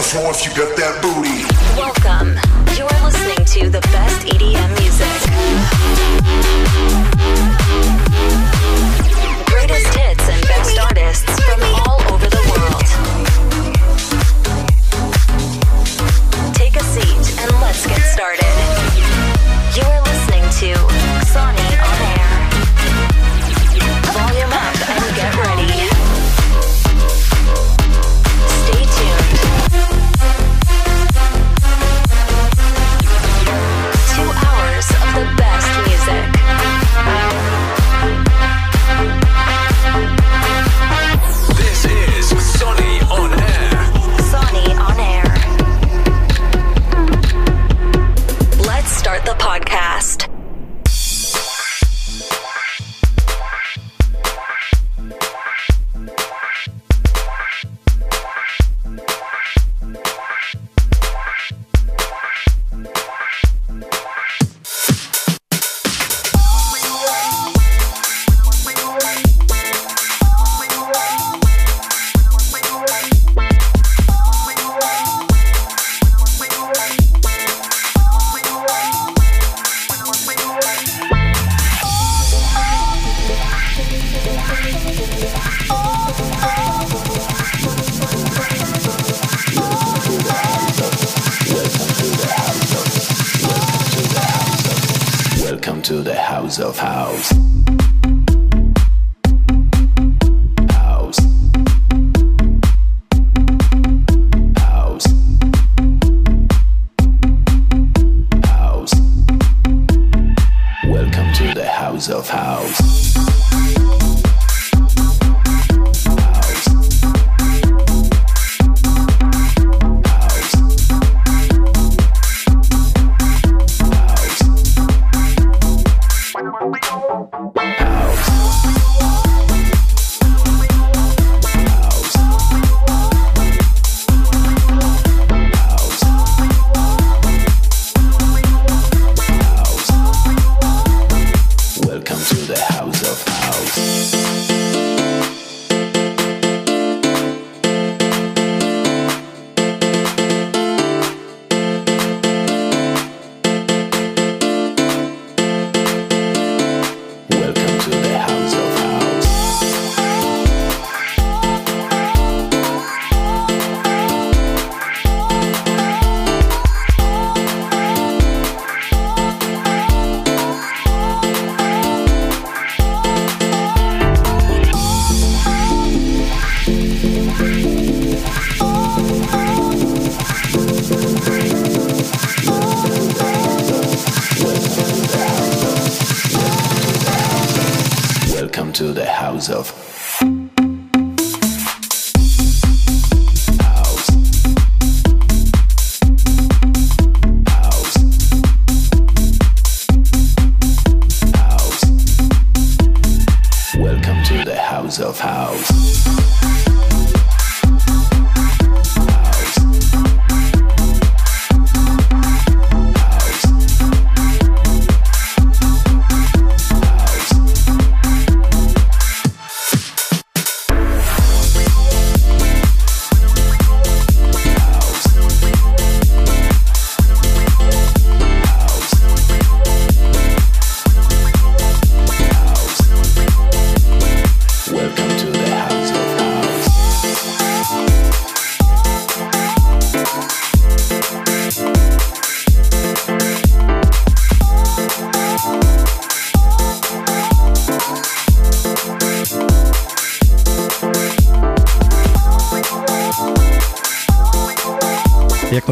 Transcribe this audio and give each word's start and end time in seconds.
the 0.00 0.06
floor 0.06 0.30
if 0.30 0.46
you 0.46 0.50
got 0.54 0.74
that 0.76 1.02
booty. 1.02 1.44
Welcome. 1.76 2.38
You're 2.74 2.88
listening 3.04 3.44
to 3.44 3.70
the 3.70 3.80
best 3.92 4.26
EDM 4.26 4.70
music. 4.80 5.79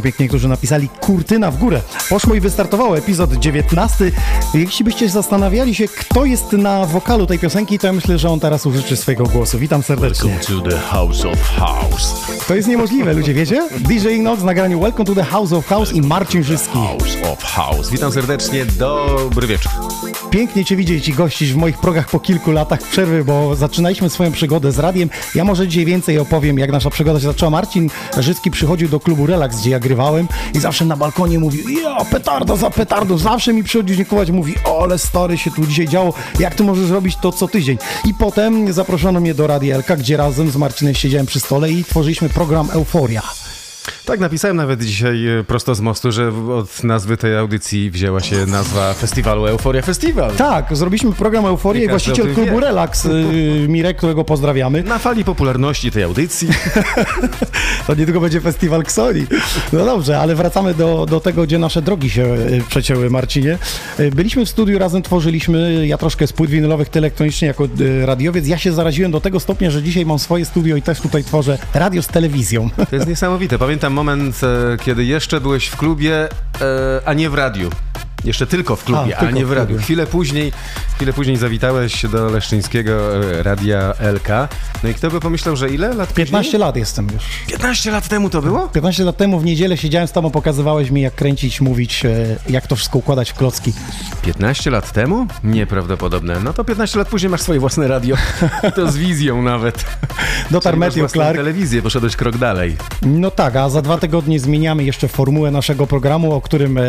Pięknie 0.08 0.24
niektórzy 0.24 0.48
napisali, 0.48 0.88
kurtyna 0.88 1.50
w 1.50 1.58
górę. 1.58 1.80
Poszło 2.08 2.34
i 2.34 2.40
wystartowało 2.40 2.98
epizod 2.98 3.32
19. 3.32 4.12
Jeśli 4.54 4.84
byście 4.84 5.08
zastanawiali 5.08 5.74
się, 5.74 5.88
kto 5.88 6.24
jest 6.24 6.52
na 6.52 6.86
wokalu 6.86 7.26
tej 7.26 7.38
piosenki, 7.38 7.78
to 7.78 7.86
ja 7.86 7.92
myślę, 7.92 8.18
że 8.18 8.30
on 8.30 8.40
teraz 8.40 8.66
użyczy 8.66 8.96
swojego 8.96 9.24
głosu. 9.24 9.58
Witam 9.58 9.82
serdecznie. 9.82 10.30
Welcome 10.30 10.62
to 10.62 10.70
the 10.70 10.78
house 10.78 11.24
of 11.24 11.42
house. 11.42 12.14
To 12.48 12.54
jest 12.54 12.68
niemożliwe, 12.68 13.12
ludzie, 13.12 13.34
wiecie? 13.34 13.68
DJ 13.78 14.20
Nox 14.20 14.42
w 14.42 14.44
nagraniu 14.44 14.80
Welcome 14.80 15.04
to 15.04 15.14
the 15.14 15.24
House 15.24 15.52
of 15.52 15.66
House 15.66 15.92
i 15.92 16.00
Marcin 16.00 16.44
Żyski. 16.44 16.78
House 16.78 17.16
of 17.32 17.44
house. 17.44 17.90
Witam 17.90 18.12
serdecznie, 18.12 18.66
dobry 18.66 19.46
wieczór. 19.46 19.72
Pięknie 20.30 20.64
Cię 20.64 20.76
widzieć 20.76 21.08
i 21.08 21.12
gościć 21.12 21.52
w 21.52 21.56
moich 21.56 21.78
progach 21.78 22.08
po 22.08 22.20
kilku 22.20 22.52
latach 22.52 22.82
przerwy, 22.82 23.24
bo 23.24 23.56
zaczynaliśmy 23.56 24.10
swoją 24.10 24.32
przygodę 24.32 24.72
z 24.72 24.78
radiem. 24.78 25.10
Ja 25.34 25.44
może 25.44 25.68
dzisiaj 25.68 25.84
więcej 25.84 26.18
opowiem, 26.18 26.58
jak 26.58 26.72
nasza 26.72 26.90
przygoda 26.90 27.20
się 27.20 27.26
zaczęła. 27.26 27.50
Marcin 27.50 27.90
Życki 28.18 28.50
przychodził 28.50 28.88
do 28.88 29.00
klubu 29.00 29.26
Relax, 29.26 29.60
gdzie 29.60 29.70
ja 29.70 29.80
grywałem 29.80 30.28
i 30.54 30.60
zawsze 30.60 30.84
na 30.84 30.96
balkonie 30.96 31.38
mówił, 31.38 31.68
ja 31.68 32.04
petardo 32.04 32.56
za 32.56 32.70
petardo. 32.70 33.18
Zawsze 33.18 33.52
mi 33.52 33.64
przychodził 33.64 33.96
dziękować, 33.96 34.30
mówi, 34.30 34.54
o, 34.64 34.82
ale 34.82 34.98
stary 34.98 35.38
się 35.38 35.50
tu 35.50 35.66
dzisiaj 35.66 35.88
działo, 35.88 36.14
jak 36.40 36.54
ty 36.54 36.64
możesz 36.64 36.90
robić 36.90 37.16
to 37.16 37.32
co 37.32 37.48
tydzień. 37.48 37.78
I 38.04 38.14
potem 38.14 38.72
zaproszono 38.72 39.20
mnie 39.20 39.34
do 39.34 39.46
Radia 39.46 39.74
Elka, 39.74 39.96
gdzie 39.96 40.16
razem 40.16 40.50
z 40.50 40.56
Marcinem 40.56 40.94
siedziałem 40.94 41.26
przy 41.26 41.40
stole 41.40 41.72
i 41.72 41.84
tworzyliśmy 41.84 42.28
program 42.28 42.70
Euforia. 42.70 43.22
Tak, 44.04 44.20
napisałem 44.20 44.56
nawet 44.56 44.82
dzisiaj 44.84 45.26
e, 45.38 45.44
prosto 45.44 45.74
z 45.74 45.80
mostu, 45.80 46.12
że 46.12 46.32
od 46.54 46.84
nazwy 46.84 47.16
tej 47.16 47.36
audycji 47.36 47.90
wzięła 47.90 48.20
się 48.20 48.46
nazwa 48.46 48.94
festiwalu 48.94 49.46
Euforia 49.46 49.82
Festival. 49.82 50.32
Tak, 50.32 50.76
zrobiliśmy 50.76 51.12
program 51.12 51.46
Euforia 51.46 51.82
i 51.82 51.84
Nie 51.84 51.90
właściciel 51.90 52.34
klubu 52.34 52.54
wie. 52.54 52.60
Relax, 52.60 53.04
y, 53.04 53.66
Mirek, 53.68 53.96
którego 53.96 54.24
pozdrawiamy, 54.24 54.82
Na 54.82 54.98
fali 54.98 55.24
popularności 55.24 55.90
tej 55.90 56.02
audycji. 56.02 56.48
to 57.86 57.94
niedługo 57.94 58.20
będzie 58.20 58.40
festiwal 58.40 58.82
Ksoni. 58.82 59.26
No 59.72 59.84
dobrze, 59.84 60.18
ale 60.18 60.34
wracamy 60.34 60.74
do, 60.74 61.06
do 61.06 61.20
tego, 61.20 61.42
gdzie 61.42 61.58
nasze 61.58 61.82
drogi 61.82 62.10
się 62.10 62.22
y, 62.24 62.62
przecięły, 62.68 63.10
Marcinie. 63.10 63.58
Y, 64.00 64.10
Byliśmy 64.10 64.46
w 64.46 64.48
studiu, 64.48 64.78
razem 64.78 65.02
tworzyliśmy, 65.02 65.86
ja 65.86 65.98
troszkę 65.98 66.26
z 66.26 66.32
płyt 66.32 66.50
winylowych, 66.50 66.88
ty 66.88 66.98
elektronicznie 66.98 67.48
jako 67.48 67.68
radiowiec. 68.04 68.46
Ja 68.46 68.58
się 68.58 68.72
zaraziłem 68.72 69.12
do 69.12 69.20
tego 69.20 69.40
stopnia, 69.40 69.70
że 69.70 69.82
dzisiaj 69.82 70.06
mam 70.06 70.18
swoje 70.18 70.44
studio 70.44 70.76
i 70.76 70.82
też 70.82 71.00
tutaj 71.00 71.24
tworzę 71.24 71.58
radio 71.74 72.02
z 72.02 72.06
telewizją. 72.06 72.70
To 72.90 72.96
jest 72.96 73.08
niesamowite. 73.08 73.58
Pamiętam 73.58 73.77
moment, 73.90 74.40
e, 74.44 74.76
kiedy 74.76 75.04
jeszcze 75.04 75.40
byłeś 75.40 75.66
w 75.66 75.76
klubie, 75.76 76.24
e, 76.24 76.28
a 77.04 77.14
nie 77.14 77.30
w 77.30 77.34
radiu. 77.34 77.70
Jeszcze 78.24 78.46
tylko 78.46 78.76
w 78.76 78.84
klubie, 78.84 79.18
A, 79.18 79.20
a, 79.20 79.30
nie 79.30 79.46
w 79.46 79.52
radiu. 79.52 79.66
klubie. 79.66 79.82
Chwilę 79.82 80.06
później, 80.06 80.52
chwilę 80.96 81.12
później 81.12 81.36
zawitałeś 81.36 82.06
do 82.06 82.30
Leszczyńskiego 82.30 83.16
e, 83.38 83.42
Radia 83.42 83.94
LK. 84.14 84.28
No 84.82 84.88
i 84.88 84.94
kto 84.94 85.10
by 85.10 85.20
pomyślał, 85.20 85.56
że 85.56 85.68
ile 85.70 85.94
lat 85.94 86.12
15 86.14 86.46
później? 86.50 86.60
lat 86.60 86.76
jestem 86.76 87.08
już. 87.14 87.24
15 87.46 87.90
lat 87.90 88.08
temu 88.08 88.30
to 88.30 88.42
było? 88.42 88.68
15 88.68 89.04
lat 89.04 89.16
temu 89.16 89.38
w 89.40 89.44
niedzielę 89.44 89.76
siedziałem 89.76 90.08
z 90.08 90.12
tobą, 90.12 90.30
pokazywałeś 90.30 90.90
mi 90.90 91.00
jak 91.00 91.14
kręcić, 91.14 91.60
mówić, 91.60 92.04
e, 92.04 92.10
jak 92.48 92.66
to 92.66 92.76
wszystko 92.76 92.98
układać 92.98 93.30
w 93.30 93.34
klocki. 93.34 93.72
15 94.22 94.70
lat 94.70 94.92
temu? 94.92 95.26
Nieprawdopodobne. 95.44 96.40
No 96.44 96.52
to 96.52 96.64
15 96.64 96.98
lat 96.98 97.08
później 97.08 97.30
masz 97.30 97.40
swoje 97.40 97.60
własne 97.60 97.88
radio. 97.88 98.16
I 98.68 98.72
to 98.72 98.90
z 98.92 98.96
wizją 98.96 99.42
nawet. 99.42 99.84
Dotarł 100.50 100.76
Matthew 100.78 101.12
Clark. 101.12 101.36
telewizję, 101.36 101.82
poszedłeś 101.82 102.16
krok 102.16 102.36
dalej. 102.38 102.76
No 103.02 103.30
tak, 103.30 103.56
a 103.56 103.68
za 103.68 103.82
dwa 103.82 103.98
tygodnie 103.98 104.40
zmieniamy 104.40 104.84
jeszcze 104.84 105.08
formułę 105.08 105.50
naszego 105.50 105.86
programu, 105.86 106.32
o 106.32 106.40
którym 106.40 106.78
e, 106.78 106.82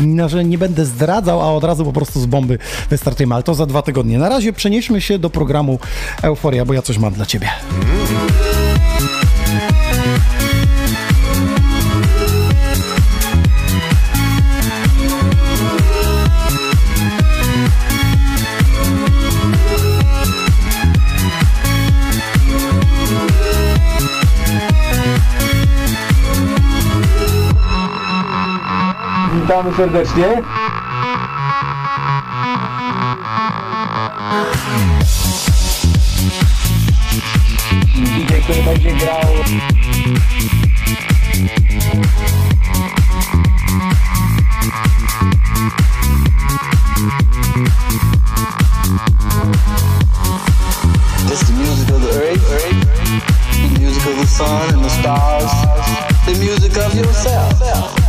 no, 0.00 0.28
że 0.28 0.44
nie 0.44 0.58
będę 0.58 0.86
zdradzał, 0.86 1.40
a 1.40 1.44
od 1.44 1.64
razu 1.64 1.84
po 1.84 1.92
prostu 1.92 2.20
z 2.20 2.26
bomby 2.26 2.58
wystartujemy, 2.90 3.34
ale 3.34 3.42
to 3.42 3.54
za 3.54 3.66
dwa 3.66 3.82
tygodnie. 3.82 4.18
Na 4.18 4.28
razie 4.28 4.52
przenieśmy 4.52 5.00
się 5.00 5.18
do 5.18 5.30
programu 5.30 5.78
Euforia, 6.22 6.64
bo 6.64 6.74
ja 6.74 6.82
coś 6.82 6.98
mam 6.98 7.12
dla 7.12 7.26
ciebie. 7.26 7.48
Witamy 29.50 29.76
serdecznie. 29.76 30.42
Który 38.42 38.62
będzie 38.62 38.92
grał 38.92 39.20
It's 51.28 51.46
the 51.46 51.52
music 51.52 51.90
of 51.90 52.02
the 52.02 52.10
earth, 52.22 52.48
the 53.52 53.78
music 53.80 54.06
of 54.06 54.16
the 54.16 54.26
sun 54.26 54.74
and 54.74 54.84
the 54.84 54.90
stars, 54.90 55.50
the 56.26 56.34
music 56.44 56.76
of 56.76 56.94
yourself. 56.94 57.99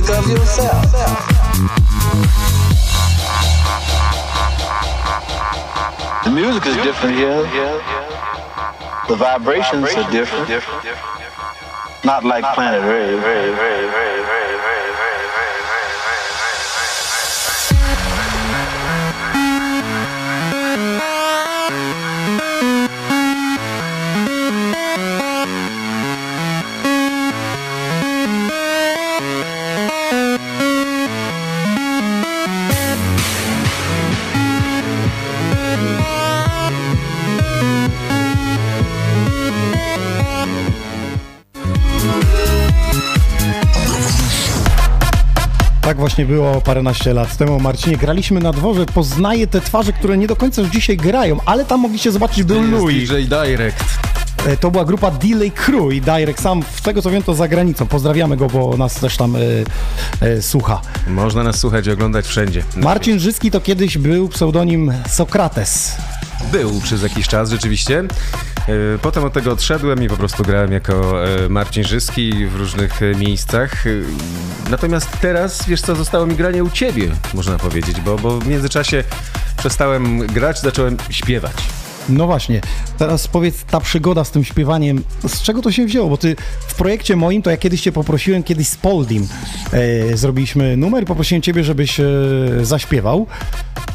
Music 0.00 0.16
of 0.16 0.30
yourself. 0.30 0.84
The 6.24 6.30
music 6.30 6.66
is 6.66 6.76
different 6.76 7.16
here. 7.16 7.42
The 9.08 9.16
vibrations 9.16 9.94
are 9.94 10.10
different. 10.10 10.64
Not 12.04 12.24
like 12.24 12.44
planet 12.54 12.82
Earth. 12.82 14.39
Tak 45.90 45.98
właśnie 45.98 46.26
było 46.26 46.60
paręnaście 46.60 47.14
lat 47.14 47.36
temu. 47.36 47.60
Marcinie, 47.60 47.96
graliśmy 47.96 48.40
na 48.40 48.52
dworze, 48.52 48.86
poznaję 48.86 49.46
te 49.46 49.60
twarze, 49.60 49.92
które 49.92 50.16
nie 50.16 50.26
do 50.26 50.36
końca 50.36 50.62
już 50.62 50.70
dzisiaj 50.70 50.96
grają, 50.96 51.36
ale 51.46 51.64
tam 51.64 51.80
mogliście 51.80 52.12
zobaczyć, 52.12 52.42
był 52.42 52.62
Louis. 52.62 53.08
DJ 53.10 53.14
Direct. 53.16 53.84
E, 54.46 54.56
To 54.56 54.70
była 54.70 54.84
grupa 54.84 55.10
Delay 55.10 55.50
Crew 55.50 55.92
i 55.92 56.00
Direct 56.00 56.42
sam, 56.42 56.62
z 56.76 56.82
tego 56.82 57.02
co 57.02 57.10
wiem, 57.10 57.22
to 57.22 57.34
za 57.34 57.48
granicą. 57.48 57.86
Pozdrawiamy 57.86 58.36
go, 58.36 58.46
bo 58.46 58.76
nas 58.76 58.94
też 58.94 59.16
tam 59.16 59.36
e, 59.36 59.38
e, 60.20 60.42
słucha. 60.42 60.80
Można 61.06 61.42
nas 61.42 61.58
słuchać 61.58 61.86
i 61.86 61.90
oglądać 61.90 62.26
wszędzie. 62.26 62.62
Marcin 62.76 63.18
Żyski 63.18 63.50
to 63.50 63.60
kiedyś 63.60 63.98
był 63.98 64.28
pseudonim 64.28 64.92
Sokrates. 65.08 65.96
Był 66.52 66.80
przez 66.80 67.02
jakiś 67.02 67.28
czas 67.28 67.50
rzeczywiście. 67.50 67.98
E, 68.68 68.98
Potem 69.02 69.24
od 69.24 69.32
tego 69.32 69.52
odszedłem 69.52 70.02
i 70.02 70.08
po 70.08 70.16
prostu 70.16 70.42
grałem 70.42 70.72
jako 70.72 71.24
e, 71.26 71.48
Marcin 71.48 71.84
Żyski 71.84 72.46
w 72.46 72.56
różnych 72.56 73.02
e, 73.02 73.14
miejscach. 73.14 73.84
Natomiast 74.70 75.08
teraz, 75.20 75.66
wiesz 75.68 75.80
co, 75.80 75.96
zostało 75.96 76.26
mi 76.26 76.34
granie 76.34 76.64
u 76.64 76.70
ciebie, 76.70 77.08
można 77.34 77.58
powiedzieć, 77.58 78.00
bo, 78.00 78.16
bo 78.18 78.38
w 78.38 78.46
międzyczasie 78.46 79.04
przestałem 79.56 80.26
grać, 80.26 80.60
zacząłem 80.60 80.96
śpiewać. 81.10 81.52
No 82.08 82.26
właśnie, 82.26 82.60
teraz 82.98 83.28
powiedz, 83.28 83.64
ta 83.64 83.80
przygoda 83.80 84.24
z 84.24 84.30
tym 84.30 84.44
śpiewaniem, 84.44 85.02
z 85.28 85.42
czego 85.42 85.62
to 85.62 85.72
się 85.72 85.86
wzięło? 85.86 86.08
Bo 86.08 86.16
ty 86.16 86.36
w 86.66 86.74
projekcie 86.74 87.16
moim, 87.16 87.42
to 87.42 87.50
ja 87.50 87.56
kiedyś 87.56 87.80
cię 87.80 87.92
poprosiłem, 87.92 88.42
kiedyś 88.42 88.68
z 88.68 88.76
Poldim 88.76 89.28
e, 89.72 90.16
zrobiliśmy 90.16 90.76
numer 90.76 91.02
i 91.02 91.06
poprosiłem 91.06 91.42
ciebie, 91.42 91.64
żebyś 91.64 92.00
e, 92.00 92.04
zaśpiewał. 92.62 93.26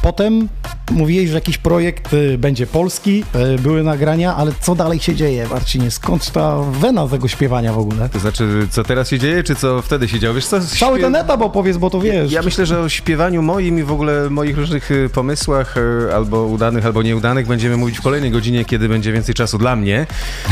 Potem 0.02 0.48
mówiłeś, 0.90 1.28
że 1.28 1.34
jakiś 1.34 1.58
projekt 1.58 2.14
e, 2.34 2.38
będzie 2.38 2.66
polski, 2.66 3.24
e, 3.34 3.58
były 3.58 3.82
nagrania, 3.82 4.36
ale 4.36 4.52
co 4.60 4.74
dalej 4.74 5.00
się 5.00 5.14
dzieje, 5.14 5.46
Marcinie? 5.50 5.90
Skąd 5.90 6.30
ta 6.32 6.56
wena 6.60 7.08
tego 7.08 7.28
śpiewania 7.28 7.72
w 7.72 7.78
ogóle? 7.78 8.08
To 8.08 8.18
znaczy, 8.18 8.66
co 8.70 8.84
teraz 8.84 9.08
się 9.10 9.18
dzieje, 9.18 9.42
czy 9.42 9.54
co 9.54 9.82
wtedy 9.82 10.08
się 10.08 10.18
działo? 10.18 10.34
Wiesz 10.34 10.46
co? 10.46 10.60
Cały 10.60 10.98
śpie- 10.98 11.02
ten 11.02 11.16
etap 11.16 11.42
opowiedz, 11.42 11.76
bo 11.76 11.90
to 11.90 12.00
wiesz. 12.00 12.32
Ja 12.32 12.42
myślę, 12.42 12.66
że 12.66 12.80
o 12.80 12.88
śpiewaniu 12.88 13.42
moim 13.42 13.78
i 13.78 13.82
w 13.82 13.92
ogóle 13.92 14.30
moich 14.30 14.56
różnych 14.56 14.90
y, 14.90 15.08
pomysłach, 15.12 15.76
y, 15.76 16.14
albo 16.14 16.44
udanych, 16.46 16.86
albo 16.86 17.02
nieudanych, 17.02 17.46
będziemy 17.46 17.76
mówić 17.76 17.98
w 17.98 18.02
kolejnej 18.02 18.30
godzinie, 18.30 18.64
kiedy 18.64 18.88
będzie 18.88 19.12
więcej 19.12 19.34
czasu 19.34 19.58
dla 19.58 19.76
mnie. 19.76 20.06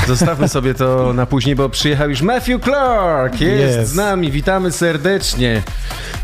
Zostawmy 0.07 0.49
sobie 0.49 0.75
to 0.75 1.13
na 1.13 1.27
później, 1.27 1.57
bo 1.57 1.69
przyjechał 1.69 2.11
już 2.11 2.23
Matthew 2.23 2.63
Clark. 2.63 3.41
Jest 3.41 3.77
Jest. 3.77 3.91
z 3.93 3.95
nami, 3.97 4.31
witamy 4.31 4.73
serdecznie. 4.73 5.63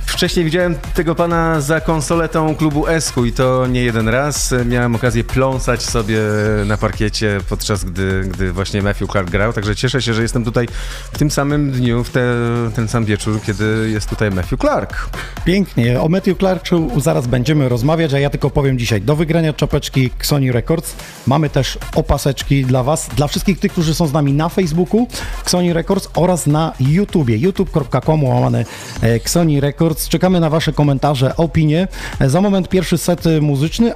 Wcześniej 0.06 0.44
widziałem 0.44 0.74
tego 0.94 1.14
pana 1.14 1.60
za 1.60 1.80
konsoletą 1.80 2.54
klubu 2.56 2.88
Esku 2.88 3.24
i 3.24 3.32
to 3.32 3.66
nie 3.66 3.82
jeden 3.84 3.99
raz. 4.08 4.54
Miałem 4.66 4.94
okazję 4.94 5.24
pląsać 5.24 5.82
sobie 5.82 6.18
na 6.66 6.76
parkiecie 6.76 7.40
podczas 7.48 7.84
gdy, 7.84 8.20
gdy 8.32 8.52
właśnie 8.52 8.82
Matthew 8.82 9.10
Clark 9.10 9.30
grał, 9.30 9.52
także 9.52 9.76
cieszę 9.76 10.02
się, 10.02 10.14
że 10.14 10.22
jestem 10.22 10.44
tutaj 10.44 10.68
w 11.12 11.18
tym 11.18 11.30
samym 11.30 11.70
dniu, 11.70 12.04
w 12.04 12.10
te, 12.10 12.34
ten 12.76 12.88
sam 12.88 13.04
wieczór, 13.04 13.40
kiedy 13.42 13.90
jest 13.92 14.08
tutaj 14.08 14.30
Matthew 14.30 14.60
Clark. 14.60 15.10
Pięknie. 15.44 16.00
O 16.00 16.08
Matthew 16.08 16.38
Clarku 16.38 17.00
zaraz 17.00 17.26
będziemy 17.26 17.68
rozmawiać, 17.68 18.14
a 18.14 18.18
ja 18.18 18.30
tylko 18.30 18.50
powiem 18.50 18.78
dzisiaj 18.78 19.00
do 19.00 19.16
wygrania 19.16 19.52
czapeczki 19.52 20.10
Sony 20.22 20.52
Records. 20.52 20.94
Mamy 21.26 21.50
też 21.50 21.78
opaseczki 21.94 22.64
dla 22.64 22.82
Was, 22.82 23.08
dla 23.16 23.26
wszystkich 23.26 23.58
tych, 23.58 23.72
którzy 23.72 23.94
są 23.94 24.06
z 24.06 24.12
nami 24.12 24.32
na 24.32 24.48
Facebooku 24.48 25.08
Sony 25.46 25.72
Records 25.72 26.08
oraz 26.14 26.46
na 26.46 26.72
YouTubie. 26.80 27.36
youtube.com 27.38 28.24
łamane 28.24 28.64
e, 29.02 29.28
Sony 29.28 29.60
Records. 29.60 30.08
Czekamy 30.08 30.40
na 30.40 30.50
Wasze 30.50 30.72
komentarze, 30.72 31.36
opinie. 31.36 31.88
E, 32.20 32.30
Za 32.30 32.40
moment 32.40 32.68
pierwszy 32.68 32.98
set 32.98 33.26
e, 33.26 33.40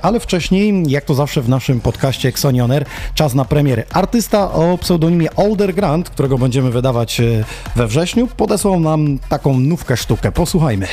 ale 0.02 0.20
wcześniej, 0.20 0.82
jak 0.86 1.04
to 1.04 1.14
zawsze 1.14 1.42
w 1.42 1.48
naszym 1.48 1.80
podcaście 1.80 2.28
Xoni 2.28 2.60
On 2.60 2.70
Air, 2.70 2.84
czas 3.14 3.34
na 3.34 3.44
premiery. 3.44 3.84
Artysta 3.92 4.52
o 4.52 4.78
pseudonimie 4.78 5.36
Older 5.36 5.74
Grant, 5.74 6.10
którego 6.10 6.38
będziemy 6.38 6.70
wydawać 6.70 7.20
e, 7.20 7.44
we 7.76 7.86
wrześniu, 7.86 8.26
podesłał 8.26 8.80
nam 8.80 9.18
taką 9.28 9.58
nówkę 9.60 9.96
sztukę. 9.96 10.32
Posłuchajmy. 10.32 10.86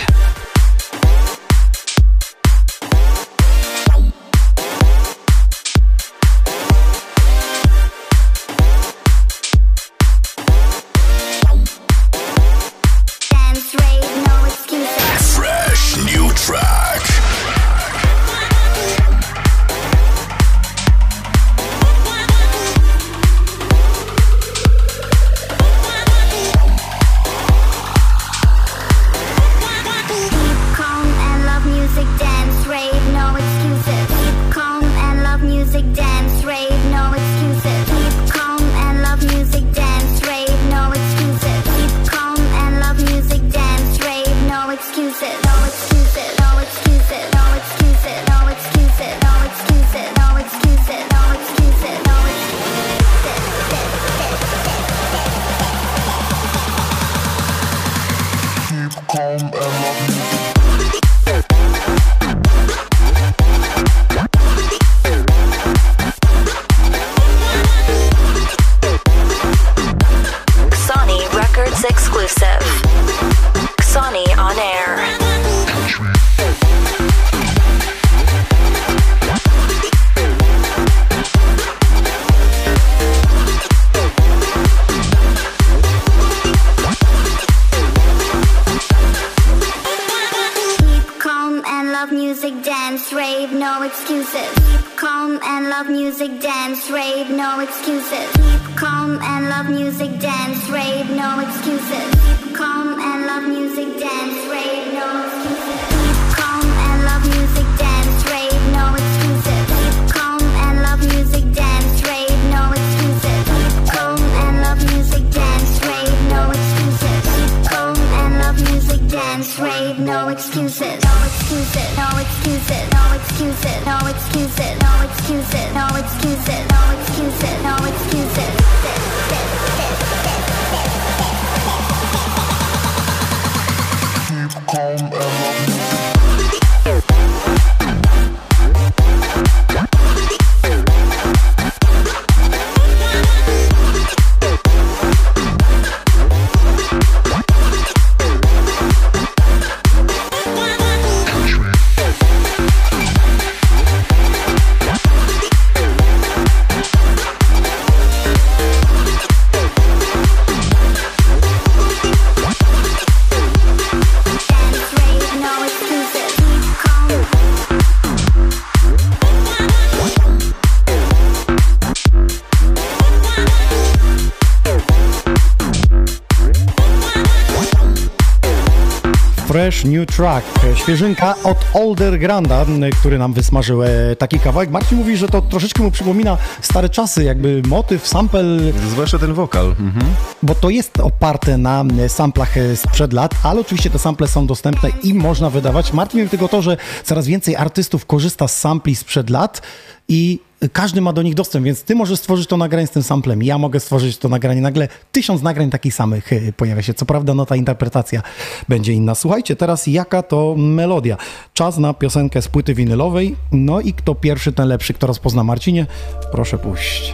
Track, 180.21 180.45
świeżynka 180.75 181.35
od 181.43 181.57
Older 181.73 182.19
Granda, 182.19 182.65
który 182.99 183.17
nam 183.17 183.33
wysmażył 183.33 183.83
e, 183.83 184.15
taki 184.15 184.39
kawałek. 184.39 184.69
Marcin 184.69 184.97
mówi, 184.97 185.17
że 185.17 185.27
to 185.27 185.41
troszeczkę 185.41 185.83
mu 185.83 185.91
przypomina 185.91 186.37
stare 186.61 186.89
czasy, 186.89 187.23
jakby 187.23 187.61
motyw, 187.67 188.07
sample, 188.07 188.43
Zwłaszcza 188.89 189.19
ten 189.19 189.33
wokal. 189.33 189.65
Mhm. 189.65 190.05
bo 190.43 190.55
to 190.55 190.69
jest 190.69 190.99
oparte 190.99 191.57
na 191.57 191.83
e, 191.99 192.09
samplach 192.09 192.57
e, 192.57 192.75
sprzed 192.77 193.13
lat, 193.13 193.35
ale 193.43 193.61
oczywiście 193.61 193.89
te 193.89 193.99
sample 193.99 194.27
są 194.27 194.47
dostępne 194.47 194.89
i 195.03 195.13
można 195.13 195.49
wydawać. 195.49 195.93
Martin 195.93 196.19
mówi 196.19 196.29
tylko 196.29 196.47
to, 196.47 196.61
że 196.61 196.77
coraz 197.03 197.27
więcej 197.27 197.55
artystów 197.55 198.05
korzysta 198.05 198.47
z 198.47 198.59
sampli 198.59 198.95
sprzed 198.95 199.29
lat 199.29 199.61
i 200.07 200.39
każdy 200.69 201.01
ma 201.01 201.13
do 201.13 201.21
nich 201.21 201.33
dostęp, 201.35 201.65
więc 201.65 201.83
ty 201.83 201.95
możesz 201.95 202.19
stworzyć 202.19 202.47
to 202.47 202.57
nagranie 202.57 202.87
z 202.87 202.91
tym 202.91 203.03
samplem, 203.03 203.43
ja 203.43 203.57
mogę 203.57 203.79
stworzyć 203.79 204.17
to 204.17 204.29
nagranie, 204.29 204.61
nagle 204.61 204.87
tysiąc 205.11 205.41
nagrań 205.41 205.69
takich 205.69 205.93
samych 205.93 206.33
e, 206.33 206.53
pojawia 206.53 206.81
się. 206.81 206.93
Co 206.93 207.05
prawda, 207.05 207.33
no 207.33 207.45
ta 207.45 207.55
interpretacja 207.55 208.21
będzie 208.69 208.93
inna. 208.93 209.15
Słuchajcie, 209.15 209.55
teraz 209.55 209.87
jaka 209.87 210.23
to 210.23 210.55
melodia? 210.57 211.17
Czas 211.53 211.77
na 211.77 211.93
piosenkę 211.93 212.41
z 212.41 212.47
płyty 212.47 212.73
winylowej, 212.73 213.35
no 213.51 213.79
i 213.81 213.93
kto 213.93 214.15
pierwszy, 214.15 214.51
ten 214.53 214.67
lepszy, 214.67 214.93
kto 214.93 215.07
rozpozna 215.07 215.43
Marcinie, 215.43 215.85
proszę 216.31 216.57
puść. 216.57 217.13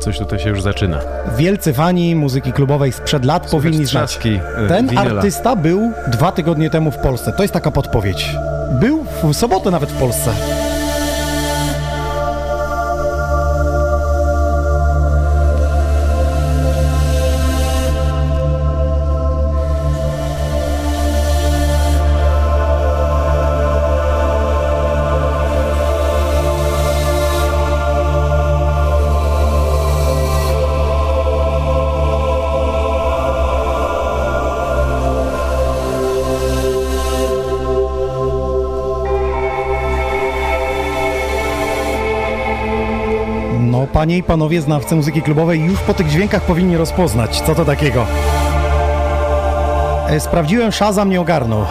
Coś 0.00 0.18
tutaj 0.18 0.38
się 0.38 0.48
już 0.48 0.62
zaczyna. 0.62 1.00
Wielcy 1.38 1.72
fani 1.72 2.14
muzyki 2.14 2.52
klubowej 2.52 2.92
sprzed 2.92 3.24
lat 3.24 3.50
powinni 3.50 3.86
znać. 3.86 4.18
e, 4.26 4.68
Ten 4.68 4.88
winyla. 4.88 5.10
artysta 5.16 5.56
był 5.56 5.92
dwa 6.08 6.32
tygodnie 6.32 6.70
temu 6.70 6.90
w 6.90 6.98
Polsce. 6.98 7.32
To 7.32 7.42
jest 7.42 7.54
taka 7.54 7.70
podpowiedź. 7.70 8.30
Był 8.80 9.04
w 9.22 9.34
sobotę 9.34 9.70
nawet 9.70 9.90
w 9.90 9.98
Polsce. 9.98 10.32
Panie 44.04 44.18
i 44.18 44.22
panowie 44.22 44.60
znawcy 44.60 44.96
muzyki 44.96 45.22
klubowej 45.22 45.60
już 45.60 45.80
po 45.80 45.94
tych 45.94 46.08
dźwiękach 46.08 46.42
powinni 46.42 46.76
rozpoznać, 46.76 47.40
co 47.40 47.54
to 47.54 47.64
takiego. 47.64 48.06
E, 50.08 50.20
Sprawdziłem, 50.20 50.72
Shazam 50.72 51.10
nie 51.10 51.20
ogarnął. 51.20 51.64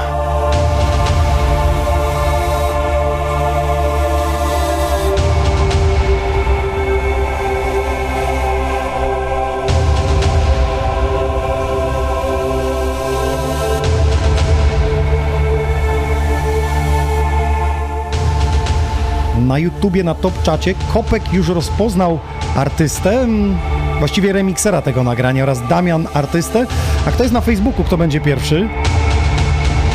YouTubie, 19.83 20.03
na 20.03 20.15
Top 20.15 20.43
Czacie. 20.43 20.73
Kopek 20.93 21.33
już 21.33 21.49
rozpoznał 21.49 22.19
artystę, 22.55 23.21
mm, 23.21 23.57
właściwie 23.99 24.33
remiksera 24.33 24.81
tego 24.81 25.03
nagrania 25.03 25.43
oraz 25.43 25.67
Damian 25.67 26.07
artystę. 26.13 26.65
A 27.07 27.11
kto 27.11 27.23
jest 27.23 27.33
na 27.33 27.41
Facebooku, 27.41 27.83
kto 27.83 27.97
będzie 27.97 28.21
pierwszy? 28.21 28.69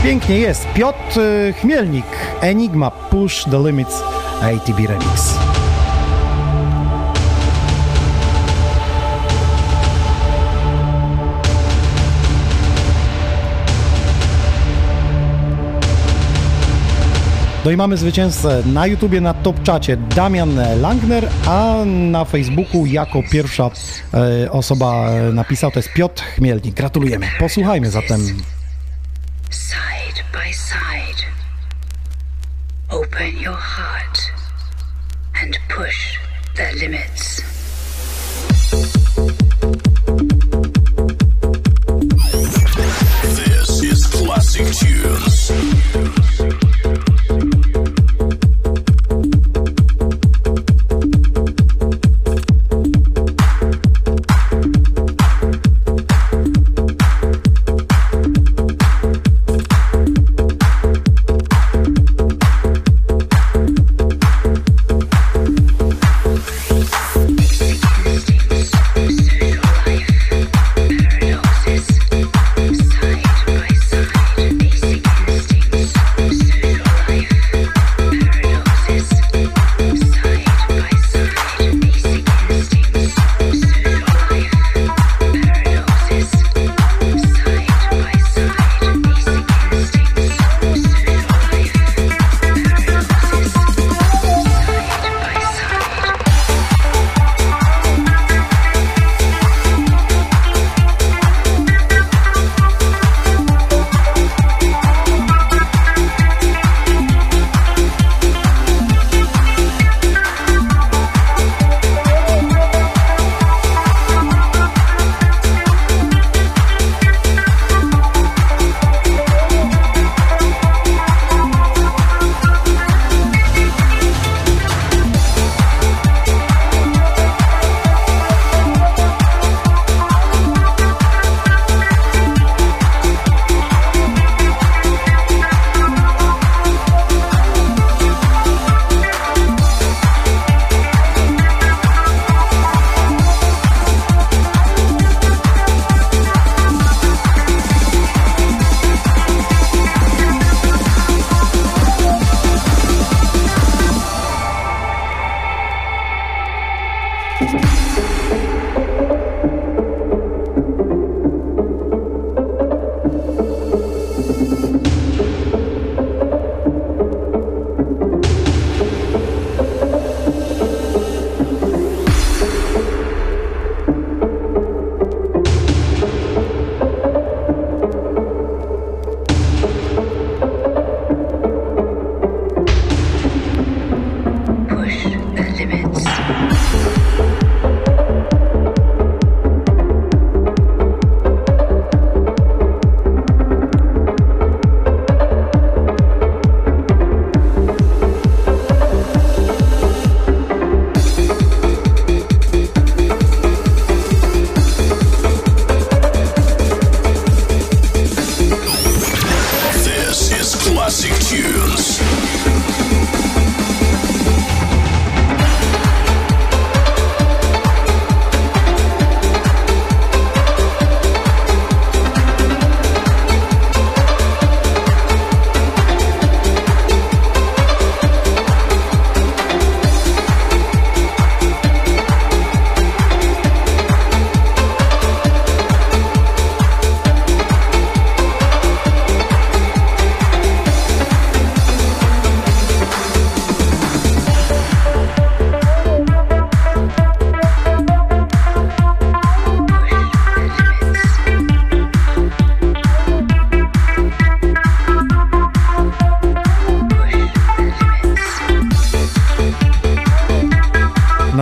Pięknie 0.03 0.39
jest. 0.39 0.67
Piotr 0.75 1.21
y, 1.21 1.55
Chmielnik, 1.61 2.07
Enigma, 2.41 2.91
Push 2.91 3.45
the 3.45 3.59
Limits, 3.59 4.03
ATB 4.43 4.79
Remix. 4.79 5.48
No 17.69 17.73
i 17.73 17.77
mamy 17.77 17.97
zwycięzcę 17.97 18.63
na 18.67 18.87
YouTubie, 18.87 19.21
na 19.21 19.35
Top 19.35 19.63
Czacie 19.63 19.97
Damian 19.97 20.61
Langner, 20.81 21.29
a 21.47 21.75
na 21.85 22.25
Facebooku 22.25 22.87
jako 22.87 23.23
pierwsza 23.31 23.71
e, 24.45 24.51
osoba 24.53 25.11
e, 25.11 25.33
napisał, 25.33 25.71
to 25.71 25.79
jest 25.79 25.93
Piotr 25.93 26.23
Chmielnik. 26.23 26.75
Gratulujemy. 26.75 27.29
Posłuchajmy 27.39 27.91
zatem. 27.91 28.21
side 29.51 30.23
by 30.33 30.53
side. 30.53 31.23
Open 32.89 33.43
your 33.43 33.57
heart 33.57 34.19
and 35.43 35.59
push 35.77 36.19
the 36.57 36.73
limits. 36.73 37.43
This 43.23 43.83
is 43.83 44.07
Classic 44.07 44.67
Tunes. 44.67 45.53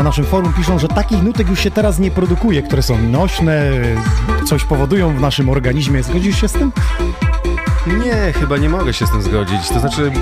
Naszym 0.02 0.24
forum 0.24 0.52
piszą, 0.52 0.78
że 0.78 0.88
takich 0.88 1.22
nutek 1.22 1.48
już 1.48 1.60
się 1.60 1.70
teraz 1.70 1.98
nie 1.98 2.10
produkuje, 2.10 2.62
które 2.62 2.82
są 2.82 2.98
nośne, 2.98 3.70
coś 4.46 4.64
powodują 4.64 5.16
w 5.16 5.20
naszym 5.20 5.48
organizmie. 5.48 6.02
Zgodzisz 6.02 6.40
się 6.40 6.48
z 6.48 6.52
tym? 6.52 6.72
Nie, 8.04 8.32
chyba 8.32 8.56
nie 8.56 8.68
mogę 8.68 8.92
się 8.92 9.06
z 9.06 9.10
tym 9.10 9.22
zgodzić. 9.22 9.68
To 9.68 9.80
znaczy, 9.80 10.12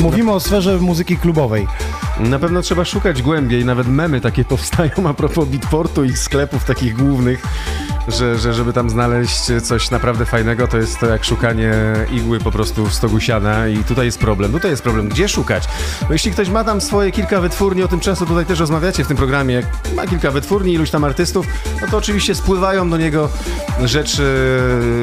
Mówimy 0.00 0.32
o 0.32 0.40
sferze 0.40 0.78
muzyki 0.78 1.16
klubowej. 1.16 1.66
na 2.20 2.38
pewno 2.38 2.62
trzeba 2.62 2.84
szukać 2.84 3.22
głębiej. 3.22 3.64
Nawet 3.64 3.88
memy 3.88 4.20
takie 4.20 4.44
powstają 4.44 4.90
a 5.08 5.14
propos 5.14 5.48
Beatportu 5.48 6.04
i 6.04 6.16
sklepów 6.16 6.64
takich 6.64 6.96
głównych, 6.96 7.42
że, 8.08 8.38
że 8.38 8.54
żeby 8.54 8.72
tam 8.72 8.90
znaleźć 8.90 9.40
coś 9.62 9.90
naprawdę 9.90 10.24
fajnego, 10.24 10.68
to 10.68 10.76
jest 10.76 10.98
to 11.00 11.06
jak 11.06 11.24
szukanie 11.24 11.72
igły 12.12 12.38
po 12.38 12.50
prostu 12.50 12.86
w 12.86 12.94
stogu 12.94 13.20
siana 13.20 13.68
i 13.68 13.84
tutaj 13.84 14.06
jest 14.06 14.18
problem. 14.18 14.52
Tutaj 14.52 14.70
jest 14.70 14.82
problem. 14.82 15.08
Gdzie 15.08 15.28
szukać? 15.28 15.64
No 16.02 16.08
jeśli 16.10 16.30
ktoś 16.32 16.48
ma 16.48 16.64
tam 16.64 16.80
swoje 16.80 17.12
kilka 17.12 17.40
wytwórni, 17.40 17.82
o 17.82 17.88
tym 17.88 18.00
często 18.00 18.26
tutaj 18.26 18.46
też 18.46 18.60
rozmawiacie 18.60 19.04
w 19.04 19.08
tym 19.08 19.16
programie, 19.16 19.54
jak 19.54 19.64
ma 19.96 20.06
kilka 20.06 20.30
wytwórni, 20.30 20.72
iluś 20.72 20.90
tam 20.90 21.04
artystów, 21.04 21.46
no 21.80 21.86
to 21.88 21.96
oczywiście 21.96 22.34
spływają 22.34 22.90
do 22.90 22.96
niego 22.96 23.28
rzeczy 23.84 24.58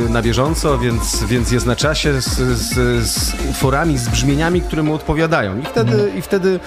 na 0.10 0.22
bieżąco, 0.22 0.78
więc, 0.78 1.24
więc 1.24 1.52
jest 1.52 1.66
na 1.66 1.76
czasie 1.76 2.22
z, 2.22 2.38
z, 2.38 2.74
z 3.08 3.34
utworami, 3.50 3.98
z 3.98 4.10
brzmieniami, 4.10 4.62
które 4.62 4.84
mu 4.84 4.94
odpowiadają. 4.94 5.60
I 5.60 5.66
wtedy, 5.66 6.12
i 6.18 6.22
wtedy, 6.22 6.60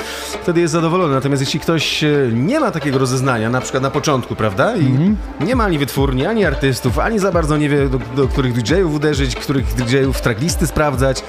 wtedy 0.43 0.61
jest 0.61 0.73
zadowolony. 0.73 1.15
Natomiast 1.15 1.43
jeśli 1.43 1.61
ktoś 1.61 2.05
nie 2.33 2.61
ma 2.61 2.71
takiego 2.71 2.99
rozeznania, 2.99 3.51
na 3.51 3.61
przykład 3.61 3.83
na 3.83 3.91
początku, 3.91 4.37
prawda? 4.37 4.77
I 4.77 5.15
nie 5.45 5.57
ma 5.57 5.65
ani 5.65 5.79
wytwórni, 5.79 6.20
ani 6.27 6.45
artystów, 6.45 6.99
ani 6.99 7.19
za 7.19 7.33
bardzo 7.33 7.57
nie 7.57 7.69
wie, 7.69 7.89
do, 7.89 7.99
do 7.99 8.29
których 8.29 8.53
DJ-ów 8.53 8.95
uderzyć, 8.95 9.37
których 9.37 9.75
DJ-ów 9.75 10.21
tracklisty 10.21 10.67
sprawdzać, 10.67 11.23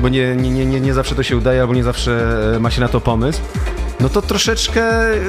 bo 0.00 0.08
nie, 0.08 0.36
nie, 0.36 0.66
nie, 0.66 0.80
nie, 0.80 0.94
zawsze 0.94 1.14
to 1.14 1.22
się 1.22 1.36
udaje, 1.36 1.60
albo 1.60 1.74
nie 1.74 1.84
zawsze 1.84 2.36
e, 2.56 2.60
ma 2.60 2.70
się 2.70 2.80
na 2.80 2.88
to 2.88 3.00
pomysł. 3.00 3.40
No 4.00 4.08
to 4.08 4.22
troszeczkę, 4.22 4.82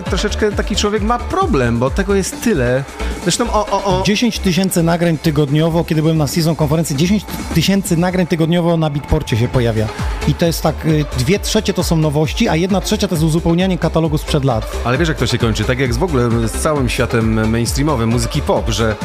troszeczkę 0.05 0.51
taki 0.51 0.75
człowiek 0.75 1.03
ma 1.03 1.19
problem, 1.19 1.79
bo 1.79 1.89
tego 1.89 2.15
jest 2.15 2.43
tyle. 2.43 2.83
Zresztą 3.23 3.53
o, 3.53 3.67
o, 3.67 3.99
o 3.99 4.03
10 4.03 4.39
tysięcy 4.39 4.83
nagrań 4.83 5.17
tygodniowo, 5.17 5.83
kiedy 5.83 6.01
byłem 6.01 6.17
na 6.17 6.27
season 6.27 6.55
konferencji, 6.55 6.95
10 6.95 7.25
tysięcy 7.53 7.97
nagrań 7.97 8.27
tygodniowo 8.27 8.77
na 8.77 8.89
Beatporcie 8.89 9.37
się 9.37 9.47
pojawia. 9.47 9.87
I 10.27 10.33
to 10.33 10.45
jest 10.45 10.61
tak, 10.61 10.85
y, 10.85 11.05
dwie 11.17 11.39
trzecie 11.39 11.73
to 11.73 11.83
są 11.83 11.97
nowości, 11.97 12.47
a 12.47 12.55
jedna 12.55 12.81
trzecia 12.81 13.07
to 13.07 13.15
jest 13.15 13.25
uzupełnianie 13.25 13.77
katalogu 13.77 14.17
sprzed 14.17 14.43
lat. 14.43 14.71
Ale 14.83 14.97
wiesz 14.97 15.09
jak 15.09 15.17
to 15.17 15.27
się 15.27 15.37
kończy? 15.37 15.63
Tak 15.63 15.79
jak 15.79 15.93
z 15.93 15.97
w 15.97 16.03
ogóle 16.03 16.29
z 16.47 16.51
całym 16.51 16.89
światem 16.89 17.49
mainstreamowym, 17.49 18.09
muzyki 18.09 18.41
pop, 18.41 18.69
że, 18.69 18.95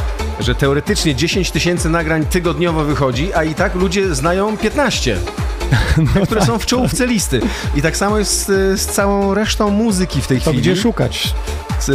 że 0.40 0.54
teoretycznie 0.54 1.14
10 1.14 1.50
tysięcy 1.50 1.88
nagrań 1.88 2.26
tygodniowo 2.26 2.84
wychodzi, 2.84 3.34
a 3.34 3.44
i 3.44 3.54
tak 3.54 3.74
ludzie 3.74 4.14
znają 4.14 4.56
15. 4.56 5.16
które 6.24 6.46
są 6.46 6.58
w 6.58 6.66
czołówce 6.66 7.06
listy. 7.06 7.40
I 7.76 7.82
tak 7.82 7.96
samo 7.96 8.18
jest 8.18 8.46
z, 8.46 8.80
z 8.80 8.86
całą 8.86 9.34
resztą 9.34 9.70
muzyki 9.70 10.20
w 10.20 10.26
tej 10.26 10.38
To 10.40 10.50
chwili. 10.50 10.58
gdzie 10.62 10.76
szukać? 10.76 11.34
Y, 11.88 11.92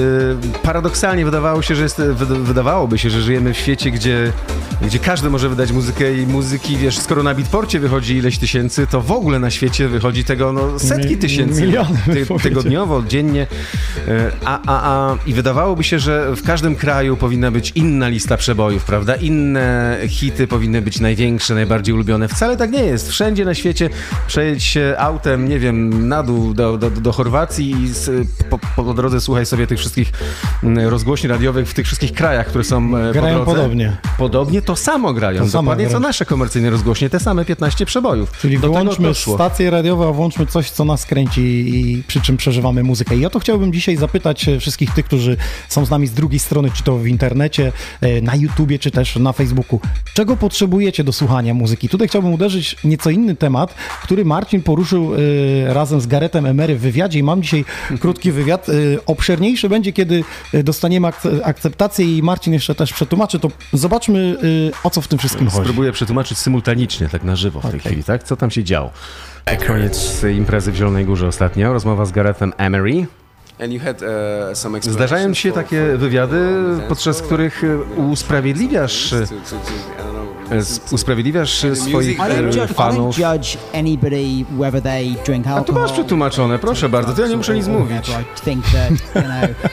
Paradoksalnie 0.64 1.26
wydawało 1.26 1.62
się, 1.62 1.76
że 1.76 1.84
jest, 1.84 1.98
wyda- 2.00 2.44
wydawałoby 2.44 2.98
się, 2.98 3.10
że 3.10 3.22
żyjemy 3.22 3.54
w 3.54 3.58
świecie, 3.58 3.92
gdzie, 3.92 4.32
gdzie 4.82 5.00
każdy 5.00 5.30
może 5.30 5.50
wydać 5.50 5.72
muzykę 5.72 6.18
i 6.18 6.28
muzyki, 6.28 6.78
wiesz, 6.78 6.98
skoro 7.00 7.24
na 7.24 7.34
Beatporcie 7.36 7.80
wychodzi 7.80 8.16
ileś 8.16 8.38
tysięcy, 8.38 8.88
to 8.88 9.02
w 9.02 9.12
ogóle 9.12 9.40
na 9.40 9.50
świecie 9.52 9.88
wychodzi 9.88 10.24
tego 10.24 10.54
no, 10.54 10.80
setki 10.80 11.18
tysięcy. 11.18 11.62
miliony, 11.62 11.98
ty, 12.06 12.26
tygodniowo, 12.44 13.04
dziennie. 13.08 13.48
A, 14.46 14.60
a, 14.66 14.92
a, 15.12 15.16
I 15.26 15.34
wydawałoby 15.34 15.84
się, 15.84 16.00
że 16.00 16.36
w 16.36 16.44
każdym 16.44 16.76
kraju 16.76 17.18
powinna 17.18 17.52
być 17.52 17.72
inna 17.76 18.08
lista 18.08 18.38
przebojów, 18.38 18.84
prawda? 18.84 19.16
Inne 19.16 19.98
hity 20.08 20.48
powinny 20.48 20.82
być 20.82 21.00
największe, 21.00 21.54
najbardziej 21.56 21.94
ulubione. 21.96 22.28
Wcale 22.28 22.58
tak 22.58 22.72
nie 22.72 22.84
jest. 22.84 23.10
Wszędzie 23.10 23.46
na 23.46 23.54
świecie 23.54 23.61
przejedź 24.28 24.64
się 24.64 24.96
autem, 24.98 25.50
nie 25.50 25.60
wiem, 25.60 26.08
na 26.08 26.24
dół 26.24 26.54
do, 26.54 26.78
do, 26.78 26.92
do 26.92 27.12
Chorwacji 27.12 27.72
i 27.72 27.88
z, 27.88 28.28
po, 28.50 28.60
po 28.76 28.94
drodze 28.94 29.22
słuchaj 29.22 29.46
sobie 29.46 29.68
tych 29.68 29.80
wszystkich 29.80 30.12
mm, 30.64 30.88
rozgłośni 30.88 31.30
radiowych 31.30 31.68
w 31.68 31.74
tych 31.74 31.86
wszystkich 31.86 32.14
krajach, 32.14 32.48
które 32.48 32.64
są 32.64 32.98
e, 32.98 33.14
Grają 33.14 33.40
po 33.40 33.46
podobnie. 33.46 33.98
Podobnie 34.18 34.62
to 34.62 34.76
samo 34.76 35.14
grają. 35.14 35.46
To 35.46 35.52
Dokładnie 35.52 35.90
co 35.90 36.00
nasze 36.00 36.26
komercyjne 36.26 36.70
rozgłośnie, 36.70 37.10
te 37.10 37.20
same 37.20 37.46
15 37.46 37.86
przebojów. 37.86 38.32
Czyli 38.42 38.60
Do 38.60 38.68
wyłączmy 38.68 39.16
stacje 39.16 39.70
radiowe, 39.70 40.08
a 40.08 40.12
włączmy 40.12 40.46
coś, 40.46 40.70
co 40.70 40.86
nas 40.86 41.06
kręci 41.06 41.42
i 41.42 42.04
przy 42.04 42.22
czym 42.22 42.38
przeżywamy 42.38 42.84
muzykę. 42.84 43.16
I 43.16 43.26
o 43.26 43.30
to 43.30 43.40
chciałbym 43.40 43.74
dzisiaj 43.74 43.98
zapytać 43.98 44.48
e, 44.48 44.60
wszystkich 44.60 44.94
tych, 44.94 45.06
którzy 45.06 45.38
są 45.70 45.86
z 45.86 45.90
nami 45.90 46.08
z 46.08 46.14
drugiej 46.14 46.40
strony, 46.40 46.72
czy 46.74 46.84
to 46.84 46.98
w 46.98 47.08
internecie, 47.08 47.72
e, 48.02 48.22
na 48.22 48.36
YouTubie, 48.36 48.80
czy 48.80 48.92
też 48.92 49.16
na 49.16 49.34
Facebooku. 49.34 49.80
Czego 50.14 50.38
potrzebujecie 50.38 51.04
do 51.04 51.14
słuchania 51.14 51.54
muzyki? 51.54 51.90
Tutaj 51.90 52.08
chciałbym 52.08 52.34
uderzyć 52.34 52.76
nieco 52.84 53.10
inny 53.10 53.36
temat, 53.36 53.51
który 54.04 54.26
Marcin 54.26 54.64
poruszył 54.64 55.12
e, 55.16 55.74
razem 55.74 56.02
z 56.02 56.08
Garetem 56.08 56.46
Emery 56.46 56.76
w 56.76 56.82
wywiadzie 56.82 57.20
i 57.20 57.24
mam 57.24 57.42
dzisiaj 57.44 57.66
krótki 58.00 58.32
wywiad. 58.32 58.70
E, 58.70 58.74
Obszerniejszy 59.06 59.70
będzie, 59.70 59.94
kiedy 59.94 60.24
e, 60.54 60.64
dostaniemy 60.64 61.08
akce- 61.08 61.40
akceptację 61.44 62.18
i 62.18 62.24
Marcin 62.24 62.54
jeszcze 62.54 62.76
też 62.76 62.94
przetłumaczy, 62.94 63.40
to 63.40 63.52
zobaczmy 63.74 64.38
e, 64.74 64.88
o 64.88 64.90
co 64.90 65.02
w 65.02 65.08
tym 65.08 65.20
wszystkim 65.20 65.50
chodzi. 65.50 65.64
Spróbuję 65.64 65.92
przetłumaczyć 65.92 66.38
symultanicznie, 66.38 67.10
tak 67.10 67.24
na 67.24 67.36
żywo 67.36 67.62
w 67.62 67.72
tej 67.72 67.80
chwili, 67.80 68.04
tak? 68.04 68.24
Co 68.24 68.36
tam 68.36 68.52
się 68.52 68.64
działo? 68.64 68.92
Koniec 69.68 70.24
imprezy 70.38 70.72
w 70.72 70.76
Zielonej 70.76 71.06
Górze 71.06 71.28
ostatnio, 71.28 71.74
rozmowa 71.74 72.06
z 72.06 72.12
Garethem 72.12 72.54
Emery. 72.58 73.06
Some 74.54 74.82
Zdarzają 74.82 75.34
ci 75.34 75.42
się 75.42 75.52
takie 75.52 75.98
wywiady, 75.98 76.38
podczas 76.88 77.22
których 77.22 77.64
e, 77.64 78.02
usprawiedliwiasz, 78.02 79.14
e, 79.14 79.26
usprawiedliwiasz 80.92 81.64
e, 81.66 81.76
swoich 81.76 82.10
I 82.18 82.22
don't, 82.22 82.62
e, 82.64 82.68
fanów. 82.68 83.18
judge 83.18 83.58
anybody 83.74 84.46
whether 84.60 84.82
they 84.82 85.16
drink 85.26 85.48
alcohol. 85.48 85.62
A 85.62 85.64
to 85.64 85.74
masz 85.74 85.92
przetłumaczone, 85.92 86.60
proszę 86.60 86.90
bardzo, 86.90 87.14
to 87.14 87.22
ja 87.22 87.28
nie 87.28 87.38
muszę 87.38 87.56
nic 87.56 87.68
mówić. 87.68 88.08
whatever. 88.10 88.26
I 88.38 88.42
think 88.42 88.66
that, 88.66 88.92
you 88.92 89.22
know, 89.22 89.72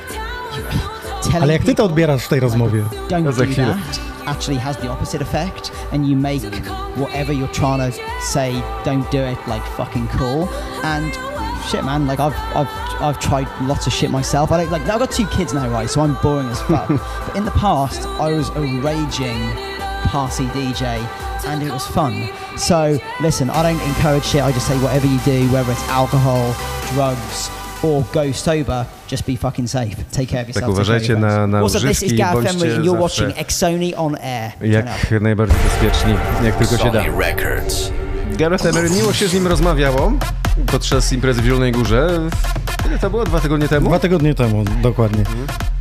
telling 1.23 1.43
Ale 1.43 1.53
jak 1.53 1.63
ty 1.65 1.75
to 1.75 1.85
odbierasz 1.85 2.23
w 2.25 2.29
tej 2.29 2.41
rozmowie? 2.41 2.85
don't 3.09 3.33
za 3.33 3.45
chwilę. 3.45 3.79
actually 4.27 4.61
has 4.61 4.77
the 4.77 4.91
opposite 4.93 5.23
effect 5.23 5.73
and 5.93 6.07
you 6.07 6.17
make 6.17 6.43
whatever 6.97 7.35
you're 7.37 7.53
trying 7.53 7.93
to 7.93 7.99
say 8.33 8.53
don't 8.85 9.11
do 9.11 9.19
it 9.19 9.39
like 9.47 9.63
fucking 9.77 10.09
cool 10.19 10.49
and 10.85 11.19
shit 11.71 11.83
man 11.85 12.07
like 12.07 12.21
I've 12.23 12.35
I've 12.55 12.69
I've 13.01 13.19
tried 13.19 13.47
lots 13.69 13.87
of 13.87 13.93
shit 13.95 14.11
myself 14.11 14.53
I 14.53 14.57
don't 14.59 14.73
like 14.73 14.83
I've 14.83 14.99
got 14.99 15.11
two 15.11 15.27
kids 15.37 15.55
now 15.55 15.69
right 15.73 15.91
so 15.91 16.03
I'm 16.03 16.15
boring 16.23 16.49
as 16.51 16.61
fuck 16.61 16.89
but 17.27 17.37
in 17.37 17.45
the 17.45 17.51
past 17.53 18.03
I 18.21 18.33
was 18.35 18.51
a 18.51 18.61
raging 18.61 19.41
party 20.13 20.45
DJ 20.47 20.83
and 21.47 21.63
it 21.63 21.71
was 21.73 21.87
fun. 21.87 22.29
So 22.57 22.99
listen 23.21 23.51
I 23.51 23.63
don't 23.63 23.83
encourage 23.89 24.25
shit 24.25 24.43
I 24.43 24.53
just 24.53 24.67
say 24.67 24.75
whatever 24.79 25.07
you 25.07 25.19
do 25.25 25.53
whether 25.53 25.73
it's 25.73 25.89
alcohol 25.89 26.55
drugs 26.95 27.51
or 27.83 28.05
go 28.13 28.33
sober 28.33 28.87
just 29.09 29.27
be 29.27 29.37
fucking 29.37 29.67
safe. 29.69 29.97
Take 30.13 30.27
care 30.29 30.43
of 30.43 30.49
yourself 30.49 30.55
take 30.55 30.63
care 30.65 30.73
uważajcie 30.73 31.17
na- 31.17 31.47
na 31.47 31.59
also 31.59 31.81
this 31.81 32.03
is 32.03 32.13
używki, 32.13 32.17
Gareth 32.17 32.51
Emery 32.55 32.75
and 32.75 32.85
you're 32.85 33.01
watching 33.01 33.33
Exoni 33.37 33.95
on 33.97 34.17
air. 34.21 34.53
Jak 34.61 35.21
najbardziej 35.23 35.59
bezpieczni, 35.65 36.15
jak 36.45 36.57
tylko 36.57 36.77
się 36.79 36.91
da. 36.93 37.03
Records. 37.19 37.93
Gareth 38.37 38.67
Emery 38.67 38.91
miło 38.91 39.13
się 39.13 39.29
z 39.29 39.35
nim 39.35 39.47
rozmawiało 39.47 40.13
podczas 40.67 41.13
imprezy 41.13 41.43
w 41.43 41.45
Zielonej 41.45 41.73
Górze. 41.73 42.21
Ile 42.89 42.99
to 42.99 43.11
było? 43.11 43.25
Dwa 43.25 43.41
tygodnie 43.41 43.69
temu? 43.69 43.89
Dwa 43.89 43.99
tygodnie 43.99 44.35
temu, 44.35 44.65
dokładnie. 44.83 45.25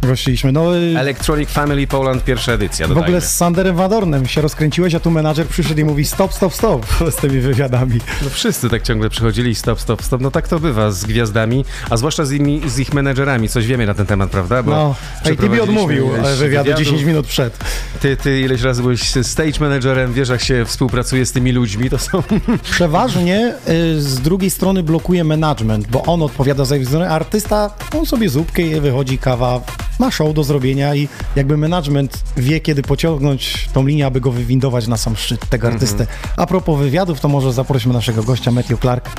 Gościliśmy. 0.03 0.51
No, 0.51 0.77
y, 0.77 0.99
Electronic 0.99 1.49
Family 1.49 1.87
Poland, 1.87 2.23
pierwsza 2.23 2.51
edycja, 2.51 2.87
w 2.87 2.91
ogóle 2.91 3.05
dodajmy. 3.05 3.21
z 3.21 3.35
Sanderem 3.35 3.75
Wadornem 3.75 4.25
się 4.25 4.41
rozkręciłeś, 4.41 4.95
a 4.95 4.99
tu 4.99 5.11
menadżer 5.11 5.47
przyszedł 5.47 5.79
i 5.81 5.83
mówi 5.83 6.05
stop, 6.05 6.33
stop, 6.33 6.53
stop 6.53 6.85
z 7.11 7.15
tymi 7.15 7.39
wywiadami. 7.39 7.99
No 8.23 8.29
wszyscy 8.29 8.69
tak 8.69 8.81
ciągle 8.83 9.09
przychodzili, 9.09 9.55
stop, 9.55 9.81
stop, 9.81 10.03
stop. 10.03 10.21
No 10.21 10.31
tak 10.31 10.47
to 10.47 10.59
bywa 10.59 10.91
z 10.91 11.05
gwiazdami, 11.05 11.65
a 11.89 11.97
zwłaszcza 11.97 12.25
z, 12.25 12.31
imi, 12.31 12.61
z 12.69 12.79
ich 12.79 12.93
menedżerami. 12.93 13.49
Coś 13.49 13.67
wiemy 13.67 13.85
na 13.85 13.93
ten 13.93 14.05
temat, 14.05 14.29
prawda? 14.29 14.63
Bo 14.63 14.71
No, 14.71 14.95
ATB 15.23 15.61
odmówił 15.63 16.05
e, 16.07 16.09
wywiadu 16.17 16.37
wywiadów. 16.37 16.75
10 16.75 17.03
minut 17.03 17.27
przed. 17.27 17.57
Ty, 18.01 18.17
ty 18.17 18.41
ileś 18.41 18.61
razy 18.61 18.81
byłeś 18.81 19.01
stage 19.21 19.59
managerem, 19.59 20.13
wiesz 20.13 20.29
jak 20.29 20.41
się 20.41 20.65
współpracuje 20.65 21.25
z 21.25 21.31
tymi 21.31 21.51
ludźmi, 21.51 21.89
to 21.89 21.97
są... 21.97 22.23
Przeważnie 22.63 23.53
y, 23.69 24.01
z 24.01 24.19
drugiej 24.19 24.49
strony 24.49 24.83
blokuje 24.83 25.23
management, 25.23 25.87
bo 25.87 26.03
on 26.03 26.21
odpowiada 26.21 26.65
za 26.65 26.75
a 26.75 27.09
artysta, 27.09 27.69
on 27.99 28.05
sobie 28.05 28.29
zupkę 28.29 28.61
je, 28.61 28.81
wychodzi 28.81 29.17
kawa, 29.17 29.61
ma 29.99 30.11
show 30.11 30.33
do 30.33 30.43
zrobienia 30.43 30.95
i 30.95 31.07
jakby 31.35 31.57
management 31.57 32.23
wie, 32.37 32.59
kiedy 32.59 32.81
pociągnąć 32.81 33.69
tą 33.73 33.85
linię, 33.85 34.05
aby 34.05 34.21
go 34.21 34.31
wywindować 34.31 34.87
na 34.87 34.97
sam 34.97 35.15
szczyt 35.15 35.49
tego 35.49 35.67
artystę. 35.67 36.07
A 36.37 36.45
propos 36.45 36.79
wywiadów, 36.79 37.19
to 37.19 37.27
może 37.27 37.53
zaprośmy 37.53 37.93
naszego 37.93 38.23
gościa, 38.23 38.51
Matthew 38.51 38.79
Clark. 38.79 39.09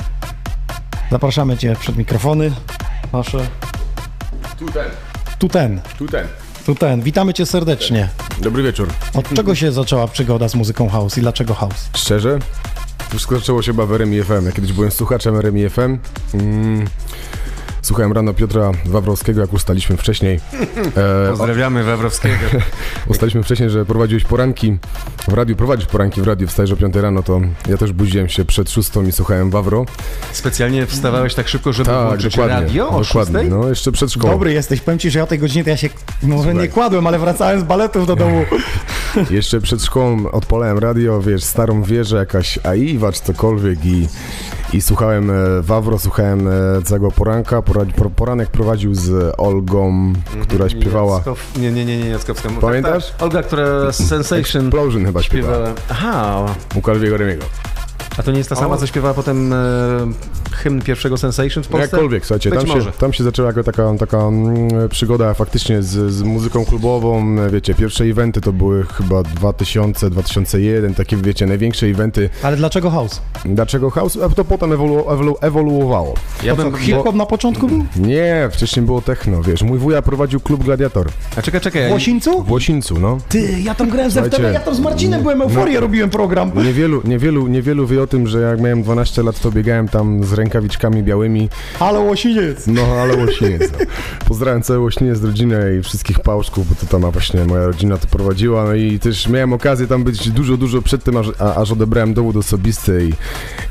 Zapraszamy 1.11 1.57
Cię 1.57 1.75
przed 1.79 1.97
mikrofony. 1.97 2.51
Proszę. 3.11 3.37
Tu 4.59 4.65
ten, 4.65 4.85
Tu 5.39 5.49
ten, 5.49 5.81
tu 5.97 6.07
ten. 6.07 6.27
tu 6.65 6.75
ten. 6.75 7.01
Witamy 7.01 7.33
Cię 7.33 7.45
serdecznie. 7.45 8.09
Dobry 8.41 8.63
wieczór. 8.63 8.87
Od 9.13 9.33
czego 9.33 9.55
się 9.55 9.71
zaczęła 9.71 10.07
przygoda 10.07 10.49
z 10.49 10.55
muzyką 10.55 10.89
house 10.89 11.17
i 11.17 11.21
dlaczego 11.21 11.53
house? 11.53 11.89
Szczerze? 11.95 12.39
Wszystko 13.09 13.39
zaczęło 13.39 13.61
się 13.61 13.71
chyba 13.71 13.85
w 13.85 13.93
RMI 13.93 14.23
FM. 14.23 14.45
Ja 14.45 14.51
kiedyś 14.51 14.73
byłem 14.73 14.91
słuchaczem 14.91 15.35
RMI 15.35 15.69
FM. 15.69 15.97
Mm. 16.33 16.87
Słuchałem 17.81 18.11
rano 18.13 18.33
Piotra 18.33 18.71
Wawrowskiego, 18.85 19.41
jak 19.41 19.53
ustaliśmy 19.53 19.97
wcześniej. 19.97 20.39
E, 20.97 21.29
Pozdrawiamy 21.29 21.83
Wawrowskiego. 21.83 22.35
Ustaliśmy 23.07 23.43
wcześniej, 23.43 23.69
że 23.69 23.85
prowadziłeś 23.85 24.23
poranki 24.23 24.77
w 25.27 25.33
radiu, 25.33 25.55
prowadzisz 25.55 25.85
poranki 25.87 26.21
w 26.21 26.27
radiu, 26.27 26.47
wstajesz 26.47 26.71
o 26.71 26.75
5 26.75 26.95
rano, 26.95 27.23
to 27.23 27.41
ja 27.69 27.77
też 27.77 27.93
budziłem 27.93 28.29
się 28.29 28.45
przed 28.45 28.69
6 28.71 28.89
i 29.07 29.11
słuchałem 29.11 29.49
Wawro. 29.49 29.85
Specjalnie 30.31 30.85
wstawałeś 30.85 31.33
tak 31.35 31.47
szybko, 31.47 31.73
żeby 31.73 31.89
Tak, 31.89 32.07
włączyć 32.07 32.35
dokładnie, 32.35 32.55
radio 32.67 32.89
o 32.89 33.01
dokładnie. 33.03 33.39
6? 33.39 33.51
No, 33.51 33.69
jeszcze 33.69 33.91
przed 33.91 34.11
szkołą. 34.11 34.33
Dobry 34.33 34.53
jesteś, 34.53 34.81
powiem 34.81 34.99
ci, 34.99 35.11
że 35.11 35.19
ja 35.19 35.23
o 35.23 35.27
tej 35.27 35.39
godzinie 35.39 35.63
to 35.63 35.69
ja 35.69 35.77
się 35.77 35.89
może 36.23 36.43
Słuchaj. 36.43 36.55
nie 36.63 36.67
kładłem, 36.67 37.07
ale 37.07 37.19
wracałem 37.19 37.59
z 37.59 37.63
baletów 37.63 38.07
do 38.07 38.15
domu. 38.15 38.45
Jeszcze 39.31 39.61
przed 39.61 39.83
szkołą 39.83 40.31
odpalałem 40.31 40.77
radio, 40.77 41.21
wiesz, 41.21 41.43
starą 41.43 41.83
wieżę, 41.83 42.17
jakaś 42.17 42.59
AI, 42.63 42.99
czy 43.13 43.21
cokolwiek 43.23 43.85
i, 43.85 44.07
i 44.73 44.81
słuchałem 44.81 45.29
e, 45.31 45.33
Wawro, 45.61 45.99
słuchałem 45.99 46.47
e, 46.47 46.51
całego 46.83 47.11
poranka. 47.11 47.61
Poranek 48.15 48.49
prowadził 48.49 48.95
z 48.95 49.33
Olgą, 49.37 50.13
która 50.41 50.69
śpiewała. 50.69 51.23
Nie, 51.57 51.71
nie, 51.71 51.85
nie, 51.85 51.99
nie, 51.99 52.09
Jackowska. 52.09 52.49
Pamiętasz? 52.61 53.05
Tak, 53.05 53.13
tak. 53.13 53.23
Olga, 53.23 53.43
która 53.43 53.91
z 53.91 54.07
Sensation 54.07 54.65
Explosion 54.65 55.05
chyba 55.05 55.23
śpiewała. 55.23 55.55
śpiewała. 55.55 55.75
Aha, 55.89 56.45
U 56.75 56.81
Remiego. 57.17 57.43
a 58.17 58.23
to 58.23 58.31
nie 58.31 58.37
jest 58.37 58.49
ta 58.49 58.55
sama, 58.55 58.75
O. 58.75 58.77
co 58.77 58.87
śpiewała 58.87 59.13
potem 59.13 59.53
e, 59.53 59.57
hymn 60.51 60.81
pierwszego 60.81 61.17
Sensation 61.17 61.63
w 61.63 61.67
Polsce? 61.67 61.97
Jakkolwiek, 61.97 62.25
słuchajcie, 62.25 62.51
tam 62.51 62.67
się, 62.67 62.91
tam 62.91 63.13
się 63.13 63.23
zaczęła 63.23 63.47
jako 63.47 63.63
taka, 63.63 63.93
taka 63.99 64.17
mm, 64.17 64.89
przygoda 64.89 65.33
faktycznie 65.33 65.83
z, 65.83 66.13
z 66.13 66.21
muzyką 66.21 66.65
klubową, 66.65 67.35
wiecie, 67.51 67.73
pierwsze 67.73 68.03
eventy 68.03 68.41
to 68.41 68.53
były 68.53 68.83
chyba 68.83 69.23
2000, 69.23 70.09
2001, 70.09 70.93
takie 70.93 71.17
wiecie, 71.17 71.45
największe 71.45 71.85
eventy. 71.85 72.29
Ale 72.43 72.57
dlaczego 72.57 72.89
house? 72.89 73.21
Dlaczego 73.45 73.89
house? 73.89 74.17
A 74.25 74.29
to 74.29 74.45
potem 74.45 74.73
ewolu, 74.73 75.09
ewolu, 75.11 75.35
ewoluowało. 75.41 76.13
Ja 76.43 76.55
bym... 76.55 76.71
co, 76.71 76.77
hip-hop 76.77 77.15
na 77.15 77.25
początku 77.25 77.67
był? 77.67 77.85
Nie, 77.95 78.49
wcześniej 78.51 78.85
było 78.85 79.01
techno, 79.01 79.43
wiesz, 79.43 79.61
mój 79.61 79.79
wuja 79.79 80.01
prowadził 80.01 80.39
klub 80.39 80.63
Gladiator 80.63 81.07
A 81.35 81.41
czekaj, 81.41 81.61
czekaj. 81.61 81.89
W 81.89 81.91
Łosińcu? 81.91 82.43
w 82.43 82.51
Łosińcu, 82.51 82.99
no. 82.99 83.17
Ty, 83.29 83.59
ja 83.61 83.75
tam 83.75 83.89
grałem 83.89 84.11
ze 84.11 84.23
FTB, 84.23 84.53
ja 84.53 84.59
tam 84.59 84.75
z 84.75 84.79
Marcinem 84.79 85.21
byłem, 85.21 85.41
euforię 85.41 85.79
robiłem 85.79 86.09
program. 86.09 86.51
Niewielu, 86.55 87.01
niewielu, 87.05 87.47
niewielu 87.47 87.87
wie 87.87 88.03
o 88.03 88.07
tym, 88.07 88.27
że 88.27 88.39
jak 88.41 88.61
miałem 88.61 88.83
12 88.83 89.23
lat, 89.23 89.39
to 89.39 89.51
biegałem 89.51 89.87
tam 89.87 90.23
z 90.23 90.33
rękawiczkami 90.39 91.03
białymi, 91.03 91.49
Ale 91.79 91.99
Łosiniec. 91.99 92.67
No, 92.67 92.81
ale 92.81 93.17
Łośnieniec. 93.17 93.71
No. 93.71 93.77
Pozdrawiam 94.27 94.61
cały 94.61 94.79
Łośnieniec, 94.79 95.23
rodzinę 95.23 95.75
i 95.79 95.83
wszystkich 95.83 96.19
pałczków, 96.19 96.69
bo 96.69 96.75
to 96.75 96.99
tam 96.99 97.11
właśnie 97.11 97.45
moja 97.45 97.65
rodzina 97.65 97.97
to 97.97 98.07
prowadziła. 98.07 98.63
No 98.63 98.73
i 98.73 98.99
też 98.99 99.27
miałem 99.27 99.53
okazję 99.53 99.87
tam 99.87 100.03
być 100.03 100.29
dużo, 100.29 100.57
dużo 100.57 100.81
przed 100.81 101.03
tym, 101.03 101.17
aż, 101.17 101.27
aż 101.39 101.71
odebrałem 101.71 102.13
dowód 102.13 102.35
osobisty 102.35 103.09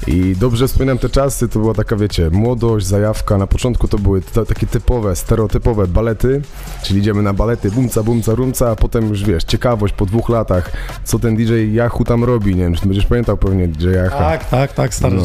i, 0.07 0.11
i 0.11 0.37
dobrze 0.37 0.69
wspominam 0.69 0.99
te 0.99 1.09
czasy. 1.09 1.49
To 1.49 1.59
była 1.59 1.75
taka, 1.75 1.97
wiecie, 1.97 2.31
młodość, 2.31 2.87
zajawka. 2.87 3.39
Na 3.39 3.47
początku 3.47 3.89
to 3.89 3.99
były 3.99 4.23
ta, 4.23 4.45
takie 4.45 4.67
typowe, 4.67 5.17
stereotypowe 5.17 5.87
balety, 5.87 6.43
czyli 6.83 7.01
idziemy 7.01 7.23
na 7.23 7.33
balety, 7.33 7.71
bumca, 7.71 8.03
bumca, 8.03 8.35
rumca, 8.35 8.71
a 8.71 8.77
potem 8.77 9.09
już 9.09 9.25
wiesz, 9.25 9.45
ciekawość 9.45 9.95
po 9.95 10.07
dwóch 10.07 10.29
latach, 10.29 10.73
co 11.05 11.19
ten 11.19 11.37
DJ 11.37 11.75
Jachu 11.75 12.05
tam 12.05 12.25
robi. 12.25 12.57
Nie 12.57 12.63
wiem, 12.63 12.75
czy 12.75 12.87
będziesz 12.87 13.07
pamiętał 13.07 13.37
pewnie 13.37 13.69
DJ 13.69 13.89
Jacha. 13.89 14.19
Tak, 14.19 14.49
tak, 14.49 14.73
tak, 14.73 14.95
stary 14.95 15.17
No. 15.17 15.23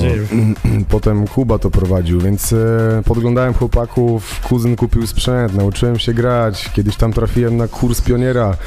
Potem 0.89 1.27
Kuba 1.36 1.60
to 1.60 1.72
prowadził, 1.72 2.22
więc 2.22 2.54
e, 2.54 3.02
podglądałem 3.06 3.54
chłopaków, 3.54 4.41
kuzyn 4.43 4.76
kupił 4.76 5.08
sprzęt, 5.08 5.56
nauczyłem 5.56 6.00
się 6.00 6.13
grać. 6.13 6.69
Kiedyś 6.74 6.96
tam 6.96 7.13
trafiłem 7.13 7.58
na 7.58 7.67
kurs 7.67 8.02
pioniera, 8.02 8.58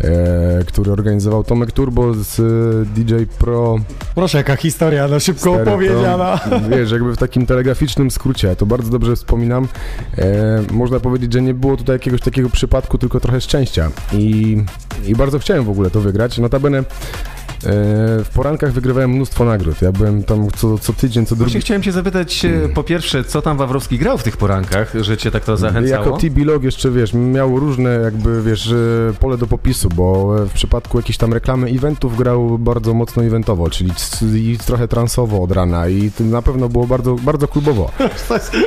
e, 0.00 0.64
który 0.66 0.92
organizował 0.92 1.44
Tomek 1.44 1.72
Turbo 1.72 2.14
z 2.14 2.40
e, 2.40 2.94
DJ 2.94 3.14
Pro. 3.38 3.76
Proszę, 4.14 4.38
jaka 4.38 4.56
historia, 4.56 5.08
no 5.08 5.20
szybko 5.20 5.54
Stary, 5.54 5.70
opowiedziana. 5.70 6.38
To, 6.38 6.60
wiesz, 6.70 6.90
jakby 6.90 7.12
w 7.12 7.18
takim 7.18 7.46
telegraficznym 7.46 8.10
skrócie, 8.10 8.56
to 8.56 8.66
bardzo 8.66 8.90
dobrze 8.90 9.16
wspominam. 9.16 9.68
Można 10.70 11.00
powiedzieć, 11.00 11.32
że 11.32 11.42
nie 11.42 11.54
było 11.54 11.76
tutaj 11.76 11.94
jakiegoś 11.94 12.20
takiego 12.20 12.50
przypadku, 12.50 12.98
tylko 12.98 13.20
trochę 13.20 13.40
szczęścia. 13.40 13.90
I, 14.12 14.56
i 15.06 15.14
bardzo 15.14 15.38
chciałem 15.38 15.64
w 15.64 15.70
ogóle 15.70 15.90
to 15.90 16.00
wygrać. 16.00 16.38
Notabene 16.38 16.84
w 18.24 18.28
porankach 18.34 18.72
wygrywałem 18.72 19.10
mnóstwo 19.10 19.44
nagród. 19.44 19.82
Ja 19.82 19.92
byłem 19.92 20.22
tam 20.22 20.48
co, 20.56 20.78
co 20.78 20.92
tydzień, 20.92 21.26
co 21.26 21.36
drugi 21.36 21.44
Właśnie 21.44 21.60
chciałem 21.60 21.82
cię 21.82 21.92
zapytać 21.92 22.44
e, 22.44 22.68
po 22.68 22.84
pierwsze, 22.84 23.24
co 23.24 23.42
tam 23.42 23.56
Wawrowski 23.56 23.98
grał 23.98 24.18
w 24.18 24.22
tych 24.22 24.36
porankach, 24.36 24.92
że 25.00 25.16
cię 25.16 25.30
tak 25.30 25.44
to 25.44 25.56
zachęcało? 25.56 26.04
Jako 26.04 26.18
TB 26.18 26.44
Log 26.44 26.62
jeszcze, 26.62 26.90
wiesz, 26.90 27.12
miał 27.14 27.58
różne 27.58 27.90
jakby, 27.90 28.42
wiesz, 28.42 28.72
e, 28.72 29.12
pole 29.20 29.38
do 29.38 29.46
popisu, 29.46 29.88
bo 29.88 30.36
e, 30.42 30.46
w 30.46 30.52
przypadku 30.52 30.98
jakichś 30.98 31.18
tam 31.18 31.32
reklamy 31.32 31.70
eventów 31.70 32.16
grał 32.16 32.58
bardzo 32.58 32.94
mocno 32.94 33.24
eventowo, 33.24 33.70
czyli 33.70 33.90
i 34.34 34.58
trochę 34.66 34.88
transowo 34.88 35.42
od 35.42 35.52
rana 35.52 35.88
i 35.88 36.10
na 36.20 36.42
pewno 36.42 36.68
było 36.68 36.86
bardzo, 36.86 37.14
bardzo 37.14 37.48
klubowo. 37.48 37.90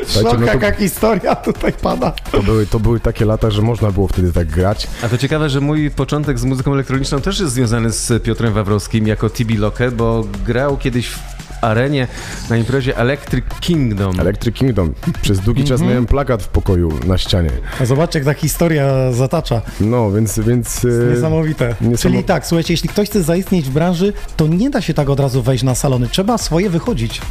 Szok, 0.07 0.23
no 0.23 0.31
to- 0.31 0.43
jaka 0.43 0.71
historia 0.71 1.35
tutaj 1.35 1.73
pada. 1.81 2.13
To 2.31 2.43
były, 2.43 2.65
to 2.65 2.79
były 2.79 2.99
takie 2.99 3.25
lata, 3.25 3.51
że 3.51 3.61
można 3.61 3.91
było 3.91 4.07
wtedy 4.07 4.33
tak 4.33 4.47
grać. 4.47 4.87
A 5.03 5.09
to 5.09 5.17
ciekawe, 5.17 5.49
że 5.49 5.61
mój 5.61 5.91
początek 5.91 6.39
z 6.39 6.43
muzyką 6.43 6.73
elektroniczną 6.73 7.21
też 7.21 7.39
jest 7.39 7.53
związany 7.53 7.91
z 7.91 8.23
Piotrem 8.23 8.53
Wawrowskim 8.53 8.86
jako 9.07 9.29
TB 9.29 9.57
Loke, 9.57 9.91
bo 9.91 10.23
grał 10.45 10.77
kiedyś 10.77 11.07
w 11.07 11.36
arenie 11.61 12.07
na 12.49 12.57
imprezie 12.57 12.97
Electric 12.97 13.45
Kingdom. 13.59 14.19
Electric 14.19 14.55
Kingdom. 14.55 14.93
Przez 15.21 15.39
długi 15.39 15.61
czas 15.63 15.71
Mhm. 15.71 15.89
miałem 15.89 16.05
plakat 16.05 16.43
w 16.43 16.47
pokoju 16.47 16.91
na 17.05 17.17
ścianie. 17.17 17.49
A 17.81 17.85
zobaczcie, 17.85 18.19
jak 18.19 18.25
ta 18.25 18.33
historia 18.33 19.11
zatacza. 19.11 19.61
No, 19.81 20.11
więc... 20.11 20.39
więc 20.39 20.85
e, 20.85 21.15
Niesamowite. 21.15 21.75
niesamo- 21.81 21.97
Czyli 21.97 22.23
tak, 22.23 22.47
słuchajcie, 22.47 22.73
jeśli 22.73 22.89
ktoś 22.89 23.09
chce 23.09 23.23
zaistnieć 23.23 23.65
w 23.65 23.71
branży, 23.71 24.13
to 24.37 24.47
nie 24.47 24.69
da 24.69 24.81
się 24.81 24.93
tak 24.93 25.09
od 25.09 25.19
razu 25.19 25.41
wejść 25.43 25.63
na 25.63 25.75
salony. 25.75 26.07
Trzeba 26.07 26.37
swoje 26.37 26.69
wychodzić. 26.69 27.21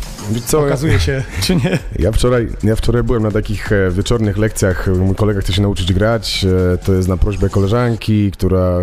Co, 0.46 0.60
ja- 0.60 0.66
Okazuje 0.66 1.00
się, 1.00 1.22
czy 1.42 1.56
nie? 1.56 1.78
Ja 1.98 2.12
wczoraj, 2.12 2.48
ja 2.64 2.76
wczoraj 2.76 3.02
byłem 3.02 3.22
na 3.22 3.30
takich 3.30 3.72
e, 3.72 3.90
wieczornych 3.90 4.38
lekcjach. 4.38 4.88
Mój 4.98 5.14
kolega 5.14 5.40
chce 5.40 5.52
się 5.52 5.62
nauczyć 5.62 5.92
grać. 5.92 6.46
E, 6.74 6.78
to 6.78 6.92
jest 6.92 7.08
na 7.08 7.16
prośbę 7.16 7.48
koleżanki, 7.48 8.30
która 8.32 8.78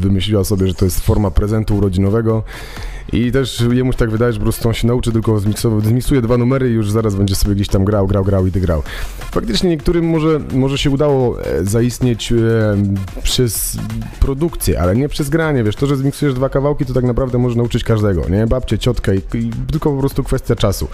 wymyśliła 0.00 0.44
sobie, 0.44 0.66
że 0.66 0.74
to 0.74 0.84
jest 0.84 1.00
forma 1.00 1.30
prezentu 1.30 1.76
urodzinowego. 1.76 2.42
I 3.12 3.32
też 3.32 3.64
jemu 3.72 3.92
się 3.92 3.98
tak 3.98 4.10
wydaje, 4.10 4.32
że 4.32 4.38
po 4.38 4.42
prostu 4.42 4.68
on 4.68 4.74
się 4.74 4.86
nauczy 4.86 5.12
tylko 5.12 5.40
zmiksuje 5.82 6.22
dwa 6.22 6.36
numery 6.38 6.70
i 6.70 6.72
już 6.74 6.90
zaraz 6.90 7.14
będzie 7.14 7.34
sobie 7.34 7.54
gdzieś 7.54 7.68
tam 7.68 7.84
grał, 7.84 8.06
grał, 8.06 8.24
grał 8.24 8.46
i 8.46 8.52
ty 8.52 8.60
grał. 8.60 8.82
Faktycznie 9.30 9.70
niektórym 9.70 10.04
może, 10.04 10.40
może 10.54 10.78
się 10.78 10.90
udało 10.90 11.42
e, 11.42 11.64
zaistnieć 11.64 12.32
e, 12.32 12.36
przez 13.22 13.76
produkcję, 14.20 14.80
ale 14.80 14.96
nie 14.96 15.08
przez 15.08 15.28
granie, 15.28 15.64
wiesz, 15.64 15.76
to, 15.76 15.86
że 15.86 15.96
zmiksujesz 15.96 16.34
dwa 16.34 16.48
kawałki, 16.48 16.86
to 16.86 16.94
tak 16.94 17.04
naprawdę 17.04 17.38
może 17.38 17.56
nauczyć 17.56 17.84
każdego, 17.84 18.28
nie? 18.28 18.46
Babcie, 18.46 18.78
ciotkę 18.78 19.16
i, 19.16 19.20
i 19.34 19.50
tylko 19.70 19.90
po 19.92 19.98
prostu 20.00 20.24
kwestia 20.24 20.56
czasu. 20.56 20.88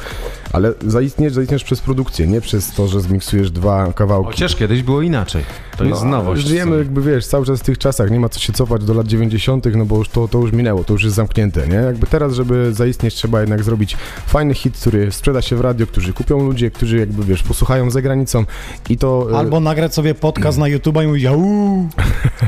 Ale 0.53 0.72
zaistniesz, 0.87 1.33
zaistniesz 1.33 1.64
przez 1.64 1.81
produkcję, 1.81 2.27
nie 2.27 2.40
przez 2.40 2.72
to, 2.74 2.88
że 2.88 3.00
zmiksujesz 3.00 3.50
dwa 3.50 3.92
kawałki. 3.92 4.31
Chociaż 4.31 4.57
kiedyś 4.57 4.83
było 4.83 5.03
inaczej. 5.03 5.44
To 5.77 5.85
jest 5.85 6.03
No, 6.05 6.11
nowość. 6.11 6.46
Żyjemy 6.46 6.79
jakby, 6.79 7.03
wiesz, 7.03 7.27
cały 7.27 7.46
czas 7.46 7.61
w 7.61 7.62
tych 7.62 7.79
czasach, 7.79 8.11
nie 8.11 8.20
ma 8.20 8.29
co 8.29 8.40
się 8.40 8.53
cofać 8.53 8.85
do 8.85 8.94
lat 8.94 9.07
90., 9.07 9.64
no 9.77 9.85
bo 9.85 9.96
już 9.98 10.09
to, 10.09 10.29
to 10.29 10.38
już 10.38 10.53
minęło, 10.53 10.85
to 10.85 10.92
już 10.92 11.05
jest 11.05 11.16
zamknięte, 11.16 11.68
nie? 11.68 11.74
Jakby 11.74 12.04
teraz, 12.07 12.33
żeby 12.33 12.75
zaistnieć, 12.75 13.14
trzeba 13.14 13.40
jednak 13.40 13.62
zrobić 13.62 13.97
fajny 14.27 14.55
hit, 14.55 14.77
który 14.77 15.12
sprzeda 15.12 15.43
się 15.43 15.57
w 15.57 15.61
radio, 15.61 15.87
którzy 15.87 16.12
kupią 16.12 16.45
ludzie, 16.47 16.71
którzy 16.71 16.99
jakby, 16.99 17.25
wiesz, 17.25 17.43
posłuchają 17.43 17.90
za 17.90 18.03
granicą 18.03 18.45
i 18.88 18.99
to... 18.99 19.29
e, 19.33 19.37
Albo 19.37 19.61
nagrać 19.61 19.95
sobie 19.95 20.14
podcast 20.14 20.59
na 20.59 20.69
YouTube 20.69 21.03
i 21.03 21.07
mówić, 21.07 21.25
uuu, 21.25 21.88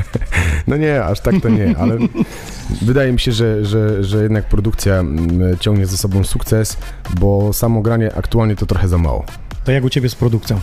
No 0.67 0.77
nie, 0.77 1.03
aż 1.03 1.19
tak 1.19 1.35
to 1.41 1.49
nie, 1.49 1.75
ale 1.77 1.97
wydaje 2.81 3.11
mi 3.11 3.19
się, 3.19 3.31
że, 3.31 3.65
że, 3.65 4.03
że 4.03 4.23
jednak 4.23 4.49
produkcja 4.49 4.93
mm, 4.95 5.57
ciągnie 5.59 5.85
ze 5.85 5.97
sobą 5.97 6.23
sukces, 6.23 6.77
bo 7.19 7.53
samo 7.53 7.81
granie 7.81 8.15
aktualnie 8.15 8.55
to 8.55 8.65
trochę 8.65 8.87
za 8.87 8.97
mało. 8.97 9.25
To 9.67 9.71
jak 9.71 9.83
u 9.83 9.89
ciebie 9.89 10.09
z 10.09 10.15
produkcją? 10.15 10.59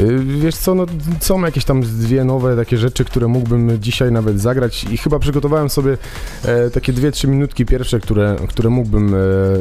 Y, 0.00 0.18
Wiesz 0.24 0.56
co, 0.56 0.74
no 0.74 0.86
są 1.20 1.44
jakieś 1.44 1.64
tam 1.64 1.82
dwie 1.82 2.24
nowe 2.24 2.56
takie 2.56 2.78
rzeczy, 2.78 3.04
które 3.04 3.28
mógłbym 3.28 3.78
dzisiaj 3.80 4.12
nawet 4.12 4.40
zagrać 4.40 4.84
i 4.84 4.96
chyba 4.96 5.18
przygotowałem 5.18 5.70
sobie 5.70 5.98
e, 6.44 6.70
takie 6.70 6.92
dwie, 6.92 7.10
trzy 7.10 7.28
minutki 7.28 7.66
pierwsze, 7.66 8.00
które, 8.00 8.36
które 8.48 8.70
mógłbym 8.70 9.14
e, 9.14 9.18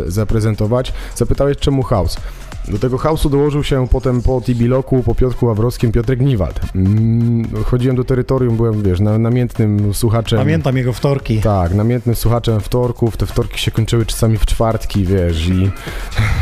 zaprezentować. 0.07 0.93
Zapytałeś 1.15 1.57
czemu 1.57 1.83
house? 1.83 2.17
Do 2.67 2.79
tego 2.79 2.97
house'u 2.97 3.29
dołożył 3.29 3.63
się 3.63 3.87
potem 3.87 4.21
po 4.21 4.41
Tibiloku, 4.41 5.03
po 5.03 5.15
Piotrku 5.15 5.45
Ławrowskim 5.45 5.91
Piotrek 5.91 6.21
Niwald. 6.21 6.59
Mm, 6.75 7.47
chodziłem 7.65 7.95
do 7.95 8.03
terytorium, 8.03 8.57
byłem, 8.57 8.83
wiesz, 8.83 8.99
na, 8.99 9.17
namiętnym 9.17 9.93
słuchaczem. 9.93 10.39
Pamiętam 10.39 10.77
jego 10.77 10.93
wtorki. 10.93 11.41
Tak, 11.41 11.73
namiętnym 11.73 12.15
słuchaczem 12.15 12.59
wtorków. 12.59 13.17
Te 13.17 13.25
wtorki 13.25 13.59
się 13.59 13.71
kończyły 13.71 14.05
czasami 14.05 14.37
w 14.37 14.45
czwartki, 14.45 15.05
wiesz, 15.05 15.47
i 15.47 15.69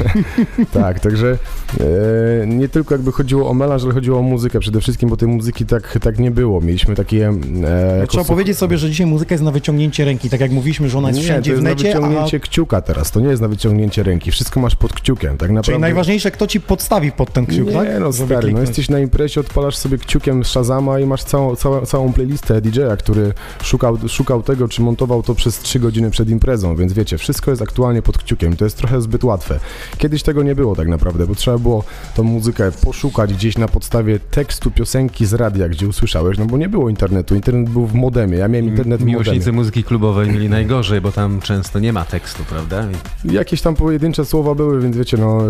tak, 0.81 0.99
także 0.99 1.37
e, 1.79 2.47
nie 2.47 2.69
tylko 2.69 2.95
jakby 2.95 3.11
chodziło 3.11 3.49
o 3.49 3.53
melanż, 3.53 3.83
ale 3.83 3.93
chodziło 3.93 4.19
o 4.19 4.21
muzykę 4.21 4.59
przede 4.59 4.81
wszystkim, 4.81 5.09
bo 5.09 5.17
tej 5.17 5.27
muzyki 5.27 5.65
tak, 5.65 5.97
tak 6.01 6.19
nie 6.19 6.31
było. 6.31 6.61
Mieliśmy 6.61 6.95
takie... 6.95 7.33
E, 7.63 7.97
jako 7.97 8.07
Trzeba 8.07 8.23
powiedzieć 8.23 8.57
sobie, 8.57 8.77
że 8.77 8.89
dzisiaj 8.89 9.07
muzyka 9.07 9.33
jest 9.33 9.43
na 9.43 9.51
wyciągnięcie 9.51 10.05
ręki. 10.05 10.29
Tak 10.29 10.39
jak 10.39 10.51
mówiliśmy, 10.51 10.89
że 10.89 10.97
ona 10.97 11.07
jest 11.07 11.19
nie, 11.19 11.25
wszędzie 11.25 11.51
to 11.51 11.53
jest 11.53 11.61
w 11.61 11.63
na 11.63 11.69
necie, 11.69 11.89
a 11.89 12.01
wyciągnięcie 12.01 12.39
kciuka 12.39 12.81
teraz, 12.81 13.11
to 13.11 13.19
nie 13.19 13.27
jest 13.27 13.41
na 13.41 13.47
wyciągnięcie 13.47 14.03
ręki, 14.03 14.31
wszystko 14.31 14.59
masz 14.59 14.75
pod 14.75 14.93
kciukiem, 14.93 15.37
tak 15.37 15.49
naprawdę. 15.49 15.63
Czyli 15.63 15.79
najważniejsze 15.79 16.12
najważniejsze, 16.13 16.31
kto 16.31 16.47
ci 16.47 16.61
podstawi 16.61 17.11
pod 17.11 17.33
ten 17.33 17.45
kciuk, 17.45 17.67
nie, 17.67 17.73
tak? 17.73 17.87
no 17.99 18.11
Żeby 18.11 18.33
stary, 18.33 18.53
no 18.53 18.59
jesteś 18.59 18.89
na 18.89 18.99
imprezie, 18.99 19.41
odpalasz 19.41 19.75
sobie 19.77 19.97
kciukiem 19.97 20.43
z 20.43 20.47
Shazama 20.47 20.99
i 20.99 21.05
masz 21.05 21.23
całą, 21.23 21.55
całą, 21.55 21.85
całą 21.85 22.13
playlistę 22.13 22.61
DJ-a, 22.61 22.97
który 22.97 23.33
szukał, 23.63 23.97
szukał 24.07 24.43
tego, 24.43 24.67
czy 24.67 24.81
montował 24.81 25.23
to 25.23 25.35
przez 25.35 25.59
3 25.59 25.79
godziny 25.79 26.11
przed 26.11 26.29
imprezą, 26.29 26.75
więc 26.75 26.93
wiecie, 26.93 27.17
wszystko 27.17 27.51
jest 27.51 27.61
aktualnie 27.61 28.01
pod 28.01 28.17
kciukiem, 28.17 28.55
to 28.55 28.65
jest 28.65 28.77
trochę 28.77 29.01
zbyt 29.01 29.23
łatwe. 29.23 29.59
Kiedyś 29.97 30.23
tego 30.23 30.43
nie 30.43 30.55
było 30.55 30.75
tak 30.75 30.87
naprawdę, 30.87 31.27
bo 31.27 31.35
trzeba 31.35 31.57
było 31.57 31.83
tą 32.15 32.23
muzykę 32.23 32.71
poszukać 32.71 33.33
gdzieś 33.33 33.57
na 33.57 33.67
podstawie 33.67 34.19
tekstu 34.19 34.71
piosenki 34.71 35.25
z 35.25 35.33
radia, 35.33 35.69
gdzie 35.69 35.87
usłyszałeś, 35.87 36.37
no 36.37 36.45
bo 36.45 36.57
nie 36.57 36.69
było 36.69 36.89
internetu, 36.89 37.35
internet 37.35 37.69
był 37.69 37.85
w 37.85 37.93
modemie, 37.93 38.37
ja 38.37 38.47
miałem 38.47 38.67
internet 38.67 38.99
w 38.99 39.01
modemie. 39.01 39.11
Miłośnicy 39.11 39.51
muzyki 39.51 39.83
klubowej 39.83 40.29
mieli 40.29 40.49
najgorzej, 40.49 41.01
bo 41.01 41.11
tam 41.11 41.41
często 41.41 41.79
nie 41.79 41.93
ma 41.93 42.05
tekstu, 42.05 42.43
prawda? 42.43 42.87
I 43.25 43.33
Jakieś 43.33 43.61
tam 43.61 43.75
pojedyncze 43.75 44.25
słowa 44.25 44.55
były, 44.55 44.81
więc 44.81 44.97
wiecie, 44.97 45.17
no 45.17 45.41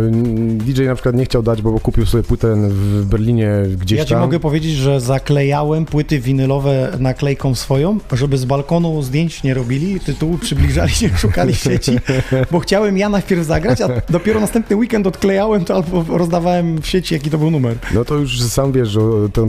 DJ 0.58 0.82
na 0.82 0.96
przykład 0.96 1.16
nie 1.16 1.26
chciał 1.26 1.44
dać, 1.44 1.62
bo 1.62 1.80
kupił 1.80 2.06
sobie 2.06 2.24
płytę 2.24 2.56
w 2.70 3.06
Berlinie 3.06 3.52
gdzieś 3.82 4.00
Ja 4.00 4.06
ci 4.06 4.14
tam. 4.14 4.22
mogę 4.22 4.40
powiedzieć, 4.40 4.72
że 4.76 5.02
zaklejałem 5.02 5.86
płyty 5.86 6.20
winylowe 6.20 6.92
naklejką 7.00 7.56
swoją, 7.56 7.98
żeby 8.12 8.38
z 8.38 8.46
balkonu 8.46 9.02
zdjęć 9.02 9.44
nie 9.44 9.54
robili, 9.54 10.00
tytułu 10.00 10.38
przybliżali 10.38 10.92
się, 10.92 11.10
szukali 11.18 11.54
w 11.54 11.58
sieci, 11.58 11.92
bo 12.52 12.60
chciałem 12.60 12.98
ja 12.98 13.10
najpierw 13.10 13.46
zagrać, 13.46 13.82
a 13.82 13.90
dopiero 14.10 14.40
następny 14.40 14.76
weekend 14.76 15.08
odklejałem 15.08 15.66
to 15.66 15.76
albo 15.76 16.18
rozdawałem 16.18 16.82
w 16.82 16.88
sieci, 16.88 17.14
jaki 17.14 17.30
to 17.30 17.38
był 17.38 17.52
numer. 17.52 17.78
No 17.94 18.06
to 18.06 18.16
już 18.16 18.42
sam 18.42 18.72
wiesz, 18.72 18.90
że 18.90 19.02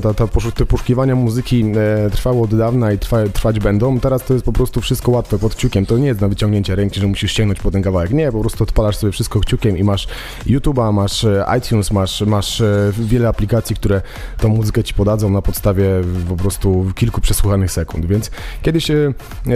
ta, 0.03 0.14
te 0.55 0.67
poszukiwania 0.67 1.17
muzyki 1.17 1.64
e, 2.07 2.11
trwały 2.11 2.40
od 2.40 2.59
dawna 2.59 2.93
i 2.93 2.99
trwa, 2.99 3.29
trwać 3.33 3.61
będą. 3.61 4.01
Teraz 4.01 4.25
to 4.25 4.35
jest 4.35 4.47
po 4.47 4.53
prostu 4.53 4.81
wszystko 4.81 5.11
łatwe 5.11 5.38
pod 5.38 5.55
kciukiem. 5.55 5.87
To 5.87 5.99
nie 5.99 6.07
jest 6.07 6.21
na 6.21 6.29
wyciągnięcie 6.29 6.75
ręki, 6.75 7.01
że 7.01 7.07
musisz 7.07 7.33
sięgnąć 7.33 7.61
po 7.61 7.71
ten 7.71 7.83
kawałek. 7.83 8.11
Nie, 8.11 8.33
po 8.33 8.40
prostu 8.40 8.64
odpalasz 8.64 8.97
sobie 8.97 9.12
wszystko 9.12 9.40
kciukiem 9.40 9.79
i 9.79 9.85
masz 9.85 10.09
YouTube'a, 10.47 10.93
masz 10.94 11.24
e, 11.24 11.44
iTunes, 11.59 11.90
masz, 11.90 12.20
masz 12.20 12.61
e, 12.61 12.92
wiele 12.98 13.28
aplikacji, 13.28 13.76
które 13.76 14.02
tą 14.38 14.48
muzykę 14.48 14.85
ci 14.85 14.94
podadzą 14.94 15.30
na 15.30 15.42
podstawie 15.42 15.87
po 16.28 16.37
prostu 16.37 16.87
kilku 16.94 17.20
przesłuchanych 17.20 17.72
sekund. 17.72 18.07
Więc 18.07 18.30
kiedyś 18.62 18.90
e, 18.90 19.12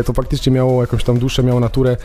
to 0.07 0.12
faktycznie 0.12 0.53
miało 0.53 0.81
jakąś 0.81 1.05
tam 1.05 1.18
duszę, 1.18 1.42
miało 1.42 1.61
naturę. 1.61 1.96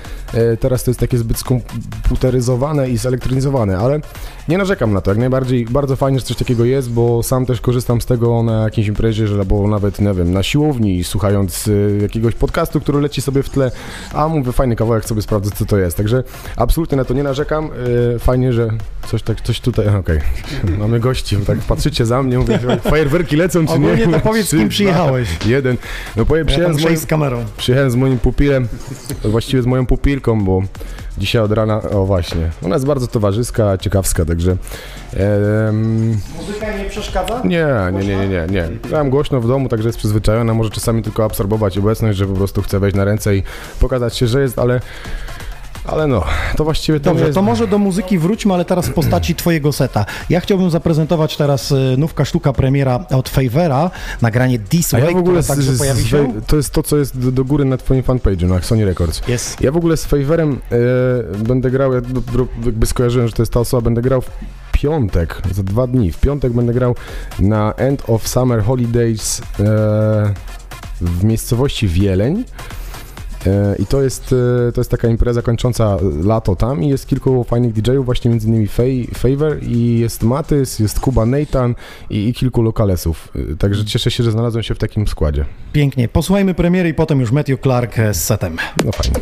Teraz 0.60 0.84
to 0.84 0.92
jest 0.92 1.00
takie 1.00 1.18
zbyt 1.18 1.38
skomputeryzowane 1.38 2.90
i 2.90 2.98
zelektronizowane, 2.98 3.78
ale 3.78 4.00
nie 4.48 4.58
narzekam 4.58 4.94
na 4.94 5.02
to. 5.02 5.12
Jak 5.12 5.18
najbardziej 5.18 5.66
bardzo 5.66 5.96
fajnie, 5.96 6.20
że 6.20 6.26
coś 6.26 6.38
takiego 6.38 6.66
jest, 6.66 6.92
bo 6.92 7.24
sam 7.24 7.46
też 7.46 7.62
korzystam 7.62 8.02
z 8.02 8.06
tego 8.06 8.44
na 8.44 8.64
jakiejś 8.64 8.88
imprezie, 8.88 9.28
że 9.28 9.40
albo 9.40 9.68
nawet, 9.68 10.00
nie 10.02 10.14
wiem, 10.14 10.34
na 10.34 10.44
siłowni, 10.44 11.04
słuchając 11.04 11.70
jakiegoś 12.02 12.36
podcastu, 12.36 12.82
który 12.82 13.02
leci 13.02 13.22
sobie 13.22 13.44
w 13.44 13.50
tle, 13.50 13.72
a 14.14 14.28
mówię, 14.28 14.52
fajny 14.52 14.76
kawałek, 14.76 15.06
sobie 15.06 15.22
sprawdzę, 15.22 15.52
co 15.52 15.66
to 15.66 15.78
jest. 15.78 15.98
Także 15.98 16.24
absolutnie 16.56 16.98
na 16.98 17.06
to 17.06 17.14
nie 17.14 17.24
narzekam. 17.24 17.70
Fajnie, 18.20 18.54
że 18.54 18.70
coś 19.08 19.23
tak, 19.26 19.42
coś 19.42 19.60
tutaj, 19.60 19.88
okej, 19.88 20.20
mamy 20.80 21.00
gości, 21.00 21.38
tak 21.38 21.58
patrzycie 21.58 22.06
za 22.06 22.24
mnie, 22.24 22.38
mówię, 22.40 22.60
fajerwerki 22.84 23.36
lecą, 23.36 23.68
czy 23.68 23.80
nie? 23.80 23.94
Ogólnie 23.94 24.08
to 24.08 24.20
powiedz, 24.20 24.48
z 24.48 24.50
kim 24.50 24.60
Trzy, 24.60 24.70
przyjechałeś. 24.70 25.30
Jeden. 25.46 25.78
No 26.16 26.26
powiem, 26.26 26.42
Ja 26.42 26.48
przyjechałem 26.48 26.74
z 26.74 26.78
muszę 26.78 26.88
moim, 26.88 26.98
z 27.00 27.06
kamerą. 27.06 27.46
Przyjechałem 27.58 27.92
z 27.92 27.96
moim 27.96 28.20
pupilem, 28.20 28.68
właściwie 29.24 29.64
z 29.64 29.66
moją 29.66 29.86
pupilką, 29.86 30.44
bo 30.46 30.62
dzisiaj 31.18 31.42
od 31.42 31.52
rana, 31.52 31.82
o 31.82 32.06
właśnie, 32.06 32.50
ona 32.66 32.76
jest 32.76 32.86
bardzo 32.86 33.08
towarzyska, 33.08 33.78
ciekawska, 33.78 34.26
także... 34.26 34.52
em, 35.14 36.10
Muzyka 36.38 36.78
nie 36.78 36.86
przeszkadza? 36.86 37.42
nie, 37.46 37.68
nie, 37.94 38.00
nie, 38.08 38.16
nie, 38.18 38.28
nie, 38.28 38.48
nie. 38.50 38.70
Grałem 38.90 39.10
głośno 39.10 39.42
w 39.42 39.48
domu, 39.48 39.70
także 39.70 39.90
jest 39.90 39.98
przyzwyczajona, 40.00 40.54
może 40.54 40.70
czasami 40.70 41.04
tylko 41.04 41.26
absorbować 41.26 41.78
obecność, 41.78 42.18
że 42.18 42.26
po 42.26 42.34
prostu 42.34 42.62
chce 42.62 42.80
wejść 42.80 42.98
na 42.98 43.06
ręce 43.06 43.36
i 43.36 43.44
pokazać 43.80 44.18
się, 44.18 44.28
że 44.28 44.42
jest, 44.42 44.60
ale... 44.60 44.82
Ale 45.86 46.08
no, 46.08 46.24
to 46.56 46.64
właściwie 46.64 47.00
to 47.00 47.10
Dobrze, 47.10 47.26
jest... 47.26 47.36
to 47.36 47.42
może 47.42 47.68
do 47.68 47.78
muzyki 47.78 48.18
wróćmy, 48.18 48.54
ale 48.54 48.66
teraz 48.66 48.88
w 48.88 48.94
postaci 48.94 49.36
twojego 49.36 49.72
seta. 49.72 50.06
Ja 50.30 50.40
chciałbym 50.40 50.70
zaprezentować 50.70 51.38
teraz 51.38 51.72
y, 51.72 51.96
nówka 51.98 52.26
sztuka 52.26 52.54
premiera 52.54 53.06
od 53.10 53.30
Favera, 53.30 53.92
nagranie 54.22 54.60
This 54.60 54.94
A 54.94 54.98
Way, 54.98 55.08
ja 55.08 55.16
w 55.16 55.20
ogóle 55.20 55.44
które 55.44 55.62
z, 55.62 55.78
pojawi 55.78 56.06
się. 56.06 56.34
to 56.48 56.56
jest 56.56 56.74
to, 56.74 56.84
co 56.84 56.98
jest 56.98 57.20
do, 57.20 57.32
do 57.32 57.46
góry 57.46 57.66
na 57.66 57.78
twoim 57.78 58.04
fanpage'u, 58.04 58.48
na 58.48 58.62
Sony 58.62 58.86
Records. 58.86 59.22
Jest. 59.28 59.62
Ja 59.62 59.72
w 59.72 59.78
ogóle 59.78 59.98
z 59.98 60.06
Favorem 60.06 60.60
e, 60.72 61.38
będę 61.38 61.72
grał, 61.72 61.94
ja 61.94 62.02
jakby 62.66 62.86
skojarzyłem, 62.86 63.28
że 63.28 63.34
to 63.34 63.42
jest 63.42 63.52
ta 63.52 63.60
osoba, 63.60 63.82
będę 63.82 64.02
grał 64.02 64.22
w 64.22 64.30
piątek, 64.72 65.42
za 65.52 65.64
dwa 65.64 65.88
dni. 65.88 66.12
W 66.12 66.20
piątek 66.20 66.54
będę 66.54 66.74
grał 66.74 66.96
na 67.40 67.74
End 67.74 68.04
of 68.08 68.28
Summer 68.28 68.64
Holidays 68.64 69.42
e, 69.42 69.44
w 71.02 71.24
miejscowości 71.24 71.88
Wieleń. 71.88 72.44
E, 73.48 73.76
I 73.80 73.86
to 73.86 74.02
jest, 74.02 74.36
e, 74.68 74.72
to 74.72 74.82
jest 74.82 74.92
taka 74.92 75.08
impreza 75.08 75.42
kończąca 75.42 75.98
lato 76.24 76.56
tam 76.56 76.84
i 76.84 76.90
jest 76.90 77.08
kilku 77.08 77.44
fajnych 77.44 77.74
DJ-ów, 77.74 78.06
właśnie 78.06 78.32
między 78.32 78.48
innymi 78.48 78.68
Favor 79.14 79.64
i 79.64 80.00
jest 80.00 80.24
Matys, 80.24 80.80
jest 80.80 81.00
Kuba 81.00 81.26
Nathan 81.26 81.76
i, 82.10 82.28
i 82.28 82.34
kilku 82.34 82.62
lokalesów. 82.62 83.30
E, 83.52 83.56
Także 83.56 83.86
cieszę 83.86 84.12
się, 84.12 84.24
że 84.24 84.32
znalazłem 84.32 84.64
się 84.64 84.76
w 84.76 84.80
takim 84.80 85.08
składzie. 85.08 85.46
Pięknie. 85.74 86.08
Posłuchajmy 86.08 86.54
premiery 86.54 86.90
i 86.90 86.94
potem 86.94 87.20
już 87.20 87.32
Matthew 87.32 87.62
Clark 87.62 87.96
z 88.12 88.24
setem. 88.24 88.58
No 88.86 88.92
fajnie. 88.92 89.20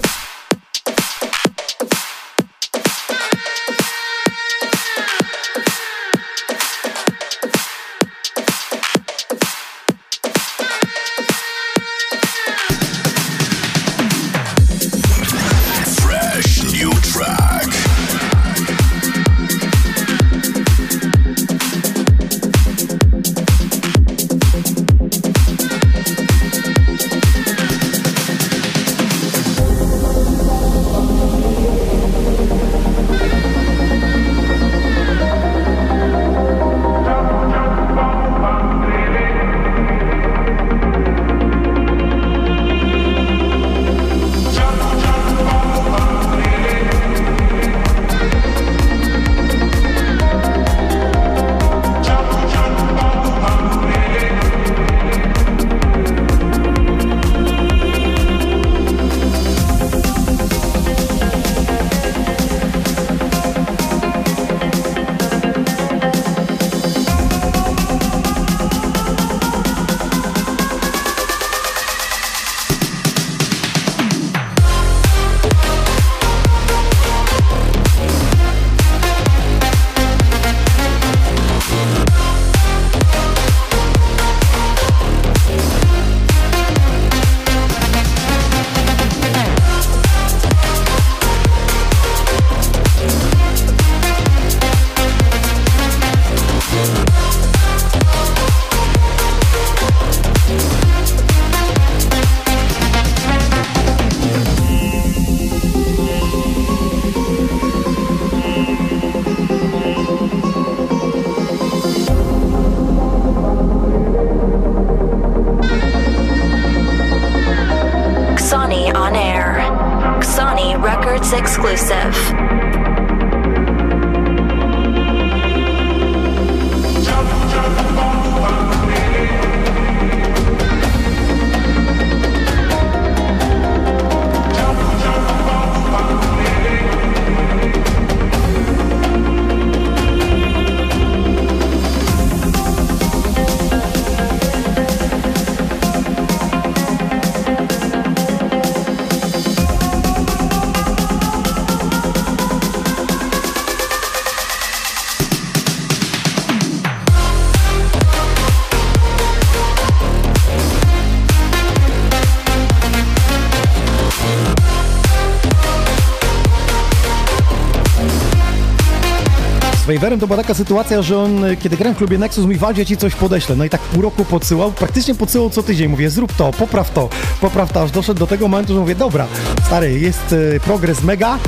Favorem 170.02 170.20
to 170.20 170.28
była 170.28 170.38
taka 170.38 170.54
sytuacja, 170.54 171.02
że 171.02 171.18
on, 171.20 171.46
e, 171.46 171.56
kiedy 171.56 171.78
grałem 171.78 171.96
w 171.96 171.98
klubie 171.98 172.18
Nexus, 172.18 172.44
mówi, 172.44 172.58
Waldzie, 172.58 172.86
ci 172.86 172.98
coś 172.98 173.16
podeślę. 173.16 173.56
No 173.56 173.66
i 173.66 173.70
tak 173.70 173.82
pół 173.82 174.02
roku 174.02 174.26
podsyłał, 174.26 174.72
praktycznie 174.72 175.16
podsyłał 175.16 175.50
co 175.50 175.64
tydzień. 175.64 175.88
Mówię, 175.88 176.10
zrób 176.10 176.34
to, 176.34 176.52
popraw 176.52 176.92
to, 176.92 177.10
popraw 177.42 177.74
to, 177.74 177.82
aż 177.82 177.92
doszedł 177.92 178.20
do 178.20 178.28
tego 178.28 178.48
momentu, 178.48 178.74
że 178.74 178.80
mówię, 178.80 178.96
dobra, 178.96 179.28
stary, 179.66 180.00
jest 180.00 180.36
e, 180.56 180.60
progres 180.60 181.04
mega, 181.04 181.40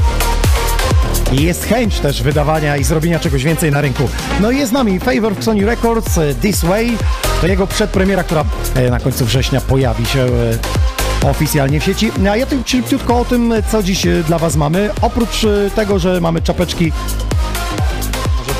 jest 1.31 1.65
chęć 1.65 1.99
też 1.99 2.23
wydawania 2.23 2.77
i 2.77 2.83
zrobienia 2.83 3.19
czegoś 3.19 3.43
więcej 3.43 3.71
na 3.71 3.81
rynku. 3.81 4.09
No 4.39 4.51
i 4.51 4.57
jest 4.57 4.69
z 4.69 4.73
nami 4.73 4.99
Favor 4.99 5.35
w 5.35 5.43
Sony 5.43 5.65
Records, 5.65 6.17
e, 6.17 6.35
This 6.35 6.61
Way, 6.61 6.97
to 7.41 7.47
jego 7.47 7.67
przedpremiera, 7.67 8.23
która 8.23 8.45
na 8.89 8.99
końcu 8.99 9.25
września 9.25 9.61
pojawi 9.61 10.05
się 10.05 10.27
oficjalnie 11.29 11.79
w 11.79 11.83
sieci. 11.83 12.11
A 12.31 12.37
ja 12.37 12.45
tu 12.45 12.55
szybciutko 12.65 13.19
o 13.19 13.25
tym, 13.25 13.53
co 13.71 13.83
dziś 13.83 14.05
dla 14.27 14.39
Was 14.39 14.55
mamy. 14.55 14.89
Oprócz 15.01 15.45
tego, 15.75 15.99
że 15.99 16.21
mamy 16.21 16.41
czapeczki 16.41 16.91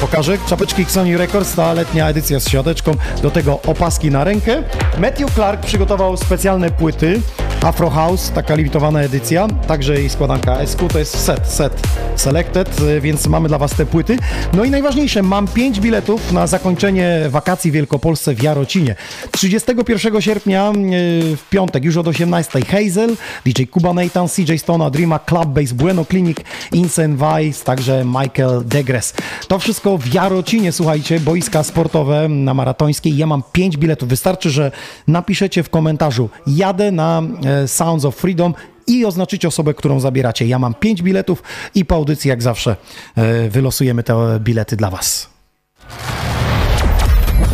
pokażę. 0.07 0.37
Czapeczki 0.47 0.85
Sony 0.85 1.17
Records, 1.17 1.55
ta 1.55 1.73
letnia 1.73 2.09
edycja 2.09 2.39
z 2.39 2.49
siateczką, 2.49 2.91
do 3.21 3.31
tego 3.31 3.59
opaski 3.67 4.11
na 4.11 4.23
rękę. 4.23 4.63
Matthew 4.97 5.33
Clark 5.33 5.65
przygotował 5.65 6.17
specjalne 6.17 6.71
płyty 6.71 7.21
Afro 7.63 7.89
House, 7.89 8.31
taka 8.31 8.55
limitowana 8.55 9.01
edycja, 9.01 9.47
także 9.67 10.01
i 10.01 10.09
składanka 10.09 10.67
SQ, 10.67 10.87
to 10.87 10.99
jest 10.99 11.19
set, 11.19 11.47
set 11.47 11.81
selected, 12.15 12.81
y, 12.81 13.01
więc 13.01 13.27
mamy 13.27 13.47
dla 13.47 13.57
Was 13.57 13.71
te 13.71 13.85
płyty. 13.85 14.17
No 14.53 14.63
i 14.63 14.69
najważniejsze, 14.69 15.23
mam 15.23 15.47
5 15.47 15.79
biletów 15.79 16.31
na 16.31 16.47
zakończenie 16.47 17.19
wakacji 17.29 17.71
w 17.71 17.73
Wielkopolsce 17.73 18.35
w 18.35 18.43
Jarocinie. 18.43 18.95
31 19.31 20.21
sierpnia 20.21 20.71
y, 20.71 21.37
w 21.37 21.49
piątek, 21.49 21.83
już 21.83 21.97
od 21.97 22.07
18 22.07 22.61
Hazel, 22.61 23.15
DJ 23.45 23.63
Kuba 23.63 23.93
Nathan, 23.93 24.27
CJ 24.29 24.57
Stone, 24.57 24.91
Dreama, 24.91 25.19
Club 25.19 25.45
Bass, 25.45 25.73
Bueno 25.73 26.05
Clinic, 26.05 26.37
Incen 26.71 27.17
Vice, 27.17 27.65
także 27.65 28.05
Michael 28.05 28.61
Degres. 28.65 29.13
To 29.47 29.59
wszystko 29.59 29.97
w 29.97 30.13
Jarocinie, 30.13 30.71
słuchajcie, 30.71 31.19
boiska 31.19 31.63
sportowe 31.63 32.29
na 32.29 32.53
maratońskiej. 32.53 33.17
Ja 33.17 33.27
mam 33.27 33.43
5 33.51 33.77
biletów. 33.77 34.09
Wystarczy, 34.09 34.49
że 34.49 34.71
napiszecie 35.07 35.63
w 35.63 35.69
komentarzu 35.69 36.29
jadę 36.47 36.91
na 36.91 37.21
e, 37.45 37.52
Sounds 37.67 38.05
of 38.05 38.15
Freedom 38.15 38.53
i 38.87 39.05
oznaczycie 39.05 39.47
osobę, 39.47 39.73
którą 39.73 39.99
zabieracie. 39.99 40.45
Ja 40.47 40.59
mam 40.59 40.73
5 40.73 41.01
biletów 41.01 41.43
i 41.75 41.85
po 41.85 41.95
audycji, 41.95 42.29
jak 42.29 42.41
zawsze, 42.41 42.75
e, 43.15 43.49
wylosujemy 43.49 44.03
te 44.03 44.39
bilety 44.39 44.75
dla 44.75 44.89
Was. 44.91 45.29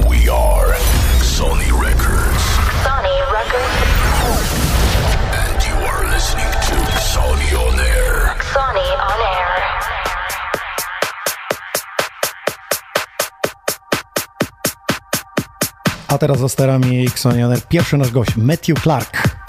We 0.10 0.34
are 0.34 0.76
Sony 1.22 1.64
Records. 1.64 2.43
Sony 2.84 3.16
Records. 3.34 3.76
And 5.34 5.64
you 5.68 5.88
are 5.88 6.16
listening 6.16 6.52
to 6.52 6.76
Sony 7.02 7.58
On 7.68 7.80
Air. 7.80 8.36
Sony 8.54 8.88
on 8.93 9.22
air. 9.22 9.50
A 16.08 16.18
teraz 16.18 16.39
za 16.39 16.50
sterami 16.50 17.06
Xonioner 17.06 17.62
pierwszy 17.68 17.97
nasz 17.97 18.12
gość, 18.12 18.36
Matthew 18.36 18.82
Clark. 18.84 19.39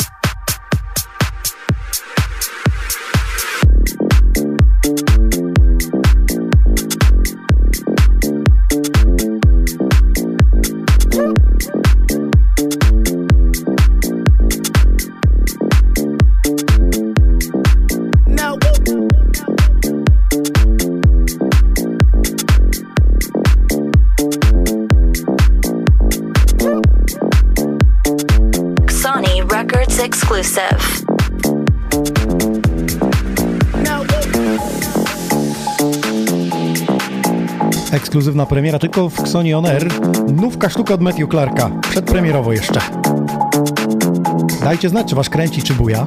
Ekskluzywna 38.11 38.47
premiera 38.47 38.79
tylko 38.79 39.09
w 39.09 39.29
Sony 39.29 39.57
On 39.57 39.67
Air. 39.67 39.89
Nówka 40.33 40.69
sztuka 40.69 40.95
od 40.95 41.01
Matthew 41.01 41.29
Clarka. 41.29 41.71
Przedpremierowo 41.91 42.53
jeszcze. 42.53 42.81
Dajcie 44.65 44.89
znać, 44.89 45.07
czy 45.09 45.15
was 45.15 45.29
kręci, 45.29 45.63
czy 45.63 45.75
buja. 45.75 46.07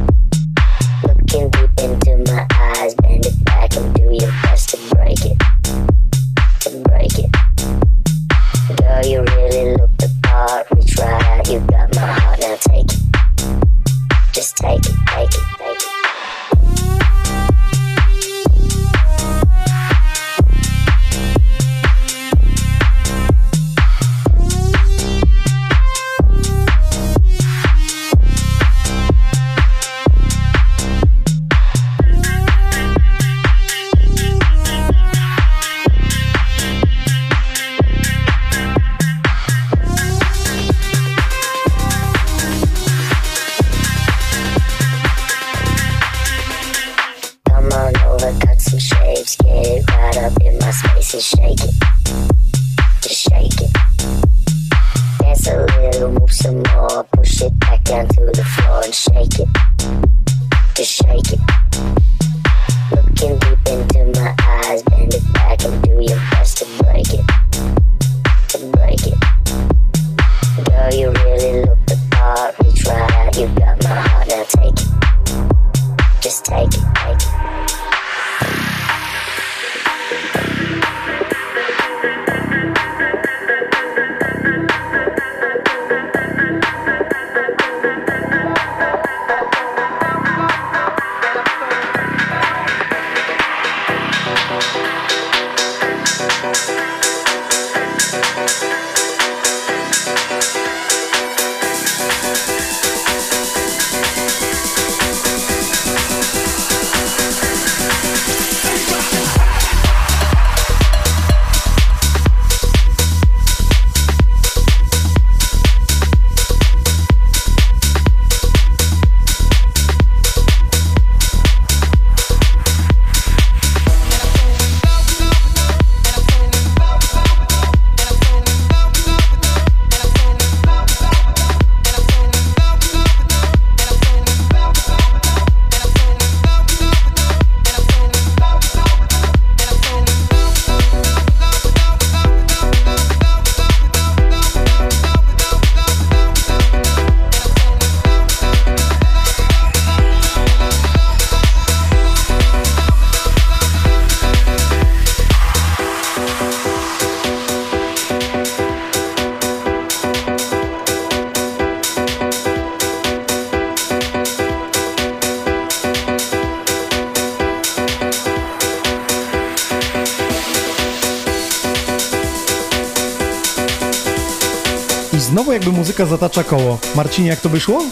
zatacza 176.05 176.43
koło. 176.43 176.77
Marcinie, 176.95 177.29
jak 177.29 177.41
to 177.41 177.49
wyszło? 177.49 177.83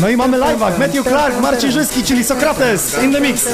No 0.00 0.08
i 0.08 0.16
mamy 0.16 0.38
live'ach. 0.38 0.78
Matthew 0.78 1.06
Clark, 1.06 1.40
Marcin 1.40 1.72
Żyski, 1.72 2.02
czyli 2.02 2.24
Sokrates 2.24 3.02
in 3.02 3.12
the 3.12 3.20
mix. 3.20 3.46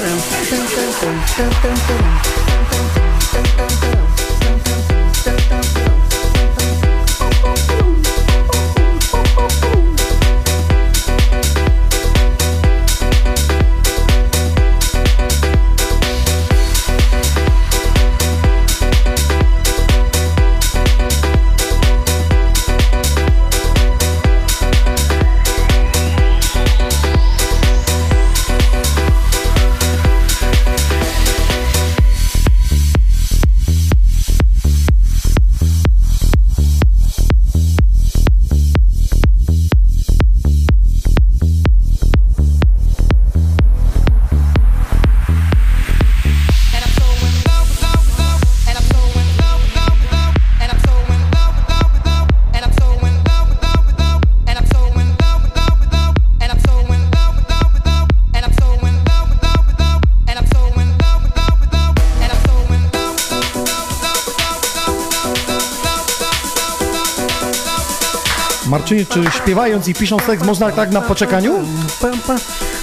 Marcinie, 68.70 69.06
czy 69.06 69.24
śpiewając 69.30 69.88
i 69.88 69.94
pisząc 69.94 70.22
tekst 70.26 70.46
można 70.46 70.72
tak 70.72 70.90
na 70.90 71.00
poczekaniu? 71.00 71.54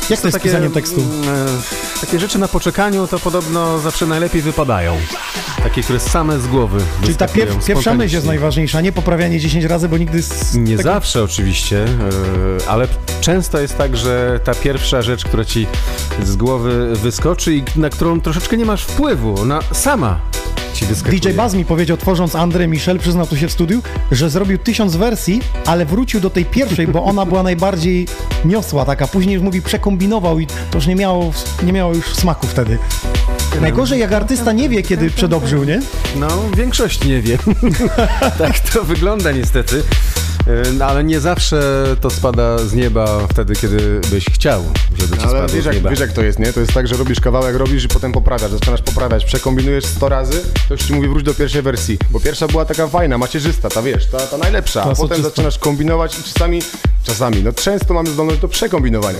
Jak 0.09 0.19
to 0.21 0.27
jest 0.27 0.39
pisaniem 0.39 0.71
tekstu? 0.71 1.01
Takie 2.01 2.19
rzeczy 2.19 2.39
na 2.39 2.47
poczekaniu 2.47 3.07
to 3.07 3.19
podobno 3.19 3.79
zawsze 3.79 4.05
najlepiej 4.05 4.41
wypadają. 4.41 4.97
Takie, 5.63 5.83
które 5.83 5.99
same 5.99 6.39
z 6.39 6.47
głowy 6.47 6.79
Czyli 7.01 7.15
ta 7.15 7.27
pierwsza 7.27 7.93
myśl 7.93 8.15
jest 8.15 8.27
najważniejsza, 8.27 8.81
nie 8.81 8.91
poprawianie 8.91 9.39
10 9.39 9.65
razy, 9.65 9.89
bo 9.89 9.97
nigdy... 9.97 10.19
Nie 10.53 10.77
tego- 10.77 10.89
zawsze 10.89 11.23
oczywiście, 11.23 11.85
e, 11.85 12.69
ale 12.69 12.87
często 13.21 13.59
jest 13.59 13.77
tak, 13.77 13.97
że 13.97 14.39
ta 14.43 14.55
pierwsza 14.55 15.01
rzecz, 15.01 15.25
która 15.25 15.45
ci 15.45 15.67
z 16.23 16.35
głowy 16.35 16.95
wyskoczy 16.95 17.55
i 17.55 17.63
na 17.75 17.89
którą 17.89 18.21
troszeczkę 18.21 18.57
nie 18.57 18.65
masz 18.65 18.83
wpływu, 18.83 19.41
ona 19.41 19.59
sama. 19.71 20.19
DJ 21.09 21.29
Baz 21.29 21.53
mi 21.53 21.65
powiedział, 21.65 21.97
tworząc 21.97 22.33
André 22.33 22.67
Michel, 22.67 22.99
przyznał 22.99 23.27
tu 23.27 23.37
się 23.37 23.47
w 23.47 23.51
studiu, 23.51 23.81
że 24.11 24.29
zrobił 24.29 24.57
tysiąc 24.57 24.95
wersji, 24.95 25.41
ale 25.65 25.85
wrócił 25.85 26.19
do 26.19 26.29
tej 26.29 26.45
pierwszej, 26.45 26.87
bo 26.87 27.03
ona 27.03 27.25
była 27.25 27.43
najbardziej 27.43 28.07
niosła 28.45 28.85
taka. 28.85 29.07
Później 29.07 29.33
już 29.35 29.43
mówi, 29.43 29.61
przekombinował 29.61 30.39
i 30.39 30.47
to 30.47 30.77
już 30.77 30.87
nie 30.87 30.95
miało, 30.95 31.31
nie 31.63 31.73
miało 31.73 31.86
już 31.93 32.05
smaku 32.15 32.47
wtedy. 32.47 32.77
Najgorzej 33.61 33.99
jak 33.99 34.13
artysta 34.13 34.51
nie 34.51 34.69
wie, 34.69 34.83
kiedy 34.83 35.09
przedobrzył, 35.09 35.63
nie? 35.63 35.81
No, 36.15 36.27
większość 36.57 37.03
nie 37.05 37.21
wie. 37.21 37.37
tak 38.37 38.59
to 38.59 38.83
wygląda 38.83 39.31
niestety. 39.31 39.83
No, 40.77 40.85
Ale 40.85 41.03
nie 41.03 41.19
zawsze 41.19 41.83
to 42.01 42.09
spada 42.09 42.57
z 42.57 42.73
nieba 42.73 43.27
wtedy, 43.31 43.55
kiedy 43.55 44.01
byś 44.11 44.25
chciał, 44.25 44.63
żeby 44.99 45.17
ci 45.17 45.23
Ale 45.23 45.29
spadło 45.31 45.47
wiesz 45.55 45.63
z 45.63 45.65
jak, 45.65 45.75
nieba. 45.75 45.89
wiesz 45.89 45.99
jak 45.99 46.11
to 46.11 46.21
jest, 46.23 46.39
nie? 46.39 46.53
To 46.53 46.59
jest 46.59 46.73
tak, 46.73 46.87
że 46.87 46.97
robisz 46.97 47.19
kawałek, 47.19 47.55
robisz 47.55 47.83
i 47.83 47.87
potem 47.87 48.11
poprawiasz, 48.11 48.51
zaczynasz 48.51 48.81
poprawiać, 48.81 49.25
przekombinujesz 49.25 49.85
100 49.85 50.09
razy, 50.09 50.41
to 50.67 50.73
już 50.73 50.83
ci 50.83 50.93
mówi 50.93 51.07
wróć 51.07 51.23
do 51.23 51.33
pierwszej 51.33 51.61
wersji, 51.61 51.97
bo 52.11 52.19
pierwsza 52.19 52.47
była 52.47 52.65
taka 52.65 52.87
fajna, 52.87 53.17
macierzysta, 53.17 53.69
ta 53.69 53.81
wiesz, 53.81 54.05
ta, 54.05 54.17
ta 54.19 54.37
najlepsza, 54.37 54.81
a 54.83 54.85
potem 54.85 54.97
soczysta. 54.97 55.29
zaczynasz 55.29 55.59
kombinować 55.59 56.19
i 56.19 56.23
czasami, 56.23 56.61
czasami, 57.03 57.43
no 57.43 57.53
często 57.53 57.93
mamy 57.93 58.09
zdolność 58.09 58.41
do 58.41 58.47
przekombinowania. 58.47 59.19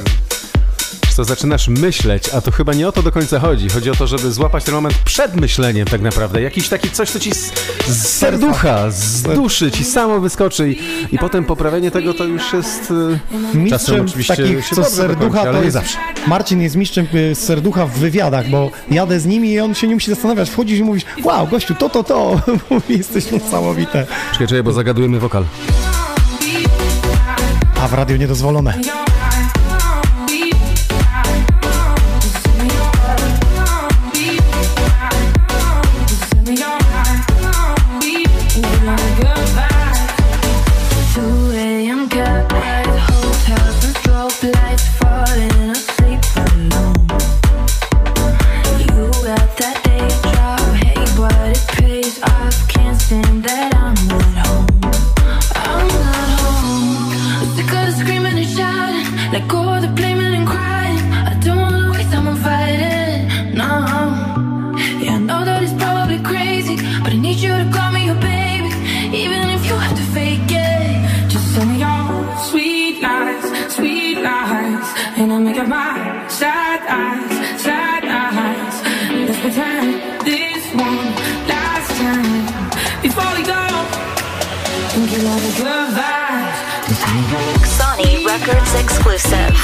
To 1.18 1.24
zaczynasz 1.24 1.68
myśleć, 1.68 2.30
a 2.30 2.42
to 2.42 2.52
chyba 2.52 2.74
nie 2.74 2.88
o 2.88 2.92
to 2.92 3.04
do 3.04 3.12
końca 3.12 3.40
chodzi. 3.40 3.70
Chodzi 3.70 3.90
o 3.90 3.96
to, 3.96 4.08
żeby 4.08 4.32
złapać 4.32 4.64
ten 4.64 4.76
moment 4.76 4.96
przed 5.06 5.36
myśleniem 5.36 5.88
tak 5.88 6.02
naprawdę. 6.02 6.42
Jakiś 6.42 6.70
taki 6.70 6.90
coś, 6.90 7.10
co 7.10 7.20
ci 7.20 7.32
z, 7.32 7.52
z 7.88 8.08
serducha, 8.08 8.92
z 8.92 9.22
duszy 9.22 9.72
ci 9.72 9.84
samo 9.84 10.20
wyskoczy 10.20 10.72
i, 10.72 10.78
i 11.16 11.18
potem 11.18 11.46
poprawienie 11.46 11.92
tego 11.92 12.14
to 12.14 12.24
już 12.24 12.54
jest 12.54 12.92
y, 12.92 13.20
czasem 13.42 13.64
Mistrzem 13.64 14.06
oczywiście 14.06 14.36
takich, 14.36 14.70
co 14.70 14.84
z 14.84 14.94
serducha, 14.94 15.44
to 15.44 15.54
nie 15.54 15.60
jest... 15.60 15.74
zawsze. 15.74 15.98
Marcin 16.28 16.62
jest 16.62 16.76
mistrzem 16.76 17.08
y, 17.14 17.36
z 17.36 17.40
serducha 17.40 17.86
w 17.86 17.92
wywiadach, 17.92 18.50
bo 18.50 18.72
jadę 18.92 19.20
z 19.20 19.26
nimi 19.26 19.52
i 19.52 19.60
on 19.60 19.76
się 19.76 19.88
nie 19.88 19.94
musi 19.94 20.12
zastanawiać. 20.12 20.50
Wchodzisz 20.50 20.80
i 20.80 20.84
mówisz, 20.84 21.04
wow, 21.24 21.48
gościu, 21.48 21.76
to, 21.76 21.90
to, 21.90 22.04
to. 22.04 22.42
Mówi, 22.70 22.98
jesteś 22.98 23.32
niesamowite. 23.32 24.08
Czekaj, 24.32 24.48
czekaj, 24.48 24.64
bo 24.64 24.74
zagadujemy 24.74 25.20
wokal. 25.20 25.46
A 27.82 27.88
w 27.88 27.94
radiu 27.94 28.18
niedozwolone. 28.18 28.74
Sony 87.66 88.24
Records 88.26 88.74
exclusive. 88.76 89.56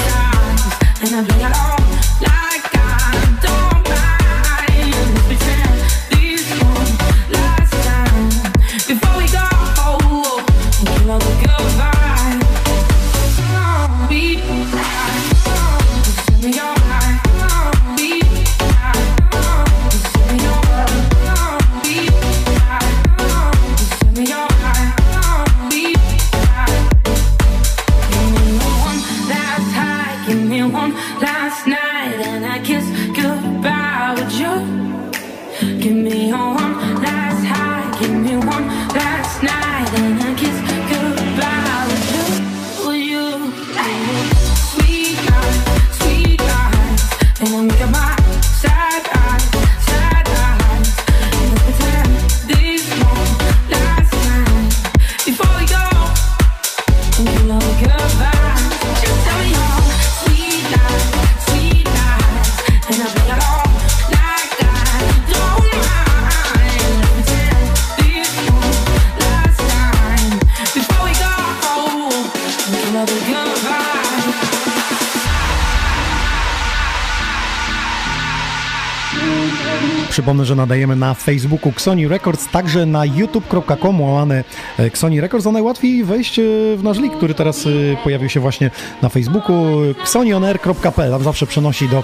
Przypomnę, 80.24 80.46
że 80.46 80.56
nadajemy 80.56 80.96
na 80.96 81.14
Facebooku 81.14 81.70
Xoni 81.70 82.08
Records, 82.08 82.48
także 82.48 82.86
na 82.86 83.06
youtube.com 83.06 84.02
łamane 84.02 84.44
e, 84.80 84.84
Xoni 84.84 85.22
Records, 85.22 85.48
a 85.48 85.52
najłatwiej 85.52 86.04
wejść 86.04 86.40
e, 86.40 86.44
w 86.78 86.84
nasz 86.84 86.98
link, 87.00 87.18
który 87.18 87.34
teraz 87.34 87.66
e, 87.66 87.70
pojawił 88.04 88.30
się 88.30 88.40
właśnie 88.40 88.72
na 89.02 89.10
Facebooku 89.10 89.56
xonionair.pl, 90.02 91.12
tam 91.12 91.24
zawsze 91.24 91.48
przenosi 91.48 91.90
do 91.90 92.04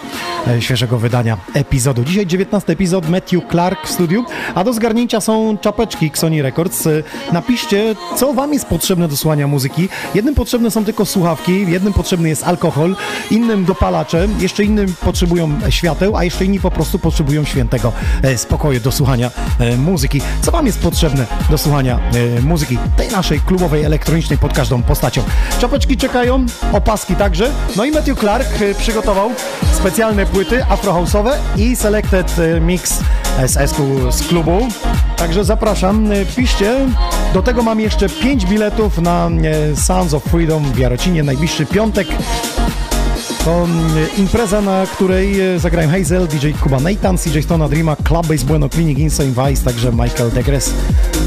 świeżego 0.60 0.98
wydania 0.98 1.38
epizodu. 1.54 2.04
Dzisiaj 2.04 2.28
19 2.28 2.74
epizod, 2.74 3.10
Matthew 3.10 3.44
Clark 3.52 3.88
w 3.88 3.92
studiu, 3.92 4.26
a 4.56 4.64
do 4.64 4.74
zgarnięcia 4.74 5.22
są 5.22 5.58
czapeczki 5.58 6.06
Xoni 6.06 6.42
Records. 6.42 6.88
Napiszcie, 7.34 7.96
co 8.16 8.34
wam 8.34 8.54
jest 8.54 8.66
potrzebne 8.66 9.08
do 9.08 9.18
słuchania 9.18 9.48
muzyki. 9.48 9.90
Jednym 10.16 10.36
potrzebne 10.36 10.72
są 10.72 10.86
tylko 10.86 11.06
słuchawki, 11.06 11.72
jednym 11.72 11.94
potrzebny 11.94 12.30
jest 12.30 12.44
alkohol, 12.44 12.96
innym 13.32 13.66
dopalacze, 13.66 14.28
jeszcze 14.40 14.64
innym 14.64 14.94
potrzebują 15.02 15.52
świateł, 15.70 16.18
a 16.18 16.24
jeszcze 16.24 16.46
inni 16.46 16.60
po 16.60 16.72
prostu 16.72 17.00
potrzebują 17.00 17.44
świętego 17.44 17.94
spokoju 18.38 18.80
do 18.80 18.92
słuchania 18.92 19.32
e, 19.60 19.78
muzyki. 19.78 20.22
Co 20.42 20.52
Wam 20.52 20.66
jest 20.66 20.80
potrzebne 20.80 21.26
do 21.50 21.58
słuchania 21.58 22.00
e, 22.38 22.42
muzyki 22.42 22.78
tej 22.98 23.10
naszej 23.10 23.40
klubowej, 23.40 23.84
elektronicznej 23.84 24.40
pod 24.40 24.54
każdą 24.54 24.84
postacią? 24.84 25.24
Czapeczki 25.60 25.98
czekają, 25.98 26.46
opaski 26.74 27.16
także. 27.16 27.52
No 27.76 27.86
i 27.86 27.92
Matthew 27.92 28.20
Clark 28.20 28.62
e, 28.62 28.76
przygotował 28.76 29.32
specjalne 29.74 30.26
płyty 30.26 30.62
afrohouse'owe 30.70 31.32
i 31.58 31.76
selected 31.76 32.36
e, 32.40 32.60
mix 32.60 33.00
SS-ku 33.48 34.12
z 34.12 34.28
klubu. 34.28 34.68
Także 35.18 35.44
zapraszam, 35.44 36.12
e, 36.12 36.26
piszcie. 36.26 36.76
Do 37.34 37.42
tego 37.42 37.64
mam 37.64 37.80
jeszcze 37.80 38.10
5 38.10 38.46
biletów 38.46 38.98
na 38.98 39.30
e, 39.30 39.76
Sounds 39.76 40.14
of 40.14 40.24
Freedom 40.24 40.64
w 40.64 40.78
Jarocinie, 40.78 41.24
najbliższy 41.24 41.66
piątek. 41.66 42.08
To 43.46 43.64
mm, 43.64 44.08
impreza, 44.18 44.62
na 44.62 44.86
której 44.86 45.42
e, 45.42 45.60
zagrają 45.60 45.90
Hazel, 45.90 46.28
DJ 46.28 46.52
Kuba 46.64 46.80
Nathan, 46.80 47.18
CJ 47.18 47.42
Stone, 47.42 47.70
Dreama, 47.70 47.96
Club 47.96 48.28
Base 48.28 48.46
Bueno, 48.46 48.70
Clinic, 48.70 49.00
Insane 49.00 49.30
Vice, 49.30 49.64
także 49.64 49.92
Michael 49.92 50.32
Degres. 50.32 50.74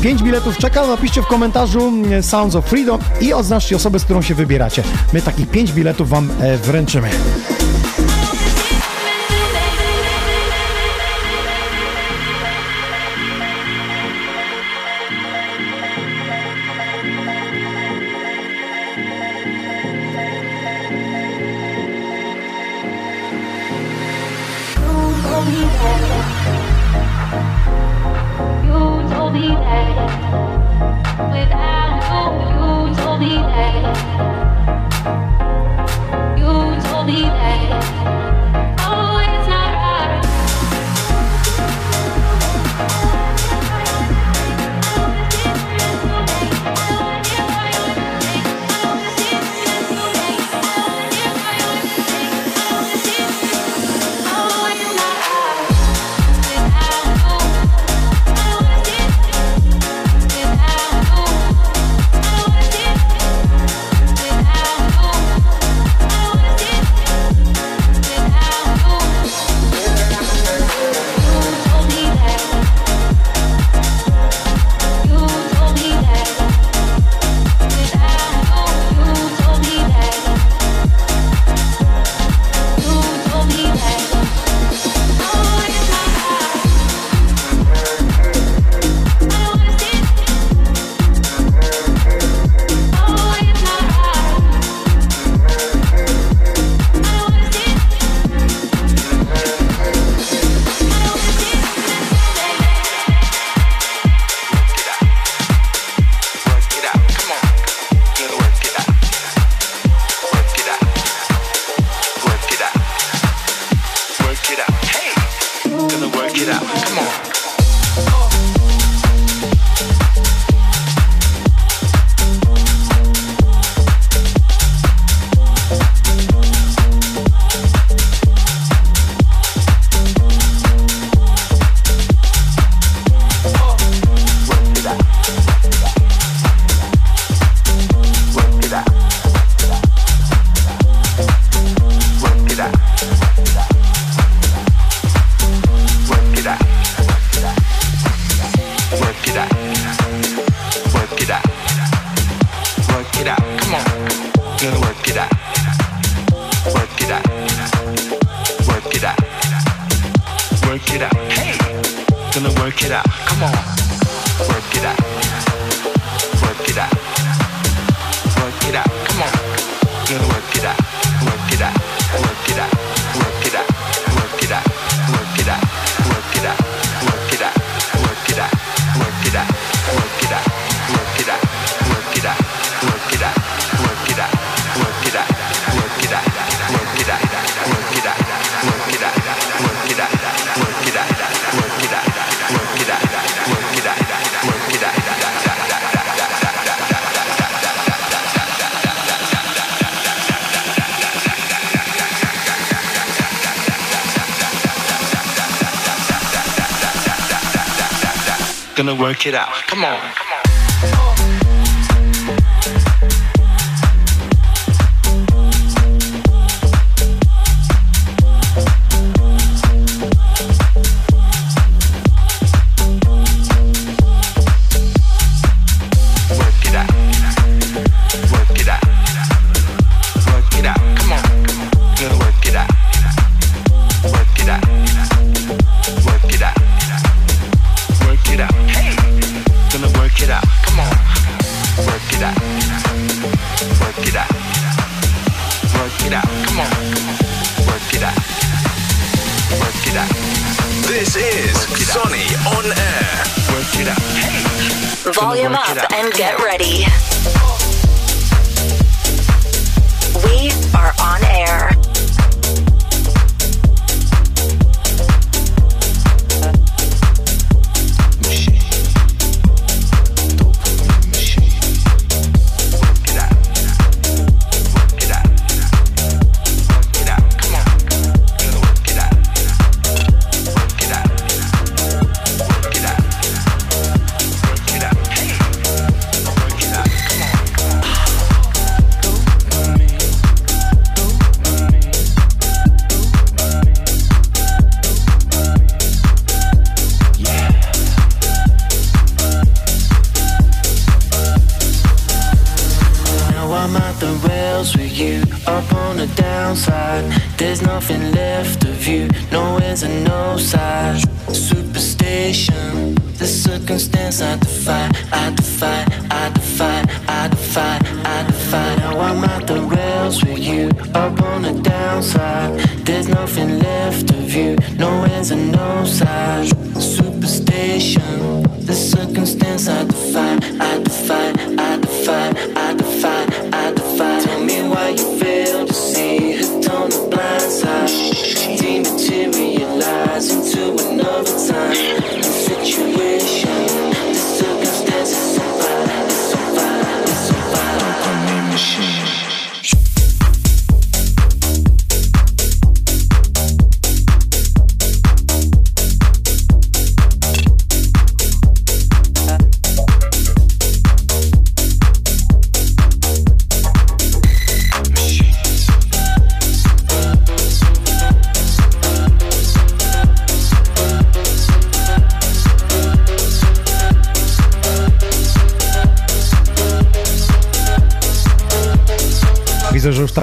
Pięć 0.01 0.23
biletów 0.23 0.59
czeka, 0.59 0.87
napiszcie 0.87 1.23
w 1.23 1.27
komentarzu 1.27 1.89
mm, 1.89 2.23
Sounds 2.23 2.55
of 2.55 2.65
Freedom 2.65 3.01
i 3.21 3.33
oznaczcie 3.33 3.77
osobę, 3.77 3.99
z 3.99 4.05
którą 4.05 4.23
się 4.23 4.35
wybieracie. 4.35 4.83
My 5.13 5.23
takich 5.23 5.51
pięć 5.51 5.73
biletów 5.73 6.09
Wam 6.09 6.31
e, 6.41 6.59
wręczymy. 6.59 7.09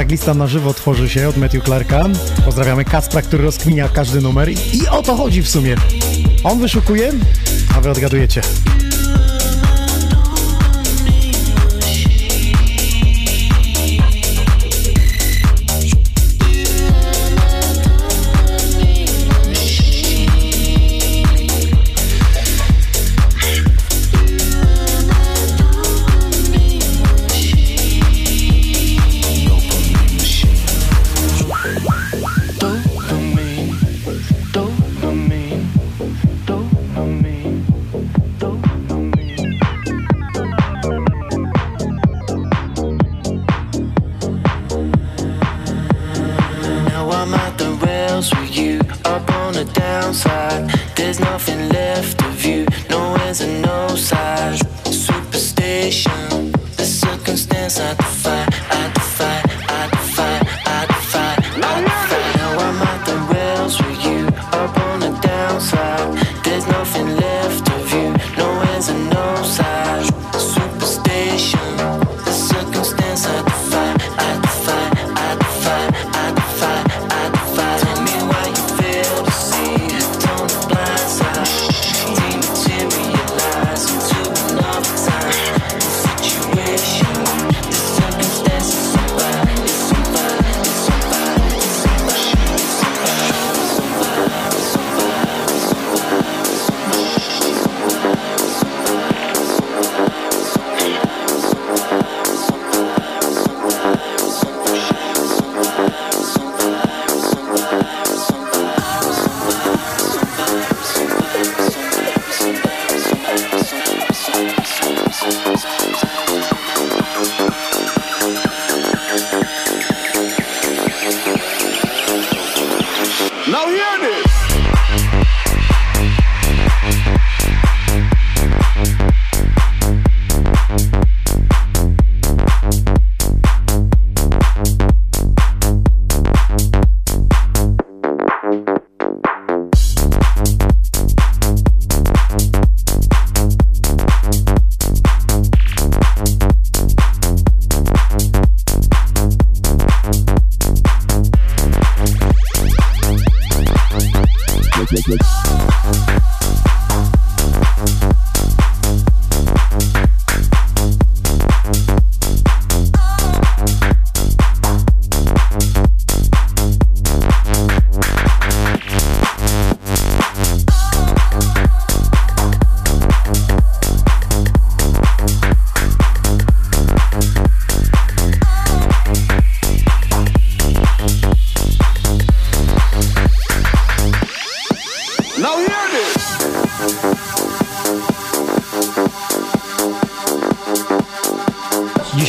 lista 0.09 0.33
na 0.33 0.47
żywo 0.47 0.73
tworzy 0.73 1.09
się 1.09 1.29
od 1.29 1.37
Matthew 1.37 1.63
Clarka. 1.63 2.05
Pozdrawiamy 2.45 2.85
Kaspra, 2.85 3.21
który 3.21 3.43
rozkminia 3.43 3.89
każdy 3.89 4.21
numer 4.21 4.49
i 4.49 4.87
o 4.91 5.01
to 5.01 5.15
chodzi 5.15 5.41
w 5.41 5.49
sumie. 5.49 5.75
On 6.43 6.59
wyszukuje, 6.59 7.11
a 7.75 7.81
wy 7.81 7.89
odgadujecie. 7.89 8.41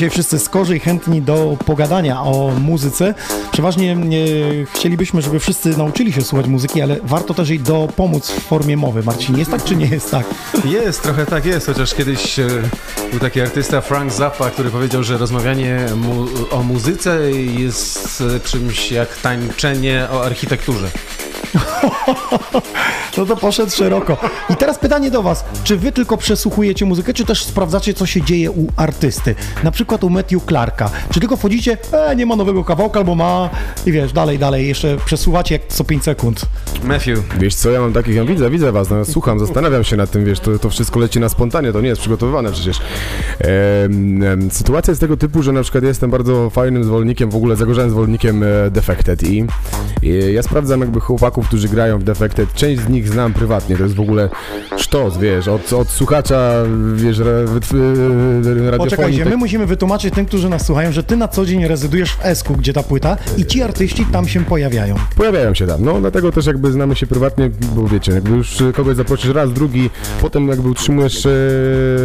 Dzisiaj 0.01 0.11
wszyscy 0.11 0.38
skorzy 0.38 0.76
i 0.76 0.80
chętni 0.80 1.22
do 1.22 1.57
pogadania 1.66 2.22
o 2.22 2.53
muzyce. 2.61 3.14
Przeważnie 3.53 3.93
e, 3.93 3.97
chcielibyśmy, 4.74 5.22
żeby 5.22 5.41
wszyscy 5.41 5.78
nauczyli 5.78 6.12
się 6.12 6.22
słuchać 6.22 6.47
muzyki, 6.47 6.82
ale 6.82 6.97
warto 7.03 7.34
też 7.34 7.49
jej 7.49 7.61
dopomóc 7.61 8.30
w 8.30 8.41
formie 8.41 8.76
mowy. 8.76 9.03
Marcin, 9.03 9.38
jest 9.38 9.51
tak 9.51 9.64
czy 9.64 9.76
nie 9.76 9.86
jest 9.86 10.11
tak? 10.11 10.26
Jest, 10.64 11.03
trochę 11.03 11.26
tak 11.26 11.47
jest, 11.47 11.66
chociaż 11.66 11.95
kiedyś 11.95 12.38
e, 12.38 12.49
był 13.11 13.20
taki 13.20 13.41
artysta 13.41 13.80
Frank 13.80 14.12
Zappa, 14.12 14.51
który 14.51 14.70
powiedział, 14.70 15.03
że 15.03 15.18
rozmawianie 15.18 15.86
mu 15.97 16.26
o 16.51 16.62
muzyce 16.62 17.30
jest 17.59 18.22
e, 18.36 18.41
czymś 18.41 18.93
jak 18.93 19.16
tańczenie 19.16 20.09
o 20.12 20.24
architekturze. 20.24 20.91
No 23.18 23.26
to 23.26 23.36
poszedł 23.36 23.72
szeroko. 23.72 24.16
I 24.51 24.57
teraz 24.57 24.78
pytanie 24.78 25.11
do 25.11 25.22
Was. 25.22 25.44
Czy 25.64 25.76
Wy 25.76 25.92
tylko 25.92 26.16
przesłuchujecie 26.16 26.84
muzykę, 26.84 27.14
czy 27.14 27.24
też 27.24 27.44
sprawdzacie, 27.44 27.94
co 27.94 28.07
się 28.07 28.22
dzieje 28.22 28.51
u 28.51 28.66
artysty? 28.76 29.34
Na 29.64 29.70
przykład 29.70 30.05
u 30.05 30.11
Matthew 30.11 30.44
Clarka. 30.44 30.90
Czy 31.11 31.20
tylko 31.20 31.36
wchodzicie, 31.36 31.78
e, 31.92 32.16
nie 32.16 32.26
ma 32.26 32.36
nowego 32.36 32.64
kawałka, 32.64 32.98
albo 32.98 33.14
ma 33.14 33.51
i 33.86 33.92
wiesz, 33.92 34.12
dalej, 34.12 34.38
dalej, 34.38 34.68
jeszcze 34.68 34.96
przesuwacie 35.05 35.55
jak 35.55 35.66
co 35.68 35.84
5 35.84 36.05
sekund. 36.05 36.46
Matthew. 36.84 37.18
Wiesz 37.38 37.55
co, 37.55 37.70
ja 37.70 37.80
mam 37.80 37.92
takich, 37.92 38.14
ja 38.14 38.24
widzę, 38.24 38.51
widzę 38.51 38.72
was, 38.72 38.90
no, 38.90 39.05
słucham, 39.05 39.38
zastanawiam 39.38 39.84
się 39.84 39.96
nad 39.96 40.11
tym, 40.11 40.24
wiesz, 40.24 40.40
to, 40.40 40.59
to 40.59 40.70
wszystko 40.70 41.01
leci 41.01 41.20
na 41.20 41.28
spontanie, 41.28 41.72
to 41.72 41.80
nie 41.80 41.88
jest 41.88 42.01
przygotowywane 42.01 42.53
przecież. 42.53 42.80
Em, 43.38 44.51
sytuacja 44.51 44.90
jest 44.90 45.01
tego 45.01 45.16
typu, 45.16 45.42
że 45.42 45.53
na 45.53 45.62
przykład 45.62 45.84
jestem 45.84 46.11
bardzo 46.11 46.51
fajnym 46.51 46.84
zwolennikiem, 46.84 47.30
w 47.30 47.36
ogóle 47.36 47.57
zagorzałym 47.57 47.90
zwolennikiem 47.90 48.42
e, 48.42 48.70
Defected 48.70 49.22
i, 49.22 49.44
i 50.03 50.32
ja 50.32 50.42
sprawdzam 50.42 50.80
jakby 50.80 51.01
chłopaków, 51.01 51.39
którzy 51.43 51.68
grają 51.68 51.99
w 51.99 52.05
Defected, 52.05 52.55
część 52.55 52.82
z 52.82 52.88
nich 52.88 53.09
znam 53.09 53.32
prywatnie, 53.32 53.76
to 53.76 53.82
jest 53.82 53.95
w 53.95 54.01
ogóle 54.01 54.28
sztos, 54.76 55.18
wiesz, 55.18 55.49
od, 55.49 55.72
od 55.72 55.88
słuchacza, 55.88 56.53
wiesz, 56.95 57.18
radiofonii, 57.18 58.78
Poczekajcie, 58.78 59.18
tak- 59.18 59.28
my 59.30 59.36
musimy 59.36 59.66
wytłumaczyć 59.66 60.14
tym, 60.14 60.26
którzy 60.26 60.49
nas 60.49 60.66
słuchają, 60.66 60.93
że 60.93 61.03
Ty 61.03 61.16
na 61.16 61.28
co 61.28 61.47
dzień 61.47 61.66
rezydujesz 61.66 62.12
w 62.12 62.24
Esku, 62.24 62.57
gdzie 62.57 62.72
ta 62.72 62.82
płyta 62.82 63.16
i 63.36 63.47
ci 63.47 63.62
artyści 63.62 64.07
tam 64.12 64.28
się 64.28 64.45
pojawiają. 64.45 64.95
Pojawiają 65.16 65.55
się 65.55 65.66
tam, 65.66 65.84
no 65.84 66.01
dlatego 66.01 66.32
też 66.32 66.47
jakby 66.47 66.72
znamy 66.72 66.97
się 66.97 67.07
prywatnie, 67.07 67.51
bo 67.74 67.86
wiecie, 67.88 68.12
jakby 68.12 68.30
już 68.30 68.57
kogoś 68.74 68.97
zaprosisz 68.97 69.30
raz, 69.30 69.53
drugi, 69.53 69.91
potem 70.20 70.49
jakby 70.49 70.68
utrzymujesz 70.68 71.26
e, 71.26 71.30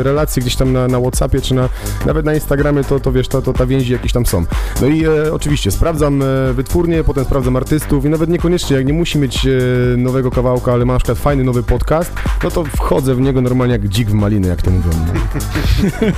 relacje 0.03 0.41
gdzieś 0.41 0.55
tam 0.55 0.73
na, 0.73 0.88
na 0.88 0.99
Whatsappie, 0.99 1.41
czy 1.41 1.53
na, 1.55 1.69
nawet 2.05 2.25
na 2.25 2.33
Instagramie, 2.33 2.83
to, 2.83 2.99
to 2.99 3.11
wiesz, 3.11 3.27
to, 3.27 3.41
to 3.41 3.53
ta 3.53 3.65
więzi 3.65 3.93
jakieś 3.93 4.11
tam 4.13 4.25
są. 4.25 4.45
No 4.81 4.88
i 4.88 5.05
e, 5.05 5.33
oczywiście 5.33 5.71
sprawdzam 5.71 6.21
e, 6.21 6.53
wytwórnie, 6.53 7.03
potem 7.03 7.25
sprawdzam 7.25 7.55
artystów 7.55 8.05
i 8.05 8.09
nawet 8.09 8.29
niekoniecznie, 8.29 8.75
jak 8.77 8.86
nie 8.86 8.93
musi 8.93 9.17
mieć 9.19 9.24
e, 9.34 9.97
nowego 9.97 10.32
kawałka, 10.32 10.73
ale 10.73 10.86
ma 10.86 10.93
na 10.93 10.99
przykład 10.99 11.17
fajny 11.17 11.43
nowy 11.43 11.63
podcast, 11.63 12.13
no 12.43 12.51
to 12.51 12.63
wchodzę 12.63 13.15
w 13.15 13.21
niego 13.21 13.41
normalnie 13.41 13.71
jak 13.71 13.88
dzik 13.88 14.09
w 14.09 14.13
maliny, 14.13 14.47
jak 14.47 14.61
to 14.61 14.71
mówią. 14.71 14.89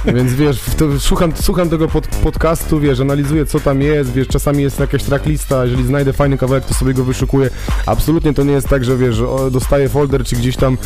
Więc 0.16 0.34
wiesz, 0.34 0.62
słucham, 1.00 1.32
słucham 1.36 1.70
tego 1.70 1.88
pod, 1.88 2.08
podcastu, 2.08 2.80
wiesz, 2.80 3.00
analizuję 3.00 3.46
co 3.46 3.60
tam 3.60 3.82
jest, 3.82 4.14
wiesz, 4.14 4.28
czasami 4.28 4.64
jest 4.64 4.80
jakaś 4.80 5.04
tracklista, 5.04 5.66
jeżeli 5.66 5.86
znajdę 5.86 6.14
fajny 6.14 6.38
kawałek, 6.38 6.66
to 6.66 6.74
sobie 6.74 6.94
go 6.94 7.04
wyszukuję. 7.04 7.50
Absolutnie 7.86 8.34
to 8.34 8.44
nie 8.44 8.54
jest 8.54 8.70
tak, 8.70 8.86
że 8.86 8.98
wiesz, 8.98 9.22
dostaję 9.52 9.90
folder, 9.90 10.24
czy 10.24 10.36
gdzieś 10.36 10.56
tam 10.56 10.78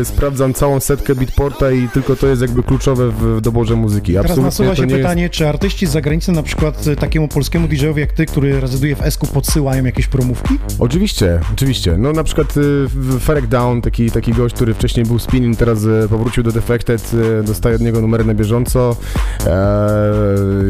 e, 0.00 0.04
sprawdzam 0.04 0.54
całą 0.54 0.80
setkę 0.80 1.14
beatporta 1.14 1.70
i 1.70 1.88
tylko 1.88 2.16
to 2.16 2.26
jest 2.26 2.42
jakby 2.42 2.62
kluczowe 2.62 3.08
w, 3.10 3.36
w 3.36 3.40
doborze 3.40 3.76
muzyki. 3.76 4.12
Teraz 4.12 4.24
Absolutnie 4.24 4.44
nasuwa 4.44 4.70
to 4.70 4.76
się 4.76 4.86
nie 4.86 4.96
pytanie, 4.96 5.30
czy 5.30 5.48
artyści 5.48 5.86
z 5.86 5.90
zagranicy, 5.90 6.32
na 6.32 6.42
przykład 6.42 6.86
e, 6.86 6.96
takiemu 6.96 7.28
polskiemu 7.28 7.68
DJ-owi 7.68 8.00
jak 8.00 8.12
Ty, 8.12 8.26
który 8.26 8.60
rezyduje 8.60 8.96
w 8.96 9.02
Esku, 9.02 9.26
podsyłają 9.26 9.84
jakieś 9.84 10.06
promówki? 10.06 10.58
Oczywiście, 10.78 11.21
oczywiście. 11.52 11.98
No 11.98 12.12
na 12.12 12.24
przykład 12.24 12.56
y, 12.56 12.86
Ferek 13.20 13.46
Down, 13.46 13.80
taki, 13.80 14.10
taki 14.10 14.32
gość, 14.32 14.54
który 14.54 14.74
wcześniej 14.74 15.06
był 15.06 15.18
spinning, 15.18 15.56
teraz 15.56 15.84
y, 15.84 16.06
powrócił 16.10 16.42
do 16.42 16.52
Defected, 16.52 17.10
y, 17.14 17.42
dostaje 17.42 17.76
od 17.76 17.80
niego 17.82 18.00
numery 18.00 18.24
na 18.24 18.34
bieżąco. 18.34 18.90
E, 18.90 19.44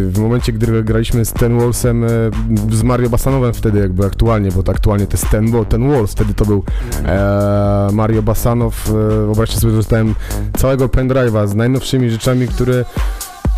w 0.09 0.19
momencie, 0.19 0.53
gdy 0.53 0.85
graliśmy 0.85 1.25
z 1.25 1.33
Ten 1.33 1.59
Wallsem, 1.59 2.05
y, 2.05 2.09
z 2.71 2.83
Mario 2.83 3.09
Basanowem 3.11 3.55
wtedy 3.55 3.79
jakby 3.81 4.07
aktualnie, 4.07 4.51
bo 4.53 4.63
to 4.63 4.73
aktualnie 4.73 5.07
to 5.07 5.13
jest 5.17 5.31
Ten, 5.31 5.51
Wall- 5.53 5.67
ten 5.67 5.89
Walls, 5.91 6.13
wtedy 6.13 6.35
to 6.35 6.45
był 6.45 6.65
e, 7.07 7.89
Mario 7.93 8.23
Basanow. 8.23 8.89
E, 8.89 8.93
wyobraźcie 9.27 9.57
sobie, 9.61 9.71
że 9.71 9.77
dostałem 9.77 10.15
całego 10.57 10.87
pendrive'a 10.89 11.47
z 11.49 11.55
najnowszymi 11.55 12.11
rzeczami, 12.11 12.49
które 12.49 12.85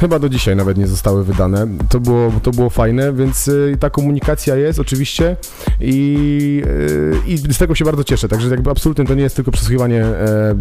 Chyba 0.00 0.18
do 0.18 0.28
dzisiaj 0.28 0.56
nawet 0.56 0.78
nie 0.78 0.86
zostały 0.86 1.24
wydane. 1.24 1.66
To 1.88 2.00
było, 2.00 2.32
to 2.42 2.50
było 2.50 2.70
fajne, 2.70 3.12
więc 3.12 3.48
y, 3.48 3.76
ta 3.80 3.90
komunikacja 3.90 4.56
jest 4.56 4.78
oczywiście 4.78 5.36
i, 5.80 6.62
y, 6.66 7.30
i 7.30 7.38
z 7.38 7.58
tego 7.58 7.74
się 7.74 7.84
bardzo 7.84 8.04
cieszę. 8.04 8.28
Także 8.28 8.48
jakby 8.48 8.70
absolutnie 8.70 9.04
to 9.04 9.14
nie 9.14 9.22
jest 9.22 9.36
tylko 9.36 9.50
przesłuchiwanie 9.50 10.04
e, 10.04 10.54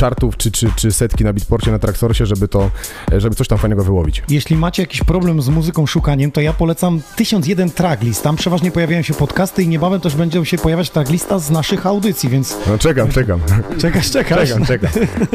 chartów 0.00 0.36
czy, 0.36 0.50
czy, 0.50 0.66
czy 0.76 0.92
setki 0.92 1.24
na 1.24 1.32
Beatporcie, 1.32 1.70
na 1.70 1.78
Traxorsie, 1.78 2.26
żeby 2.26 2.48
to, 2.48 2.70
e, 3.12 3.20
żeby 3.20 3.36
coś 3.36 3.48
tam 3.48 3.58
fajnego 3.58 3.84
wyłowić. 3.84 4.22
Jeśli 4.28 4.56
macie 4.56 4.82
jakiś 4.82 5.00
problem 5.02 5.42
z 5.42 5.48
muzyką, 5.48 5.86
szukaniem, 5.86 6.30
to 6.32 6.40
ja 6.40 6.52
polecam 6.52 7.00
1001 7.16 7.70
tracklist. 7.70 8.22
Tam 8.22 8.36
przeważnie 8.36 8.70
pojawiają 8.70 9.02
się 9.02 9.14
podcasty 9.14 9.62
i 9.62 9.68
niebawem 9.68 10.00
też 10.00 10.16
będzie 10.16 10.44
się 10.44 10.58
pojawiać 10.58 10.90
tracklista 10.90 11.38
z 11.38 11.50
naszych 11.50 11.86
audycji, 11.86 12.28
więc 12.28 12.56
No 12.66 12.78
czekam, 12.78 13.08
czekam. 13.08 13.40
czekasz, 13.78 14.10
czekasz. 14.10 14.48
Czekam, 14.48 14.66
czekam. 14.66 14.90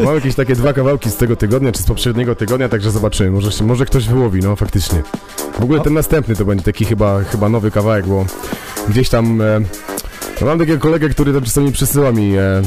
Mam 0.05 0.15
jakieś 0.15 0.35
takie 0.35 0.55
dwa 0.55 0.73
kawałki 0.73 1.09
z 1.09 1.15
tego 1.15 1.35
tygodnia, 1.35 1.71
czy 1.71 1.81
z 1.81 1.85
poprzedniego 1.85 2.35
tygodnia, 2.35 2.69
także 2.69 2.91
zobaczymy. 2.91 3.18
Może, 3.31 3.51
się, 3.51 3.63
może 3.63 3.85
ktoś 3.85 4.07
wyłowi, 4.07 4.39
no 4.39 4.55
faktycznie. 4.55 5.03
W 5.59 5.63
ogóle 5.63 5.79
ten 5.79 5.93
następny 5.93 6.35
to 6.35 6.45
będzie 6.45 6.63
taki 6.63 6.85
chyba, 6.85 7.23
chyba 7.23 7.49
nowy 7.49 7.71
kawałek, 7.71 8.07
bo 8.07 8.25
gdzieś 8.89 9.09
tam... 9.09 9.41
E, 9.41 9.59
no 10.41 10.47
mam 10.47 10.59
takiego 10.59 10.79
kolegę, 10.79 11.09
który 11.09 11.33
tam 11.33 11.43
czasami 11.43 11.71
przysyła 11.71 12.11
mi 12.11 12.37
e, 12.37 12.61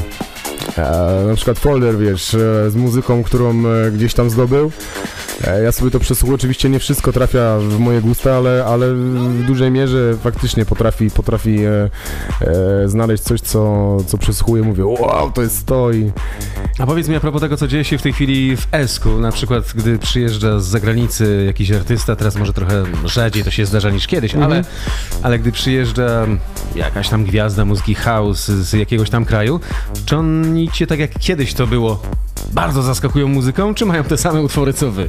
na 1.29 1.35
przykład 1.37 1.59
folder, 1.59 1.99
wiesz, 1.99 2.35
e, 2.35 2.71
z 2.71 2.75
muzyką, 2.77 3.23
którą 3.23 3.51
e, 3.67 3.91
gdzieś 3.91 4.15
tam 4.15 4.31
zdobył. 4.31 4.73
E, 5.45 5.63
Ja 5.63 5.73
sobie 5.73 5.91
to 5.91 6.01
przesłuchuję, 6.01 6.35
oczywiście 6.35 6.69
nie 6.69 6.79
wszystko 6.79 7.13
trafia 7.13 7.59
w 7.59 7.79
moje 7.79 8.01
gusta, 8.01 8.37
ale, 8.37 8.65
ale 8.65 8.95
w 8.95 9.43
dużej 9.47 9.71
mierze 9.71 10.15
faktycznie 10.23 10.65
potrafi, 10.65 11.11
potrafi 11.11 11.65
e, 11.65 11.91
e, 12.41 12.89
znaleźć 12.89 13.23
coś, 13.23 13.41
co, 13.41 13.97
co 14.07 14.19
przesłuchuję, 14.19 14.63
mówię, 14.63 14.85
wow, 14.87 15.31
to 15.33 15.43
jest 15.43 15.67
to 15.67 15.93
i 15.93 16.13
A 16.79 16.87
powiedz 16.87 17.09
mi 17.09 17.17
a 17.17 17.21
propos 17.21 17.41
tego, 17.41 17.57
co 17.57 17.69
dzieje 17.69 17.85
się 17.85 17.99
w 17.99 18.03
tej 18.03 18.13
chwili 18.13 18.57
w 18.57 18.67
Esku, 18.73 19.11
na 19.19 19.33
przykład 19.33 19.73
gdy 19.75 19.99
przyjeżdża 19.99 20.61
z 20.61 20.65
zagranicy 20.65 21.43
jakiś 21.47 21.73
artysta, 21.73 22.17
teraz 22.17 22.37
może 22.37 22.53
trochę 22.53 22.83
rzadziej 23.05 23.45
to 23.45 23.51
się 23.51 23.67
zdarza 23.67 23.91
niż 23.91 24.07
kiedyś, 24.07 24.35
Mhm. 24.35 24.53
ale, 24.53 24.65
ale 25.23 25.39
gdy 25.39 25.53
przyjeżdża 25.53 26.27
jakaś 26.75 27.09
tam 27.09 27.25
gwiazda 27.25 27.65
muzyki 27.65 27.95
house 27.95 28.47
z 28.49 28.73
jakiegoś 28.73 29.11
tam 29.11 29.25
kraju, 29.25 29.61
czy 30.07 30.17
oni 30.63 30.71
cię 30.71 30.87
tak 30.87 30.99
jak 30.99 31.19
kiedyś 31.19 31.55
to 31.55 31.67
było 31.67 32.03
bardzo 32.53 32.83
zaskakują 32.83 33.29
muzyką, 33.29 33.75
czy 33.75 33.87
mają 33.87 34.05
te 34.05 34.17
same 34.17 34.43
utwory 34.43 34.73
co 34.73 34.91
wy? 34.91 35.09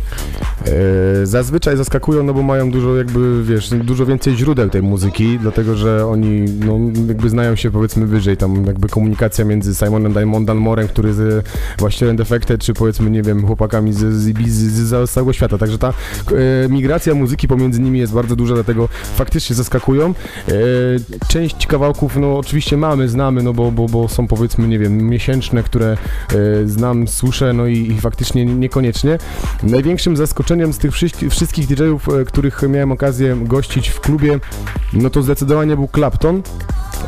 E, 0.66 1.26
Zazwyczaj 1.26 1.78
zaskakują, 1.78 2.24
no 2.24 2.34
bo 2.34 2.44
mają 2.44 2.72
dużo 2.72 2.96
jakby, 2.96 3.44
wiesz, 3.44 3.70
dużo 3.70 4.06
więcej 4.06 4.36
źródeł 4.36 4.70
tej 4.70 4.82
muzyki, 4.82 5.40
dlatego 5.40 5.76
że 5.76 6.08
oni, 6.08 6.46
no 6.66 6.80
jakby 7.08 7.30
znają 7.30 7.56
się 7.56 7.72
powiedzmy 7.72 8.06
wyżej, 8.06 8.38
tam 8.38 8.66
jakby 8.66 8.90
komunikacja 8.90 9.46
między 9.46 9.76
Simonem 9.76 10.14
Diamond 10.14 10.48
Dalmorem, 10.48 10.88
który 10.88 11.10
e, 11.10 11.14
właścicielem 11.80 12.16
Defected, 12.16 12.62
czy 12.62 12.74
powiedzmy, 12.74 13.10
nie 13.10 13.22
wiem, 13.22 13.48
chłopakami 13.48 13.94
z, 13.94 14.14
z, 14.14 14.28
Ibizy, 14.28 14.70
z, 14.70 15.10
z 15.10 15.14
całego 15.14 15.34
świata, 15.34 15.58
także 15.58 15.78
ta 15.78 15.90
e, 15.90 15.94
migracja 16.70 17.16
muzyki 17.16 17.48
pomiędzy 17.48 17.82
nimi 17.82 18.00
jest 18.00 18.14
bardzo 18.14 18.36
duża, 18.36 18.54
dlatego 18.54 18.90
faktycznie 19.16 19.56
zaskakują. 19.56 20.14
E, 20.48 20.54
część 21.28 21.68
kawałków, 21.68 22.16
no 22.18 22.38
oczywiście 22.38 22.78
mamy, 22.78 23.10
znamy, 23.10 23.44
no 23.44 23.54
bo, 23.54 23.72
bo, 23.72 23.88
bo 23.88 24.08
są 24.08 24.28
powiedzmy, 24.28 24.68
nie 24.68 24.80
wiem, 24.80 25.10
miesięczne, 25.10 25.64
które 25.64 25.98
znam, 26.66 27.08
słyszę, 27.24 27.54
no 27.54 27.68
i, 27.68 27.92
i 27.92 28.02
faktycznie 28.02 28.46
niekoniecznie. 28.46 29.18
Największym 29.64 30.18
zaskoczeniem 30.18 30.74
z 30.74 30.78
tych 30.78 30.92
wszystkich, 31.30 31.68
DJ-ów, 31.68 32.10
e, 32.10 32.26
których 32.26 32.62
miałem 32.70 32.92
okazję 32.92 33.38
gościć 33.42 33.90
w 33.90 34.00
klubie, 34.00 34.40
no 34.94 35.10
to 35.10 35.24
zdecydowanie 35.24 35.76
był 35.76 35.90
Clapton. 35.96 36.42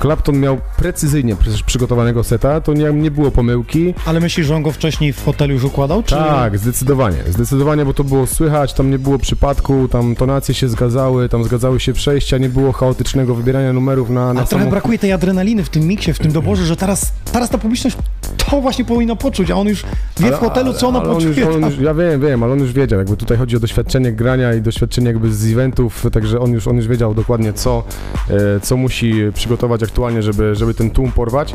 Clapton 0.01 0.39
miał 0.39 0.57
precyzyjnie 0.77 1.35
przygotowanego 1.65 2.23
seta, 2.23 2.61
to 2.61 2.73
nie, 2.73 2.93
nie 2.93 3.11
było 3.11 3.31
pomyłki. 3.31 3.93
Ale 4.05 4.19
myślisz, 4.19 4.47
że 4.47 4.55
on 4.55 4.63
go 4.63 4.71
wcześniej 4.71 5.13
w 5.13 5.25
hotelu 5.25 5.53
już 5.53 5.63
układał? 5.63 6.03
Czy... 6.03 6.15
Tak, 6.15 6.57
zdecydowanie. 6.57 7.17
Zdecydowanie, 7.29 7.85
bo 7.85 7.93
to 7.93 8.03
było 8.03 8.27
słychać, 8.27 8.73
tam 8.73 8.91
nie 8.91 8.99
było 8.99 9.19
przypadku, 9.19 9.87
tam 9.87 10.15
tonacje 10.15 10.55
się 10.55 10.69
zgadzały, 10.69 11.29
tam 11.29 11.43
zgadzały 11.43 11.79
się 11.79 11.93
przejścia, 11.93 12.37
nie 12.37 12.49
było 12.49 12.71
chaotycznego 12.71 13.35
wybierania 13.35 13.73
numerów 13.73 14.09
na, 14.09 14.33
na 14.33 14.41
A 14.41 14.45
trochę 14.45 14.69
brakuje 14.69 14.99
tej 14.99 15.11
adrenaliny 15.11 15.63
w 15.63 15.69
tym 15.69 15.87
miksie, 15.87 16.13
w 16.13 16.19
tym 16.19 16.31
doborze, 16.31 16.65
że 16.65 16.75
teraz, 16.75 17.11
teraz 17.31 17.49
ta 17.49 17.57
publiczność 17.57 17.97
to 18.37 18.61
właśnie 18.61 18.85
powinno 18.85 19.15
poczuć, 19.15 19.51
a 19.51 19.55
on 19.55 19.67
już 19.67 19.83
wie 20.19 20.25
w 20.25 20.27
Ale- 20.27 20.37
hotelu, 20.37 20.73
co 20.73 20.87
ono 20.87 21.01
poczuje. 21.01 21.49
on 21.49 21.61
już, 21.65 21.77
Ja 21.79 21.93
wiem, 21.93 22.21
wiem, 22.21 22.43
ale 22.43 22.53
on 22.53 22.59
już 22.59 22.73
wiedział, 22.73 22.99
jakby 22.99 23.17
tutaj 23.17 23.37
chodzi 23.37 23.55
o 23.55 23.59
doświadczenie 23.59 24.11
grania 24.11 24.53
i 24.53 24.61
doświadczenie 24.61 25.07
jakby 25.07 25.33
z 25.33 25.51
eventów, 25.51 26.05
także 26.13 26.39
on 26.39 26.51
już, 26.51 26.67
on 26.67 26.75
już 26.75 26.87
wiedział 26.87 27.13
dokładnie 27.13 27.53
co, 27.53 27.83
e, 28.29 28.59
co 28.59 28.77
musi 28.77 29.13
przygotować 29.33 29.83
aktualnie, 29.83 30.23
żeby, 30.23 30.55
żeby 30.55 30.73
ten 30.73 30.89
tłum 30.91 31.11
porwać. 31.11 31.53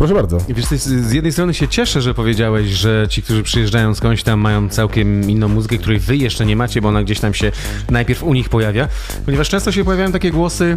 Proszę 0.00 0.14
bardzo. 0.14 0.38
Wiesz, 0.48 0.66
z 0.66 1.12
jednej 1.12 1.32
strony 1.32 1.54
się 1.54 1.68
cieszę, 1.68 2.02
że 2.02 2.14
powiedziałeś, 2.14 2.68
że 2.68 3.06
ci, 3.08 3.22
którzy 3.22 3.42
przyjeżdżają 3.42 3.94
skądś 3.94 4.22
tam 4.22 4.40
mają 4.40 4.68
całkiem 4.68 5.30
inną 5.30 5.48
muzykę, 5.48 5.78
której 5.78 5.98
wy 5.98 6.16
jeszcze 6.16 6.46
nie 6.46 6.56
macie, 6.56 6.80
bo 6.80 6.88
ona 6.88 7.02
gdzieś 7.02 7.20
tam 7.20 7.34
się 7.34 7.52
najpierw 7.90 8.22
u 8.22 8.34
nich 8.34 8.48
pojawia, 8.48 8.88
ponieważ 9.24 9.48
często 9.48 9.72
się 9.72 9.84
pojawiają 9.84 10.12
takie 10.12 10.30
głosy 10.30 10.76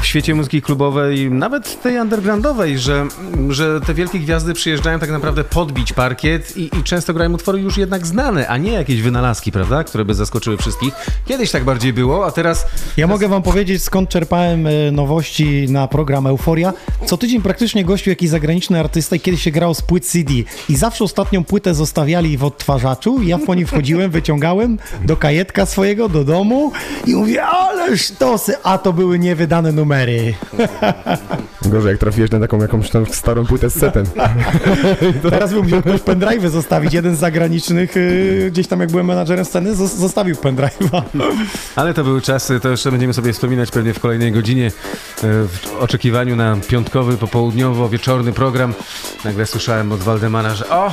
w 0.00 0.06
świecie 0.06 0.34
muzyki 0.34 0.62
klubowej, 0.62 1.30
nawet 1.30 1.82
tej 1.82 1.98
undergroundowej, 1.98 2.78
że, 2.78 3.06
że 3.48 3.80
te 3.80 3.94
wielkie 3.94 4.18
gwiazdy 4.18 4.54
przyjeżdżają 4.54 4.98
tak 4.98 5.10
naprawdę 5.10 5.44
podbić 5.44 5.92
parkiet 5.92 6.56
i, 6.56 6.70
i 6.78 6.82
często 6.84 7.14
grają 7.14 7.32
utwory 7.32 7.60
już 7.60 7.76
jednak 7.76 8.06
znane, 8.06 8.48
a 8.48 8.56
nie 8.56 8.72
jakieś 8.72 9.02
wynalazki, 9.02 9.52
prawda, 9.52 9.84
które 9.84 10.04
by 10.04 10.14
zaskoczyły 10.14 10.56
wszystkich. 10.56 10.94
Kiedyś 11.26 11.50
tak 11.50 11.64
bardziej 11.64 11.92
było, 11.92 12.26
a 12.26 12.30
teraz... 12.30 12.66
Ja 12.96 13.06
mogę 13.06 13.28
wam 13.28 13.42
powiedzieć, 13.42 13.82
skąd 13.82 14.08
czerpałem 14.08 14.66
e, 14.66 14.70
nowości 14.92 15.66
na 15.68 15.88
program 15.88 16.26
Euforia. 16.26 16.72
Co 17.06 17.16
tydzień 17.16 17.42
praktycznie 17.42 17.84
gościł 17.84 18.10
jakiś 18.10 18.30
zagraniczny 18.30 18.57
artysta 18.80 19.16
i 19.16 19.20
kiedyś 19.20 19.42
się 19.42 19.50
grało 19.50 19.74
z 19.74 19.82
płyt 19.82 20.06
CD. 20.06 20.34
I 20.68 20.76
zawsze 20.76 21.04
ostatnią 21.04 21.44
płytę 21.44 21.74
zostawiali 21.74 22.38
w 22.38 22.44
odtwarzaczu 22.44 23.22
i 23.22 23.26
ja 23.28 23.38
po 23.38 23.54
nim 23.54 23.66
wchodziłem, 23.66 24.10
wyciągałem 24.10 24.78
do 25.04 25.16
kajetka 25.16 25.66
swojego, 25.66 26.08
do 26.08 26.24
domu 26.24 26.72
i 27.06 27.14
mówię, 27.14 27.44
ale 27.44 27.98
sztosy, 27.98 28.54
a 28.62 28.78
to 28.78 28.92
były 28.92 29.18
niewydane 29.18 29.72
numery. 29.72 30.34
Gorzej, 31.66 31.90
jak 31.90 32.00
trafiłeś 32.00 32.30
na 32.30 32.40
taką 32.40 32.58
jakąś 32.62 32.90
tam 32.90 33.06
starą 33.06 33.46
płytę 33.46 33.70
z 33.70 33.74
setem. 33.78 34.04
Teraz 35.30 35.52
bym 35.52 35.62
musiał 35.62 35.80
ktoś 35.82 36.00
pendrive'y 36.00 36.48
zostawić. 36.48 36.94
Jeden 36.94 37.16
z 37.16 37.18
zagranicznych, 37.18 37.96
y, 37.96 38.48
gdzieś 38.52 38.66
tam 38.66 38.80
jak 38.80 38.90
byłem 38.90 39.06
menadżerem 39.06 39.44
sceny, 39.44 39.74
zos- 39.74 39.96
zostawił 39.96 40.36
pendrive'a. 40.36 41.02
Ale 41.76 41.94
to 41.94 42.04
były 42.04 42.20
czasy, 42.20 42.60
to 42.60 42.68
jeszcze 42.68 42.90
będziemy 42.90 43.14
sobie 43.14 43.32
wspominać 43.32 43.70
pewnie 43.70 43.94
w 43.94 44.00
kolejnej 44.00 44.32
godzinie 44.32 44.66
e, 44.66 44.70
w 45.22 45.76
oczekiwaniu 45.80 46.36
na 46.36 46.56
piątkowy, 46.68 47.16
popołudniowo-wieczorny 47.16 48.32
program. 48.32 48.47
Nagle 49.24 49.46
słyszałem 49.46 49.92
od 49.92 50.00
Waldemara, 50.00 50.54
że 50.54 50.68
o, 50.68 50.90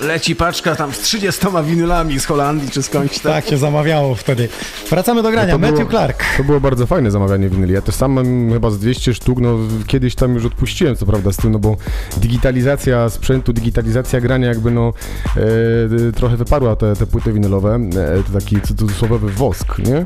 leci 0.00 0.36
paczka 0.36 0.76
tam 0.76 0.92
z 0.92 0.98
30 0.98 1.46
winylami 1.64 2.20
z 2.20 2.26
Holandii 2.26 2.70
czy 2.70 2.82
skądś 2.82 3.18
tam. 3.18 3.32
Tak 3.32 3.46
się 3.46 3.56
zamawiało 3.56 4.14
wtedy. 4.14 4.48
Wracamy 4.90 5.22
do 5.22 5.30
grania. 5.30 5.52
No 5.52 5.58
Matthew 5.58 5.78
było- 5.78 5.90
Clark. 5.90 6.24
To 6.36 6.44
było 6.44 6.60
bardzo 6.60 6.86
fajne 6.86 7.10
zamawianie 7.10 7.48
winyli. 7.48 7.74
Ja 7.74 7.82
też 7.82 7.94
sam 7.94 8.12
mam 8.12 8.50
chyba 8.52 8.70
z 8.70 8.78
200 8.78 9.14
sztuk, 9.14 9.40
no 9.40 9.58
kiedyś 9.86 10.14
tam 10.14 10.34
już 10.34 10.44
odpuściłem 10.44 10.96
co 10.96 11.06
prawda 11.06 11.32
z 11.32 11.36
tym, 11.36 11.52
no 11.52 11.58
bo 11.58 11.76
digitalizacja 12.16 13.10
sprzętu, 13.10 13.52
digitalizacja 13.52 14.20
grania 14.20 14.48
jakby 14.48 14.70
no 14.70 14.92
e, 16.08 16.12
trochę 16.12 16.36
wyparła 16.36 16.76
te, 16.76 16.96
te 16.96 17.06
płyty 17.06 17.32
winylowe. 17.32 17.74
E, 18.18 18.22
to 18.22 18.40
taki 18.40 18.60
cudzysłowiowy 18.60 19.32
wosk, 19.32 19.78
nie? 19.78 20.04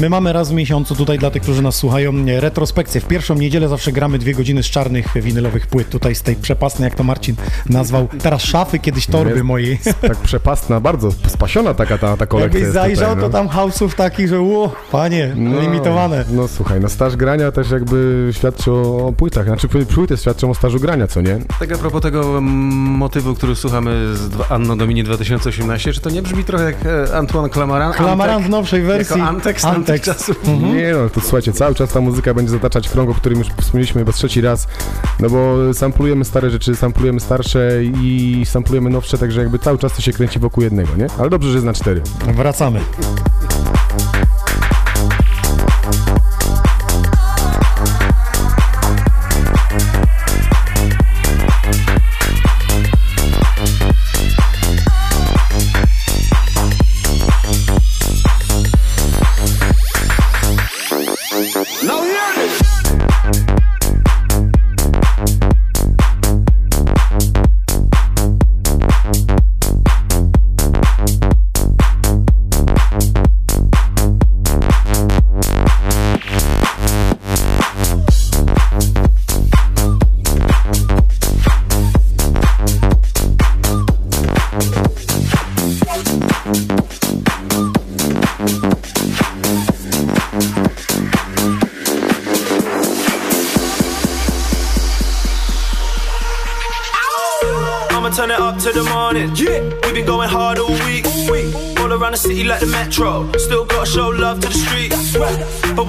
My 0.00 0.08
mamy 0.10 0.32
raz 0.32 0.50
w 0.50 0.54
miesiącu 0.54 0.96
tutaj 0.96 1.18
dla 1.18 1.30
tych, 1.30 1.42
którzy 1.42 1.62
nas 1.62 1.74
słuchają, 1.76 2.12
nie, 2.12 2.40
retrospekcję. 2.40 3.00
W 3.00 3.04
pierwszą 3.06 3.34
niedzielę 3.34 3.68
zawsze 3.68 3.92
gramy 3.92 4.18
dwie 4.18 4.34
godziny 4.34 4.62
z 4.62 4.66
czarnych 4.66 5.06
winylowych 5.22 5.66
płyt. 5.66 5.88
Tutaj 6.00 6.14
z 6.14 6.22
tej 6.22 6.36
przepasnej, 6.36 6.84
jak 6.84 6.94
to 6.94 7.04
Marcin 7.04 7.36
nazwał, 7.66 8.08
teraz 8.22 8.42
szafy, 8.42 8.78
kiedyś 8.78 9.06
torby 9.06 9.30
Jest 9.30 9.44
mojej. 9.44 9.78
Tak 10.00 10.16
przepastna, 10.16 10.80
bardzo 10.80 11.12
spasiona 11.26 11.74
taka 11.74 11.98
ta, 11.98 12.16
ta 12.16 12.26
kolekcja 12.26 12.60
Jakbyś 12.60 12.74
zajrzał, 12.74 13.14
tutaj, 13.14 13.20
to 13.20 13.28
no. 13.28 13.32
tam 13.32 13.48
house'ów 13.48 13.94
takich, 13.94 14.28
że 14.28 14.40
ło, 14.40 14.72
panie, 14.92 15.32
limitowane. 15.60 16.24
No 16.30 16.48
słuchaj, 16.48 16.80
no 16.80 16.88
staż 16.88 17.16
grania 17.16 17.52
też 17.52 17.70
jakby 17.70 18.28
świadczy 18.32 18.72
o, 18.72 19.12
płytach, 19.16 19.46
znaczy 19.46 19.68
pły- 19.68 19.86
płyty 19.86 20.16
świadczą 20.16 20.50
o 20.50 20.54
stażu 20.54 20.80
grania, 20.80 21.06
co 21.06 21.20
nie? 21.20 21.38
Tak 21.60 21.72
a 21.72 21.78
propos 21.78 22.02
tego 22.02 22.38
mm, 22.38 22.44
motywu, 22.96 23.34
który 23.34 23.56
słuchamy 23.56 24.16
z 24.16 24.50
Anno 24.50 24.76
Domini 24.76 25.04
2018, 25.04 25.92
czy 25.92 26.00
to 26.00 26.10
nie 26.10 26.22
brzmi 26.22 26.44
trochę 26.44 26.64
jak 26.64 26.76
e, 26.86 27.16
Antoine 27.16 27.50
Clamaran? 27.50 27.92
Klamaran 27.92 28.34
Antek? 28.34 28.48
w 28.48 28.50
nowszej 28.50 28.82
wersji. 28.82 29.18
Jako 29.18 29.28
Antek 29.28 29.60
z 29.60 29.64
Antek. 29.64 30.02
czasów. 30.02 30.48
Nie 30.74 30.92
no, 30.92 31.08
to 31.08 31.20
słuchajcie, 31.20 31.52
cały 31.52 31.74
czas 31.74 31.92
ta 31.92 32.00
muzyka 32.00 32.34
będzie 32.34 32.50
zataczać 32.50 32.88
krąg, 32.88 33.10
o 33.10 33.14
którym 33.14 33.38
już 33.38 33.48
wspomnieliśmy 33.48 34.00
chyba 34.00 34.12
trzeci 34.12 34.40
raz, 34.40 34.66
no 35.20 35.30
bo 35.30 35.74
samplujemy 35.90 36.24
stare 36.24 36.50
rzeczy, 36.50 36.76
samplujemy 36.76 37.20
starsze 37.20 37.84
i 37.84 38.42
samplujemy 38.44 38.90
nowsze, 38.90 39.18
także 39.18 39.40
jakby 39.40 39.58
cały 39.58 39.78
czas 39.78 39.92
to 39.92 40.02
się 40.02 40.12
kręci 40.12 40.38
wokół 40.38 40.62
jednego, 40.62 40.96
nie? 40.96 41.06
Ale 41.18 41.30
dobrze, 41.30 41.48
że 41.48 41.54
jest 41.54 41.66
na 41.66 41.72
cztery. 41.72 42.02
Wracamy. 42.36 42.80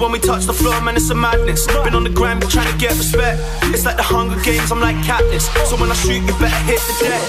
When 0.02 0.10
we 0.10 0.18
touch 0.18 0.50
the 0.50 0.52
floor, 0.52 0.74
man, 0.82 0.96
it's 0.98 1.08
a 1.10 1.14
madness. 1.14 1.64
Been 1.86 1.94
on 1.94 2.02
the 2.02 2.10
grind, 2.10 2.40
been 2.40 2.50
trying 2.50 2.66
to 2.66 2.76
get 2.76 2.90
respect. 2.98 3.38
It's 3.70 3.86
like 3.86 3.94
the 3.94 4.02
Hunger 4.02 4.34
Games, 4.42 4.74
I'm 4.74 4.82
like 4.82 4.98
Katniss. 5.06 5.46
So 5.70 5.78
when 5.78 5.94
I 5.94 5.94
shoot, 5.94 6.26
you 6.26 6.34
better 6.42 6.62
hit 6.66 6.82
the 6.90 7.06
deck. 7.06 7.22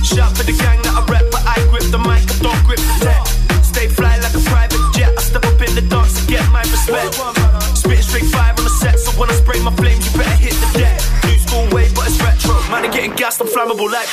Shout 0.00 0.32
for 0.32 0.48
the 0.48 0.56
gang 0.56 0.80
that 0.88 0.96
I 0.96 1.04
rep, 1.12 1.28
but 1.28 1.44
I 1.44 1.60
grip 1.68 1.84
the 1.92 2.00
mic, 2.00 2.24
I 2.24 2.36
don't 2.40 2.56
grip 2.64 2.80
the 2.80 3.04
tech. 3.04 3.20
Stay 3.60 3.92
fly 3.92 4.16
like 4.24 4.32
a 4.32 4.40
private 4.48 4.80
jet. 4.96 5.12
I 5.12 5.20
step 5.20 5.44
up 5.44 5.60
in 5.60 5.76
the 5.76 5.84
dance 5.84 6.16
to 6.16 6.22
get 6.24 6.40
my 6.48 6.64
respect. 6.64 7.20
Spit 7.76 8.00
straight 8.00 8.32
fire 8.32 8.56
on 8.56 8.64
the 8.64 8.72
set, 8.72 8.96
so 8.96 9.12
when 9.20 9.28
I 9.28 9.36
spray 9.36 9.60
my 9.60 9.76
flames, 9.76 10.08
you 10.08 10.16
better 10.16 10.40
hit 10.40 10.56
the 10.56 10.68
deck. 10.72 10.96
New 11.28 11.36
school 11.36 11.68
way, 11.68 11.92
but 11.92 12.08
it's 12.08 12.16
retro. 12.16 12.56
Man, 12.72 12.88
I'm 12.88 12.92
getting 12.96 13.12
gassed, 13.12 13.44
I'm 13.44 13.48
flammable 13.52 13.92
like. 13.92 14.08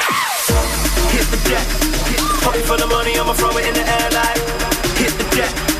Hit 1.15 1.23
the 1.31 1.39
deck. 1.47 1.63
Pocket 2.43 2.67
for 2.67 2.75
the 2.75 2.87
money, 2.91 3.15
I'ma 3.15 3.31
throw 3.31 3.55
it 3.55 3.63
in 3.63 3.73
the 3.79 3.85
air 3.87 4.09
like. 4.11 4.43
Hit 4.99 5.15
the 5.15 5.23
deck. 5.39 5.72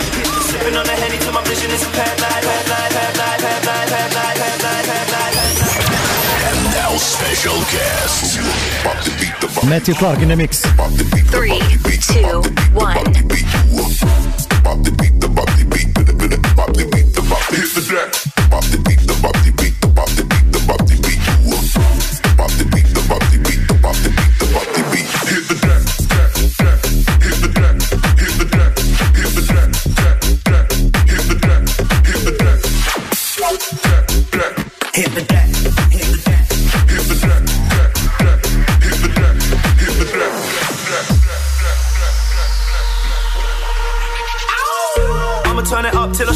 Sipping 0.53 0.77
on 0.77 0.85
the 0.85 0.91
henny 0.91 1.17
till 1.17 1.33
my 1.33 1.43
vision 1.45 1.71
is 1.71 1.81
impaired 1.83 2.21
like. 2.21 2.43
Head 2.43 2.69
like, 2.69 2.93
head 2.93 3.17
like, 3.17 3.41
head 3.41 3.65
like, 3.65 3.89
head 3.89 4.13
like, 4.13 4.37
head 4.37 4.61
like, 4.61 4.85
head 4.85 5.09
like, 5.09 5.33
head 5.33 5.49
like. 5.49 5.81
And 6.45 6.59
now 6.77 6.93
special 6.97 7.57
guests. 7.73 8.37
Pop 8.85 9.01
the 9.03 9.09
beat 9.17 9.33
Matthew 9.67 9.95
Clark 9.95 10.19
in 10.19 10.29
the 10.29 10.35
mix. 10.35 10.61
Three, 11.33 11.57
two, 12.05 12.43
one. 12.77 13.01
I'ma 18.53 18.92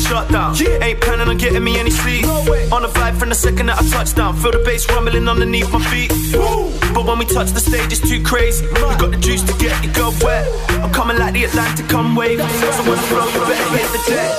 shut 0.07 0.29
down. 0.31 0.55
Ain't 0.81 1.01
planning 1.01 1.27
on 1.27 1.37
getting 1.37 1.63
me 1.63 1.77
any 1.77 1.91
sleep. 1.91 2.25
On 2.71 2.81
the 2.81 2.87
vibe 2.87 3.19
from 3.19 3.29
the 3.29 3.35
second 3.35 3.67
that 3.67 3.77
I 3.77 3.83
touch 3.89 4.15
down. 4.15 4.35
Feel 4.37 4.51
the 4.51 4.63
bass 4.63 4.87
rumbling 4.89 5.27
underneath 5.27 5.71
my 5.71 5.83
feet. 5.91 6.11
But 6.95 7.05
when 7.05 7.19
we 7.19 7.25
touch 7.25 7.51
the 7.51 7.59
stage, 7.59 7.91
it's 7.91 8.01
too 8.01 8.23
crazy. 8.23 8.65
We 8.67 8.95
got 8.95 9.11
the 9.11 9.17
juice 9.19 9.43
to 9.43 9.53
get 9.59 9.75
you 9.83 9.91
go 9.91 10.11
wet. 10.23 10.47
I'm 10.81 10.91
coming 10.93 11.17
like 11.17 11.33
the 11.33 11.43
Atlantic, 11.43 11.87
come 11.89 12.15
wave. 12.15 12.39
So 12.39 12.83
when 12.87 12.97
I 12.97 13.05
flow, 13.11 13.27
you 13.27 13.41
better 13.45 13.69
hit 13.75 13.89
the 13.91 14.01
deck. 14.07 14.31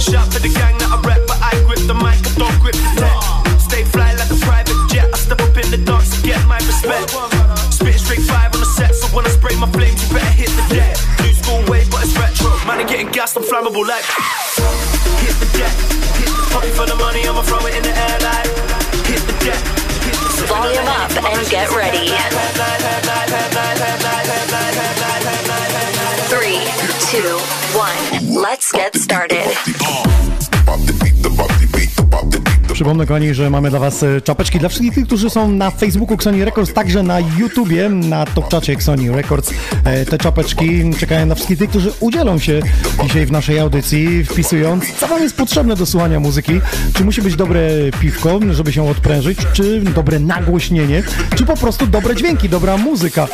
Shout 0.00 0.26
for 0.32 0.40
the 0.40 0.48
gang 0.48 0.78
that 0.78 0.90
I 0.94 0.98
rep, 1.02 1.20
but 1.26 1.38
I 1.42 1.52
grip 1.66 1.82
the 1.86 1.94
mic, 1.94 2.16
I 2.24 2.32
don't 2.38 2.58
grip 2.62 2.74
the 2.78 2.90
tech. 2.96 3.18
Stay 3.60 3.84
fly 3.84 4.14
like 4.14 4.30
a 4.30 4.38
private 4.40 4.78
jet. 4.88 5.10
I 5.12 5.16
step 5.18 5.40
up 5.42 5.56
in 5.56 5.68
the 5.70 5.80
dark 5.84 6.04
to 6.06 6.18
get 6.22 6.40
my 6.46 6.56
respect. 6.56 7.10
Spit 7.68 7.98
straight 8.00 8.24
five 8.24 8.54
on 8.54 8.60
the 8.60 8.70
set, 8.78 8.94
so 8.94 9.08
when 9.14 9.26
I 9.26 9.30
spray 9.30 9.56
my 9.56 9.68
flames, 9.70 10.00
you 10.00 10.08
better 10.14 10.19
getting 13.00 13.12
gassed, 13.12 13.36
I'm 13.36 13.42
flammable 13.42 13.86
like. 13.86 14.04
Hit 15.24 15.34
the 15.40 15.48
deck. 15.56 15.72
Hit 16.20 16.28
the 16.36 16.48
poppy 16.52 16.68
for 16.68 16.86
the 16.86 16.96
money, 16.96 17.26
I'ma 17.26 17.42
throw 17.42 17.64
it 17.66 17.74
in 17.74 17.82
the 17.82 17.96
air 17.96 18.18
like. 18.20 18.46
Hit 19.08 19.22
the 19.24 19.32
deck. 19.40 19.60
Hit 20.04 20.16
the 20.36 20.44
Volume 20.46 20.84
up 20.84 21.10
and 21.32 21.48
get 21.48 21.70
ready. 21.70 22.12
Three, 26.28 26.60
two, 27.08 27.38
one. 27.76 28.42
Let's 28.42 28.70
get 28.70 28.94
started. 28.96 29.48
Przypomnę 32.80 33.06
kochani, 33.06 33.34
że 33.34 33.50
mamy 33.50 33.70
dla 33.70 33.78
Was 33.78 34.02
e, 34.02 34.20
czapeczki 34.20 34.58
dla 34.58 34.68
wszystkich 34.68 34.94
tych, 34.94 35.06
którzy 35.06 35.30
są 35.30 35.52
na 35.52 35.70
Facebooku 35.70 36.14
Xoni 36.14 36.44
Records, 36.44 36.72
także 36.72 37.02
na 37.02 37.20
YouTubie, 37.20 37.88
na 37.88 38.26
topczacie 38.26 38.72
Xoni 38.72 39.10
Records. 39.10 39.50
E, 39.84 40.04
Te 40.04 40.18
czapeczki 40.18 40.90
czekają 40.98 41.26
na 41.26 41.34
wszystkich 41.34 41.58
tych, 41.58 41.70
którzy 41.70 41.92
udzielą 42.00 42.38
się 42.38 42.60
dzisiaj 43.02 43.26
w 43.26 43.32
naszej 43.32 43.58
audycji, 43.58 44.24
wpisując, 44.24 44.84
co 45.00 45.08
Wam 45.08 45.22
jest 45.22 45.36
potrzebne 45.36 45.76
do 45.76 45.86
słuchania 45.86 46.20
muzyki. 46.20 46.60
Czy 46.94 47.04
musi 47.04 47.22
być 47.22 47.36
dobre 47.36 47.60
piwko, 48.00 48.40
żeby 48.50 48.72
się 48.72 48.88
odprężyć, 48.88 49.38
czy 49.52 49.80
dobre 49.80 50.18
nagłośnienie, 50.18 51.02
czy 51.36 51.44
po 51.44 51.56
prostu 51.56 51.86
dobre 51.86 52.16
dźwięki, 52.16 52.48
dobra 52.48 52.76
muzyka. 52.76 53.28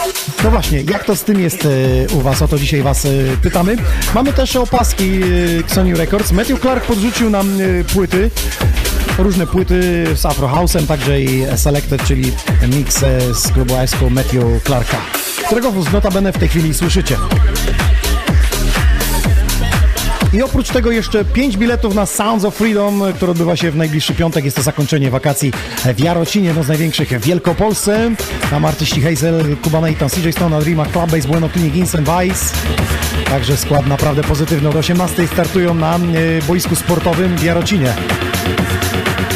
No 0.45 0.51
właśnie, 0.51 0.81
jak 0.81 1.05
to 1.05 1.17
z 1.17 1.25
tym 1.25 1.41
jest 1.41 1.67
e, 1.67 1.69
u 2.15 2.21
Was? 2.21 2.43
O 2.43 2.49
to 2.49 2.59
dzisiaj 2.59 2.83
Was 2.83 3.07
pytamy. 3.43 3.77
Mamy 4.15 4.33
też 4.33 4.57
opaski 4.57 5.21
Xoni 5.61 5.95
Records. 5.95 6.33
Matthew 6.33 6.61
Clark 6.61 6.85
podrzucił 6.85 7.31
nam 7.31 7.59
płyty 7.93 8.31
różne 9.19 9.47
płyty 9.47 10.07
z 10.15 10.27
Afro 10.27 10.49
House'em, 10.49 10.87
także 10.87 11.21
i 11.21 11.47
Selected, 11.57 12.05
czyli 12.05 12.33
mix 12.69 13.03
e, 13.03 13.35
z 13.35 13.49
klubu 13.49 13.77
Esco 13.77 14.11
Matthew 14.11 14.65
Clarka, 14.65 14.97
którego 15.47 15.83
z 15.83 15.93
notabene 15.93 16.33
w 16.33 16.39
tej 16.39 16.49
chwili 16.49 16.75
słyszycie. 16.75 17.17
I 20.33 20.43
oprócz 20.43 20.69
tego 20.69 20.91
jeszcze 20.91 21.25
5 21.25 21.57
biletów 21.57 21.95
na 21.95 22.07
Sounds 22.07 22.45
of 22.45 22.55
Freedom, 22.55 23.03
które 23.15 23.33
odbywa 23.33 23.57
się 23.57 23.71
w 23.71 23.77
najbliższy 23.77 24.15
piątek. 24.15 24.45
Jest 24.45 24.57
to 24.57 24.63
zakończenie 24.63 25.11
wakacji 25.11 25.53
w 25.95 26.01
Jarocinie, 26.01 26.55
no 26.55 26.63
z 26.63 26.69
największych 26.69 27.09
w 27.09 27.25
Wielkopolsce. 27.25 28.11
Tam 28.51 28.65
artyści 28.65 29.03
Hazel, 29.03 29.57
Kuba 29.63 29.81
Nathan, 29.81 30.09
CJ 30.09 30.31
Stone, 30.31 30.57
Adrima, 30.57 30.87
Club 30.87 31.11
Base, 31.11 31.29
Bueno 31.29 31.49
Clinic, 31.49 31.75
Incent 31.75 32.09
Vice. 32.09 32.45
Także 33.31 33.57
skład 33.57 33.87
naprawdę 33.87 34.23
pozytywny. 34.23 34.69
Od 34.69 34.77
18 34.77 35.27
startują 35.27 35.75
na 35.75 35.97
e, 35.97 35.99
boisku 36.47 36.77
sportowym 36.77 37.37
w 37.37 37.43
Jarocinie. 37.43 37.95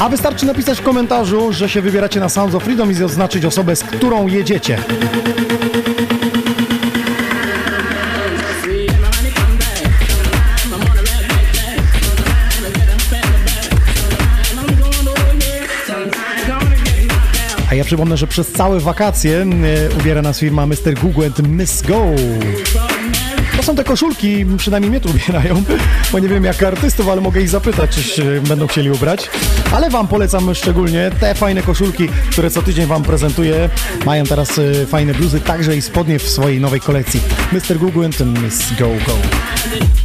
A 0.00 0.08
wystarczy 0.08 0.46
napisać 0.46 0.78
w 0.78 0.82
komentarzu, 0.82 1.52
że 1.52 1.68
się 1.68 1.82
wybieracie 1.82 2.20
na 2.20 2.28
Sounds 2.28 2.54
of 2.54 2.62
Freedom 2.64 2.90
i 2.90 2.94
zaznaczyć 2.94 3.44
osobę, 3.44 3.76
z 3.76 3.82
którą 3.82 4.26
jedziecie. 4.26 4.78
A 17.70 17.74
ja 17.74 17.84
przypomnę, 17.84 18.16
że 18.16 18.26
przez 18.26 18.52
całe 18.52 18.80
wakacje 18.80 19.36
e, 19.42 19.46
ubiera 20.00 20.22
nas 20.22 20.38
firma 20.38 20.66
Mr. 20.66 20.94
Google 21.02 21.24
and 21.26 21.48
Miss 21.48 21.82
Go. 21.82 22.04
To 23.56 23.62
są 23.62 23.76
te 23.76 23.84
koszulki, 23.84 24.46
przynajmniej 24.56 24.90
mnie 24.90 25.00
tu 25.00 25.10
ubierają, 25.10 25.62
bo 26.12 26.18
nie 26.18 26.28
wiem 26.28 26.44
jak 26.44 26.62
artystów, 26.62 27.08
ale 27.08 27.20
mogę 27.20 27.40
ich 27.40 27.48
zapytać, 27.48 27.90
czy 28.14 28.40
będą 28.40 28.66
chcieli 28.66 28.90
ubrać. 28.90 29.30
Ale 29.72 29.90
Wam 29.90 30.08
polecam 30.08 30.54
szczególnie 30.54 31.10
te 31.20 31.34
fajne 31.34 31.62
koszulki, 31.62 32.08
które 32.30 32.50
co 32.50 32.62
tydzień 32.62 32.86
Wam 32.86 33.02
prezentuję. 33.02 33.68
Mają 34.06 34.24
teraz 34.24 34.58
e, 34.58 34.86
fajne 34.86 35.14
bluzy, 35.14 35.40
także 35.40 35.76
i 35.76 35.82
spodnie 35.82 36.18
w 36.18 36.28
swojej 36.28 36.60
nowej 36.60 36.80
kolekcji. 36.80 37.20
Mr. 37.52 37.78
Google 37.78 38.04
and 38.04 38.42
Miss 38.42 38.72
Go 38.78 38.88
Go. 38.88 39.99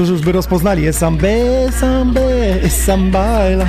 Niektórzy 0.00 0.12
już 0.12 0.22
by 0.22 0.32
rozpoznali. 0.32 0.92
Sambe, 0.92 1.28
sambe, 1.80 2.20
sambaila. 2.68 3.66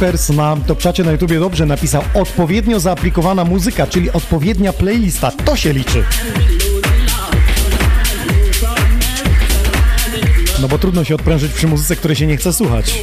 Shockers 0.00 0.28
na 0.28 0.56
topczacie 0.66 1.04
na 1.04 1.12
YouTubie 1.12 1.40
dobrze 1.40 1.66
napisał 1.66 2.02
odpowiednio 2.14 2.80
zaaplikowana 2.80 3.44
muzyka, 3.44 3.86
czyli 3.86 4.12
odpowiednia 4.12 4.72
playlista. 4.72 5.32
To 5.44 5.56
się 5.56 5.72
liczy. 5.72 6.04
No 10.62 10.68
bo 10.68 10.78
trudno 10.78 11.04
się 11.04 11.14
odprężyć 11.14 11.52
przy 11.52 11.66
muzyce, 11.66 11.96
której 11.96 12.16
się 12.16 12.26
nie 12.26 12.36
chce 12.36 12.52
słuchać. 12.52 13.00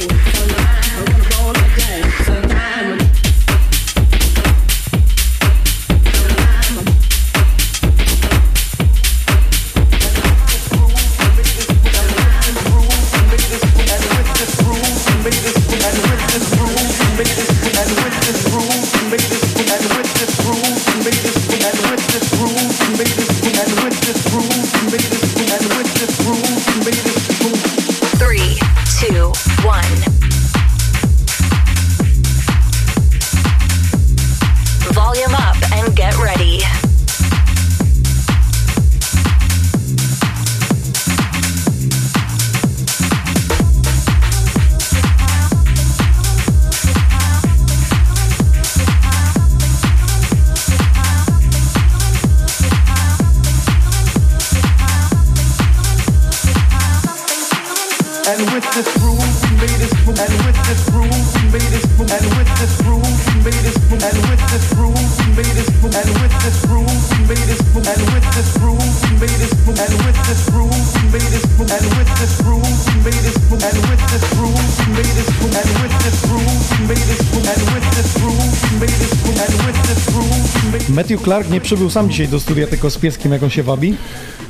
Clark 81.18 81.50
nie 81.50 81.60
przybył 81.60 81.90
sam 81.90 82.10
dzisiaj 82.10 82.28
do 82.28 82.40
studia, 82.40 82.66
tylko 82.66 82.90
z 82.90 82.98
pieskiem, 82.98 83.32
jak 83.32 83.42
on 83.42 83.50
się 83.50 83.62
wabi. 83.62 83.94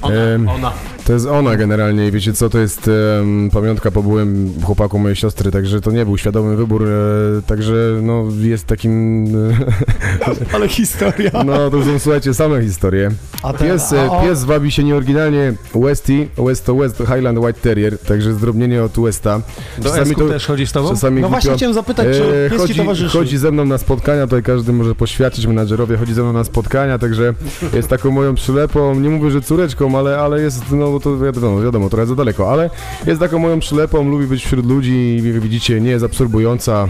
Em, 0.03 0.49
Ona. 0.49 0.73
To 1.09 1.13
jest 1.13 1.27
ona 1.27 1.57
generalnie 1.57 2.09
i 2.09 2.11
wiecie 2.11 2.33
co, 2.33 2.49
to 2.51 2.59
jest 2.59 2.91
em, 3.21 3.51
pamiątka 3.53 3.91
po 3.91 4.03
byłym 4.03 4.53
chłopaku 4.65 4.99
mojej 4.99 5.17
siostry, 5.17 5.51
także 5.51 5.81
to 5.81 5.91
nie 5.91 6.05
był 6.05 6.19
świadomy 6.19 6.57
wybór, 6.57 6.85
e, 6.89 7.43
także 7.47 7.75
no 8.03 8.25
jest 8.41 8.67
takim... 8.67 9.25
E, 9.51 10.35
Ale 10.55 10.69
historia. 10.69 11.31
no 11.47 11.71
to 11.71 11.85
są 11.85 11.99
słuchajcie 11.99 12.35
same 12.35 12.63
historie. 12.63 13.11
A 13.43 13.53
te- 13.53 13.65
Pies, 13.65 13.93
a- 13.93 13.97
e, 13.97 14.11
o- 14.11 14.23
pies 14.23 14.45
wabi 14.45 14.71
się 14.73 14.85
nieoryginalnie 14.85 15.53
Westie, 15.75 16.27
West 16.39 16.67
to 16.67 16.75
West 16.75 16.99
Highland 16.99 17.39
White 17.39 17.61
Terrier, 17.61 17.99
także 17.99 18.33
zdrobnienie 18.35 18.83
od 18.83 18.93
Westa. 18.93 19.41
Do 19.79 19.99
Esku 19.99 20.29
też 20.29 20.47
chodzi 20.47 20.67
z 20.67 20.73
tobą? 20.73 20.89
Czasami 20.89 21.21
No 21.23 21.29
właśnie 21.29 21.55
chciałem 21.55 21.75
zapytać, 21.75 22.07
czy 22.17 22.49
pies 22.51 22.61
ci 22.63 22.69
chodzi, 22.69 22.75
towarzyszy? 22.81 23.19
chodzi 23.19 23.39
ze 23.39 23.51
mną 23.51 23.65
na 23.65 23.79
spotkania, 23.79 24.23
tutaj 24.27 24.43
każdy 24.43 24.73
może 24.73 24.95
poświadczyć, 24.95 25.47
menadżerowie 25.47 25.97
chodzi 25.97 26.15
ze 26.15 26.23
mną 26.23 26.33
na 26.33 26.45
spotkania, 26.45 26.99
także 26.99 27.35
jest 27.73 27.89
taką 27.89 28.11
moją 28.11 28.35
przylepą, 28.35 29.01
nie 29.01 29.09
mówię, 29.11 29.31
że 29.31 29.41
córeczką, 29.41 29.99
ale, 29.99 30.19
ale 30.19 30.41
jest, 30.41 30.63
no 30.71 30.98
bo 30.99 31.03
to 31.03 31.19
wiadomo, 31.19 31.61
wiadomo, 31.61 31.89
trochę 31.89 32.07
za 32.07 32.15
daleko, 32.15 32.53
ale 32.53 32.70
jest 33.07 33.20
taką 33.20 33.39
moją 33.39 33.61
przylepą, 33.61 34.11
lubi 34.11 34.27
być 34.27 34.45
wśród 34.45 34.66
ludzi 34.66 35.23
jak 35.25 35.41
widzicie, 35.41 35.81
nie 35.81 35.91
jest 35.91 36.05
absorbująca. 36.05 36.89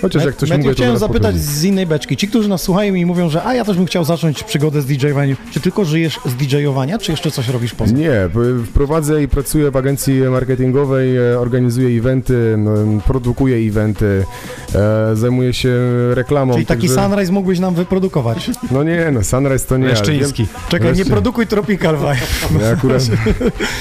Chociaż 0.00 0.24
jak 0.24 0.34
mówię, 0.58 0.64
to 0.64 0.72
chciałem 0.72 0.98
zapytać 0.98 1.22
powiem. 1.34 1.38
z 1.48 1.64
innej 1.64 1.86
beczki. 1.86 2.16
Ci, 2.16 2.28
którzy 2.28 2.48
nas 2.48 2.62
słuchają 2.62 2.94
i 2.94 3.06
mówią, 3.06 3.28
że 3.30 3.44
a 3.44 3.54
ja 3.54 3.64
też 3.64 3.76
bym 3.76 3.86
chciał 3.86 4.04
zacząć 4.04 4.42
przygodę 4.42 4.82
z 4.82 4.86
DJ-owaniem, 4.86 5.36
czy 5.50 5.60
tylko 5.60 5.84
żyjesz 5.84 6.20
z 6.26 6.34
DJ-owania, 6.34 6.98
czy 6.98 7.10
jeszcze 7.10 7.30
coś 7.30 7.48
robisz 7.48 7.74
poza? 7.74 7.92
Nie, 7.94 8.10
p- 8.10 8.64
wprowadzę 8.66 9.22
i 9.22 9.28
pracuję 9.28 9.70
w 9.70 9.76
agencji 9.76 10.14
marketingowej, 10.20 11.16
e, 11.16 11.38
organizuję 11.38 11.98
eventy, 11.98 12.58
produkuję 13.06 13.68
eventy, 13.68 14.24
e, 14.74 15.16
zajmuję 15.16 15.52
się 15.54 15.74
reklamą. 16.14 16.52
Czyli 16.54 16.66
taki 16.66 16.88
także- 16.88 17.02
Sunrise 17.02 17.32
mógłbyś 17.32 17.58
nam 17.58 17.74
wyprodukować. 17.74 18.50
No 18.70 18.82
nie, 18.82 19.10
no 19.12 19.24
Sunrise 19.24 19.66
to 19.66 19.76
nie. 19.76 19.84
ale 19.84 19.92
Leszczyński. 19.94 20.42
wiem- 20.44 20.52
Czekaj, 20.68 20.94
nie 20.96 21.04
produkuj 21.04 21.46
Tropical 21.46 21.96
Vibe. 21.96 22.60
Ja 22.64 22.70
akurat, 22.72 23.02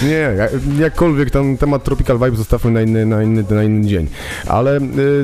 nie, 0.04 0.10
ja- 0.10 0.48
jakkolwiek 0.84 1.32
tam 1.32 1.58
temat 1.58 1.84
Tropical 1.84 2.18
Vibe 2.20 2.38
zostawmy 2.38 2.72
na 2.72 2.82
inny, 2.82 3.06
na 3.06 3.24
inny, 3.24 3.44
na 3.50 3.64
inny 3.64 3.88
dzień. 3.88 4.08
Ale 4.48 4.78
y, 4.78 4.82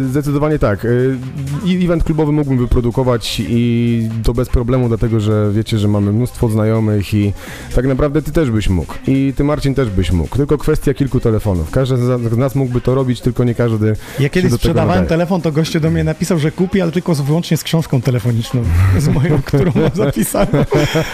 zdecydowanie 0.10 0.60
tak. 0.60 0.85
Y, 0.86 1.18
i 1.66 1.86
event 1.86 2.04
klubowy 2.04 2.32
mógłbym 2.32 2.58
wyprodukować 2.58 3.42
i 3.48 4.10
to 4.24 4.34
bez 4.34 4.50
problemu, 4.50 4.88
dlatego 4.88 5.20
że 5.20 5.52
wiecie, 5.54 5.80
że 5.80 5.88
mamy 5.88 6.12
mnóstwo 6.12 6.50
znajomych 6.50 7.14
i 7.14 7.34
tak 7.76 7.86
naprawdę 7.86 8.22
ty 8.22 8.32
też 8.32 8.52
byś 8.52 8.70
mógł. 8.70 8.94
I 9.08 9.34
ty 9.38 9.44
Marcin 9.44 9.76
też 9.76 9.90
byś 9.90 10.12
mógł. 10.12 10.38
Tylko 10.38 10.58
kwestia 10.58 10.94
kilku 10.94 11.20
telefonów. 11.20 11.72
Każdy 11.72 11.98
z 11.98 12.38
nas 12.38 12.56
mógłby 12.56 12.82
to 12.82 12.96
robić, 12.96 13.22
tylko 13.22 13.44
nie 13.44 13.56
każdy. 13.56 13.96
Ja 14.20 14.24
się 14.24 14.30
kiedyś 14.30 14.54
sprzedawałem 14.54 15.06
telefon, 15.06 15.42
to 15.42 15.52
gościu 15.52 15.80
do 15.80 15.92
mnie 15.92 16.04
napisał, 16.04 16.40
że 16.40 16.52
kupi, 16.52 16.82
ale 16.82 16.92
tylko 16.92 17.16
z, 17.16 17.22
wyłącznie 17.22 17.58
z 17.58 17.64
książką 17.64 18.02
telefoniczną. 18.02 18.64
Z 19.00 19.08
moją, 19.08 19.42
którą 19.42 19.72
mam 19.76 19.92
zapisaną. 19.94 20.66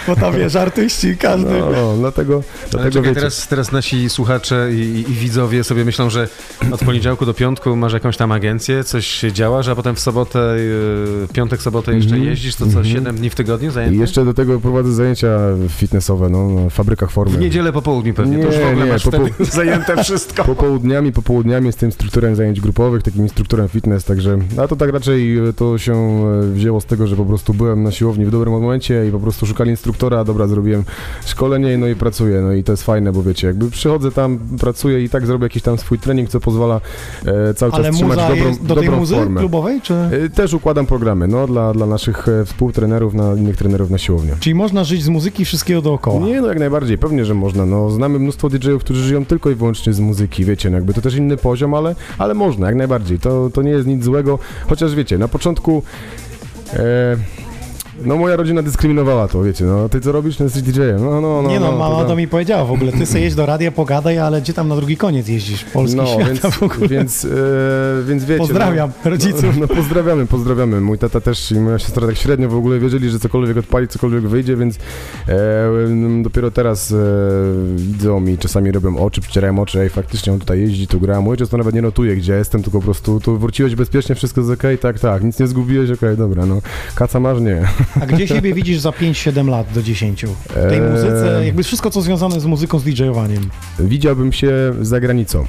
Bo 0.06 0.16
tam 0.16 0.34
wiesz, 0.34 0.56
artyści, 0.56 1.16
każdy. 1.16 1.50
No, 1.50 1.96
dlatego, 1.98 2.34
Ale 2.34 2.42
dlatego 2.70 2.90
czekaj, 2.90 3.02
wiecie. 3.02 3.14
teraz, 3.14 3.48
teraz 3.48 3.72
nasi 3.72 4.10
słuchacze 4.10 4.68
i, 4.72 4.78
i, 4.78 5.10
i 5.10 5.14
widzowie 5.14 5.64
sobie 5.64 5.84
myślą, 5.84 6.10
że 6.10 6.28
od 6.72 6.84
poniedziałku 6.84 7.26
do 7.26 7.34
piątku 7.34 7.76
masz 7.76 7.92
jakąś 7.92 8.16
tam 8.16 8.32
agencję, 8.32 8.84
coś 8.84 9.06
się 9.06 9.32
działa, 9.32 9.61
że 9.62 9.70
a 9.72 9.74
potem 9.74 9.94
w 9.94 10.00
sobotę, 10.00 10.56
y, 10.56 11.28
piątek, 11.32 11.62
sobotę 11.62 11.94
jeszcze 11.94 12.10
Mhm. 12.14 12.30
jeździsz, 12.30 12.54
to 12.56 12.64
co, 12.64 12.66
Mhm. 12.66 12.84
7 12.86 13.16
dni 13.16 13.30
w 13.30 13.34
tygodniu 13.34 13.68
I 13.68 13.72
zajęte? 13.72 13.96
jeszcze 13.96 14.24
do 14.24 14.34
tego 14.34 14.60
prowadzę 14.60 14.92
zajęcia 14.92 15.38
fitnessowe, 15.68 16.28
no, 16.28 16.48
na 16.50 16.70
fabrykach 16.70 17.10
formy. 17.10 17.36
W 17.36 17.40
niedzielę 17.40 17.72
po 17.72 17.82
południu 17.82 18.14
pewnie, 18.14 18.36
Nie, 18.36 18.42
to 18.42 18.48
już 18.52 18.58
w 18.58 18.66
ogóle 18.66 18.86
nie, 18.86 18.92
masz 18.92 19.04
po- 19.04 19.10
wtedy 19.10 19.30
po- 19.38 19.44
zajęte 19.44 20.04
wszystko. 20.04 20.44
Popołudniami, 20.54 21.12
popołudniami 21.12 21.66
jestem 21.66 21.88
instruktorem 21.88 22.36
zajęć 22.36 22.60
grupowych, 22.60 23.02
takim 23.02 23.22
instruktorem 23.22 23.68
fitness, 23.68 24.04
także, 24.04 24.38
a 24.62 24.68
to 24.68 24.76
tak 24.76 24.92
raczej 24.92 25.38
e, 25.38 25.52
to 25.52 25.78
się 25.78 25.94
e, 25.94 26.52
wzięło 26.52 26.80
z 26.80 26.84
tego, 26.84 27.06
że 27.06 27.16
po 27.16 27.24
prostu 27.24 27.54
byłem 27.54 27.82
na 27.82 27.90
siłowni 27.90 28.24
w 28.26 28.30
dobrym 28.30 28.52
momencie 28.52 29.06
i 29.08 29.10
po 29.10 29.20
prostu 29.20 29.46
szukali 29.46 29.70
instruktora, 29.70 30.24
dobra, 30.24 30.46
zrobiłem 30.46 30.84
szkolenie, 31.26 31.78
no 31.78 31.86
i 31.88 31.94
pracuję, 31.94 32.40
no 32.40 32.52
i 32.52 32.64
to 32.64 32.72
jest 32.72 32.82
fajne, 32.82 33.12
bo 33.12 33.22
wiecie, 33.22 33.46
jakby 33.46 33.70
przychodzę 33.70 34.12
tam, 34.12 34.38
pracuję 34.60 35.04
i 35.04 35.08
tak 35.08 35.26
zrobię 35.26 35.44
jakiś 35.44 35.62
tam 35.62 35.78
swój 35.78 35.98
trening, 35.98 36.28
co 36.28 36.40
pozwala 36.40 36.80
e, 37.26 37.54
cały 37.54 37.72
czas 37.72 37.80
Ale 37.80 37.90
trzymać 37.90 38.18
dobrą, 38.28 38.56
do 38.62 38.74
dobrą 38.74 38.96
muzy 38.98 39.14
formę. 39.14 39.40
Klubowej, 39.52 39.80
czy... 39.80 39.94
E, 39.94 40.28
Też 40.28 40.54
układam 40.54 40.86
programy, 40.86 41.28
no, 41.28 41.46
dla, 41.46 41.72
dla 41.72 41.86
naszych 41.86 42.28
e, 42.28 42.44
współtrenerów, 42.44 43.14
na 43.14 43.34
innych 43.34 43.56
trenerów 43.56 43.90
na 43.90 43.98
siłownię. 43.98 44.32
Czyli 44.40 44.54
można 44.54 44.84
żyć 44.84 45.02
z 45.02 45.08
muzyki 45.08 45.42
i 45.42 45.44
wszystkiego 45.44 45.82
dookoła. 45.82 46.26
Nie, 46.26 46.40
no 46.40 46.48
jak 46.48 46.58
najbardziej, 46.58 46.98
pewnie, 46.98 47.24
że 47.24 47.34
można. 47.34 47.66
No, 47.66 47.90
znamy 47.90 48.18
mnóstwo 48.18 48.48
DJ-ów, 48.48 48.84
którzy 48.84 49.02
żyją 49.02 49.24
tylko 49.24 49.50
i 49.50 49.54
wyłącznie 49.54 49.92
z 49.92 50.00
muzyki, 50.00 50.44
wiecie, 50.44 50.70
no 50.70 50.76
jakby 50.76 50.94
to 50.94 51.00
też 51.00 51.14
inny 51.14 51.36
poziom, 51.36 51.74
ale, 51.74 51.94
ale 52.18 52.34
można, 52.34 52.66
jak 52.66 52.76
najbardziej. 52.76 53.18
To, 53.18 53.50
to 53.50 53.62
nie 53.62 53.70
jest 53.70 53.86
nic 53.86 54.04
złego, 54.04 54.38
chociaż 54.68 54.94
wiecie, 54.94 55.18
na 55.18 55.28
początku. 55.28 55.82
E, 56.72 57.16
no 58.04 58.16
moja 58.16 58.36
rodzina 58.36 58.62
dyskryminowała 58.62 59.28
to, 59.28 59.42
wiecie, 59.42 59.64
no 59.64 59.88
ty 59.88 60.00
co 60.00 60.12
robisz, 60.12 60.38
no 60.38 60.44
jesteś 60.44 60.62
DJ-em, 60.62 61.04
no, 61.04 61.20
no, 61.20 61.42
no. 61.42 61.48
nie 61.48 61.60
no, 61.60 61.66
to 61.66 61.78
mama 61.78 61.96
tam- 61.98 62.06
to 62.06 62.16
mi 62.16 62.28
powiedziała 62.28 62.64
w 62.64 62.72
ogóle, 62.72 62.92
ty 62.92 63.06
sobie 63.06 63.20
jedź 63.20 63.34
do 63.34 63.46
radia, 63.46 63.72
pogadaj, 63.72 64.18
ale 64.18 64.40
gdzie 64.40 64.52
tam 64.52 64.68
na 64.68 64.76
drugi 64.76 64.96
koniec 64.96 65.28
jeździsz? 65.28 65.64
Polski 65.64 65.96
No, 65.96 66.06
świata 66.06 66.24
więc, 66.26 66.40
w 66.56 66.62
ogóle. 66.62 66.88
więc, 66.88 67.24
e, 67.24 67.28
więc 68.08 68.24
wiecie. 68.24 68.38
Pozdrawiam 68.38 68.90
no, 69.04 69.10
rodziców. 69.10 69.44
No, 69.44 69.66
no 69.68 69.68
pozdrawiamy, 69.68 70.26
pozdrawiamy. 70.26 70.80
Mój 70.80 70.98
tata 70.98 71.20
też 71.20 71.50
i 71.52 71.60
moja 71.60 71.78
siostra 71.78 72.06
tak 72.06 72.16
średnio 72.16 72.48
w 72.48 72.56
ogóle 72.56 72.78
wierzyli, 72.78 73.10
że 73.10 73.18
cokolwiek 73.18 73.56
odpali, 73.56 73.88
cokolwiek 73.88 74.22
wyjdzie, 74.28 74.56
więc 74.56 74.76
e, 75.28 75.68
dopiero 76.22 76.50
teraz 76.50 76.92
e, 76.92 76.96
widzą 77.76 78.20
mi, 78.20 78.38
czasami 78.38 78.72
robią 78.72 78.96
oczy, 78.98 79.20
przycierają 79.20 79.58
oczy, 79.58 79.80
ej, 79.80 79.88
faktycznie 79.88 80.32
on 80.32 80.38
tutaj 80.38 80.60
jeździ, 80.60 80.86
tu 80.86 81.00
gra. 81.00 81.20
Mój 81.20 81.36
to 81.36 81.56
nawet 81.56 81.74
nie 81.74 81.82
notuje, 81.82 82.16
gdzie 82.16 82.32
jestem, 82.32 82.62
tylko 82.62 82.78
po 82.78 82.84
prostu 82.84 83.20
tu 83.20 83.38
wróciłeś 83.38 83.74
bezpiecznie, 83.74 84.14
wszystko 84.14 84.40
jest 84.40 84.52
okej, 84.52 84.78
tak, 84.78 85.00
tak, 85.00 85.22
nic 85.24 85.38
nie 85.38 85.46
zgubiłeś, 85.46 85.90
okej, 85.90 86.16
dobra, 86.16 86.46
no. 86.46 86.60
Kaca 86.94 87.20
masz, 87.20 87.40
nie. 87.40 87.62
A 88.00 88.06
gdzie 88.06 88.28
siebie 88.28 88.54
widzisz 88.54 88.78
za 88.78 88.90
5-7 88.90 89.48
lat 89.48 89.72
do 89.74 89.82
10? 89.82 90.24
W 90.48 90.68
tej 90.68 90.80
muzyce, 90.80 91.42
jakby 91.44 91.62
wszystko 91.62 91.90
co 91.90 92.02
związane 92.02 92.40
z 92.40 92.44
muzyką, 92.44 92.78
z 92.78 92.84
DJ-owaniem. 92.84 93.48
Widziałbym 93.78 94.32
się 94.32 94.52
za 94.80 95.00
granicą. 95.00 95.46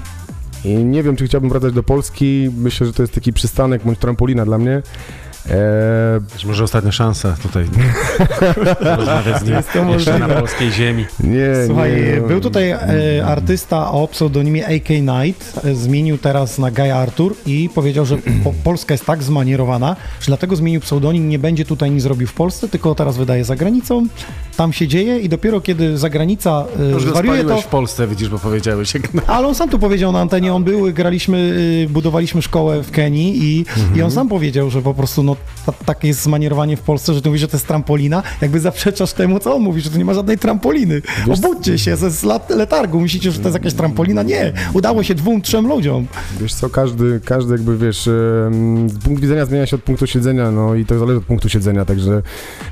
I 0.66 0.76
nie 0.76 1.04
wiem, 1.04 1.16
czy 1.16 1.28
chciałbym 1.28 1.50
wracać 1.50 1.74
do 1.74 1.84
Polski. 1.84 2.50
Myślę, 2.58 2.88
że 2.88 2.94
to 2.94 3.04
jest 3.04 3.14
taki 3.14 3.34
przystanek 3.34 3.84
bądź 3.86 4.00
trampolina 4.00 4.46
dla 4.46 4.58
mnie. 4.58 4.82
Eee, 5.50 5.54
Być 6.34 6.46
może 6.46 6.64
ostatnia 6.64 6.92
szansa 6.92 7.36
tutaj 7.44 7.66
rozmawiać 8.98 9.40
z 9.42 9.44
nim 9.44 9.56
Jest 9.56 9.74
to 9.74 9.80
jeszcze 9.94 10.12
na 10.12 10.20
możliwe. 10.20 10.40
polskiej 10.42 10.72
ziemi. 10.72 11.06
nie, 11.24 11.48
Słuchaj, 11.68 11.92
nie, 11.92 12.22
no. 12.22 12.28
był 12.28 12.42
tutaj 12.42 12.70
e, 12.72 12.80
artysta 13.26 13.92
o 13.92 14.08
pseudonimie 14.08 14.66
AK 14.68 14.86
Knight, 14.86 15.66
e, 15.66 15.76
zmienił 15.76 16.18
teraz 16.18 16.58
na 16.60 16.72
Gaja 16.72 16.96
Artur 16.98 17.36
i 17.46 17.70
powiedział, 17.76 18.06
że 18.06 18.18
po, 18.44 18.54
Polska 18.64 18.94
jest 18.94 19.06
tak 19.06 19.24
zmanierowana, 19.24 19.96
że 20.20 20.26
dlatego 20.28 20.56
zmienił 20.56 20.82
pseudonim, 20.82 21.30
nie 21.30 21.40
będzie 21.40 21.66
tutaj 21.66 21.92
nic 21.92 22.06
robił 22.06 22.28
w 22.28 22.34
Polsce, 22.34 22.70
tylko 22.70 22.96
teraz 22.96 23.18
wydaje 23.18 23.46
za 23.46 23.56
granicą, 23.56 24.08
tam 24.58 24.74
się 24.74 24.88
dzieje 24.88 25.20
i 25.20 25.30
dopiero 25.30 25.62
kiedy 25.62 25.98
zagranica 25.98 26.66
e, 26.80 26.92
Już 26.92 27.04
zwariuje, 27.06 27.44
to... 27.44 27.62
w 27.62 27.68
Polsce, 27.68 28.08
widzisz, 28.08 28.30
bo 28.30 28.40
powiedziałeś. 28.40 28.94
Jak 28.94 29.14
na... 29.14 29.22
Ale 29.28 29.48
on 29.48 29.56
sam 29.56 29.70
tu 29.70 29.80
powiedział 29.80 30.12
na 30.12 30.20
antenie, 30.22 30.54
on 30.54 30.64
był, 30.64 30.94
graliśmy, 30.94 31.38
y, 31.38 31.90
budowaliśmy 31.90 32.42
szkołę 32.42 32.84
w 32.84 32.92
Kenii 32.92 33.44
i, 33.44 33.66
i 33.96 34.02
on 34.02 34.12
sam 34.12 34.30
powiedział, 34.30 34.70
że 34.70 34.82
po 34.82 34.94
prostu 34.94 35.24
no, 35.24 35.33
ta, 35.66 35.72
takie 35.72 36.08
jest 36.08 36.22
zmanierowanie 36.24 36.78
w 36.78 36.82
Polsce, 36.82 37.14
że 37.14 37.22
ty 37.22 37.30
mówisz, 37.30 37.42
że 37.42 37.48
to 37.48 37.58
jest 37.58 37.68
trampolina, 37.68 38.24
jakby 38.42 38.60
zaprzeczasz 38.60 39.14
temu, 39.14 39.40
co 39.40 39.56
on 39.56 39.62
mówi, 39.62 39.82
że 39.82 39.90
tu 39.90 39.98
nie 39.98 40.06
ma 40.06 40.14
żadnej 40.14 40.38
trampoliny. 40.38 41.02
Obudźcie 41.34 41.78
się 41.80 41.96
ze 41.98 42.40
letargu, 42.50 43.00
myślicie, 43.02 43.32
że 43.32 43.40
to 43.40 43.44
jest 43.48 43.54
jakaś 43.54 43.74
trampolina? 43.74 44.24
Nie, 44.24 44.54
udało 44.74 45.04
się 45.04 45.16
dwóm, 45.16 45.42
trzem 45.42 45.68
ludziom. 45.68 46.08
Wiesz 46.42 46.54
co, 46.54 46.70
każdy, 46.70 47.20
każdy 47.26 47.52
jakby, 47.52 47.78
wiesz, 47.78 48.10
punkt 49.04 49.22
widzenia 49.22 49.46
zmienia 49.46 49.66
się 49.66 49.76
od 49.76 49.84
punktu 49.84 50.08
siedzenia, 50.08 50.52
no 50.52 50.76
i 50.76 50.86
to 50.86 51.00
zależy 51.00 51.18
od 51.18 51.26
punktu 51.26 51.50
siedzenia, 51.50 51.86
także 51.86 52.22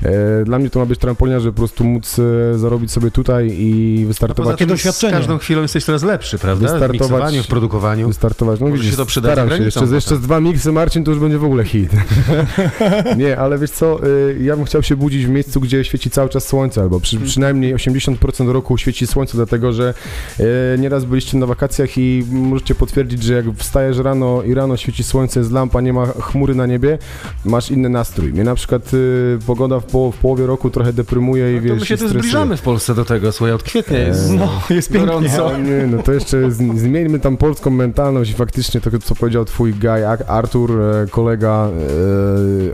e, 0.03 0.45
dla 0.45 0.59
mnie 0.59 0.69
to 0.69 0.79
ma 0.79 0.85
być 0.85 0.99
trampolina, 0.99 1.39
żeby 1.39 1.53
po 1.53 1.57
prostu 1.57 1.83
móc 1.83 2.19
e, 2.19 2.57
zarobić 2.57 2.91
sobie 2.91 3.11
tutaj 3.11 3.47
i 3.51 3.95
Poza 3.97 4.07
wystartować. 4.07 4.57
tym 4.57 4.69
doświadczenie. 4.69 5.13
z 5.13 5.17
każdą 5.17 5.37
chwilą 5.37 5.61
jesteś 5.61 5.83
coraz 5.85 6.03
lepszy, 6.03 6.37
prawda? 6.39 6.67
W 6.67 6.71
Wystartować- 6.71 6.93
miksowaniu, 6.93 7.43
w 7.43 7.47
produkowaniu. 7.47 8.07
Wystartować. 8.07 8.59
No 8.59 8.65
Może 8.65 8.77
widzisz, 8.77 8.91
się 8.91 8.97
to 8.97 9.05
przyda 9.05 9.29
za 9.29 9.33
staram 9.33 9.57
się. 9.57 9.63
Jeszcze, 9.63 9.85
jeszcze 9.85 10.15
z 10.15 10.19
dwa 10.21 10.39
miksy, 10.39 10.71
Marcin, 10.71 11.03
to 11.03 11.11
już 11.11 11.19
będzie 11.19 11.37
w 11.37 11.43
ogóle 11.45 11.63
hit. 11.63 11.91
Nie, 13.17 13.37
ale 13.37 13.57
wiesz 13.59 13.71
co, 13.71 14.07
y, 14.07 14.37
ja 14.41 14.55
bym 14.55 14.65
chciał 14.65 14.83
się 14.83 14.95
budzić 14.95 15.25
w 15.25 15.29
miejscu, 15.29 15.61
gdzie 15.61 15.83
świeci 15.83 16.09
cały 16.09 16.29
czas 16.29 16.47
słońce, 16.47 16.81
albo 16.81 16.99
przy, 16.99 17.19
przynajmniej 17.19 17.75
80% 17.75 18.49
roku 18.51 18.77
świeci 18.77 19.07
słońce, 19.07 19.37
dlatego 19.37 19.73
że 19.73 19.93
y, 20.39 20.43
nieraz 20.79 21.05
byliście 21.05 21.37
na 21.37 21.45
wakacjach 21.45 21.97
i 21.97 22.23
możecie 22.31 22.75
potwierdzić, 22.75 23.23
że 23.23 23.33
jak 23.33 23.45
wstajesz 23.57 23.97
rano 23.97 24.43
i 24.43 24.53
rano 24.53 24.77
świeci 24.77 25.03
słońce, 25.03 25.39
jest 25.39 25.51
lampa, 25.51 25.81
nie 25.81 25.93
ma 25.93 26.05
chmury 26.05 26.55
na 26.55 26.65
niebie, 26.65 26.97
masz 27.45 27.71
inny 27.71 27.89
nastrój. 27.89 28.33
Mnie 28.33 28.43
na 28.43 28.55
przykład 28.55 28.93
y, 28.93 29.39
pogoda 29.47 29.79
w, 29.79 29.85
po, 29.85 30.11
w 30.11 30.17
połowie 30.17 30.45
roku 30.45 30.69
trochę 30.69 30.93
deprymuje 30.93 31.53
i 31.53 31.57
To 31.57 31.63
wiesz, 31.63 31.79
my 31.79 31.85
się 31.85 31.97
tu 31.97 32.07
zbliżamy 32.07 32.57
w 32.57 32.61
Polsce 32.61 32.95
do 32.95 33.05
tego, 33.05 33.31
słuchaj, 33.31 33.53
od 33.53 33.63
kwietnia 33.63 33.99
jest, 33.99 34.29
No, 34.31 34.49
jest 34.75 34.91
pięknie. 34.91 35.07
gorąco. 35.07 35.51
No, 35.51 35.57
nie, 35.57 35.87
no 35.87 36.03
to 36.03 36.13
jeszcze 36.13 36.51
zmieńmy 36.51 37.19
tam 37.19 37.37
polską 37.37 37.69
mentalność 37.69 38.31
i 38.31 38.33
faktycznie 38.33 38.81
to, 38.81 38.89
co 38.99 39.15
powiedział 39.15 39.45
twój 39.45 39.73
guy 39.73 40.07
Ar- 40.07 40.23
Artur, 40.27 40.71
e, 40.81 41.07
kolega, 41.11 41.69
e, 41.69 41.71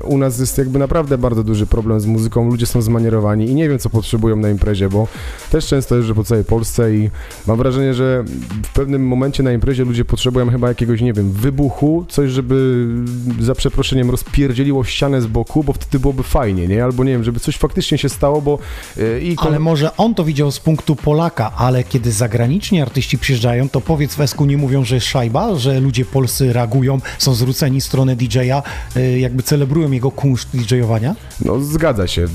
u 0.03 0.17
nas 0.17 0.39
jest 0.39 0.57
jakby 0.57 0.79
naprawdę 0.79 1.17
bardzo 1.17 1.43
duży 1.43 1.65
problem 1.65 1.99
z 1.99 2.05
muzyką, 2.05 2.49
ludzie 2.49 2.65
są 2.65 2.81
zmanierowani 2.81 3.49
i 3.49 3.55
nie 3.55 3.69
wiem, 3.69 3.79
co 3.79 3.89
potrzebują 3.89 4.35
na 4.35 4.49
imprezie, 4.49 4.89
bo 4.89 5.07
też 5.51 5.67
często 5.67 5.95
jeżdżę 5.95 6.15
po 6.15 6.23
całej 6.23 6.43
Polsce 6.43 6.95
i 6.95 7.09
mam 7.47 7.57
wrażenie, 7.57 7.93
że 7.93 8.23
w 8.63 8.73
pewnym 8.73 9.07
momencie 9.07 9.43
na 9.43 9.51
imprezie 9.51 9.85
ludzie 9.85 10.05
potrzebują 10.05 10.49
chyba 10.49 10.67
jakiegoś, 10.67 11.01
nie 11.01 11.13
wiem, 11.13 11.31
wybuchu, 11.31 12.05
coś, 12.09 12.31
żeby 12.31 12.87
za 13.39 13.55
przeproszeniem 13.55 14.11
rozpierdzieliło 14.11 14.83
ścianę 14.83 15.21
z 15.21 15.27
boku, 15.27 15.63
bo 15.63 15.73
wtedy 15.73 15.99
byłoby 15.99 16.23
fajnie, 16.23 16.67
nie? 16.67 16.83
Albo 16.83 17.03
nie 17.03 17.11
wiem, 17.11 17.23
żeby 17.23 17.39
coś 17.39 17.57
faktycznie 17.57 17.97
się 17.97 18.09
stało, 18.09 18.41
bo 18.41 18.59
e, 18.97 19.21
i 19.21 19.35
Ale 19.37 19.59
może 19.59 19.97
on 19.97 20.15
to 20.15 20.23
widział 20.23 20.51
z 20.51 20.59
punktu 20.59 20.95
Polaka, 20.95 21.51
ale 21.57 21.83
kiedy 21.83 22.11
zagraniczni 22.11 22.81
artyści 22.81 23.17
przyjeżdżają, 23.17 23.69
to 23.69 23.81
powiedz 23.81 24.15
w 24.15 24.21
Esku 24.21 24.45
nie 24.45 24.57
mówią, 24.57 24.83
że 24.83 24.95
jest 24.95 25.07
szajba, 25.07 25.55
że 25.55 25.79
ludzie 25.79 26.05
polscy 26.05 26.53
reagują, 26.53 26.99
są 27.17 27.33
zwróceni 27.33 27.81
w 27.81 27.83
stronę 27.83 28.15
DJ-a, 28.15 28.63
y, 28.97 29.19
jakby 29.19 29.43
celebrują 29.57 29.91
jego 29.91 30.11
kunszt 30.11 30.49
DJ-owania? 30.53 31.15
No 31.45 31.59
zgadza 31.59 32.07
się, 32.07 32.27
w, 32.27 32.33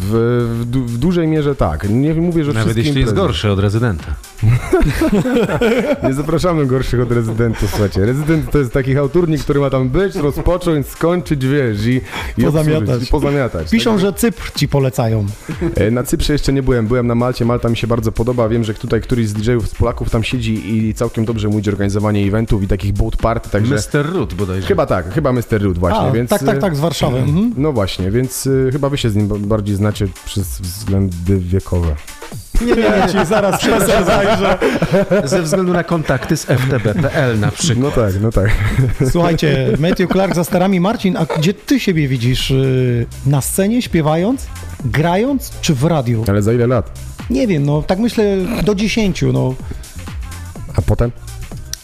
w, 0.61 0.65
du- 0.65 0.85
w 0.85 0.99
dużej 0.99 1.27
mierze 1.29 1.55
tak. 1.55 1.89
Nie 1.91 2.15
mówię, 2.15 2.45
że 2.45 2.53
Nawet 2.53 2.77
jeśli 2.77 3.01
jest 3.01 3.15
gorszy 3.15 3.51
od 3.51 3.59
rezydenta. 3.59 4.15
Nie 6.09 6.15
zapraszamy 6.15 6.67
gorszych 6.67 7.01
od 7.01 7.13
rezydentów, 7.13 7.71
słuchajcie. 7.71 8.07
Rezydent 8.07 8.51
to 8.51 8.59
jest 8.59 8.73
taki 8.73 8.97
autornik, 8.97 9.41
który 9.41 9.61
ma 9.61 9.71
tam 9.71 9.89
być, 9.89 10.15
rozpocząć, 10.15 10.87
skończyć, 10.89 11.47
wiesz, 11.47 11.87
i, 11.87 12.01
i 12.39 12.45
Pozamiatać. 12.45 12.83
obsłużyć, 12.83 13.09
I 13.09 13.11
pozamiatać. 13.13 13.71
Piszą, 13.71 13.99
że 13.99 14.13
Cypr 14.13 14.53
ci 14.53 14.69
polecają. 14.69 15.27
E, 15.77 15.91
Na 15.91 16.03
Cyprze 16.03 16.33
jeszcze 16.33 16.53
nie 16.53 16.63
byłem, 16.63 16.87
byłem 16.87 17.07
na 17.07 17.15
Malcie, 17.15 17.45
Malta 17.45 17.69
mi 17.69 17.77
się 17.77 17.87
bardzo 17.87 18.13
podoba, 18.13 18.49
wiem, 18.49 18.65
że 18.65 18.75
tutaj 18.75 19.01
któryś 19.01 19.29
z 19.29 19.33
DJ-ów 19.33 19.69
z 19.69 19.75
Polaków 19.75 20.11
tam 20.11 20.25
siedzi 20.25 20.77
i 20.77 20.95
całkiem 20.95 21.25
dobrze 21.25 21.49
mu 21.49 21.59
idzie 21.59 21.71
organizowanie 21.71 22.27
eventów 22.27 22.63
i 22.63 22.69
takich 22.69 22.93
boat 22.93 23.17
party, 23.17 23.51
także... 23.51 23.75
Mr. 23.75 24.13
Root 24.13 24.35
bodajże. 24.35 24.67
Chyba 24.69 24.87
tak, 24.87 25.15
chyba 25.15 25.33
Mr. 25.33 25.43
Root 25.63 25.79
właśnie, 25.79 26.01
A, 26.01 26.11
więc... 26.11 26.31
tak, 26.31 26.43
tak, 26.45 26.57
e, 26.57 26.61
tak, 26.61 26.77
z 26.77 26.81
Warszawy. 26.81 27.12
Mhm. 27.19 27.55
No 27.57 27.73
właśnie, 27.73 28.11
więc 28.11 28.47
y, 28.47 28.69
chyba 28.73 28.89
wy 28.89 28.99
się 28.99 29.11
z 29.11 29.17
nim 29.17 29.29
ba- 29.29 29.39
bardziej 29.39 29.77
znacie 29.77 30.07
przez 30.25 30.61
względy 30.61 31.39
wiekowe. 31.39 31.95
Nie, 32.61 32.67
nie, 32.67 32.77
nie, 32.77 33.13
ci 33.13 33.27
zaraz 33.27 33.61
PESEL 33.65 34.05
zajrzę. 34.05 34.59
Ze 35.25 35.43
względu 35.43 35.73
na 35.73 35.85
kontakty 35.85 36.37
z 36.37 36.45
FTB.pl 36.45 37.41
na 37.41 37.51
przykład. 37.51 37.79
No 37.79 37.91
tak, 38.03 38.15
no 38.23 38.31
tak. 38.31 38.51
Słuchajcie, 39.11 39.77
Matthew 39.79 40.11
Clark 40.13 40.35
za 40.35 40.45
starami. 40.45 40.81
Marcin, 40.81 41.17
a 41.17 41.25
gdzie 41.39 41.55
ty 41.55 41.81
siebie 41.81 42.09
widzisz? 42.09 42.51
y, 42.51 43.07
Na 43.27 43.41
scenie, 43.41 43.83
śpiewając, 43.83 44.47
grając, 44.85 45.53
czy 45.61 45.75
w 45.75 45.85
radiu? 45.85 46.25
Ale 46.29 46.43
za 46.43 46.53
ile 46.53 46.67
lat? 46.67 46.99
Nie 47.31 47.47
wiem, 47.47 47.67
no 47.67 47.83
tak 47.83 47.99
myślę 47.99 48.37
do 48.65 48.75
10, 48.75 49.25
no. 49.33 49.55
A 50.77 50.83
potem? 50.83 51.11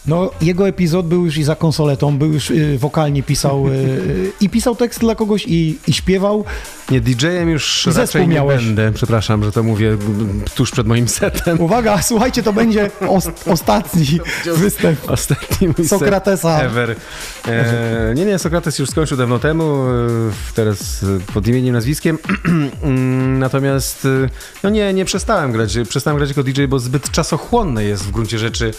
No, 0.07 0.31
jego 0.41 0.67
epizod 0.67 1.07
był 1.07 1.25
już 1.25 1.37
i 1.37 1.43
za 1.43 1.55
konsoletą, 1.55 2.17
był 2.17 2.33
już 2.33 2.51
y, 2.51 2.77
wokalnie 2.77 3.23
pisał 3.23 3.67
y, 3.67 3.71
y, 3.71 4.31
i 4.41 4.49
pisał 4.49 4.75
tekst 4.75 4.99
dla 4.99 5.15
kogoś 5.15 5.45
i, 5.47 5.77
i 5.87 5.93
śpiewał. 5.93 6.45
Nie, 6.91 7.01
DJ-em 7.01 7.49
już 7.49 7.83
zespół 7.85 8.01
raczej 8.01 8.27
nie 8.27 8.35
miałeś. 8.35 8.65
będę. 8.65 8.91
Przepraszam, 8.91 9.43
że 9.43 9.51
to 9.51 9.63
mówię 9.63 9.97
tuż 10.55 10.71
przed 10.71 10.87
moim 10.87 11.07
setem. 11.07 11.61
Uwaga, 11.61 12.01
słuchajcie, 12.01 12.43
to 12.43 12.53
będzie 12.53 12.89
os- 13.07 13.29
ostatni 13.47 14.19
występ 14.57 15.09
Ostatni 15.09 15.67
mój 15.77 15.87
Sokratesa. 15.87 16.61
Ever. 16.61 16.95
E, 17.47 18.13
nie, 18.15 18.25
nie, 18.25 18.39
Sokrates 18.39 18.79
już 18.79 18.89
skończył 18.89 19.17
dawno 19.17 19.39
temu, 19.39 19.63
e, 19.63 20.53
teraz 20.55 21.05
pod 21.33 21.47
imieniem, 21.47 21.73
nazwiskiem. 21.73 22.17
Mm, 22.83 23.39
Natomiast 23.39 24.05
e, 24.05 24.29
no 24.63 24.69
nie, 24.69 24.93
nie 24.93 25.05
przestałem 25.05 25.51
grać. 25.51 25.77
Przestałem 25.89 26.17
grać 26.17 26.29
jako 26.29 26.43
DJ, 26.43 26.65
bo 26.65 26.79
zbyt 26.79 27.11
czasochłonne 27.11 27.83
jest 27.83 28.03
w 28.03 28.11
gruncie 28.11 28.39
rzeczy 28.39 28.71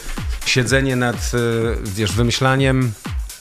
siedzenie 0.47 0.97
nad, 0.97 1.17
e, 1.17 1.39
wiesz, 1.85 2.13
wymyślaniem 2.13 2.93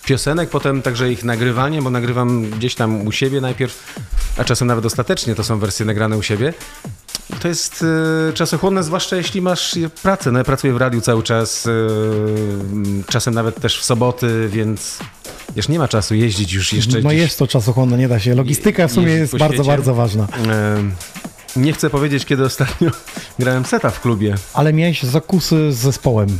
piosenek, 0.06 0.50
potem 0.50 0.82
także 0.82 1.12
ich 1.12 1.24
nagrywanie, 1.24 1.82
bo 1.82 1.90
nagrywam 1.90 2.50
gdzieś 2.50 2.76
tam 2.76 3.08
u 3.08 3.12
siebie 3.12 3.42
najpierw, 3.42 3.96
a 4.38 4.44
czasem 4.44 4.68
nawet 4.68 4.86
ostatecznie 4.86 5.36
to 5.36 5.44
są 5.44 5.60
wersje 5.60 5.86
nagrane 5.86 6.18
u 6.18 6.24
siebie. 6.24 6.54
To 7.40 7.48
jest 7.48 7.86
e, 8.30 8.34
czasochłonne, 8.34 8.84
zwłaszcza 8.84 9.16
jeśli 9.16 9.42
masz 9.42 9.76
pracę. 10.04 10.32
No 10.32 10.38
ja 10.38 10.46
pracuję 10.46 10.74
w 10.74 10.78
radiu 10.78 11.02
cały 11.02 11.24
czas, 11.24 11.68
e, 11.68 11.72
czasem 13.08 13.34
nawet 13.34 13.62
też 13.62 13.80
w 13.80 13.86
soboty, 13.86 14.50
więc 14.52 14.98
wiesz, 15.56 15.70
nie 15.70 15.80
ma 15.80 15.88
czasu 15.88 16.16
jeździć 16.16 16.54
już 16.54 16.74
jeszcze 16.74 17.02
No 17.02 17.10
gdzieś, 17.10 17.22
jest 17.22 17.40
to 17.40 17.48
czasochłonne, 17.48 17.98
nie 17.98 18.08
da 18.08 18.20
się. 18.20 18.36
Logistyka 18.36 18.88
w 18.88 18.92
sumie 18.92 19.12
jest 19.12 19.38
bardzo, 19.38 19.64
bardzo 19.64 19.94
ważna. 19.94 20.28
E, 20.48 20.84
nie 21.56 21.74
chcę 21.74 21.90
powiedzieć, 21.90 22.26
kiedy 22.26 22.46
ostatnio 22.46 22.92
grałem 23.40 23.66
seta 23.66 23.90
w 23.90 24.02
klubie. 24.02 24.36
Ale 24.54 24.74
miałeś 24.74 25.04
zakusy 25.04 25.72
z 25.72 25.78
zespołem. 25.78 26.38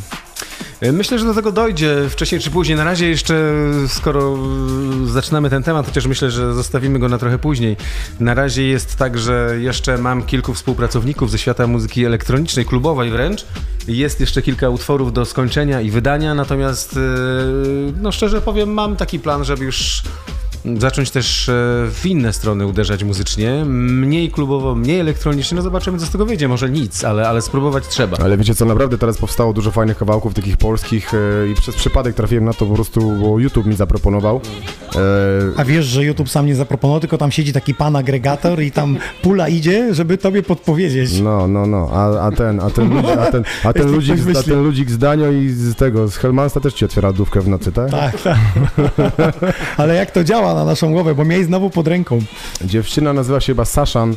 E, 0.82 0.92
Myślę, 0.92 1.20
że 1.20 1.26
do 1.26 1.34
tego 1.34 1.52
dojdzie 1.52 1.96
wcześniej 2.10 2.42
czy 2.42 2.52
później. 2.52 2.78
Na 2.78 2.84
razie 2.84 3.10
jeszcze, 3.10 3.54
skoro 3.88 4.38
e, 5.04 5.08
zaczynamy 5.08 5.50
ten 5.50 5.64
temat, 5.64 5.86
chociaż 5.86 6.06
myślę, 6.08 6.32
że 6.32 6.54
zostawimy 6.54 7.00
go 7.00 7.10
na 7.10 7.18
trochę 7.18 7.38
później. 7.38 7.78
Na 8.20 8.34
razie 8.34 8.68
jest 8.68 8.96
tak, 8.96 9.18
że 9.18 9.56
jeszcze 9.60 9.98
mam 9.98 10.24
kilku 10.24 10.54
współpracowników 10.54 11.32
ze 11.32 11.38
świata 11.38 11.68
muzyki 11.68 12.06
elektronicznej, 12.06 12.66
klubowej 12.66 13.12
wręcz. 13.12 13.46
Jest 13.88 14.20
jeszcze 14.20 14.42
kilka 14.42 14.70
utworów 14.70 15.14
do 15.14 15.26
skończenia 15.26 15.82
i 15.82 15.92
wydania, 15.92 16.36
natomiast 16.36 16.98
e, 16.98 17.00
no 18.02 18.12
szczerze 18.12 18.42
powiem, 18.42 18.74
mam 18.74 18.96
taki 18.96 19.20
plan, 19.20 19.46
żeby 19.46 19.66
już 19.66 20.04
zacząć 20.78 21.12
też 21.12 21.50
e, 21.50 21.54
w 21.92 22.02
inne 22.06 22.34
strony 22.34 22.68
uderzać 22.68 23.04
muzycznie. 23.04 23.66
Mniej 23.66 24.32
klubowo, 24.32 24.76
mniej 24.76 25.00
elektronicznie. 25.00 25.56
No 25.56 25.62
zobaczymy, 25.62 25.98
co 26.00 26.06
z 26.06 26.10
tego 26.10 26.26
wyjdzie. 26.26 26.48
Może 26.48 26.70
nic, 26.70 27.04
ale, 27.04 27.30
ale 27.30 27.42
spróbować 27.42 27.88
trzeba. 27.88 28.18
Ale 28.18 28.38
wiecie 28.38 28.56
co, 28.56 28.66
naprawdę 28.66 28.98
teraz 28.98 29.18
powstało 29.18 29.54
dużo 29.54 29.72
fajnych 29.72 29.98
kawałków 29.98 30.34
takich 30.34 30.58
polskich 30.58 31.12
e, 31.14 31.18
i 31.52 31.56
przez 31.56 31.76
przypadek 31.76 32.16
trafiłem 32.16 32.46
na 32.46 32.54
to 32.54 32.66
po 32.66 32.74
prostu, 32.76 33.02
bo 33.12 33.40
YouTube 33.40 33.66
mi 33.66 33.76
zaproponował. 33.76 34.42
E, 34.96 35.00
A 35.58 35.66
wiesz, 35.66 35.86
że 35.86 36.04
YouTube 36.04 36.30
sam 36.30 36.46
nie 36.46 36.56
zaproponował, 36.56 37.00
tylko 37.00 37.18
tam 37.18 37.32
siedzi 37.32 37.54
taki 37.54 37.74
pan 37.74 37.96
agregator 37.96 38.62
i 38.62 38.72
tam 38.72 38.98
pula 39.22 39.48
idzie, 39.48 39.94
żeby 39.94 40.18
tobie 40.18 40.44
podpowiedzieć. 40.44 41.20
no, 41.20 41.48
no, 41.48 41.66
no, 41.68 41.90
a, 41.94 42.20
a 42.28 42.32
ten, 42.32 42.60
a 42.60 42.70
ten, 42.70 42.90
ludzi- 42.90 43.20
a 43.20 43.32
ten, 43.32 43.44
a 43.64 43.74
ten, 43.74 43.92
ludzik, 43.96 44.16
ktoś 44.22 44.36
z- 44.36 44.38
a 44.38 44.44
ten 44.44 44.64
ludzik 44.64 44.92
z 44.92 44.98
Danio 44.98 45.32
i 45.32 45.50
z 45.50 45.76
tego, 45.76 46.08
z 46.08 46.16
Helmansta 46.18 46.60
też 46.60 46.74
ci 46.74 46.86
otwiera 46.86 47.14
dówkę 47.14 47.42
w 47.42 47.48
nocy, 47.48 47.72
tak? 47.72 47.92
Tak, 47.92 48.22
tak. 48.22 48.38
Ale 49.78 49.96
jak 49.96 50.12
to 50.12 50.24
działa 50.24 50.49
na 50.54 50.66
naszą 50.66 50.92
głowę, 50.92 51.16
bo 51.16 51.26
miałeś 51.26 51.46
znowu 51.46 51.70
pod 51.70 51.88
ręką. 51.88 52.20
Dziewczyna 52.66 53.14
nazywa 53.14 53.40
się 53.40 53.54
chyba 53.54 53.66
Saszan 53.66 54.16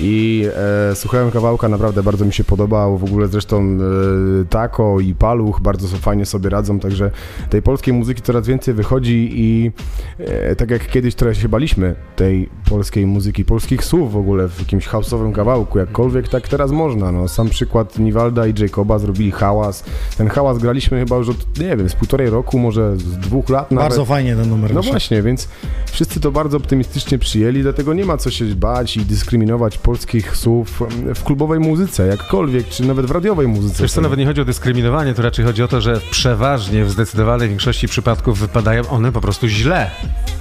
i 0.00 0.46
e, 0.90 0.94
słuchałem 0.94 1.30
kawałka, 1.30 1.68
naprawdę 1.68 2.02
bardzo 2.02 2.24
mi 2.24 2.32
się 2.32 2.44
podobał. 2.44 2.98
W 2.98 3.04
ogóle 3.04 3.28
zresztą 3.28 3.62
e, 3.62 4.44
Tako 4.50 5.00
i 5.00 5.14
Paluch 5.14 5.60
bardzo 5.60 5.88
fajnie 5.96 6.26
sobie 6.26 6.50
radzą, 6.50 6.80
także 6.80 7.10
tej 7.50 7.62
polskiej 7.62 7.94
muzyki 7.94 8.22
coraz 8.22 8.46
więcej 8.46 8.74
wychodzi 8.74 9.30
i 9.32 9.72
e, 10.18 10.56
tak 10.56 10.70
jak 10.70 10.86
kiedyś 10.90 11.14
trochę 11.14 11.34
się 11.34 11.48
baliśmy 11.48 11.94
tej 12.16 12.48
polskiej 12.70 13.06
muzyki, 13.06 13.44
polskich 13.44 13.84
słów 13.84 14.12
w 14.12 14.16
ogóle 14.16 14.48
w 14.48 14.58
jakimś 14.58 14.88
house'owym 14.88 15.32
kawałku, 15.32 15.78
jakkolwiek 15.78 16.28
tak 16.28 16.48
teraz 16.48 16.70
można. 16.70 17.12
No, 17.12 17.28
sam 17.28 17.48
przykład 17.48 17.98
Niwalda 17.98 18.46
i 18.46 18.54
Jacoba 18.60 18.98
zrobili 18.98 19.30
hałas. 19.30 19.84
Ten 20.18 20.28
hałas 20.28 20.58
graliśmy 20.58 20.98
chyba 20.98 21.16
już 21.16 21.28
od, 21.28 21.58
nie 21.60 21.76
wiem, 21.76 21.88
z 21.88 21.94
półtorej 21.94 22.30
roku, 22.30 22.58
może 22.58 22.96
z 22.96 23.16
dwóch 23.18 23.48
lat 23.48 23.70
nawet. 23.70 23.88
Bardzo 23.88 24.04
fajnie 24.04 24.36
ten 24.36 24.48
numer 24.48 24.70
No 24.74 24.80
wyszedł. 24.80 24.92
właśnie, 24.92 25.22
więc 25.22 25.48
wszyscy 25.92 26.20
to 26.20 26.30
bardzo 26.30 26.56
optymistycznie 26.56 27.18
przyjęli, 27.18 27.62
dlatego 27.62 27.94
nie 27.94 28.04
ma 28.04 28.16
co 28.16 28.30
się 28.30 28.44
bać 28.44 28.96
i 28.96 29.00
dyskryminować 29.00 29.78
polskich 29.78 30.36
słów 30.36 30.82
w 31.14 31.24
klubowej 31.24 31.60
muzyce, 31.60 32.06
jakkolwiek, 32.06 32.68
czy 32.68 32.86
nawet 32.86 33.06
w 33.06 33.10
radiowej 33.10 33.48
muzyce. 33.48 33.82
Wiesz 33.82 33.92
co, 33.92 34.00
nawet 34.00 34.18
nie 34.18 34.26
chodzi 34.26 34.40
o 34.40 34.44
dyskryminowanie, 34.44 35.14
to 35.14 35.22
raczej 35.22 35.44
chodzi 35.44 35.62
o 35.62 35.68
to, 35.68 35.80
że 35.80 36.00
przeważnie 36.10 36.84
w 36.84 36.90
zdecydowanej 36.90 37.48
większości 37.48 37.88
przypadków 37.88 38.38
wypadają 38.38 38.88
one 38.88 39.12
po 39.12 39.20
prostu 39.20 39.48
źle. 39.48 39.90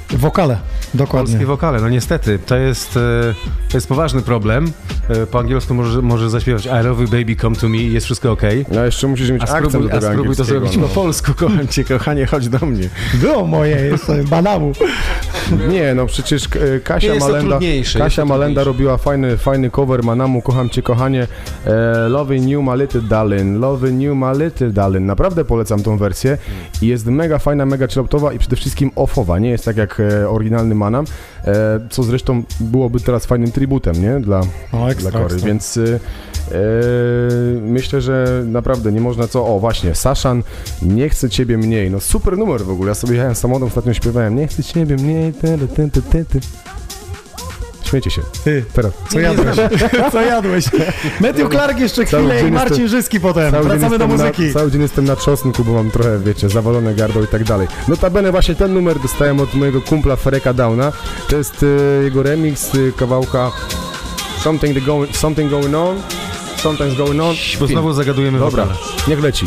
Wokale, 0.10 0.58
dokładnie. 0.94 1.28
Polskie 1.28 1.46
wokale, 1.46 1.82
no 1.82 1.90
niestety, 1.90 2.40
to 2.46 2.58
jest, 2.58 2.98
e, 2.98 3.34
to 3.70 3.78
jest 3.78 3.88
poważny 3.88 4.22
problem. 4.22 4.72
e, 5.10 5.28
po 5.28 5.40
angielsku 5.40 5.74
może, 5.74 6.02
może 6.02 6.30
zaśpiewać 6.30 6.66
I 6.66 6.86
love 6.86 7.04
you 7.04 7.10
baby, 7.10 7.36
come 7.36 7.56
to 7.56 7.70
me 7.70 7.78
jest 7.78 8.06
wszystko 8.06 8.32
okej. 8.32 8.66
No 8.72 8.86
jeszcze 8.86 9.08
musisz 9.08 9.32
mieć 9.32 9.42
A 9.42 9.46
akcent 9.46 9.70
spróbuj, 9.70 9.90
do 9.90 9.98
a 9.98 10.02
spróbuj 10.02 10.36
to 10.36 10.44
zrobić 10.44 10.78
no. 10.78 10.88
po 10.88 10.94
polsku, 10.94 11.34
kocham 11.34 11.68
cię, 11.68 11.84
kochanie, 11.84 12.26
chodź 12.26 12.50
do 12.50 12.66
mnie. 12.66 12.90
Było 13.14 13.48
moje, 13.48 13.76
jest 13.76 14.08
to 14.08 14.14
banamu. 14.30 14.74
Nie, 15.74 15.94
no 15.96 16.06
przecież 16.06 16.46
e, 16.46 16.80
Kasia 16.80 17.16
Malenda, 17.20 17.60
Kasia 17.98 18.26
Malenda 18.26 18.64
robiła 18.64 18.98
fajny, 18.98 19.38
fajny 19.38 19.70
cover 19.70 20.04
Manamu, 20.04 20.42
kocham 20.42 20.70
cię 20.70 20.82
kochanie, 20.82 21.28
e, 21.66 22.10
my 22.64 22.78
little 22.78 23.02
darling, 23.02 23.62
loving 23.62 24.02
you 24.02 24.16
my 24.16 24.34
little 24.46 24.70
darling. 24.70 25.06
Naprawdę 25.06 25.46
polecam 25.46 25.84
tą 25.84 25.98
wersję. 25.98 26.38
I 26.82 26.88
jest 26.88 27.06
mega 27.06 27.40
fajna, 27.40 27.66
mega 27.66 27.88
chilloutowa 27.88 28.34
i 28.34 28.40
przede 28.40 28.56
wszystkim 28.56 28.92
offowa, 28.96 29.40
nie 29.40 29.50
jest 29.50 29.66
tak 29.66 29.78
jak 29.78 30.00
e, 30.00 30.30
oryginalny 30.30 30.76
Manam, 30.76 31.06
e, 31.46 31.80
co 31.90 32.04
zresztą 32.04 32.44
byłoby 32.60 33.00
teraz 33.00 33.26
fajnym 33.26 33.52
tributem, 33.52 34.02
nie, 34.02 34.20
dla, 34.20 34.42
No, 34.74 34.92
ekstra, 34.92 35.12
dla 35.12 35.20
Kory, 35.20 35.34
ekstra. 35.34 35.48
więc 35.48 35.78
e, 35.78 36.00
myślę, 37.62 38.02
że 38.02 38.44
naprawdę 38.48 38.92
nie 38.92 39.02
można 39.02 39.28
co, 39.28 39.46
o 39.46 39.60
właśnie, 39.60 39.96
Saszan, 39.96 40.44
nie 40.82 41.10
chcę 41.10 41.30
ciebie 41.30 41.58
mniej, 41.58 41.92
no 41.92 42.00
super 42.00 42.38
numer 42.38 42.62
w 42.62 42.70
ogóle, 42.70 42.90
ja 42.90 42.96
sobie 42.96 43.14
jechałem 43.14 43.36
samochodem, 43.36 43.68
ostatnio 43.68 43.94
śpiewałem, 43.94 44.36
nie 44.36 44.48
chcę 44.48 44.64
ciebie 44.64 44.96
mniej, 44.96 45.34
ty, 45.34 45.58
ty, 45.76 45.90
ty, 45.92 46.02
ty, 46.02 46.26
ty. 46.26 46.40
Śmiejcie 47.84 48.12
się. 48.12 48.22
Ty, 48.44 48.66
Teraz. 48.74 48.92
co 49.10 49.20
jadłeś? 49.20 49.56
Co 50.12 50.22
jadłeś? 50.22 50.66
Matthew 51.20 51.50
Clark 51.50 51.80
jeszcze 51.80 52.06
chwilę 52.06 52.48
i 52.48 52.52
Marcin 52.52 52.82
jestem- 52.82 52.88
Żyski 52.88 53.20
potem. 53.20 53.64
Wracamy 53.64 53.98
do 53.98 54.08
muzyki. 54.08 54.42
Na, 54.42 54.54
cały 54.54 54.72
dzień 54.72 54.82
jestem 54.82 55.06
na 55.06 55.16
czosnku, 55.16 55.64
bo 55.64 55.74
mam 55.74 55.92
trochę, 55.92 56.20
wiecie, 56.20 56.50
zawalone 56.50 56.96
gardło 56.96 57.24
i 57.24 57.28
tak 57.28 57.44
dalej. 57.44 57.68
Notabene 57.88 58.32
właśnie 58.32 58.56
ten 58.56 58.74
numer 58.74 59.00
dostałem 59.00 59.40
od 59.40 59.54
mojego 59.54 59.82
kumpla 59.82 60.16
Fereka 60.16 60.54
Downa. 60.54 60.92
To 61.30 61.38
jest 61.38 61.66
e, 62.00 62.04
jego 62.04 62.24
remix 62.24 62.76
e, 62.76 62.78
kawałka 62.98 63.52
Something, 64.44 64.74
the 64.74 64.82
going, 64.82 65.18
something 65.18 65.50
Going 65.50 65.76
On, 65.76 66.02
Sometimes 66.64 66.96
Going 66.96 67.20
On. 67.22 67.36
Bo 67.60 67.68
znowu 67.68 67.94
zagadujemy 67.94 68.40
Dobra, 68.40 68.64
wokale. 68.66 68.80
niech 69.08 69.20
leci. 69.20 69.46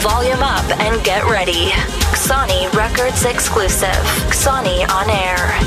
Volume 0.00 0.42
up 0.42 0.64
and 0.80 1.02
get 1.04 1.24
ready. 1.24 1.72
Sony 2.14 2.68
Records 2.74 3.24
exclusive. 3.24 4.02
Sony 4.30 4.84
on 4.90 5.10
air. 5.10 5.57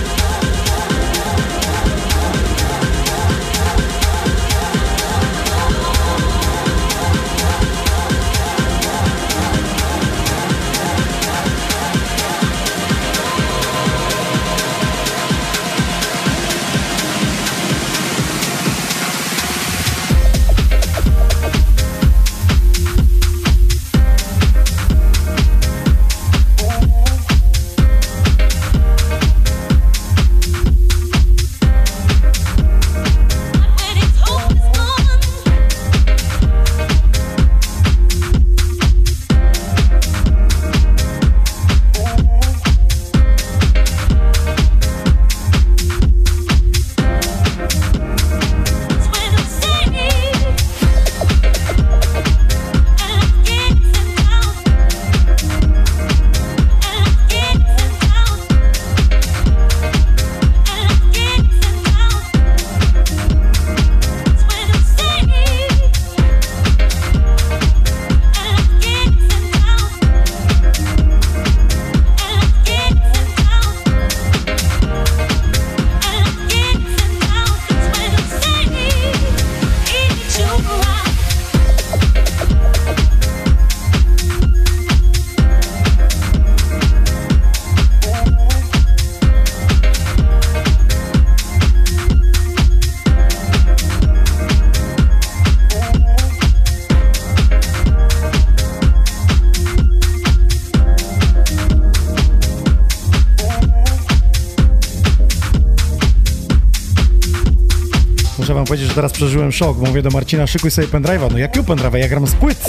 Teraz 109.02 109.14
przeżyłem 109.14 109.52
szok. 109.52 109.78
Mówię 109.78 110.02
do 110.02 110.10
Marcina, 110.10 110.48
szykuj 110.48 110.72
sobie 110.72 110.88
pendrive'a. 110.88 111.32
No 111.32 111.38
jakiego 111.38 111.74
pendrive'a? 111.74 111.98
Ja 111.98 112.08
gram 112.08 112.28
z 112.28 112.34
płyt. 112.36 112.66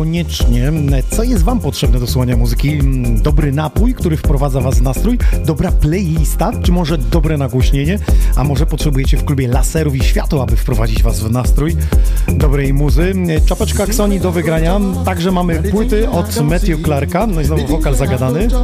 Koniecznie, 0.00 0.72
co 1.10 1.22
jest 1.22 1.42
Wam 1.42 1.60
potrzebne 1.60 2.00
do 2.00 2.06
słuchania 2.06 2.36
muzyki. 2.36 2.70
Mm, 2.70 3.22
Dobry 3.22 3.52
napój, 3.52 3.94
który 3.94 4.16
wprowadza 4.16 4.60
Was 4.60 4.78
w 4.78 4.82
nastrój, 4.82 5.18
dobra 5.44 5.72
playlista, 5.72 6.52
czy 6.62 6.72
może 6.72 6.98
dobre 6.98 7.38
nagłośnienie, 7.38 7.98
a 8.36 8.44
może 8.44 8.66
potrzebujecie 8.66 9.16
w 9.16 9.24
klubie 9.24 9.48
laserów 9.48 9.96
i 9.96 10.04
światła, 10.04 10.42
aby 10.42 10.56
wprowadzić 10.56 11.02
Was 11.02 11.20
w 11.20 11.30
nastrój 11.30 11.76
dobrej 12.28 12.74
muzy. 12.74 13.12
Czapeczka 13.46 13.84
Xoni 13.84 14.20
do 14.20 14.32
wygrania. 14.32 14.80
Także 15.04 15.32
mamy 15.32 15.62
płyty 15.62 16.10
od 16.10 16.40
Matthew 16.40 16.82
Clarka, 16.82 17.26
no 17.26 17.40
i 17.40 17.44
znowu 17.44 17.66
wokal 17.66 17.94
zagadany. 17.94 18.48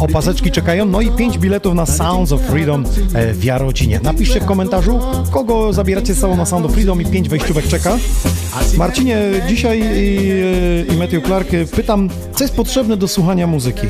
Opaseczki 0.00 0.50
czekają, 0.50 0.84
no 0.84 1.00
i 1.00 1.10
pięć 1.10 1.38
biletów 1.38 1.74
na 1.74 1.86
Sounds 1.86 2.32
of 2.32 2.40
Freedom 2.40 2.84
e, 3.14 3.34
w 3.34 3.44
Jarocinie. 3.44 4.00
Napiszcie 4.02 4.40
w 4.40 4.44
komentarzu, 4.44 5.00
kogo 5.30 5.72
zabieracie 5.72 6.14
z 6.14 6.18
sobą 6.18 6.36
na 6.36 6.46
Sound 6.46 6.66
of 6.66 6.72
Freedom 6.72 7.02
i 7.02 7.06
pięć 7.06 7.28
wejściówek 7.28 7.68
czeka. 7.68 7.98
Marcinie, 8.76 9.18
dzisiaj 9.48 9.80
i, 9.80 10.92
i 10.92 10.96
Matthew 10.96 11.24
Clark 11.24 11.48
pytam, 11.76 12.10
co 12.34 12.44
jest 12.44 12.56
potrzebne 12.56 12.96
do 12.96 13.08
słuchania 13.08 13.46
muzyki? 13.46 13.86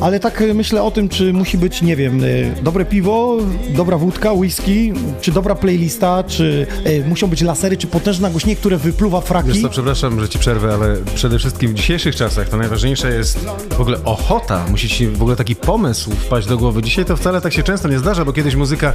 Ale 0.00 0.20
tak 0.20 0.42
e, 0.42 0.54
myślę 0.54 0.82
o 0.82 0.90
tym, 0.90 1.08
czy 1.08 1.32
musi 1.32 1.58
być, 1.58 1.82
nie 1.82 1.96
wiem, 1.96 2.20
e, 2.24 2.62
dobre 2.62 2.84
piwo, 2.84 3.36
dobra 3.68 3.98
wódka, 3.98 4.32
whisky, 4.32 4.92
czy 5.20 5.32
dobra 5.32 5.54
playlista, 5.54 6.24
czy 6.24 6.66
e, 6.84 7.08
muszą 7.08 7.26
być 7.26 7.42
lasery, 7.42 7.76
czy 7.76 7.86
potężne 7.86 8.22
nagłośnienie, 8.22 8.56
które 8.56 8.76
wypluwa 8.76 9.20
fraki. 9.20 9.48
Wiesz 9.48 9.62
co, 9.62 9.68
przepraszam, 9.68 10.20
że 10.20 10.28
ci 10.28 10.38
przerwę, 10.38 10.74
ale 10.74 10.96
przede 11.14 11.38
wszystkim 11.38 11.70
w 11.70 11.74
dzisiejszych 11.74 12.16
czasach 12.16 12.48
to 12.48 12.56
najważniejsze 12.56 13.14
jest 13.14 13.38
w 13.76 13.80
ogóle 13.80 14.04
ochota. 14.04 14.64
Musi 14.70 14.88
ci 14.88 15.06
w 15.08 15.22
ogóle 15.22 15.36
taki 15.36 15.56
pomysł 15.56 16.10
wpaść 16.10 16.46
do 16.46 16.58
głowy. 16.58 16.82
Dzisiaj 16.82 17.04
to 17.04 17.16
wcale 17.16 17.40
tak 17.40 17.52
się 17.52 17.62
często 17.62 17.88
nie 17.88 17.98
zdarza, 17.98 18.24
bo 18.24 18.32
kiedyś 18.32 18.54
muzyka 18.54 18.92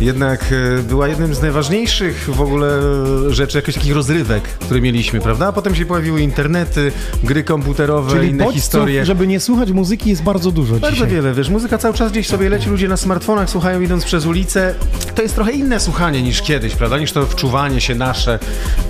jednak 0.00 0.54
była 0.88 1.08
jednym 1.08 1.34
z 1.34 1.42
najważniejszych 1.42 2.30
w 2.34 2.40
ogóle 2.40 2.80
rzeczy, 3.28 3.58
jakichś 3.58 3.78
takich 3.78 3.94
rozrywek, 3.94 4.42
które 4.42 4.80
mieliśmy, 4.80 5.20
prawda? 5.20 5.46
A 5.46 5.52
potem 5.52 5.74
się 5.74 5.86
pojawiły 5.86 6.20
internety, 6.20 6.92
gry 7.24 7.44
komputerowe, 7.44 8.12
Czyli 8.12 8.28
inne 8.28 8.44
bodźców, 8.44 8.62
historie. 8.62 9.04
żeby 9.04 9.26
nie 9.26 9.40
słuchać 9.40 9.72
muzyki 9.72 10.10
jest 10.10 10.22
bardzo 10.22 10.31
dużo 10.38 10.74
Bardzo 10.74 10.90
dzisiaj. 10.96 11.08
wiele, 11.08 11.34
wiesz, 11.34 11.48
muzyka 11.48 11.78
cały 11.78 11.94
czas 11.94 12.12
gdzieś 12.12 12.26
sobie 12.28 12.48
leci, 12.48 12.70
ludzie 12.70 12.88
na 12.88 12.96
smartfonach 12.96 13.50
słuchają 13.50 13.80
idąc 13.80 14.04
przez 14.04 14.26
ulicę. 14.26 14.74
To 15.14 15.22
jest 15.22 15.34
trochę 15.34 15.52
inne 15.52 15.80
słuchanie 15.80 16.22
niż 16.22 16.42
kiedyś, 16.42 16.74
prawda? 16.76 16.98
Niż 16.98 17.12
to 17.12 17.26
wczuwanie 17.26 17.80
się 17.80 17.94
nasze, 17.94 18.38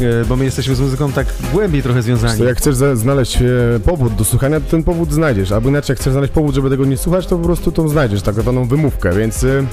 e, 0.00 0.24
bo 0.28 0.36
my 0.36 0.44
jesteśmy 0.44 0.74
z 0.74 0.80
muzyką 0.80 1.12
tak 1.12 1.26
głębiej 1.52 1.82
trochę 1.82 2.02
związani. 2.02 2.38
To 2.38 2.44
jak 2.44 2.58
chcesz 2.58 2.74
znaleźć 2.94 3.36
e, 3.36 3.44
powód 3.84 4.14
do 4.14 4.24
słuchania, 4.24 4.60
to 4.60 4.70
ten 4.70 4.82
powód 4.82 5.12
znajdziesz. 5.12 5.52
Albo 5.52 5.68
inaczej, 5.68 5.92
jak 5.94 5.98
chcesz 6.00 6.12
znaleźć 6.12 6.32
powód, 6.32 6.54
żeby 6.54 6.70
tego 6.70 6.84
nie 6.84 6.96
słuchać, 6.96 7.26
to 7.26 7.38
po 7.38 7.44
prostu 7.44 7.72
to 7.72 7.88
znajdziesz, 7.88 8.22
tak 8.22 8.34
zwaną 8.34 8.64
wymówkę. 8.64 9.12
Więc 9.18 9.44
e, 9.44 9.64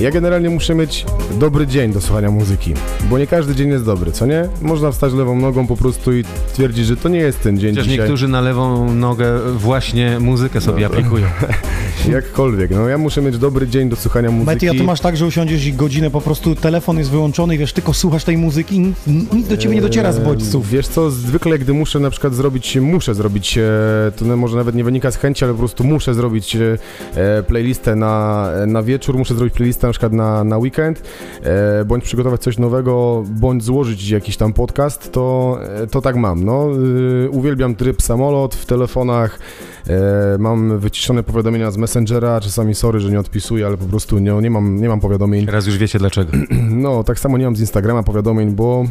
ja 0.00 0.10
generalnie 0.10 0.50
muszę 0.50 0.74
mieć 0.74 1.06
dobry 1.38 1.66
dzień 1.66 1.92
do 1.92 2.00
słuchania 2.00 2.30
muzyki, 2.30 2.74
bo 3.10 3.18
nie 3.18 3.26
każdy 3.26 3.54
dzień 3.54 3.68
jest 3.68 3.84
dobry, 3.84 4.12
co 4.12 4.26
nie? 4.26 4.48
Można 4.62 4.92
wstać 4.92 5.12
lewą 5.12 5.40
nogą 5.40 5.66
po 5.66 5.76
prostu 5.76 6.12
i 6.12 6.24
twierdzić, 6.54 6.86
że 6.86 6.96
to 6.96 7.08
nie 7.08 7.18
jest 7.18 7.40
ten 7.42 7.58
dzień 7.58 7.70
Chociaż 7.70 7.84
dzisiaj. 7.86 7.98
niektórzy 7.98 8.28
na 8.28 8.40
lewą 8.40 8.94
nogę 8.94 9.40
właśnie 9.56 10.18
muzykę 10.20 10.60
sobie 10.60 10.80
No. 10.80 10.86
aplikują. 10.86 11.11
Jakkolwiek, 12.12 12.70
no 12.70 12.88
ja 12.88 12.98
muszę 12.98 13.22
mieć 13.22 13.38
dobry 13.38 13.68
dzień 13.68 13.88
do 13.88 13.96
słuchania 13.96 14.30
muzyki. 14.30 14.46
Meti, 14.46 14.68
a 14.68 14.72
ty 14.72 14.82
masz 14.84 15.00
tak, 15.00 15.16
że 15.16 15.26
usiądziesz 15.26 15.66
i 15.66 15.72
godzinę 15.72 16.10
po 16.10 16.20
prostu 16.20 16.54
telefon 16.54 16.98
jest 16.98 17.10
wyłączony 17.10 17.54
i 17.54 17.58
wiesz, 17.58 17.72
tylko 17.72 17.94
słuchasz 17.94 18.24
tej 18.24 18.38
muzyki 18.38 18.76
i 18.76 18.80
nic, 19.34 19.48
do 19.48 19.56
ciebie 19.56 19.74
nie 19.74 19.80
dociera 19.82 20.12
z 20.12 20.18
bodźców. 20.18 20.64
Eee, 20.66 20.72
Wiesz 20.72 20.88
co, 20.88 21.10
zwykle 21.10 21.58
gdy 21.58 21.72
muszę 21.72 22.00
na 22.00 22.10
przykład 22.10 22.34
zrobić, 22.34 22.76
muszę 22.76 23.14
zrobić, 23.14 23.58
e, 23.58 23.62
to 24.16 24.24
na- 24.24 24.36
może 24.36 24.56
nawet 24.56 24.74
nie 24.74 24.84
wynika 24.84 25.10
z 25.10 25.16
chęci, 25.16 25.44
ale 25.44 25.52
po 25.54 25.58
prostu 25.58 25.84
muszę 25.84 26.14
zrobić 26.14 26.56
e, 26.56 26.78
e, 27.14 27.42
playlistę 27.42 27.96
na, 27.96 28.48
na 28.66 28.82
wieczór, 28.82 29.18
muszę 29.18 29.34
zrobić 29.34 29.54
playlistę 29.54 29.86
na 29.86 29.90
przykład 29.92 30.12
na, 30.12 30.44
na 30.44 30.58
weekend, 30.58 31.02
bądź 31.86 32.04
przygotować 32.04 32.40
coś 32.42 32.58
nowego, 32.58 33.24
bądź 33.28 33.64
złożyć 33.64 34.08
jakiś 34.10 34.36
tam 34.36 34.52
podcast, 34.52 35.12
to, 35.12 35.58
to 35.90 36.00
tak 36.00 36.16
mam, 36.16 36.44
no. 36.44 36.68
Y, 37.24 37.30
Uwielbiam 37.30 37.74
tryb 37.74 38.02
samolot 38.02 38.54
w 38.54 38.66
telefonach, 38.66 39.38
mam 40.38 40.78
wyciszone 40.78 41.01
powiadomienia 41.26 41.70
z 41.70 41.76
Messengera, 41.76 42.40
czasami 42.40 42.74
sorry, 42.74 43.00
że 43.00 43.10
nie 43.10 43.20
odpisuję, 43.20 43.66
ale 43.66 43.76
po 43.76 43.84
prostu 43.84 44.18
nie, 44.18 44.32
nie, 44.32 44.50
mam, 44.50 44.80
nie 44.80 44.88
mam 44.88 45.00
powiadomień. 45.00 45.46
Teraz 45.46 45.66
już 45.66 45.78
wiecie 45.78 45.98
dlaczego. 45.98 46.32
No, 46.72 47.04
tak 47.04 47.20
samo 47.20 47.38
nie 47.38 47.44
mam 47.44 47.56
z 47.56 47.60
Instagrama 47.60 48.02
powiadomień, 48.02 48.50
bo 48.50 48.84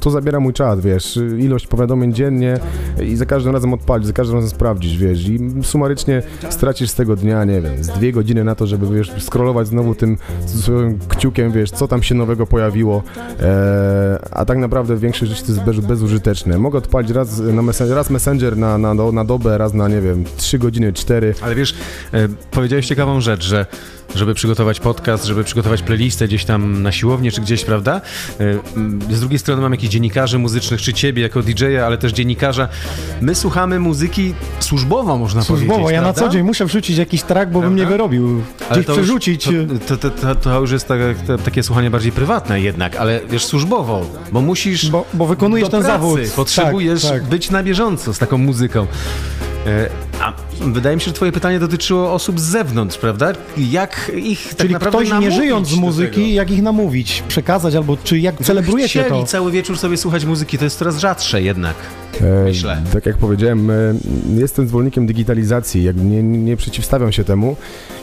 to 0.00 0.10
zabiera 0.10 0.40
mój 0.40 0.52
czas, 0.52 0.80
wiesz, 0.80 1.18
ilość 1.38 1.66
powiadomień 1.66 2.14
dziennie 2.14 2.58
i 3.02 3.16
za 3.16 3.26
każdym 3.26 3.52
razem 3.52 3.74
odpalić, 3.74 4.06
za 4.06 4.12
każdym 4.12 4.36
razem 4.36 4.50
sprawdzić, 4.50 4.98
wiesz, 4.98 5.28
i 5.28 5.38
sumarycznie 5.62 6.22
stracisz 6.50 6.90
z 6.90 6.94
tego 6.94 7.16
dnia, 7.16 7.44
nie 7.44 7.60
wiem, 7.60 7.84
z 7.84 7.88
dwie 7.88 8.12
godziny 8.12 8.44
na 8.44 8.54
to, 8.54 8.66
żeby, 8.66 8.96
wiesz, 8.96 9.22
scrollować 9.22 9.66
znowu 9.66 9.94
tym 9.94 10.16
swoim 10.46 10.98
kciukiem, 11.08 11.52
wiesz, 11.52 11.70
co 11.70 11.88
tam 11.88 12.02
się 12.02 12.14
nowego 12.14 12.46
pojawiło, 12.46 13.02
e, 13.40 14.18
a 14.30 14.44
tak 14.44 14.58
naprawdę 14.58 14.96
większość 14.96 15.32
rzeczy 15.32 15.44
to 15.44 15.52
jest 15.52 15.64
bez, 15.64 15.80
bezużyteczne. 15.80 16.58
Mogę 16.58 16.78
odpalić 16.78 17.10
raz, 17.10 17.38
na 17.38 17.62
messenger, 17.62 17.96
raz 17.96 18.10
Messenger 18.10 18.56
na, 18.56 18.78
na, 18.78 18.94
na 18.94 19.24
dobę, 19.24 19.58
raz 19.58 19.74
na, 19.74 19.88
nie 19.88 20.00
wiem, 20.00 20.24
trzy 20.36 20.58
godziny, 20.58 20.92
cztery. 20.92 21.34
Ale 21.42 21.54
wiesz, 21.56 21.74
e, 22.14 22.28
powiedziałeś 22.50 22.86
ciekawą 22.86 23.20
rzecz, 23.20 23.44
że 23.44 23.66
żeby 24.14 24.34
przygotować 24.34 24.80
podcast, 24.80 25.24
żeby 25.24 25.44
przygotować 25.44 25.82
playlistę 25.82 26.28
gdzieś 26.28 26.44
tam 26.44 26.82
na 26.82 26.92
siłowni 26.92 27.32
czy 27.32 27.40
gdzieś, 27.40 27.64
prawda? 27.64 28.00
E, 29.10 29.14
Z 29.14 29.20
drugiej 29.20 29.38
strony 29.38 29.62
mam 29.62 29.72
jakichś 29.72 29.92
dziennikarzy 29.92 30.38
muzycznych, 30.38 30.80
czy 30.82 30.92
ciebie 30.94 31.22
jako 31.22 31.42
DJ-a, 31.42 31.86
ale 31.86 31.98
też 31.98 32.12
dziennikarza. 32.12 32.68
My 33.20 33.34
słuchamy 33.34 33.78
muzyki 33.80 34.34
służbowo, 34.60 35.18
można 35.18 35.42
Służbowo, 35.42 35.72
powiedzieć, 35.72 35.92
ja 35.94 36.00
na 36.00 36.04
prawda? 36.12 36.20
co 36.22 36.28
dzień 36.28 36.42
muszę 36.42 36.64
wrzucić 36.66 36.98
jakiś 36.98 37.22
track, 37.22 37.50
bo 37.52 37.60
bym 37.60 37.76
nie 37.76 37.86
wyrobił. 37.86 38.42
Ale 38.68 38.70
Gdzieś 38.72 38.86
to 38.86 38.92
już- 38.92 39.02
przerzucić. 39.02 39.48
To, 39.88 39.96
to, 39.96 40.10
to, 40.10 40.34
to 40.34 40.60
już 40.60 40.70
jest 40.70 40.88
tak, 40.88 40.98
to, 41.26 41.38
takie 41.38 41.62
słuchanie 41.62 41.90
bardziej 41.90 42.12
prywatne 42.12 42.60
jednak, 42.60 42.96
ale 42.96 43.20
wiesz, 43.30 43.44
służbowo, 43.44 44.06
bo 44.32 44.40
musisz... 44.40 44.90
Bo, 44.90 45.04
bo 45.14 45.26
wykonujesz 45.26 45.68
ten 45.68 45.80
pracy. 45.82 45.92
zawód. 45.92 46.20
Potrzebujesz 46.36 47.02
Tak, 47.02 47.12
tak. 47.12 47.24
być 47.24 47.50
na 47.50 47.62
bieżąco 47.62 48.14
z 48.14 48.18
taką 48.18 48.38
muzyką. 48.38 48.86
E, 49.66 49.88
A 50.20 50.32
wydaje 50.60 50.96
mi 50.96 51.00
się, 51.02 51.06
że 51.06 51.12
twoje 51.12 51.32
pytanie 51.32 51.58
dotyczyło 51.60 52.12
osób 52.12 52.40
z 52.40 52.42
zewnątrz, 52.42 52.98
prawda? 52.98 53.32
Jak 53.56 54.12
ich 54.16 54.48
tak 54.48 54.56
Czyli 54.58 54.72
naprawdę 54.72 55.06
ktoś 55.06 55.20
nie 55.20 55.30
żyjąc 55.30 55.68
z 55.68 55.74
muzyki, 55.74 56.34
jak 56.34 56.50
ich 56.50 56.62
namówić, 56.62 57.22
przekazać, 57.28 57.74
albo 57.74 57.96
czy 58.04 58.18
jak 58.18 58.38
celebrujecie 58.42 59.04
to. 59.04 59.24
cały 59.24 59.52
wieczór 59.52 59.78
sobie 59.78 59.96
słuchać 59.96 60.24
muzyki, 60.24 60.58
to 60.58 60.64
jest 60.64 60.78
coraz 60.78 60.98
rzadsze 60.98 61.42
jednak. 61.42 61.74
E, 62.20 62.44
Myślę. 62.44 62.82
Tak 62.92 63.06
jak 63.06 63.16
powiedziałem, 63.16 63.70
e, 63.70 63.74
jestem 64.36 64.68
zwolennikiem 64.68 65.06
digitalizacji, 65.06 65.84
jakby 65.84 66.04
nie, 66.04 66.22
nie 66.22 66.56
przeciwstawiam 66.56 67.12
się 67.12 67.24
temu 67.24 67.56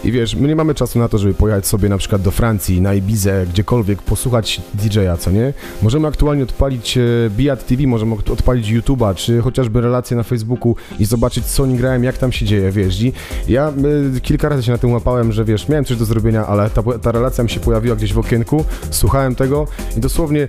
i 0.03 0.11
wiesz, 0.11 0.35
my 0.35 0.47
nie 0.47 0.55
mamy 0.55 0.75
czasu 0.75 0.99
na 0.99 1.09
to, 1.09 1.17
żeby 1.17 1.33
pojechać 1.33 1.67
sobie 1.67 1.89
na 1.89 1.97
przykład 1.97 2.21
do 2.21 2.31
Francji, 2.31 2.81
na 2.81 2.93
Ibizę, 2.93 3.45
gdziekolwiek, 3.53 4.01
posłuchać 4.01 4.61
DJ-a, 4.73 5.17
co 5.17 5.31
nie? 5.31 5.53
Możemy 5.81 6.07
aktualnie 6.07 6.43
odpalić 6.43 6.97
e, 6.97 7.01
Biat 7.29 7.67
TV, 7.67 7.87
możemy 7.87 8.13
od- 8.15 8.29
odpalić 8.29 8.67
YouTube'a, 8.67 9.15
czy 9.15 9.41
chociażby 9.41 9.81
relacje 9.81 10.17
na 10.17 10.23
Facebooku 10.23 10.75
i 10.99 11.05
zobaczyć, 11.05 11.45
co 11.53 11.63
oni 11.63 11.77
grają, 11.77 12.01
jak 12.01 12.17
tam 12.17 12.31
się 12.31 12.45
dzieje, 12.45 12.71
wiesz, 12.71 13.01
i 13.01 13.13
ja 13.47 13.73
e, 14.17 14.19
kilka 14.19 14.49
razy 14.49 14.63
się 14.63 14.71
na 14.71 14.77
tym 14.77 14.91
łapałem, 14.91 15.31
że 15.31 15.45
wiesz, 15.45 15.67
miałem 15.69 15.85
coś 15.85 15.97
do 15.97 16.05
zrobienia, 16.05 16.47
ale 16.47 16.69
ta, 16.69 16.81
ta 17.01 17.11
relacja 17.11 17.43
mi 17.43 17.49
się 17.49 17.59
pojawiła 17.59 17.95
gdzieś 17.95 18.13
w 18.13 18.19
okienku, 18.19 18.65
słuchałem 18.91 19.35
tego 19.35 19.67
i 19.97 19.99
dosłownie, 19.99 20.47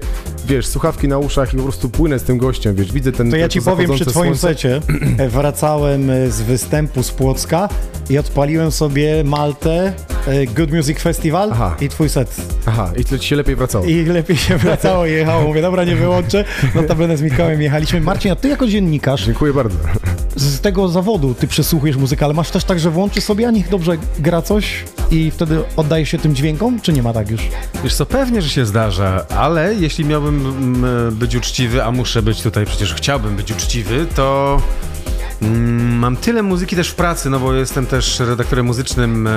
wiesz, 0.48 0.66
słuchawki 0.66 1.08
na 1.08 1.18
uszach 1.18 1.54
i 1.54 1.56
po 1.56 1.62
prostu 1.62 1.88
płynę 1.88 2.18
z 2.18 2.22
tym 2.22 2.38
gościem, 2.38 2.74
wiesz, 2.74 2.92
widzę 2.92 3.12
ten 3.12 3.30
To 3.30 3.36
ja 3.36 3.48
ci 3.48 3.62
powiem, 3.62 3.90
przy 3.90 4.06
twoim 4.06 4.36
słońce. 4.36 4.48
secie 4.48 4.80
wracałem 5.28 6.10
e, 6.10 6.30
z 6.30 6.42
występu 6.42 7.02
z 7.02 7.10
Płocka 7.10 7.68
i 8.10 8.18
odpaliłem 8.18 8.70
sobie 8.70 9.24
Maltę, 9.24 9.92
e, 10.26 10.46
Good 10.46 10.72
Music 10.72 10.98
Festival 11.00 11.52
i 11.80 11.88
twój 11.88 12.08
set. 12.08 12.36
Aha, 12.66 12.92
i 12.96 13.04
to 13.04 13.18
ci 13.18 13.28
się 13.28 13.36
lepiej 13.36 13.56
wracało. 13.56 13.84
I 13.84 14.04
lepiej 14.04 14.36
się 14.36 14.56
wracało, 14.58 15.06
jechało. 15.20 15.42
Mówię, 15.48 15.62
dobra, 15.62 15.84
nie 15.84 15.96
wyłączę. 15.96 16.44
Notabene 16.74 17.16
z 17.16 17.22
Mikołem 17.22 17.62
jechaliśmy. 17.62 18.00
Marcin, 18.00 18.32
a 18.32 18.36
ty 18.36 18.48
jako 18.48 18.66
dziennikarz 18.66 19.24
Dziękuję 19.26 19.52
bardzo. 19.52 19.76
z 20.36 20.60
tego 20.60 20.83
zawodu 20.88 21.34
ty 21.34 21.46
przesłuchujesz 21.46 21.96
muzykę, 21.96 22.24
ale 22.24 22.34
masz 22.34 22.50
też 22.50 22.64
tak, 22.64 22.80
że 22.80 22.90
włączysz 22.90 23.24
sobie, 23.24 23.48
a 23.48 23.50
niech 23.50 23.68
dobrze 23.68 23.96
gra 24.18 24.42
coś 24.42 24.84
i 25.10 25.30
wtedy 25.30 25.62
oddajesz 25.76 26.08
się 26.08 26.18
tym 26.18 26.34
dźwiękom, 26.34 26.80
czy 26.80 26.92
nie 26.92 27.02
ma 27.02 27.12
tak 27.12 27.30
już? 27.30 27.40
Wiesz 27.84 27.94
co, 27.94 28.06
pewnie, 28.06 28.42
że 28.42 28.48
się 28.48 28.66
zdarza, 28.66 29.26
ale 29.28 29.74
jeśli 29.74 30.04
miałbym 30.04 30.46
mm, 30.46 31.14
być 31.14 31.34
uczciwy, 31.34 31.84
a 31.84 31.90
muszę 31.90 32.22
być 32.22 32.42
tutaj, 32.42 32.66
przecież 32.66 32.94
chciałbym 32.94 33.36
być 33.36 33.52
uczciwy, 33.52 34.06
to 34.16 34.58
mam 35.90 36.16
tyle 36.16 36.42
muzyki 36.42 36.76
też 36.76 36.88
w 36.88 36.94
pracy, 36.94 37.30
no 37.30 37.40
bo 37.40 37.54
jestem 37.54 37.86
też 37.86 38.20
redaktorem 38.20 38.66
muzycznym 38.66 39.26
e, 39.26 39.30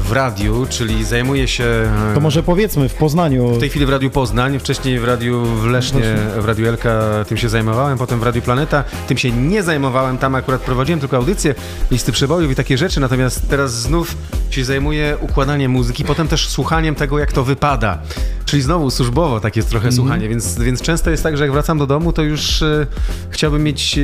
w 0.00 0.12
radiu, 0.12 0.66
czyli 0.70 1.04
zajmuję 1.04 1.48
się... 1.48 1.64
e, 1.64 2.14
To 2.14 2.20
może 2.20 2.42
powiedzmy 2.42 2.88
w 2.88 2.94
Poznaniu. 2.94 3.54
W 3.54 3.58
tej 3.58 3.68
chwili 3.70 3.86
w 3.86 3.88
Radiu 3.90 4.10
Poznań, 4.10 4.58
wcześniej 4.58 4.98
w 5.00 5.04
Radiu 5.04 5.44
w 5.44 5.66
Lesznie, 5.66 6.02
w 6.40 6.44
Radiu 6.44 6.66
Elka 6.68 7.00
tym 7.28 7.36
się 7.36 7.48
zajmowałem, 7.48 7.98
potem 7.98 8.20
w 8.20 8.22
Radiu 8.22 8.42
Planeta 8.42 8.84
tym 9.08 9.18
się 9.18 9.30
nie 9.32 9.62
zajmowałem, 9.62 10.18
tam 10.18 10.34
akurat 10.34 10.60
prowadziłem 10.60 11.00
tylko 11.00 11.16
audycje, 11.16 11.54
listy 11.90 12.12
przebojów 12.12 12.52
i 12.52 12.54
takie 12.54 12.78
rzeczy, 12.78 13.00
natomiast 13.00 13.48
teraz 13.48 13.72
znów 13.80 14.16
się 14.50 14.64
zajmuję 14.64 15.16
układaniem 15.20 15.70
muzyki, 15.72 16.04
potem 16.04 16.28
też 16.28 16.48
słuchaniem 16.48 16.94
tego, 16.94 17.18
jak 17.18 17.32
to 17.32 17.44
wypada. 17.44 17.98
Czyli 18.44 18.62
znowu 18.62 18.90
służbowo 18.90 19.40
takie 19.40 19.58
jest 19.60 19.70
trochę 19.70 19.88
Mhm. 19.88 19.96
słuchanie, 19.96 20.28
więc, 20.28 20.58
więc 20.58 20.82
często 20.82 21.10
jest 21.10 21.22
tak, 21.22 21.36
że 21.36 21.44
jak 21.44 21.52
wracam 21.52 21.78
do 21.78 21.86
domu, 21.86 22.12
to 22.12 22.22
już 22.22 22.62
e, 22.62 22.86
chciałbym 23.30 23.62
mieć 23.62 23.98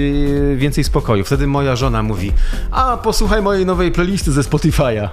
więcej 0.57 0.85
spokoju. 0.85 1.25
Wtedy 1.25 1.36
wtedy 1.37 1.47
moja 1.47 1.77
żona 1.77 2.03
mówi, 2.03 2.33
a 2.71 2.97
posłuchaj 2.97 3.43
mojej 3.43 3.67
nowej 3.67 3.93
playlisty 3.93 4.33
ze 4.33 4.41
Spotify'a. 4.41 5.09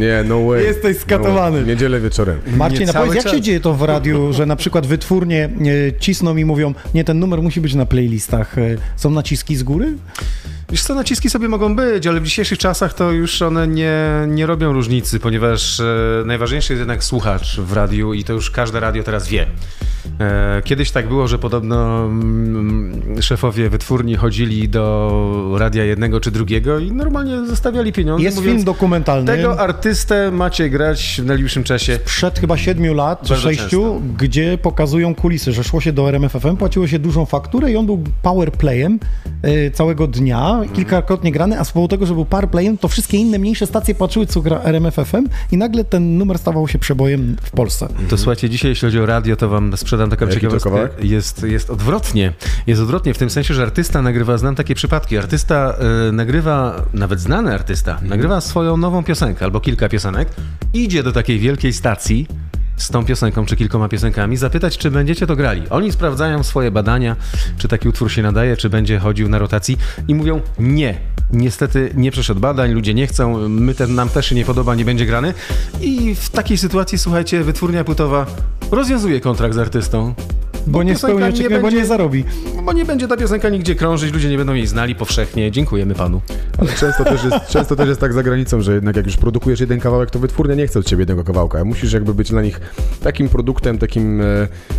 Nie, 0.00 0.24
no 0.28 0.46
way. 0.46 0.64
Jesteś 0.64 0.98
skatowany. 0.98 1.60
No, 1.60 1.66
niedzielę 1.66 2.00
wieczorem. 2.00 2.40
Marcin, 2.56 2.86
cały 2.86 3.06
powiedz, 3.06 3.14
jak 3.14 3.24
czas. 3.24 3.32
się 3.32 3.40
dzieje 3.40 3.60
to 3.60 3.74
w 3.74 3.82
radiu, 3.82 4.32
że 4.32 4.46
na 4.46 4.56
przykład 4.56 4.86
wytwórnie 4.86 5.44
e, 5.44 5.98
cisną 5.98 6.36
i 6.36 6.44
mówią, 6.44 6.74
nie, 6.94 7.04
ten 7.04 7.18
numer 7.18 7.42
musi 7.42 7.60
być 7.60 7.74
na 7.74 7.86
playlistach. 7.86 8.58
E, 8.58 8.76
Są 8.96 9.10
naciski 9.10 9.56
z 9.56 9.62
góry? 9.62 9.94
Wiesz 10.70 10.82
co, 10.82 10.94
naciski 10.94 11.30
sobie 11.30 11.48
mogą 11.48 11.76
być, 11.76 12.06
ale 12.06 12.20
w 12.20 12.24
dzisiejszych 12.24 12.58
czasach 12.58 12.94
to 12.94 13.12
już 13.12 13.42
one 13.42 13.68
nie, 13.68 14.02
nie 14.28 14.46
robią 14.46 14.72
różnicy, 14.72 15.20
ponieważ 15.20 15.80
e, 15.80 15.84
najważniejszy 16.26 16.72
jest 16.72 16.80
jednak 16.80 17.04
słuchacz 17.04 17.60
w 17.60 17.72
radiu 17.72 18.14
i 18.14 18.24
to 18.24 18.32
już 18.32 18.50
każde 18.50 18.80
radio 18.80 19.02
teraz 19.02 19.28
wie. 19.28 19.46
E, 20.20 20.62
kiedyś 20.64 20.90
tak 20.90 21.08
było, 21.08 21.28
że 21.28 21.38
podobno 21.38 22.04
mm, 22.04 23.22
szefowie 23.22 23.70
wytwórni 23.70 24.16
chodzili 24.16 24.68
do 24.68 25.56
radia 25.58 25.84
jednego 25.84 26.20
czy 26.20 26.30
drugiego 26.30 26.78
i 26.78 26.92
normalnie 26.92 27.46
zostawiali 27.46 27.92
pieniądze. 27.92 28.24
Jest 28.24 28.36
mówiąc, 28.36 28.54
film 28.54 28.64
dokumentalny. 28.64 29.36
Tego 29.36 29.60
artystę 29.60 30.30
macie 30.30 30.70
grać 30.70 31.20
w 31.22 31.26
najbliższym 31.26 31.64
czasie. 31.64 31.98
Przed 32.04 32.38
chyba 32.38 32.56
siedmiu 32.56 32.94
lat, 32.94 33.22
czy 33.22 33.36
sześciu, 33.36 34.02
gdzie 34.18 34.58
pokazują 34.58 35.14
kulisy, 35.14 35.52
że 35.52 35.64
szło 35.64 35.80
się 35.80 35.92
do 35.92 36.08
RMFFM, 36.08 36.56
płaciło 36.56 36.86
się 36.86 36.98
dużą 36.98 37.26
fakturę 37.26 37.72
i 37.72 37.76
on 37.76 37.86
był 37.86 38.04
powerplayem 38.22 38.98
e, 39.42 39.70
całego 39.70 40.06
dnia, 40.06 40.60
kilkakrotnie 40.72 41.32
grany, 41.32 41.60
a 41.60 41.64
z 41.64 41.72
powodu 41.72 41.88
tego, 41.88 42.06
że 42.06 42.14
był 42.14 42.24
powerplayem, 42.24 42.78
to 42.78 42.88
wszystkie 42.88 43.18
inne 43.18 43.38
mniejsze 43.38 43.66
stacje 43.66 43.94
patrzyły, 43.94 44.26
co 44.26 44.40
gra 44.40 44.60
RMFFM 44.62 45.26
i 45.52 45.56
nagle 45.56 45.84
ten 45.84 46.18
numer 46.18 46.38
stawał 46.38 46.68
się 46.68 46.78
przebojem 46.78 47.36
w 47.42 47.50
Polsce. 47.50 47.88
To 48.08 48.16
słuchajcie, 48.16 48.50
dzisiaj 48.50 48.70
jeśli 48.70 48.86
chodzi 48.86 49.00
o 49.00 49.06
radio, 49.06 49.36
to 49.36 49.48
wam 49.48 49.76
sprzedam 49.76 49.97
taką 50.06 50.26
ciekawostkę. 50.26 50.88
Jest, 51.02 51.42
jest 51.42 51.70
odwrotnie. 51.70 52.32
Jest 52.66 52.82
odwrotnie 52.82 53.14
w 53.14 53.18
tym 53.18 53.30
sensie, 53.30 53.54
że 53.54 53.62
artysta 53.62 54.02
nagrywa, 54.02 54.38
znam 54.38 54.54
takie 54.54 54.74
przypadki, 54.74 55.18
artysta 55.18 55.74
e, 56.08 56.12
nagrywa, 56.12 56.82
nawet 56.94 57.20
znany 57.20 57.54
artysta, 57.54 57.98
nagrywa 58.02 58.40
swoją 58.40 58.76
nową 58.76 59.04
piosenkę 59.04 59.44
albo 59.44 59.60
kilka 59.60 59.88
piosenek, 59.88 60.28
idzie 60.74 61.02
do 61.02 61.12
takiej 61.12 61.38
wielkiej 61.38 61.72
stacji 61.72 62.26
z 62.78 62.90
tą 62.90 63.04
piosenką 63.04 63.46
czy 63.46 63.56
kilkoma 63.56 63.88
piosenkami, 63.88 64.36
zapytać, 64.36 64.78
czy 64.78 64.90
będziecie 64.90 65.26
to 65.26 65.36
grali. 65.36 65.62
Oni 65.70 65.92
sprawdzają 65.92 66.42
swoje 66.42 66.70
badania, 66.70 67.16
czy 67.58 67.68
taki 67.68 67.88
utwór 67.88 68.12
się 68.12 68.22
nadaje, 68.22 68.56
czy 68.56 68.70
będzie 68.70 68.98
chodził 68.98 69.28
na 69.28 69.38
rotacji 69.38 69.78
i 70.08 70.14
mówią 70.14 70.40
nie. 70.58 70.94
Niestety 71.32 71.90
nie 71.94 72.10
przeszedł 72.10 72.40
badań, 72.40 72.72
ludzie 72.72 72.94
nie 72.94 73.06
chcą, 73.06 73.48
my 73.48 73.74
ten, 73.74 73.94
nam 73.94 74.08
też 74.08 74.26
się 74.26 74.34
nie 74.34 74.44
podoba, 74.44 74.74
nie 74.74 74.84
będzie 74.84 75.06
grany. 75.06 75.34
I 75.80 76.14
w 76.14 76.30
takiej 76.30 76.58
sytuacji, 76.58 76.98
słuchajcie, 76.98 77.44
wytwórnia 77.44 77.84
płytowa 77.84 78.26
rozwiązuje 78.70 79.20
kontrakt 79.20 79.54
z 79.54 79.58
artystą. 79.58 80.14
Bo 80.66 80.82
nie 80.82 80.92
piosenka 80.92 81.16
spełnia 81.16 81.34
oczekiwań, 81.34 81.62
bo 81.62 81.70
nie 81.70 81.86
zarobi. 81.86 82.24
Bo 82.64 82.72
nie 82.72 82.84
będzie 82.84 83.08
ta 83.08 83.16
piosenka 83.16 83.48
nigdzie 83.48 83.74
krążyć, 83.74 84.12
ludzie 84.12 84.28
nie 84.28 84.36
będą 84.36 84.54
jej 84.54 84.66
znali 84.66 84.94
powszechnie. 84.94 85.50
Dziękujemy 85.50 85.94
panu. 85.94 86.20
Ale 86.58 86.72
często 86.72 87.04
też, 87.04 87.24
jest, 87.24 87.36
często 87.48 87.76
też 87.76 87.88
jest 87.88 88.00
tak 88.00 88.12
za 88.12 88.22
granicą, 88.22 88.60
że 88.60 88.74
jednak 88.74 88.96
jak 88.96 89.06
już 89.06 89.16
produkujesz 89.16 89.60
jeden 89.60 89.80
kawałek, 89.80 90.10
to 90.10 90.18
wytwórnia 90.18 90.54
nie 90.54 90.66
chce 90.66 90.78
od 90.78 90.86
ciebie 90.86 91.00
jednego 91.00 91.24
kawałka. 91.24 91.64
Musisz 91.64 91.92
jakby 91.92 92.14
być 92.14 92.30
dla 92.30 92.42
nich 92.42 92.60
takim 93.02 93.28
produktem, 93.28 93.78
takim 93.78 94.20
e, 94.20 94.24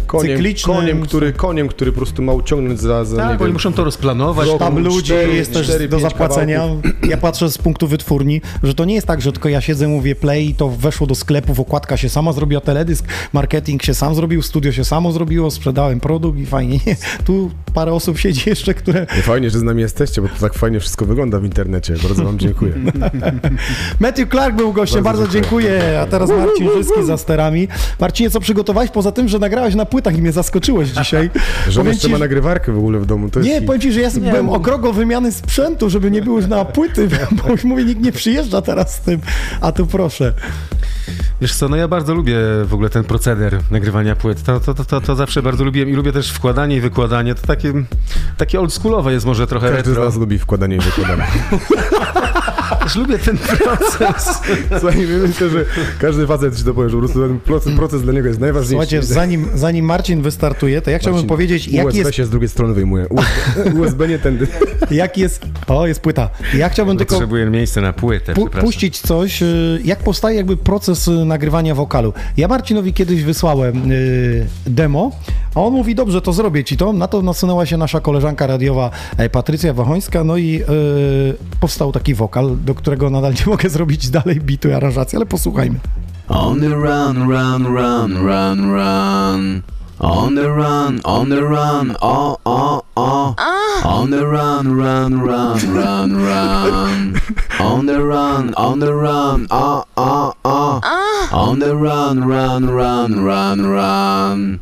koniem, 0.07 0.38
Cyklicznym. 0.38 0.76
koniem, 0.78 1.02
który, 1.02 1.34
koniem, 1.34 1.68
który 1.68 1.91
po 1.91 1.98
prostu 1.98 2.22
ma 2.22 2.34
uciągnąć 2.34 2.80
za, 2.80 3.06
za 3.06 3.18
Tak, 3.18 3.26
nie 3.32 3.36
bo 3.38 3.44
oni 3.44 3.49
wiem, 3.49 3.53
muszą 3.53 3.74
to 3.74 3.84
rozplanować. 3.84 4.48
rok, 4.48 4.60
Tam 4.60 4.80
ludzi 4.80 5.14
cztery- 5.14 5.34
jest 5.34 5.53
też 5.53 5.88
do 5.90 5.99
zapłacenia. 5.99 6.60
kawałków. 6.60 7.10
Ja 7.10 7.18
patrzę 7.18 7.52
z 7.52 7.57
punktu 7.57 7.88
wytwórni, 7.88 8.41
że 8.64 8.74
to 8.74 8.86
nie 8.86 8.95
jest 8.95 9.07
tak, 9.07 9.22
że 9.22 9.32
tylko 9.32 9.49
ja 9.49 9.61
siedzę, 9.61 9.88
mówię 9.88 10.16
play 10.16 10.49
i 10.49 10.56
to 10.56 10.70
weszło 10.70 11.07
do 11.07 11.16
sklepów, 11.16 11.60
okładka 11.60 11.98
się 11.98 12.10
sama 12.10 12.34
zrobiła, 12.34 12.61
teledysk, 12.61 13.06
marketing 13.34 13.84
się 13.84 13.94
sam 13.94 14.16
zrobił, 14.16 14.41
studio 14.41 14.72
się 14.72 14.86
samo 14.86 15.11
zrobiło, 15.11 15.52
sprzedałem 15.52 15.99
produkt 15.99 16.40
i 16.40 16.45
fajnie. 16.45 16.80
Nie, 16.88 16.95
tu 17.26 17.52
parę 17.74 17.94
osób 17.94 18.18
siedzi 18.18 18.49
jeszcze, 18.49 18.74
które... 18.74 19.07
Nie, 19.16 19.22
Fajnie, 19.24 19.49
że 19.49 19.60
z 19.60 19.64
nami 19.64 19.82
jesteście, 19.82 20.22
bo 20.22 20.28
to 20.28 20.34
tak 20.40 20.53
fajnie 20.53 20.80
wszystko 20.80 21.06
wygląda 21.06 21.40
w 21.40 21.45
internecie. 21.45 21.94
Bardzo 22.03 22.24
wam 22.24 22.40
dziękuję. 22.40 22.74
Matthew 23.99 24.30
Clark 24.30 24.56
był 24.56 24.74
gościem, 24.74 25.03
bardzo, 25.03 25.22
Bardzo 25.22 25.40
dziękuję. 25.40 25.99
A 26.02 26.06
teraz 26.06 26.30
Marcin 26.30 26.70
Żyski 26.78 27.03
za 27.06 27.18
sterami. 27.18 27.68
Marcinie, 28.00 28.30
co 28.30 28.40
przygotowałeś? 28.40 28.92
Poza 28.92 29.12
tym, 29.12 29.28
że 29.28 29.40
nagrałeś 29.40 29.76
na 29.76 29.86
płytach 29.86 30.18
i 30.18 30.22
mnie 30.22 30.32
zaskoczyłeś 30.32 30.90
dzisiaj. 30.90 31.30
Powiem 31.76 31.88
jeszcze 31.88 32.02
ci, 32.08 32.12
ma 32.12 32.18
że- 32.18 32.24
nagrywarkę 32.24 32.72
w 32.72 32.78
ogóle 32.78 33.00
w 33.00 33.06
domu. 33.06 33.30
To 33.30 33.40
jest 33.40 33.50
Nie, 33.52 33.56
hit. 33.58 33.66
powiem 33.66 33.82
ci, 33.82 33.92
że 33.92 34.02
ja 34.02 34.10
byłem 34.12 34.48
bo- 34.48 34.54
okrogą 34.54 34.92
wymiany 34.94 35.32
sprzętu, 35.32 35.90
żeby 35.90 36.12
nie 36.12 36.22
było 36.22 36.38
już 36.40 36.48
na 36.48 36.66
płyty, 36.66 37.08
bo 37.44 37.50
już 37.52 37.64
mówię, 37.64 37.86
nikt 37.86 38.02
nie 38.02 38.12
przyjeżdża 38.12 38.62
teraz 38.62 38.96
z 38.96 39.00
tym, 39.00 39.20
a 39.62 39.72
tu 39.72 39.86
proszę. 39.88 40.34
Wiesz 41.41 41.56
co, 41.56 41.69
no 41.69 41.76
ja 41.76 41.88
bardzo 41.88 42.14
lubię 42.15 42.38
w 42.65 42.73
ogóle 42.73 42.90
ten 42.90 43.03
proceder 43.03 43.60
nagrywania 43.72 44.15
płyt. 44.15 44.44
To, 44.44 44.60
to, 44.60 44.73
to, 44.73 44.86
to, 44.86 45.02
to 45.02 45.15
zawsze 45.15 45.41
bardzo 45.41 45.64
lubiłem 45.64 45.90
i 45.90 45.94
lubię 45.94 46.11
też 46.11 46.31
wkładanie 46.31 46.76
i 46.76 46.81
wykładanie. 46.81 47.36
To 47.36 47.48
takie, 47.48 47.73
takie 48.38 48.60
oldschoolowe 48.60 49.14
jest 49.14 49.26
może 49.26 49.48
trochę 49.48 49.68
Każdy 49.69 49.84
z 49.84 49.88
retro. 49.88 50.06
nas 50.06 50.15
lubi 50.15 50.40
wkładanie 50.40 50.76
i 50.76 50.80
wykładanie. 50.80 51.23
Też 52.84 52.95
lubię 52.95 53.18
ten 53.19 53.38
proces. 53.38 54.41
Słuchaj, 54.80 55.07
myślę, 55.27 55.49
że 55.49 55.65
każdy 55.99 56.27
facet 56.27 56.57
ci 56.57 56.64
to 56.64 56.73
powie, 56.73 56.90
że 56.90 56.95
po 56.95 56.99
prostu 56.99 57.22
ten 57.27 57.40
proces, 57.40 57.73
proces 57.76 58.02
dla 58.02 58.14
niego 58.14 58.27
jest 58.27 58.40
najważniejszy. 58.40 58.86
Słuchajcie, 58.90 59.03
zanim, 59.14 59.48
zanim 59.56 59.86
Marcin 59.86 60.22
wystartuje, 60.22 60.81
to 60.81 60.91
ja 60.91 60.99
chciałbym 60.99 61.15
Marcin, 61.15 61.30
powiedzieć, 61.30 61.68
jaki 61.68 61.88
USB 61.88 61.99
jest, 61.99 62.15
się 62.15 62.26
z 62.26 62.30
drugiej 62.30 62.49
strony 62.49 62.73
wyjmuje. 62.73 63.07
USB, 63.10 63.73
USB 63.81 64.07
nie 64.07 64.19
tędy. 64.19 64.48
jaki 64.91 65.22
jest... 65.22 65.45
O, 65.68 65.88
jest 65.88 65.99
płyta. 66.02 66.30
Ja 66.53 66.69
chciałbym 66.69 66.98
tylko 66.98 67.15
Potrzebuję 67.15 67.45
miejsca 67.45 67.81
na 67.81 67.94
płytę, 67.94 68.34
pu- 68.34 68.49
puścić 68.49 68.99
coś, 68.99 69.41
y, 69.41 69.81
jak 69.86 69.99
powstaje 69.99 70.38
jakby 70.38 70.57
proces 70.57 70.99
y, 71.08 71.26
nagrywania 71.26 71.76
wokalu. 71.76 72.14
Ja 72.38 72.48
Marcinowi 72.48 72.94
kiedyś 72.94 73.24
wysłałem 73.24 73.92
y, 73.92 74.48
demo, 74.66 75.12
a 75.56 75.62
on 75.62 75.74
mówi, 75.74 75.96
dobrze, 75.96 76.22
to 76.22 76.34
zrobię 76.34 76.64
ci 76.64 76.78
to. 76.78 76.94
Na 76.94 77.08
to 77.08 77.22
nasunęła 77.22 77.66
się 77.66 77.78
nasza 77.78 78.00
koleżanka 78.00 78.48
radiowa 78.48 78.92
e, 79.18 79.30
Patrycja 79.30 79.74
Wachońska, 79.74 80.24
no 80.24 80.38
i 80.38 80.62
y, 80.62 81.60
powstał 81.60 81.92
taki 81.92 82.14
wokal, 82.14 82.58
do 82.66 82.76
którego 82.76 83.10
nadal 83.10 83.34
nie 83.34 83.46
mogę 83.52 83.70
zrobić 83.70 84.10
dalej 84.10 84.40
bitu 84.40 84.70
i 84.70 84.72
aranżacji, 84.72 85.16
ale 85.16 85.26
posłuchajmy. 85.26 85.80
On 86.30 86.60
the 86.60 86.70
run, 86.70 87.30
run, 87.30 87.66
run, 87.76 88.14
run, 88.28 88.72
run. 88.72 89.62
On 90.02 90.36
the 90.36 90.48
run, 90.48 91.02
on 91.04 91.30
the 91.30 91.42
run, 91.42 91.96
oh, 92.02 92.38
oh, 92.46 92.82
oh. 92.96 93.36
On 93.84 94.10
the 94.10 94.26
run, 94.26 94.78
run, 94.78 95.20
run, 95.20 95.74
run, 95.74 96.16
run. 96.16 97.22
On 97.60 97.86
the 97.86 98.02
run, 98.02 98.54
on 98.56 98.80
the 98.80 98.94
run, 98.94 99.48
oh, 99.52 99.84
oh, 100.45 100.80
oh. 100.84 101.30
On 101.32 101.60
the 101.60 101.76
run, 101.76 102.28
run, 102.28 102.70
run, 102.70 103.24
run, 103.24 103.66
run. 103.66 104.60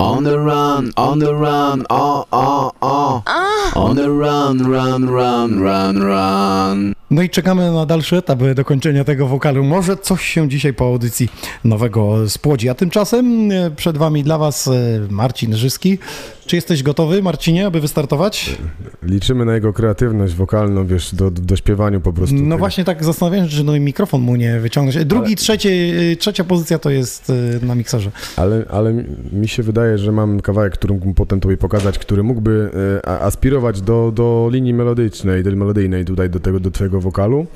On 0.00 0.22
the 0.24 0.38
run, 0.38 0.92
on 0.96 1.18
the 1.18 1.34
run, 1.34 1.86
oh, 1.90 2.26
oh, 2.32 2.72
oh. 2.80 3.72
On 3.74 3.96
the 3.96 4.10
run, 4.10 4.58
run, 4.58 5.10
run, 5.10 5.60
run, 5.60 6.00
run. 6.02 6.97
No 7.10 7.22
i 7.22 7.30
czekamy 7.30 7.72
na 7.72 7.86
dalszy 7.86 8.16
etap 8.16 8.38
dokończenia 8.54 9.04
tego 9.04 9.26
wokalu. 9.26 9.64
Może 9.64 9.96
coś 9.96 10.24
się 10.24 10.48
dzisiaj 10.48 10.74
po 10.74 10.84
audycji 10.86 11.28
nowego 11.64 12.28
spłodzi. 12.28 12.68
A 12.68 12.74
tymczasem 12.74 13.52
e, 13.52 13.70
przed 13.70 13.98
wami 13.98 14.24
dla 14.24 14.38
was 14.38 14.68
e, 14.68 14.72
Marcin 15.10 15.56
Żyski. 15.56 15.98
Czy 16.46 16.56
jesteś 16.56 16.82
gotowy, 16.82 17.22
Marcinie, 17.22 17.66
aby 17.66 17.80
wystartować? 17.80 18.56
Liczymy 19.02 19.44
na 19.44 19.54
jego 19.54 19.72
kreatywność 19.72 20.34
wokalną, 20.34 20.86
wiesz, 20.86 21.14
do, 21.14 21.30
do 21.30 21.56
śpiewaniu 21.56 22.00
po 22.00 22.12
prostu. 22.12 22.36
No 22.36 22.58
właśnie 22.58 22.84
tak 22.84 23.04
zastanawiam 23.04 23.48
się, 23.48 23.56
czy 23.56 23.64
no 23.64 23.74
i 23.76 23.80
mikrofon 23.80 24.20
mu 24.20 24.36
nie 24.36 24.60
wyciągnąć. 24.60 25.04
Drugi, 25.04 25.36
trzecie, 25.36 25.70
e, 26.12 26.16
trzecia 26.16 26.44
pozycja 26.44 26.78
to 26.78 26.90
jest 26.90 27.32
e, 27.62 27.66
na 27.66 27.74
mikserze. 27.74 28.10
Ale, 28.36 28.64
ale 28.70 28.94
mi- 29.32 29.48
się 29.48 29.62
wydaje, 29.62 29.98
że 29.98 30.12
mam 30.12 30.40
kawałek, 30.40 30.72
który 30.72 30.94
mógłbym 30.94 31.14
potem 31.14 31.40
tobie 31.40 31.56
pokazać, 31.56 31.98
który 31.98 32.22
mógłby 32.22 32.70
e, 33.06 33.08
aspirować 33.08 33.80
do, 33.80 34.12
do 34.14 34.48
linii 34.52 34.74
melodycznej, 34.74 35.42
do 35.42 35.50
melodyjnej 35.50 36.04
tutaj, 36.04 36.30
do 36.30 36.40
tego, 36.40 36.60
do 36.60 36.70
twojego 36.70 36.97
wokalu. 37.00 37.46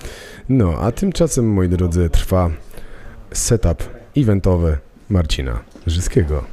No, 0.48 0.78
a 0.80 0.92
tymczasem, 0.92 1.52
moi 1.52 1.68
drodzy, 1.68 2.10
trwa 2.10 2.50
setup 3.32 3.82
eventowy 4.16 4.78
Marcina 5.10 5.58
Żyskiego. 5.86 6.44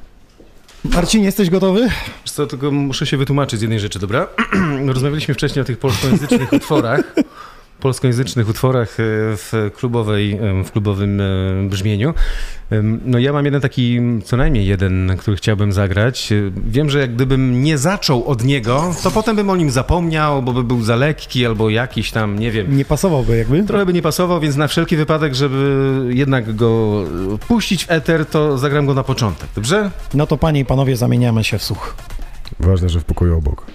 Marcin, 0.85 1.23
jesteś 1.23 1.49
gotowy? 1.49 1.81
Wiesz 2.25 2.31
Co, 2.31 2.47
tylko 2.47 2.71
muszę 2.71 3.05
się 3.05 3.17
wytłumaczyć 3.17 3.59
z 3.59 3.61
jednej 3.61 3.79
rzeczy, 3.79 3.99
dobra? 3.99 4.27
Rozmawialiśmy 4.93 5.33
wcześniej 5.33 5.61
o 5.61 5.65
tych 5.65 5.77
polskojęzycznych 5.77 6.53
utworach. 6.53 7.15
Polskojęzycznych 7.79 8.49
utworach 8.49 8.99
e, 8.99 9.03
w 9.35 9.71
klubowej, 9.75 10.33
e, 10.33 10.63
w 10.63 10.71
klubowym 10.71 11.21
e, 11.21 11.25
brzmieniu. 11.69 12.13
No 13.05 13.19
ja 13.19 13.33
mam 13.33 13.45
jeden 13.45 13.61
taki, 13.61 13.99
co 14.25 14.37
najmniej 14.37 14.65
jeden, 14.65 15.17
który 15.17 15.37
chciałbym 15.37 15.73
zagrać. 15.73 16.33
Wiem, 16.67 16.89
że 16.89 16.99
jak 16.99 17.15
gdybym 17.15 17.63
nie 17.63 17.77
zaczął 17.77 18.25
od 18.25 18.43
niego, 18.43 18.93
to 19.03 19.11
potem 19.11 19.35
bym 19.35 19.49
o 19.49 19.55
nim 19.55 19.71
zapomniał, 19.71 20.43
bo 20.43 20.53
by 20.53 20.63
był 20.63 20.81
za 20.81 20.95
lekki 20.95 21.45
albo 21.45 21.69
jakiś 21.69 22.11
tam, 22.11 22.39
nie 22.39 22.51
wiem. 22.51 22.77
Nie 22.77 22.85
pasowałby 22.85 23.37
jakby? 23.37 23.63
Trochę 23.63 23.85
by 23.85 23.93
nie 23.93 24.01
pasował, 24.01 24.39
więc 24.39 24.55
na 24.55 24.67
wszelki 24.67 24.97
wypadek, 24.97 25.35
żeby 25.35 26.01
jednak 26.09 26.55
go 26.55 27.03
puścić 27.47 27.85
w 27.85 27.91
eter, 27.91 28.25
to 28.25 28.57
zagram 28.57 28.85
go 28.85 28.93
na 28.93 29.03
początek, 29.03 29.49
dobrze? 29.55 29.91
No 30.13 30.27
to 30.27 30.37
panie 30.37 30.59
i 30.59 30.65
panowie, 30.65 30.97
zamieniamy 30.97 31.43
się 31.43 31.57
w 31.57 31.63
słuch. 31.63 31.95
Ważne, 32.59 32.89
że 32.89 32.99
w 32.99 33.03
pokoju 33.03 33.37
obok. 33.37 33.65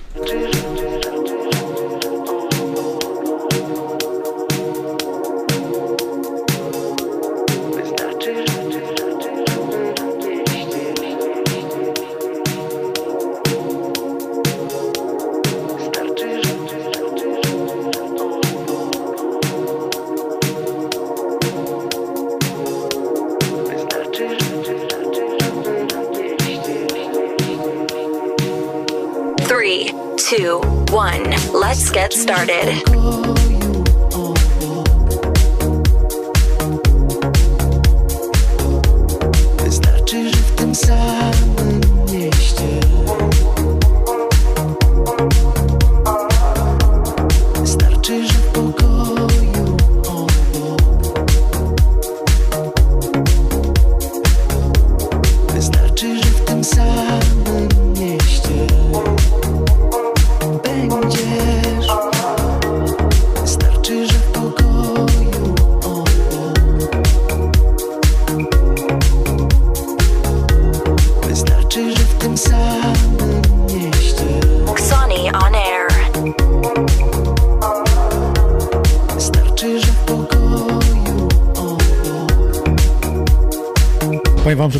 Started. 32.44 32.93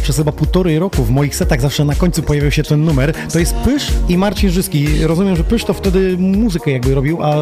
Przez 0.04 0.16
chyba 0.16 0.32
półtorej 0.32 0.78
roku 0.78 1.04
w 1.04 1.10
moich 1.10 1.36
setach 1.36 1.60
zawsze 1.60 1.84
na 1.84 1.94
końcu 1.94 2.22
pojawiał 2.22 2.50
się 2.50 2.62
ten 2.62 2.84
numer. 2.84 3.14
To 3.32 3.38
jest 3.38 3.54
Pysz 3.54 3.92
i 4.08 4.18
Marcin 4.18 4.50
Żyski. 4.50 4.86
Rozumiem, 5.02 5.36
że 5.36 5.44
Pysz 5.44 5.64
to 5.64 5.74
wtedy 5.74 6.16
muzykę 6.18 6.70
jakby 6.70 6.94
robił, 6.94 7.22
a 7.22 7.34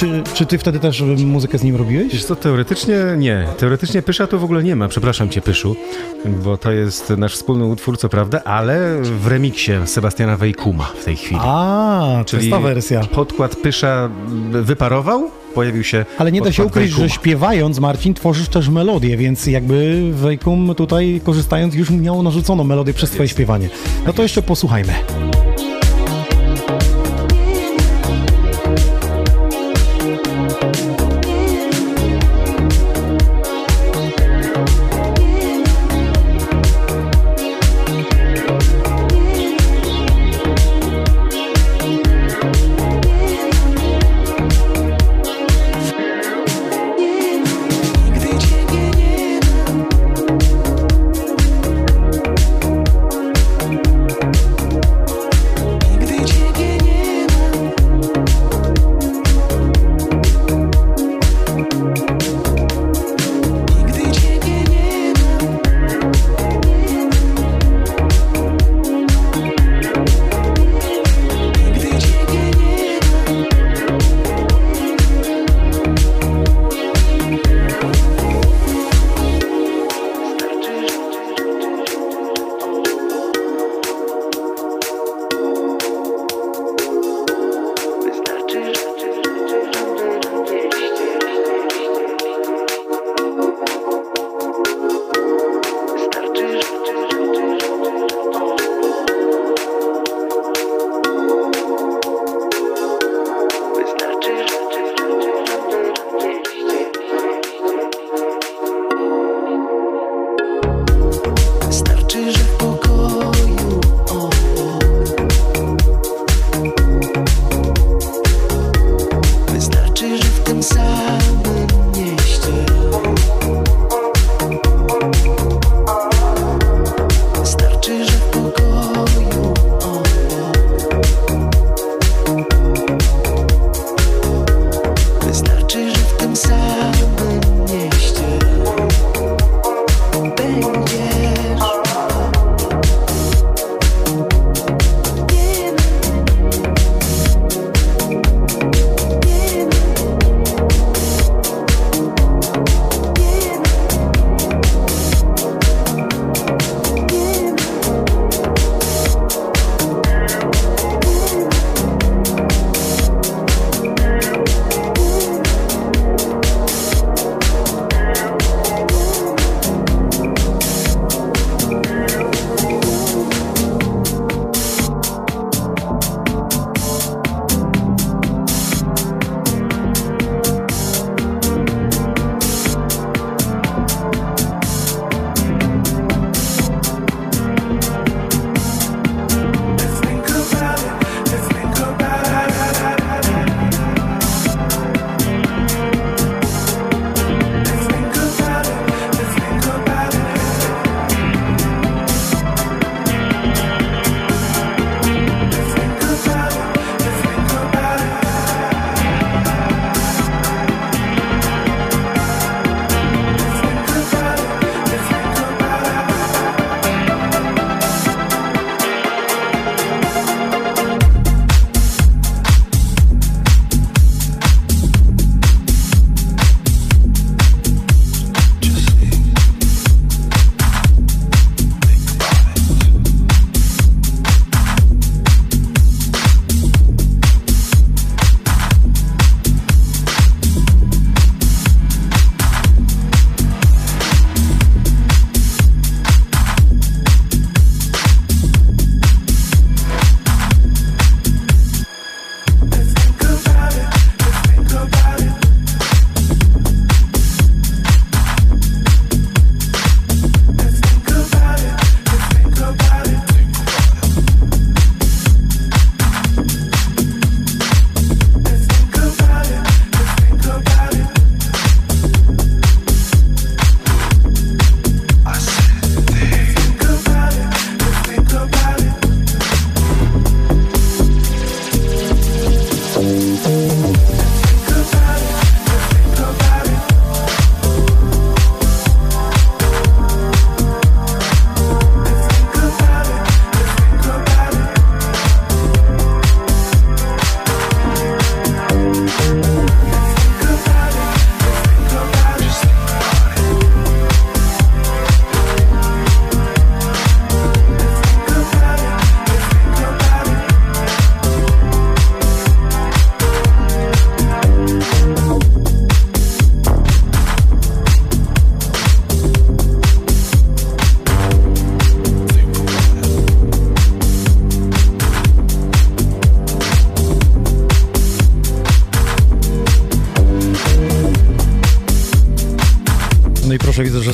czy, 0.00 0.22
czy 0.34 0.46
ty 0.46 0.58
wtedy 0.58 0.78
też 0.78 1.02
muzykę 1.26 1.58
z 1.58 1.62
nim 1.62 1.76
robiłeś? 1.76 2.12
Wiesz 2.12 2.24
co, 2.24 2.36
teoretycznie 2.36 2.96
nie. 3.18 3.46
Teoretycznie 3.58 4.02
Pysza 4.02 4.26
to 4.26 4.38
w 4.38 4.44
ogóle 4.44 4.62
nie 4.62 4.76
ma. 4.76 4.88
Przepraszam 4.88 5.28
cię, 5.28 5.40
Pyszu, 5.40 5.76
bo 6.24 6.56
to 6.56 6.72
jest 6.72 7.10
nasz 7.10 7.34
wspólny 7.34 7.64
utwór, 7.64 7.98
co 7.98 8.08
prawda, 8.08 8.44
ale 8.44 9.02
w 9.02 9.26
remiksie 9.26 9.72
Sebastiana 9.84 10.36
Wejkuma 10.36 10.84
w 11.00 11.04
tej 11.04 11.16
chwili. 11.16 11.40
A, 11.44 12.24
jest 12.32 12.50
ta 12.50 12.60
wersja. 12.60 13.00
podkład 13.00 13.56
Pysza 13.56 14.10
wyparował, 14.50 15.30
pojawił 15.54 15.84
się 15.84 16.04
Ale 16.18 16.32
nie 16.32 16.40
da 16.40 16.52
się 16.52 16.64
ukryć, 16.64 16.90
że 16.90 16.96
Wejkuma. 16.96 17.14
śpiewając, 17.14 17.78
Marcin, 17.78 18.14
tworzysz 18.14 18.48
też 18.48 18.68
melodię, 18.68 19.16
więc 19.16 19.46
jakby 19.46 20.10
Wejkum 20.12 20.74
tutaj 20.74 21.20
korzystając 21.24 21.74
już 21.74 21.90
miał 21.90 22.22
narzuconą 22.22 22.64
melodię 22.64 22.94
przez 22.94 23.10
twoje 23.10 23.28
śpiewanie. 23.28 23.68
No 24.06 24.12
to 24.12 24.22
jeszcze 24.22 24.42
posłuchajmy. 24.42 24.92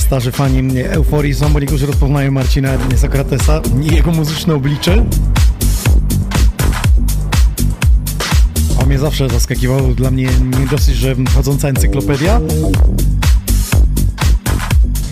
Starzy 0.06 0.32
fani 0.32 0.78
euforii 0.80 1.34
są, 1.34 1.52
bo 1.52 1.60
niektórzy 1.60 1.86
rozpoznają 1.86 2.30
Marcina 2.32 2.68
Sokratesa 2.96 3.60
i 3.82 3.94
jego 3.94 4.10
muzyczne 4.10 4.54
oblicze. 4.54 5.04
On 8.80 8.86
mnie 8.86 8.98
zawsze 8.98 9.28
zaskakiwał, 9.28 9.94
dla 9.94 10.10
mnie 10.10 10.28
nie 10.60 10.66
dosyć, 10.70 10.96
że 10.96 11.14
chodząca 11.34 11.68
encyklopedia. 11.68 12.40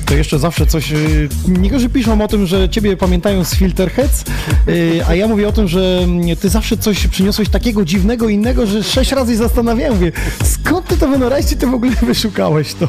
To 0.06 0.14
jeszcze 0.14 0.38
zawsze 0.38 0.66
coś. 0.66 0.92
y, 0.92 1.28
Niektórzy 1.48 1.88
piszą 1.88 2.20
o 2.22 2.28
tym, 2.28 2.46
że 2.46 2.68
ciebie 2.68 2.96
pamiętają 2.96 3.44
z 3.44 3.54
Filterheads, 3.54 4.24
y, 4.68 5.00
a 5.08 5.14
ja 5.14 5.28
mówię 5.28 5.48
o 5.48 5.52
tym, 5.52 5.68
że 5.68 6.00
mm, 6.04 6.36
ty 6.36 6.48
zawsze 6.48 6.76
coś 6.76 7.06
przyniosłeś 7.06 7.48
takiego 7.48 7.84
dziwnego, 7.84 8.28
innego, 8.28 8.66
że 8.66 8.82
sześć 8.82 9.12
razy 9.12 9.36
zastanawiałem, 9.36 9.94
mówię, 9.94 10.12
skąd 10.44 10.86
ty 10.86 10.96
to 10.96 11.08
wynalazłeś, 11.08 11.56
ty 11.56 11.66
w 11.66 11.74
ogóle 11.74 11.92
wyszukałeś 12.02 12.74
to? 12.74 12.88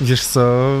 Wiesz 0.00 0.26
co, 0.26 0.72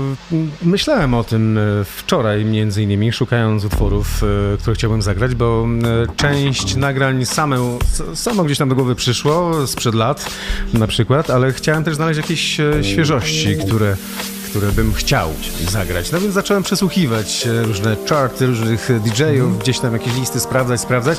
myślałem 0.62 1.14
o 1.14 1.24
tym 1.24 1.58
e, 1.58 1.84
wczoraj 1.84 2.44
między 2.44 2.82
innymi, 2.82 3.12
szukając 3.12 3.64
utworów, 3.64 4.22
e, 4.54 4.56
które 4.56 4.74
chciałbym 4.74 5.02
zagrać, 5.02 5.34
bo 5.34 5.66
e, 6.12 6.16
część 6.16 6.76
nagrań 6.76 7.26
same, 7.26 7.78
samo 8.14 8.44
gdzieś 8.44 8.58
tam 8.58 8.68
do 8.68 8.74
głowy 8.74 8.94
przyszło, 8.94 9.66
sprzed 9.66 9.94
lat 9.94 10.30
na 10.74 10.86
przykład, 10.86 11.30
ale 11.30 11.52
chciałem 11.52 11.84
też 11.84 11.94
znaleźć 11.94 12.16
jakieś 12.16 12.60
świeżości, 12.82 13.56
które 13.66 13.96
które 14.50 14.72
bym 14.72 14.94
chciał 14.94 15.30
zagrać. 15.70 16.12
No 16.12 16.20
więc 16.20 16.34
zacząłem 16.34 16.62
przesłuchiwać 16.62 17.48
różne 17.62 17.96
charty, 18.08 18.46
różnych 18.46 18.88
DJ-ów, 19.04 19.58
gdzieś 19.58 19.78
tam 19.78 19.92
jakieś 19.92 20.14
listy 20.14 20.40
sprawdzać, 20.40 20.80
sprawdzać. 20.80 21.18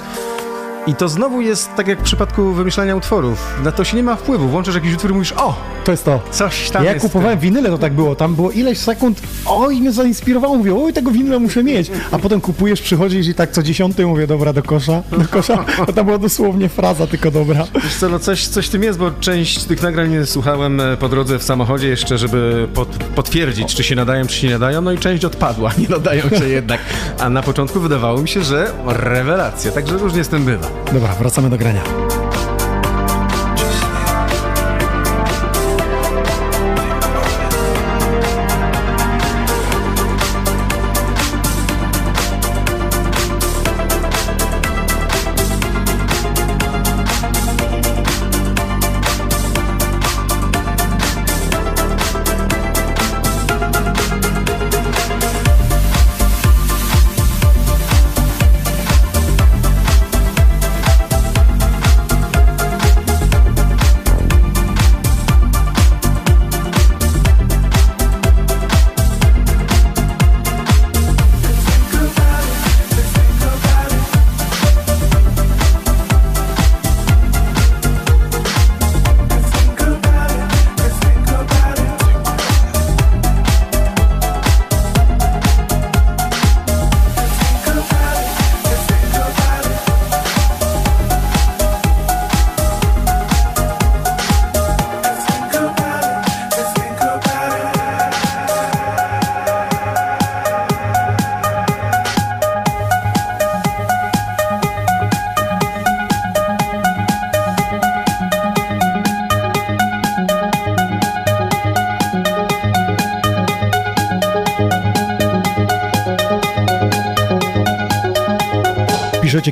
I 0.87 0.95
to 0.95 1.07
znowu 1.09 1.41
jest 1.41 1.75
tak 1.75 1.87
jak 1.87 1.99
w 1.99 2.03
przypadku 2.03 2.53
wymyślania 2.53 2.95
utworów. 2.95 3.55
Na 3.63 3.71
to 3.71 3.83
się 3.83 3.97
nie 3.97 4.03
ma 4.03 4.15
wpływu. 4.15 4.47
Włączasz 4.47 4.75
jakiś 4.75 4.93
utwór 4.93 5.11
i 5.11 5.13
mówisz, 5.13 5.33
o, 5.37 5.55
To 5.83 5.91
jest 5.91 6.05
to. 6.05 6.19
coś 6.31 6.69
tam 6.69 6.83
Ja 6.85 6.93
jest. 6.93 7.05
kupowałem 7.05 7.39
winyle, 7.39 7.69
to 7.69 7.77
tak 7.77 7.93
było. 7.93 8.15
Tam 8.15 8.35
było 8.35 8.51
ileś 8.51 8.77
sekund, 8.77 9.21
oj, 9.45 9.75
mnie 9.81 9.91
zainspirowało, 9.91 10.55
mówię, 10.57 10.75
oj, 10.75 10.93
tego 10.93 11.11
winyla 11.11 11.39
muszę 11.39 11.63
mieć. 11.63 11.91
A 12.11 12.19
potem 12.19 12.41
kupujesz, 12.41 12.81
przychodzisz 12.81 13.27
i 13.27 13.33
tak 13.33 13.51
co 13.51 13.63
dziesiąty 13.63 14.05
mówię, 14.05 14.27
dobra, 14.27 14.53
do 14.53 14.63
kosza, 14.63 15.01
do 15.11 15.25
kosza. 15.31 15.65
To 15.85 15.93
tam 15.93 16.05
była 16.05 16.17
dosłownie 16.17 16.69
fraza, 16.69 17.07
tylko 17.07 17.31
dobra. 17.31 17.63
Wiesz 17.83 17.95
co, 17.95 18.09
no 18.09 18.19
coś, 18.19 18.47
coś 18.47 18.69
tym 18.69 18.83
jest, 18.83 18.99
bo 18.99 19.11
część 19.11 19.63
tych 19.63 19.81
nagrań 19.83 20.25
słuchałem 20.25 20.79
e, 20.81 20.97
po 20.97 21.09
drodze 21.09 21.39
w 21.39 21.43
samochodzie 21.43 21.87
jeszcze, 21.87 22.17
żeby 22.17 22.67
pod, 22.73 22.87
potwierdzić, 23.15 23.75
czy 23.75 23.83
się 23.83 23.95
nadają, 23.95 24.27
czy 24.27 24.35
się 24.35 24.47
nie 24.47 24.53
nadają, 24.53 24.81
no 24.81 24.91
i 24.91 24.97
część 24.97 25.25
odpadła, 25.25 25.71
nie 25.81 25.87
nadają 25.89 26.29
się 26.29 26.49
jednak. 26.49 26.79
A 27.19 27.29
na 27.29 27.41
początku 27.43 27.79
wydawało 27.79 28.21
mi 28.21 28.27
się, 28.29 28.43
że 28.43 28.71
rewelacja, 28.85 29.71
także 29.71 29.97
różnie 29.97 30.23
z 30.23 30.27
tym 30.29 30.43
bywa. 30.45 30.76
Dobra, 30.93 31.15
wracamy 31.19 31.49
do 31.49 31.57
grania. 31.57 32.06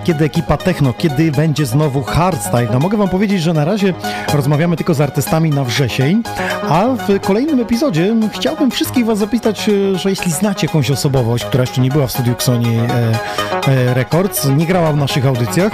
Kiedy 0.05 0.25
ekipa 0.25 0.57
techno, 0.57 0.93
kiedy 0.93 1.31
będzie 1.31 1.65
znowu 1.65 2.03
hardstyle. 2.03 2.67
No 2.73 2.79
mogę 2.79 2.97
wam 2.97 3.09
powiedzieć, 3.09 3.41
że 3.41 3.53
na 3.53 3.65
razie 3.65 3.93
rozmawiamy 4.33 4.75
tylko 4.75 4.93
z 4.93 5.01
artystami 5.01 5.49
na 5.49 5.63
wrzesień, 5.63 6.23
a 6.69 6.85
w 7.07 7.19
kolejnym 7.19 7.59
epizodzie 7.59 8.15
chciałbym 8.33 8.71
wszystkich 8.71 9.05
was 9.05 9.17
zapytać, 9.17 9.69
e, 9.69 9.97
że 9.97 10.09
jeśli 10.09 10.31
znacie 10.31 10.67
jakąś 10.67 10.91
osobowość, 10.91 11.45
która 11.45 11.63
jeszcze 11.63 11.81
nie 11.81 11.89
była 11.89 12.07
w 12.07 12.11
studiu 12.11 12.35
Sony 12.37 12.69
e, 12.79 13.11
e, 13.67 13.93
Records, 13.93 14.47
nie 14.57 14.65
grała 14.65 14.93
w 14.93 14.97
naszych 14.97 15.25
audycjach, 15.25 15.71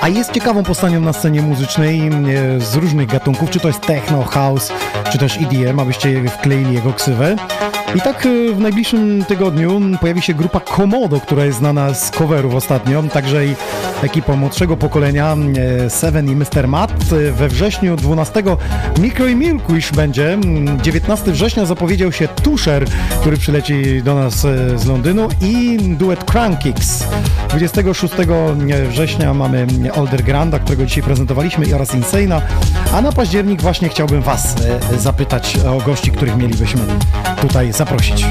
a 0.00 0.08
jest 0.08 0.32
ciekawą 0.32 0.62
postacią 0.62 1.00
na 1.00 1.12
scenie 1.12 1.42
muzycznej 1.42 2.10
z 2.58 2.74
różnych 2.74 3.06
gatunków, 3.06 3.50
czy 3.50 3.60
to 3.60 3.68
jest 3.68 3.80
techno, 3.80 4.24
house, 4.24 4.72
czy 5.10 5.18
też 5.18 5.36
EDM, 5.36 5.80
abyście 5.80 6.28
wkleili 6.28 6.74
jego 6.74 6.92
ksywę. 6.92 7.36
I 7.94 8.00
tak 8.00 8.26
e, 8.26 8.54
w 8.54 8.60
najbliższym 8.60 9.24
tygodniu 9.28 9.80
pojawi 10.00 10.22
się 10.22 10.34
grupa 10.34 10.60
Komodo, 10.60 11.20
która 11.20 11.44
jest 11.44 11.58
znana 11.58 11.94
z 11.94 12.10
coverów 12.10 12.54
ostatnio, 12.54 13.02
także 13.02 13.46
i 13.46 13.54
ekipa 14.02 14.36
młodszego 14.36 14.76
pokolenia 14.76 15.36
e, 15.86 15.90
Seven 15.90 16.28
i 16.28 16.36
Mr. 16.36 16.68
Matt. 16.68 17.04
We 17.32 17.48
wrześniu 17.48 17.96
12 17.96 18.42
Mikro 18.98 19.26
i 19.26 19.36
Milkuish 19.36 19.92
będzie. 19.92 20.38
19 20.82 21.32
września 21.32 21.66
zapowiedział 21.66 22.12
się 22.12 22.28
Tusher, 22.28 22.84
który 23.20 23.36
przyleci 23.36 24.02
do 24.02 24.14
nas 24.14 24.44
e, 24.44 24.78
z 24.78 24.86
Londynu 24.86 25.28
i 25.40 25.78
duet 25.98 26.24
Crankix. 26.24 27.04
26 27.48 28.14
września 28.88 29.34
mamy 29.34 29.66
Older 29.94 30.22
Granda, 30.22 30.58
którego 30.58 30.86
dzisiaj 30.86 31.02
prezentowaliśmy 31.02 31.74
oraz 31.74 31.94
Insana, 31.94 32.42
a 32.92 33.02
na 33.02 33.12
październik 33.12 33.62
właśnie 33.62 33.88
chciałbym 33.88 34.22
Was 34.22 34.54
zapytać 34.98 35.58
o 35.68 35.80
gości, 35.80 36.10
których 36.10 36.36
mielibyśmy 36.36 36.80
tutaj 37.40 37.72
zaprosić. 37.78 38.24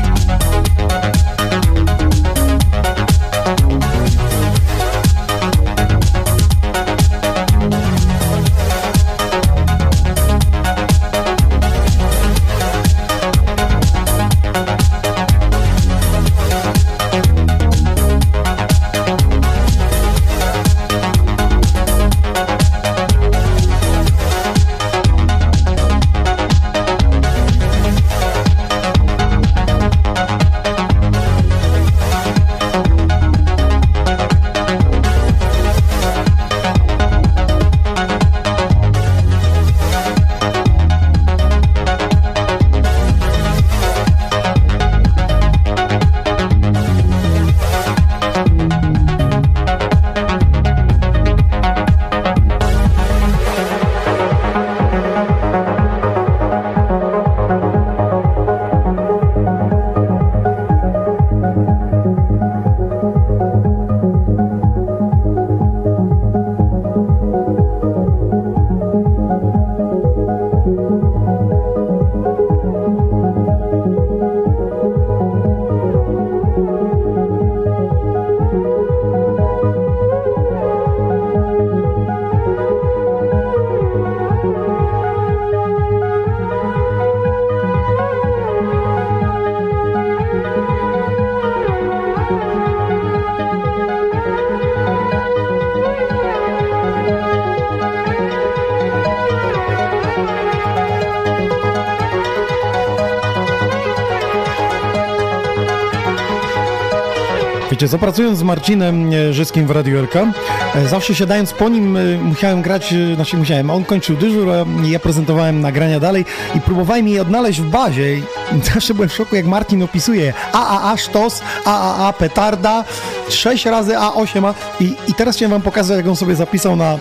Słuchajcie, 107.87 108.05
zapracując 108.05 108.39
z 108.39 108.43
Marcinem 108.43 109.13
e, 109.13 109.33
Żyskim 109.33 109.67
w 109.67 109.71
Radiu 109.71 110.03
LK, 110.03 110.15
e, 110.15 110.87
zawsze 110.87 111.15
siadając 111.15 111.53
po 111.53 111.69
nim 111.69 111.97
e, 111.97 112.17
musiałem 112.17 112.61
grać, 112.61 112.93
znaczy 113.15 113.37
musiałem, 113.37 113.69
on 113.69 113.85
kończył 113.85 114.17
dyżur, 114.17 114.47
ja 114.83 114.99
prezentowałem 114.99 115.61
nagrania 115.61 115.99
dalej 115.99 116.25
i 116.55 116.61
próbowałem 116.61 117.07
je 117.07 117.21
odnaleźć 117.21 117.61
w 117.61 117.69
bazie 117.69 118.17
i 118.17 118.23
zawsze 118.73 118.93
byłem 118.93 119.09
w 119.09 119.13
szoku, 119.13 119.35
jak 119.35 119.45
Marcin 119.45 119.83
opisuje 119.83 120.33
AAA 120.51 120.97
sztos, 120.97 121.41
AAA 121.65 122.13
petarda, 122.13 122.83
6 123.29 123.65
razy 123.65 123.93
A8, 123.93 124.47
a 124.47 124.53
i, 124.83 124.95
i 125.07 125.13
teraz 125.13 125.35
chciałem 125.35 125.51
wam 125.51 125.61
pokazać, 125.61 125.97
jak 125.97 126.07
on 126.07 126.15
sobie 126.15 126.35
zapisał 126.35 126.75
na, 126.75 126.97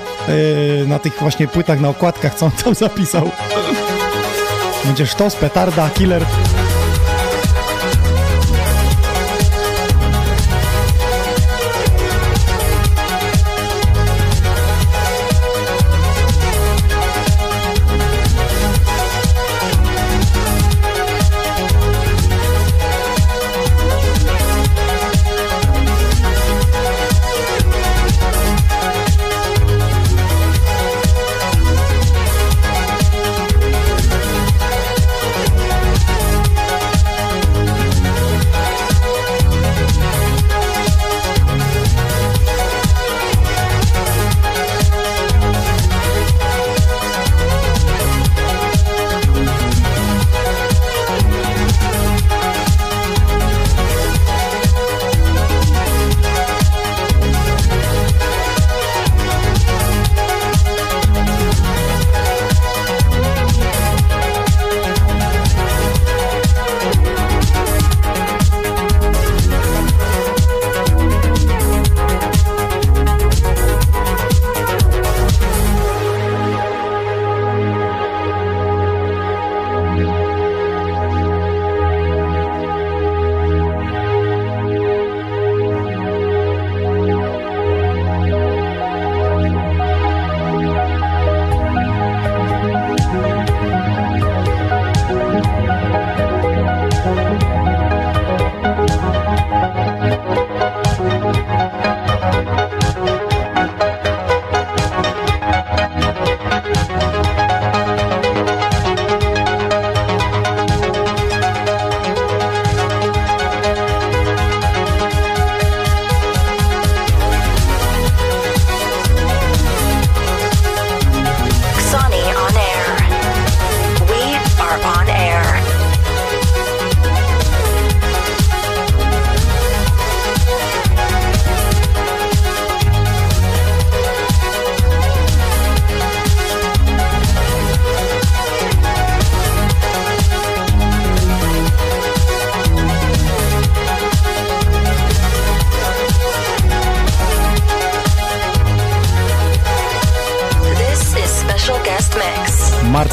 na 0.87 0.99
tych 0.99 1.19
właśnie 1.21 1.49
płytach, 1.49 1.81
na 1.81 1.89
okładkach, 1.89 2.35
co 2.35 2.47
on 2.47 2.53
tam 2.65 2.75
zapisał. 2.89 3.31
Będzie 4.85 5.07
sztos, 5.07 5.37
petarda, 5.37 5.91
killer. 5.91 6.27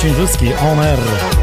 Marcin 0.04 0.22
Żyski, 0.22 0.54
on 0.54 0.80
air. 0.80 1.43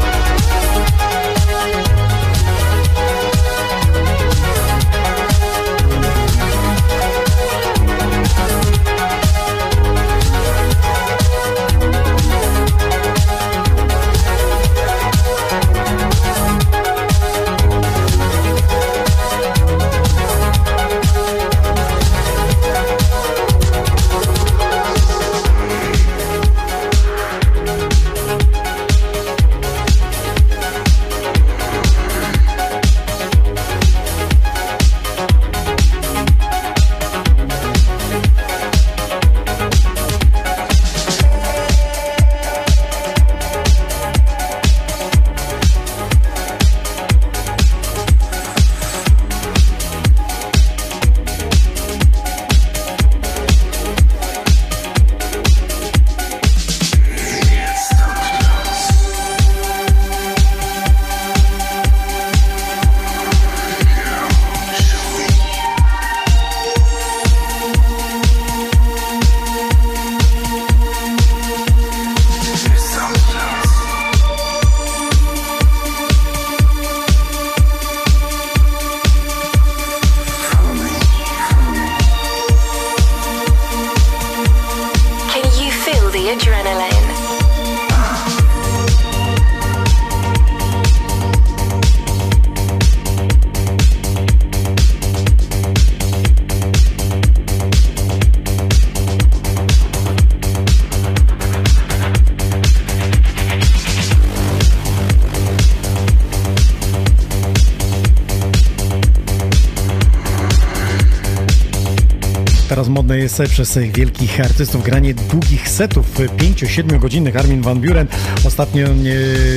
Jest 113.42 113.54
przez 113.54 113.78
wielkich 113.78 114.40
artystów 114.40 114.84
granie 114.84 115.14
długich 115.14 115.68
setów, 115.68 116.06
5-7 116.18 116.98
godzinnych. 116.98 117.36
Armin 117.36 117.62
van 117.62 117.80
Buren. 117.80 118.06
Ostatnio 118.44 118.86
e, 118.86 118.90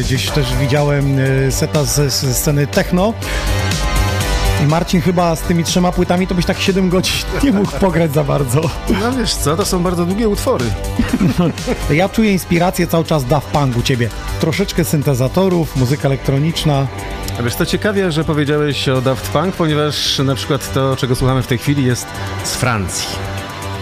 gdzieś 0.01 0.29
też 0.29 0.55
widziałem 0.55 1.19
e, 1.19 1.51
seta 1.51 1.83
ze 1.83 2.11
sceny 2.11 2.67
techno. 2.67 3.13
I 4.63 4.67
Marcin 4.67 5.01
chyba 5.01 5.35
z 5.35 5.41
tymi 5.41 5.63
trzema 5.63 5.91
płytami 5.91 6.27
to 6.27 6.35
byś 6.35 6.45
tak 6.45 6.59
7 6.59 6.89
godzin 6.89 7.13
nie 7.43 7.51
mógł 7.51 7.71
pograć 7.71 8.13
za 8.13 8.23
bardzo. 8.23 8.61
No 9.01 9.11
wiesz 9.11 9.33
co, 9.33 9.55
to 9.55 9.65
są 9.65 9.83
bardzo 9.83 10.05
długie 10.05 10.29
utwory. 10.29 10.65
Ja 11.89 12.09
czuję 12.09 12.31
inspirację 12.31 12.87
cały 12.87 13.03
czas 13.03 13.25
Daft 13.25 13.47
Punk 13.47 13.77
u 13.77 13.81
ciebie. 13.81 14.09
Troszeczkę 14.39 14.85
syntezatorów, 14.85 15.75
muzyka 15.75 16.07
elektroniczna. 16.07 16.87
A 17.39 17.43
wiesz, 17.43 17.55
to 17.55 17.65
ciekawie, 17.65 18.11
że 18.11 18.23
powiedziałeś 18.23 18.89
o 18.89 19.01
Daft 19.01 19.29
Punk, 19.29 19.55
ponieważ 19.55 20.19
na 20.19 20.35
przykład 20.35 20.73
to, 20.73 20.95
czego 20.95 21.15
słuchamy 21.15 21.41
w 21.41 21.47
tej 21.47 21.57
chwili 21.57 21.85
jest 21.85 22.07
z 22.43 22.55
Francji. 22.55 23.07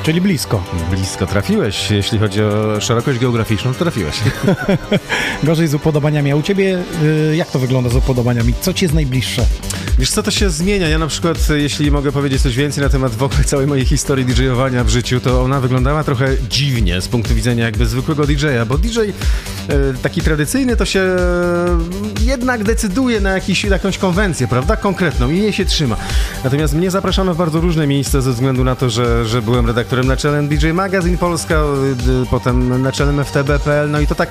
Czyli 0.04 0.22
blisko. 0.22 0.64
Blisko 0.92 1.28
trafiłeś, 1.28 1.92
jeśli 1.92 2.20
chodzi 2.20 2.44
o 2.44 2.82
szerokość 2.82 3.20
geograficzną, 3.20 3.74
trafiłeś. 3.74 4.16
Gorzej 5.44 5.68
z 5.68 5.74
upodobaniami. 5.74 6.32
A 6.32 6.36
u 6.36 6.42
ciebie 6.42 6.84
y, 7.32 7.36
jak 7.36 7.52
to 7.52 7.60
wygląda 7.60 7.90
z 7.90 7.96
upodobaniami? 7.96 8.54
Co 8.62 8.74
ci 8.74 8.86
jest 8.86 8.96
najbliższe? 8.96 9.46
Wiesz 10.00 10.12
co, 10.12 10.24
to 10.24 10.32
się 10.32 10.50
zmienia. 10.50 10.88
Ja 10.88 11.00
na 11.00 11.08
przykład, 11.08 11.38
jeśli 11.50 11.92
mogę 11.92 12.12
powiedzieć 12.12 12.42
coś 12.42 12.56
więcej 12.56 12.84
na 12.84 12.90
temat 12.90 13.16
w 13.16 13.24
ogóle 13.24 13.44
całej 13.44 13.68
mojej 13.68 13.86
historii 13.86 14.26
DJ-owania 14.26 14.84
w 14.84 14.90
życiu, 14.90 15.20
to 15.20 15.42
ona 15.42 15.62
wyglądała 15.62 16.04
trochę 16.04 16.28
dziwnie 16.50 17.02
z 17.02 17.08
punktu 17.08 17.36
widzenia 17.36 17.66
jakby 17.66 17.86
zwykłego 17.86 18.28
DJ-a, 18.28 18.66
bo 18.66 18.78
DJ 18.78 19.00
taki 20.02 20.22
tradycyjny 20.22 20.76
to 20.76 20.86
się 20.86 21.16
jednak 22.22 22.64
decyduje 22.64 23.20
na 23.20 23.30
jakiś, 23.30 23.64
jakąś 23.64 23.98
konwencję, 23.98 24.48
prawda? 24.48 24.76
Konkretną 24.76 25.30
i 25.30 25.38
jej 25.38 25.54
się 25.54 25.66
trzyma. 25.66 25.96
Natomiast 26.44 26.74
mnie 26.74 26.92
zapraszano 26.92 27.34
w 27.34 27.38
bardzo 27.38 27.62
różne 27.62 27.88
miejsca 27.88 28.22
ze 28.22 28.32
względu 28.32 28.64
na 28.64 28.76
to, 28.76 28.90
że, 28.90 29.26
że 29.26 29.42
byłem 29.42 29.68
redaktorem 29.68 30.08
naczelnym 30.08 30.48
DJ 30.48 30.72
Magazine 30.72 31.18
Polska, 31.18 31.56
y, 32.24 32.26
potem 32.30 32.82
naczelnym 32.82 33.26
FTB.pl, 33.26 33.92
no 33.92 34.00
i 34.00 34.08
to 34.08 34.16
tak 34.16 34.30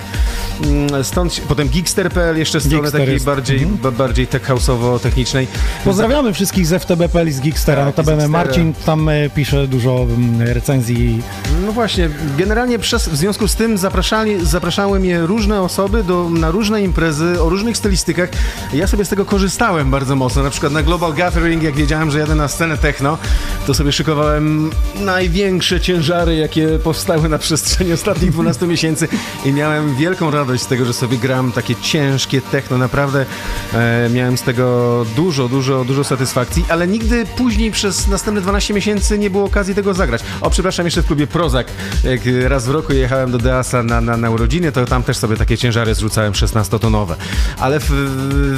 mm, 0.64 0.79
stąd, 1.02 1.40
potem 1.48 1.68
Geekster.pl, 1.68 2.38
jeszcze 2.38 2.60
strony 2.60 2.76
Geekster 2.76 3.00
takiej 3.00 3.14
jest. 3.14 3.26
bardziej, 3.26 3.58
Mhm. 3.62 3.76
ba- 3.78 3.90
bardziej 3.90 4.26
tech 4.26 4.42
houseowo-technicznej. 4.42 5.46
Pozdrawiamy 5.84 6.32
wszystkich 6.32 6.66
z 6.66 6.72
FTB.pl 6.82 7.28
i 7.28 7.32
z 7.32 7.40
Geekstera. 7.40 7.76
Tak, 7.76 7.86
Notabene. 7.86 8.28
Marcin 8.28 8.74
tam 8.86 9.08
e, 9.08 9.30
pisze 9.30 9.66
dużo 9.68 10.02
mm, 10.02 10.42
recenzji. 10.48 11.22
No 11.66 11.72
właśnie, 11.72 12.10
generalnie 12.38 12.78
przez, 12.78 13.08
w 13.08 13.16
związku 13.16 13.48
z 13.48 13.54
tym 13.56 13.78
zapraszali, 13.78 14.46
zapraszały 14.46 15.00
mnie 15.00 15.20
różne 15.20 15.60
osoby 15.62 16.04
do, 16.04 16.30
na 16.30 16.50
różne 16.50 16.82
imprezy 16.82 17.42
o 17.42 17.48
różnych 17.48 17.76
stylistykach. 17.76 18.28
Ja 18.74 18.86
sobie 18.86 19.04
z 19.04 19.08
tego 19.08 19.24
korzystałem 19.24 19.90
bardzo 19.90 20.16
mocno. 20.16 20.42
Na 20.42 20.50
przykład 20.50 20.72
na 20.72 20.82
Global 20.82 21.14
Gathering, 21.14 21.62
jak 21.62 21.74
wiedziałem, 21.74 22.10
że 22.10 22.18
jadę 22.18 22.34
na 22.34 22.48
scenę 22.48 22.78
techno, 22.78 23.18
to 23.66 23.74
sobie 23.74 23.92
szykowałem 23.92 24.70
największe 25.00 25.80
ciężary, 25.80 26.36
jakie 26.36 26.68
powstały 26.84 27.28
na 27.28 27.38
przestrzeni 27.38 27.92
ostatnich 27.92 28.30
12 28.30 28.66
miesięcy 28.66 29.08
i 29.44 29.52
miałem 29.52 29.96
wielką 29.96 30.30
radość 30.30 30.62
z 30.62 30.66
tego, 30.66 30.79
że 30.84 30.92
sobie 30.92 31.18
gram 31.18 31.52
takie 31.52 31.74
ciężkie 31.76 32.40
techno. 32.40 32.78
Naprawdę 32.78 33.26
e, 33.74 34.08
miałem 34.12 34.38
z 34.38 34.42
tego 34.42 35.06
dużo, 35.16 35.48
dużo, 35.48 35.84
dużo 35.84 36.04
satysfakcji, 36.04 36.64
ale 36.68 36.88
nigdy 36.88 37.26
później 37.36 37.70
przez 37.70 38.08
następne 38.08 38.40
12 38.40 38.74
miesięcy 38.74 39.18
nie 39.18 39.30
było 39.30 39.44
okazji 39.44 39.74
tego 39.74 39.94
zagrać. 39.94 40.22
O, 40.40 40.50
przepraszam, 40.50 40.86
jeszcze 40.86 41.02
w 41.02 41.06
klubie 41.06 41.26
Prozak, 41.26 41.66
jak 42.04 42.20
raz 42.48 42.66
w 42.66 42.70
roku 42.70 42.92
jechałem 42.92 43.30
do 43.30 43.38
Deasa 43.38 43.82
na, 43.82 44.00
na, 44.00 44.16
na 44.16 44.30
urodziny, 44.30 44.72
to 44.72 44.86
tam 44.86 45.02
też 45.02 45.16
sobie 45.16 45.36
takie 45.36 45.58
ciężary 45.58 45.94
zrzucałem 45.94 46.32
16-tonowe. 46.32 47.14
Ale 47.58 47.80
w, 47.80 47.90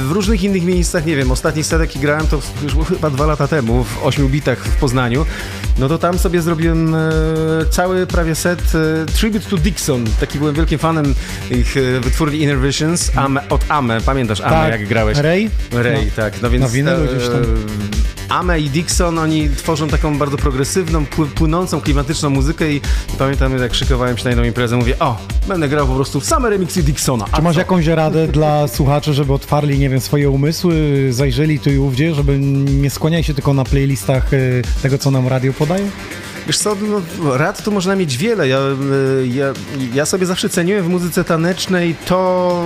w 0.07 0.11
różnych 0.11 0.43
innych 0.43 0.63
miejscach, 0.63 1.05
nie 1.05 1.15
wiem, 1.15 1.31
ostatni 1.31 1.63
set 1.63 1.81
jaki 1.81 1.99
grałem 1.99 2.27
to 2.27 2.39
już 2.63 2.87
chyba 2.87 3.09
dwa 3.09 3.25
lata 3.25 3.47
temu, 3.47 3.83
w 3.83 4.03
8 4.03 4.27
bitach 4.27 4.65
w 4.65 4.75
Poznaniu, 4.75 5.25
no 5.77 5.87
to 5.89 5.97
tam 5.97 6.19
sobie 6.19 6.41
zrobiłem 6.41 6.95
e, 6.95 6.99
cały 7.69 8.07
prawie 8.07 8.35
set 8.35 8.59
e, 8.75 9.05
Tribute 9.05 9.49
to 9.49 9.57
Dixon. 9.57 10.05
Taki 10.19 10.37
byłem 10.39 10.55
wielkim 10.55 10.79
fanem 10.79 11.13
ich 11.51 11.77
e, 11.77 11.99
wytwórni 11.99 12.41
Inner 12.41 12.59
Visions, 12.59 13.11
Ame, 13.15 13.49
od 13.49 13.65
Ame, 13.69 14.01
pamiętasz 14.01 14.41
Ame, 14.41 14.49
Tak, 14.51 14.71
jak 14.71 14.87
grałeś? 14.87 15.17
Ray? 15.17 15.49
Ray, 15.71 16.05
No. 16.05 16.11
tak. 16.15 16.41
No 16.41 16.49
więc 16.49 16.61
Na 16.63 16.69
winylu 16.69 17.05
gdzieś 17.05 17.27
tam. 17.29 17.41
Ame 18.29 18.59
i 18.59 18.69
Dixon, 18.69 19.19
oni 19.19 19.49
tworzą 19.49 19.87
taką 19.87 20.17
bardzo 20.17 20.37
progresywną, 20.37 21.03
pły- 21.05 21.25
płynącą, 21.27 21.81
klimatyczną 21.81 22.29
muzykę 22.29 22.73
i, 22.73 22.81
pamiętam, 23.17 23.57
jak 23.57 23.73
szykowałem 23.73 24.17
się 24.17 24.23
na 24.23 24.29
jedną 24.29 24.43
imprezę, 24.45 24.75
mówię, 24.77 24.99
o, 24.99 25.17
będę 25.47 25.69
grał 25.69 25.87
po 25.87 25.95
prostu 25.95 26.19
w 26.19 26.25
same 26.25 26.49
remixy 26.49 26.83
Dixona. 26.83 27.25
Czy 27.35 27.41
masz 27.41 27.55
jakąś 27.55 27.85
radę 27.87 28.27
dla 28.37 28.67
słuchaczy, 28.67 29.13
żeby 29.13 29.33
otwarli, 29.33 29.79
nie 29.79 29.89
wiem, 29.89 29.99
swoje 29.99 30.29
umysły, 30.29 31.07
zajrzeli 31.09 31.59
tu 31.59 31.69
i 31.69 31.77
ówdzie, 31.77 32.13
żeby 32.15 32.39
nie 32.39 32.89
skłaniali 32.89 33.23
się 33.23 33.33
tylko 33.33 33.53
na 33.53 33.63
playlistach 33.63 34.33
y, 34.33 34.61
tego, 34.81 34.97
co 34.97 35.11
nam 35.11 35.27
radio 35.27 35.53
podaje? 35.53 35.85
Wiesz 36.47 36.57
co, 36.57 36.75
no, 37.21 37.37
rad 37.37 37.63
tu 37.63 37.71
można 37.71 37.95
mieć 37.95 38.17
wiele. 38.17 38.47
Ja, 38.47 38.57
y, 38.59 39.27
ja, 39.27 39.45
ja 39.93 40.05
sobie 40.05 40.25
zawsze 40.25 40.49
ceniłem 40.49 40.83
w 40.83 40.87
muzyce 40.87 41.23
tanecznej 41.23 41.95
to, 42.05 42.63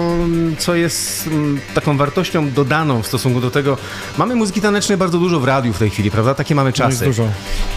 co 0.57 0.75
jest 0.75 1.27
mm, 1.27 1.59
taką 1.75 1.97
wartością 1.97 2.51
dodaną 2.51 3.01
w 3.01 3.07
stosunku 3.07 3.41
do 3.41 3.51
tego. 3.51 3.77
Mamy 4.17 4.35
muzyki 4.35 4.61
tanecznej 4.61 4.97
bardzo 4.97 5.19
dużo 5.19 5.39
w 5.39 5.43
radiu 5.45 5.73
w 5.73 5.79
tej 5.79 5.89
chwili, 5.89 6.11
prawda? 6.11 6.33
Takie 6.35 6.55
mamy 6.55 6.69
No 6.69 6.73
czasy. 6.73 7.05
dużo. 7.05 7.27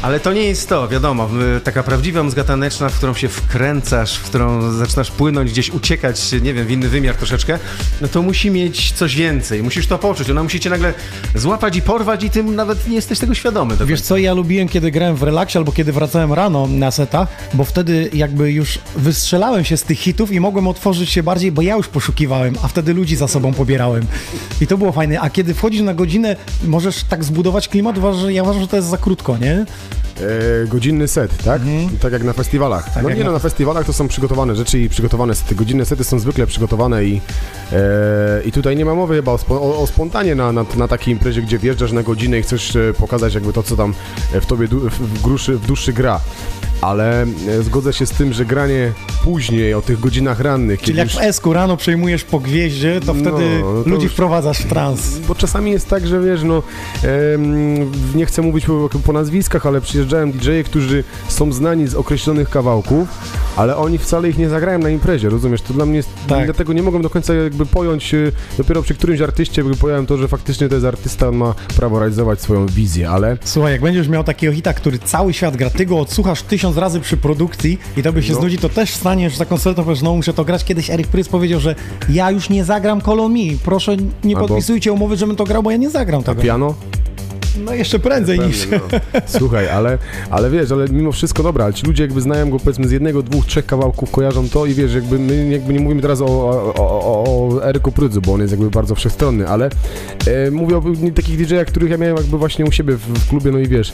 Ale 0.02 0.20
to 0.20 0.32
nie 0.32 0.44
jest 0.44 0.68
to, 0.68 0.89
wiadomo. 0.89 1.28
y, 1.56 1.60
Taka 1.60 1.82
prawdziwa 1.82 2.22
muzyka 2.22 2.44
taneczna, 2.44 2.89
w 2.89 2.97
którą 2.97 3.14
się 3.14 3.28
wkręcasz, 3.28 4.16
w 4.16 4.22
którą 4.22 4.72
zaczynasz 4.72 5.10
płynąć, 5.10 5.51
gdzieś 5.51 5.70
uciekać, 5.70 6.32
nie 6.43 6.55
wiem, 6.55 6.66
w 6.66 6.70
inny 6.70 6.89
wymiar 6.89 7.14
troszeczkę, 7.14 7.59
no 8.01 8.09
to 8.09 8.22
musi 8.22 8.51
mieć 8.51 8.93
coś 8.93 9.16
więcej. 9.16 9.62
Musisz 9.62 9.86
to 9.86 9.98
poczuć. 9.98 10.31
Ona 10.31 10.43
musi 10.43 10.60
cię 10.60 10.70
nagle 10.70 10.94
złapać 11.35 11.77
i 11.77 11.82
porwać 11.82 12.24
i 12.24 12.31
ty 12.31 12.43
nawet 12.43 12.89
nie 12.89 12.94
jesteś 12.97 13.18
tego 13.18 13.35
świadomy. 13.35 13.77
do 13.77 13.86
Wiesz 13.86 14.01
co, 14.01 14.16
ja 14.16 14.35
lubiłem, 14.35 14.68
kiedy 14.68 14.90
grałem 14.90 15.16
w 15.16 15.22
relaksie 15.22 15.59
albo 15.59 15.72
kiedy 15.72 15.90
wracałem 15.93 16.33
rano 16.33 16.67
na 16.67 16.91
setach, 16.91 17.29
bo 17.55 17.65
wtedy 17.65 18.11
jakby 18.12 18.53
już 18.53 18.79
wystrzelałem 18.97 19.65
się 19.65 19.77
z 19.77 19.83
tych 19.83 19.99
hitów 19.99 20.33
i 20.33 20.41
mogłem 20.41 20.69
otworzyć 20.69 21.11
się 21.11 21.23
bardziej, 21.23 21.53
bo 21.53 21.62
ja 21.62 21.77
już 21.77 21.89
poszukiwałem, 21.89 22.55
a 22.62 22.69
wtedy 22.69 22.95
ludzi 22.95 23.17
za 23.17 23.29
sobą 23.29 23.53
pobierałem. 23.55 24.07
I 24.61 24.67
to 24.67 24.79
było 24.79 24.93
fajne. 24.93 25.21
A 25.21 25.31
kiedy 25.31 25.55
wchodzisz 25.55 25.81
na 25.83 25.95
godzinę, 25.95 26.37
możesz 26.65 27.05
tak 27.05 27.25
zbudować 27.25 27.69
klimat, 27.69 27.97
że 28.23 28.33
ja 28.33 28.43
uważam, 28.43 28.62
że 28.62 28.69
to 28.69 28.77
jest 28.77 28.89
za 28.89 28.97
krótko, 28.99 29.37
nie? 29.39 29.53
E, 30.65 30.67
godzinny 30.67 31.09
set, 31.09 31.43
tak? 31.45 31.62
Tak 32.01 32.12
jak 32.12 32.25
na 32.25 32.33
festiwalach. 32.33 32.85
no 32.87 32.91
Mhm. 32.91 33.09
jak 33.09 33.19
nie 33.19 33.25
na- 33.25 33.31
no, 33.31 33.33
na 33.33 33.39
festiwalach 33.39 33.87
to 33.87 33.93
są 33.93 34.09
przygotowane 34.09 34.57
rzeczy 34.57 34.79
i 34.81 34.89
przygotowane 34.89 35.35
sety. 35.35 35.55
Godzinne 35.55 35.85
sety 35.87 36.05
są 36.05 36.19
zwykle 36.19 36.47
przygotowane 36.47 37.05
i, 37.05 37.21
e, 37.73 38.43
i 38.45 38.53
tutaj 38.53 38.77
nie 38.77 38.85
ma 38.85 38.95
mowy 38.95 39.15
chyba 39.17 39.33
o, 39.33 39.39
o, 39.49 39.79
o 39.83 39.87
spontanie 39.87 40.35
na, 40.35 40.53
na, 40.53 40.65
na 40.77 40.89
takiej 40.89 41.12
imprezie, 41.15 41.43
gdzie 41.43 41.59
wjeżdżasz 41.59 41.93
na 41.93 42.03
godzinę 42.03 42.39
i 42.39 42.43
chcesz 42.43 42.77
e, 42.77 42.95
pokazać 42.99 43.35
jakby 43.35 43.53
to, 43.53 43.62
co 43.62 43.77
tam 43.77 43.95
w 44.41 44.47
tobie 44.47 44.67
w, 44.69 45.23
gruszy, 45.23 45.57
w 45.59 45.67
duszy 45.67 45.80
gra. 45.89 46.20
Ale 46.81 47.23
e, 47.23 47.62
zgodzę 47.62 47.93
się 47.93 48.07
z 48.07 48.11
tym, 48.11 48.32
że 48.32 48.44
granie 48.44 48.93
później, 49.24 49.74
o 49.74 49.82
tych 49.82 50.01
godzinach 50.01 50.40
rannych, 50.40 50.82
Czyli 50.82 50.98
jak 50.98 51.09
w 51.09 51.19
Esku 51.20 51.52
rano 51.52 51.77
przejmujesz 51.77 52.24
po 52.24 52.40
gwieździe, 52.40 53.01
to 53.07 53.15
No, 53.15 53.20
wtedy 53.20 53.61
no 53.62 53.82
to 53.82 53.90
ludzi 53.90 54.05
już- 54.05 54.12
wprowadzasz 54.12 54.59
w 54.59 54.69
trans. 54.69 55.19
Bo 55.19 55.35
czasami 55.35 55.70
jest 55.70 55.89
tak, 55.89 56.07
że 56.07 56.20
wiesz, 56.20 56.43
no 56.43 56.62
em, 57.02 57.90
nie 58.15 58.27
chcę 58.27 58.43
mówić 58.43 58.66
po, 58.66 58.89
po 59.05 59.12
nazwiskach, 59.12 59.66
ale 59.66 59.81
przyjeżdżają 59.81 60.32
DJ-e, 60.32 60.65
którzy 60.65 61.05
są 61.28 61.52
znani 61.52 61.86
z 61.89 61.94
określonych 61.94 62.51
kawałków, 62.51 63.09
ale 63.57 63.77
oni 63.77 63.98
wcale 63.98 64.28
ich 64.28 64.39
nie 64.39 64.48
zagrają 64.48 64.78
na 64.78 64.90
imprezie, 64.90 65.28
rozumiesz? 65.28 65.62
To 65.62 65.74
dla 65.74 65.86
mnie 65.86 65.97
jest, 65.97 66.09
Tak. 66.28 66.44
dlatego 66.44 66.73
nie 66.73 66.82
mogłem 66.82 67.02
do 67.02 67.11
końca 67.11 67.35
jakby 67.35 67.66
pojąć, 67.66 68.15
e, 68.15 68.19
dopiero 68.59 68.82
przy 68.82 68.94
którymś 68.94 69.20
artyście 69.20 69.62
jakby 69.62 69.77
pojąłem 69.77 70.07
to, 70.07 70.16
że 70.16 70.28
faktycznie 70.28 70.69
to 70.69 70.74
jest 70.74 70.86
artysta, 70.86 71.28
on 71.28 71.36
ma 71.36 71.55
prawo 71.77 71.98
realizować 71.98 72.40
swoją 72.40 72.66
wizję, 72.66 73.11
ale 73.11 73.36
Słuchaj, 73.44 73.73
jak 73.73 73.81
będziesz 73.81 74.09
miał 74.09 74.24
takiego 74.24 74.52
hita, 74.52 74.73
który 74.74 74.98
cały 74.98 75.32
świat 75.32 75.57
gra, 75.57 75.70
ty 75.70 75.86
go 75.86 75.98
odsłuchasz 75.98 76.43
tysiąc 76.43 76.69
razy 76.76 77.01
przy 77.01 77.16
produkcji 77.16 77.78
i 77.97 78.02
tobie 78.02 78.22
się 78.22 78.32
No. 78.32 78.40
znudzi, 78.40 78.59
to 78.59 78.68
też 78.68 78.94
staniesz 78.94 79.36
za 79.36 79.44
koncertą, 79.47 79.84
powiesz, 79.84 80.02
no 80.02 80.14
muszę 80.14 80.32
to 80.34 80.44
grać. 80.44 80.64
Kiedyś 80.64 80.90
Eric 80.90 81.06
Prys 81.09 81.28
powiedział, 81.28 81.60
że 81.60 81.74
ja 82.09 82.30
już 82.30 82.51
nie 82.51 82.64
zagram 82.64 83.01
Call 83.01 83.20
on 83.20 83.32
Me. 83.32 83.38
Proszę, 83.64 83.97
nie 84.24 84.36
Albo- 84.36 84.48
podpisujcie 84.48 84.92
umowy, 84.92 85.16
żebym 85.16 85.36
to 85.36 85.44
grał, 85.44 85.62
bo 85.62 85.70
ja 85.70 85.76
nie 85.76 85.90
zagram 85.90 86.20
a 86.20 86.24
tego. 86.24 86.42
piano? 86.42 86.74
No 87.59 87.74
jeszcze 87.74 87.98
prędzej 87.98 88.40
niż... 88.40 88.68
No. 88.70 88.78
Słuchaj, 89.39 89.68
ale, 89.68 89.98
ale 90.31 90.51
wiesz, 90.51 90.72
ale 90.72 90.89
mimo 90.89 91.12
wszystko 91.12 91.43
dobra, 91.43 91.64
ale 91.64 91.74
ci 91.74 91.86
ludzie 91.86 92.02
jakby 92.02 92.20
znają 92.20 92.51
go 92.51 92.59
powiedzmy 92.59 92.89
z 92.89 92.90
jednego, 92.90 93.22
dwóch, 93.22 93.47
trzech 93.47 93.66
kawałków, 93.66 94.10
kojarzą 94.10 94.48
to 94.48 94.66
i 94.66 94.74
wiesz, 94.74 94.94
jakby 94.94 95.18
my 95.18 95.48
jakby 95.48 95.72
nie 95.72 95.81
mówimy 95.81 96.02
teraz 96.02 96.20
o, 96.20 96.27
o, 96.27 96.74
o, 96.77 97.24
o 97.24 97.64
Eryku 97.68 97.93
Prydzu, 97.93 98.20
bo 98.20 98.32
on 98.32 98.40
jest 98.40 98.51
jakby 98.51 98.70
bardzo 98.70 98.94
wszechstronny, 98.94 99.48
ale 99.48 99.70
e, 100.27 100.51
mówię 100.51 100.77
o 100.77 100.82
takich 101.14 101.36
DJ-ach, 101.36 101.66
których 101.66 101.90
ja 101.90 101.97
miałem 101.97 102.16
jakby 102.16 102.39
właśnie 102.39 102.64
u 102.64 102.72
siebie 102.72 102.97
w, 102.97 103.01
w 103.01 103.28
klubie, 103.28 103.51
no 103.51 103.59
i 103.59 103.68
wiesz, 103.68 103.93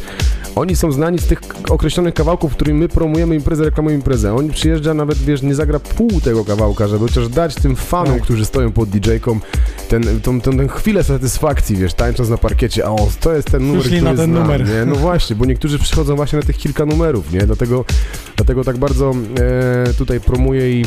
oni 0.56 0.76
są 0.76 0.92
znani 0.92 1.18
z 1.18 1.26
tych 1.26 1.40
określonych 1.70 2.14
kawałków, 2.14 2.52
którymi 2.52 2.80
my 2.80 2.88
promujemy 2.88 3.34
imprezę, 3.34 3.64
reklamujemy 3.64 3.98
imprezę. 3.98 4.34
On 4.34 4.48
przyjeżdża 4.48 4.94
nawet, 4.94 5.18
wiesz, 5.18 5.42
nie 5.42 5.54
zagra 5.54 5.80
pół 5.80 6.20
tego 6.20 6.44
kawałka, 6.44 6.88
żeby 6.88 7.08
chociaż 7.08 7.28
dać 7.28 7.54
tym 7.54 7.76
fanom, 7.76 8.14
Tak. 8.14 8.22
którzy 8.22 8.44
stoją 8.44 8.72
pod 8.72 8.88
DJ-ką, 8.88 9.40
ten, 9.88 10.20
tą, 10.20 10.40
tą, 10.40 10.56
tą 10.58 10.68
chwilę 10.68 11.04
satysfakcji, 11.04 11.76
wiesz, 11.76 11.94
tańcząc 11.94 12.28
na 12.28 12.38
parkiecie, 12.38 12.86
a 12.86 12.88
o, 12.88 13.08
to 13.20 13.32
jest 13.32 13.50
ten 13.58 13.66
numer, 13.66 14.02
na 14.02 14.08
ten 14.08 14.16
znam, 14.16 14.30
numer. 14.30 14.68
Nie? 14.68 14.84
No 14.86 14.96
właśnie, 14.96 15.36
bo 15.36 15.44
niektórzy 15.44 15.78
przychodzą 15.78 16.16
właśnie 16.16 16.38
na 16.38 16.44
tych 16.44 16.56
kilka 16.56 16.86
numerów, 16.86 17.32
nie? 17.32 17.40
Dlatego, 17.40 17.84
dlatego 18.36 18.64
tak 18.64 18.78
bardzo 18.78 19.14
e, 19.40 19.94
tutaj 19.94 20.20
promuję 20.20 20.80
i, 20.80 20.84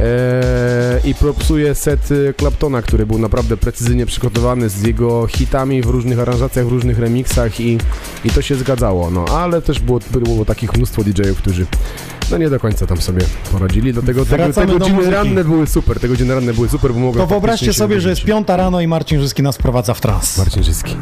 e, 0.00 1.00
i 1.04 1.14
propsuję 1.14 1.74
set 1.74 2.08
e, 2.10 2.34
Claptona, 2.34 2.82
który 2.82 3.06
był 3.06 3.18
naprawdę 3.18 3.56
precyzyjnie 3.56 4.06
przygotowany 4.06 4.68
z 4.68 4.82
jego 4.82 5.26
hitami 5.26 5.82
w 5.82 5.86
różnych 5.86 6.18
aranżacjach, 6.18 6.66
w 6.66 6.68
różnych 6.68 6.98
remixach 6.98 7.60
i, 7.60 7.78
i 8.24 8.30
to 8.30 8.42
się 8.42 8.54
zgadzało, 8.54 9.10
no 9.10 9.24
ale 9.24 9.62
też 9.62 9.80
było, 9.80 10.00
było 10.10 10.44
takich 10.44 10.76
mnóstwo 10.76 11.04
DJ-ów, 11.04 11.38
którzy 11.38 11.66
no 12.30 12.38
nie 12.38 12.50
do 12.50 12.60
końca 12.60 12.86
tam 12.86 13.00
sobie 13.00 13.22
poradzili, 13.52 13.92
dlatego 13.92 14.24
te, 14.24 14.52
te 14.52 14.66
godziny 14.66 15.10
ranne 15.10 15.44
były 15.44 15.66
super, 15.66 16.00
te 16.00 16.08
godziny 16.08 16.34
ranne 16.34 16.54
były 16.54 16.68
super, 16.68 16.94
bo 16.94 17.00
mogłem 17.00 17.26
To 17.26 17.26
wyobraźcie 17.26 17.72
sobie, 17.72 18.00
że 18.00 18.10
jest 18.10 18.24
piąta 18.24 18.56
rano 18.56 18.80
i 18.80 18.86
Marcin 18.86 19.20
Żyski 19.20 19.42
nas 19.42 19.56
wprowadza 19.56 19.94
w 19.94 20.00
trans. 20.00 20.38
Marcin 20.38 20.62
Żyski. 20.62 20.96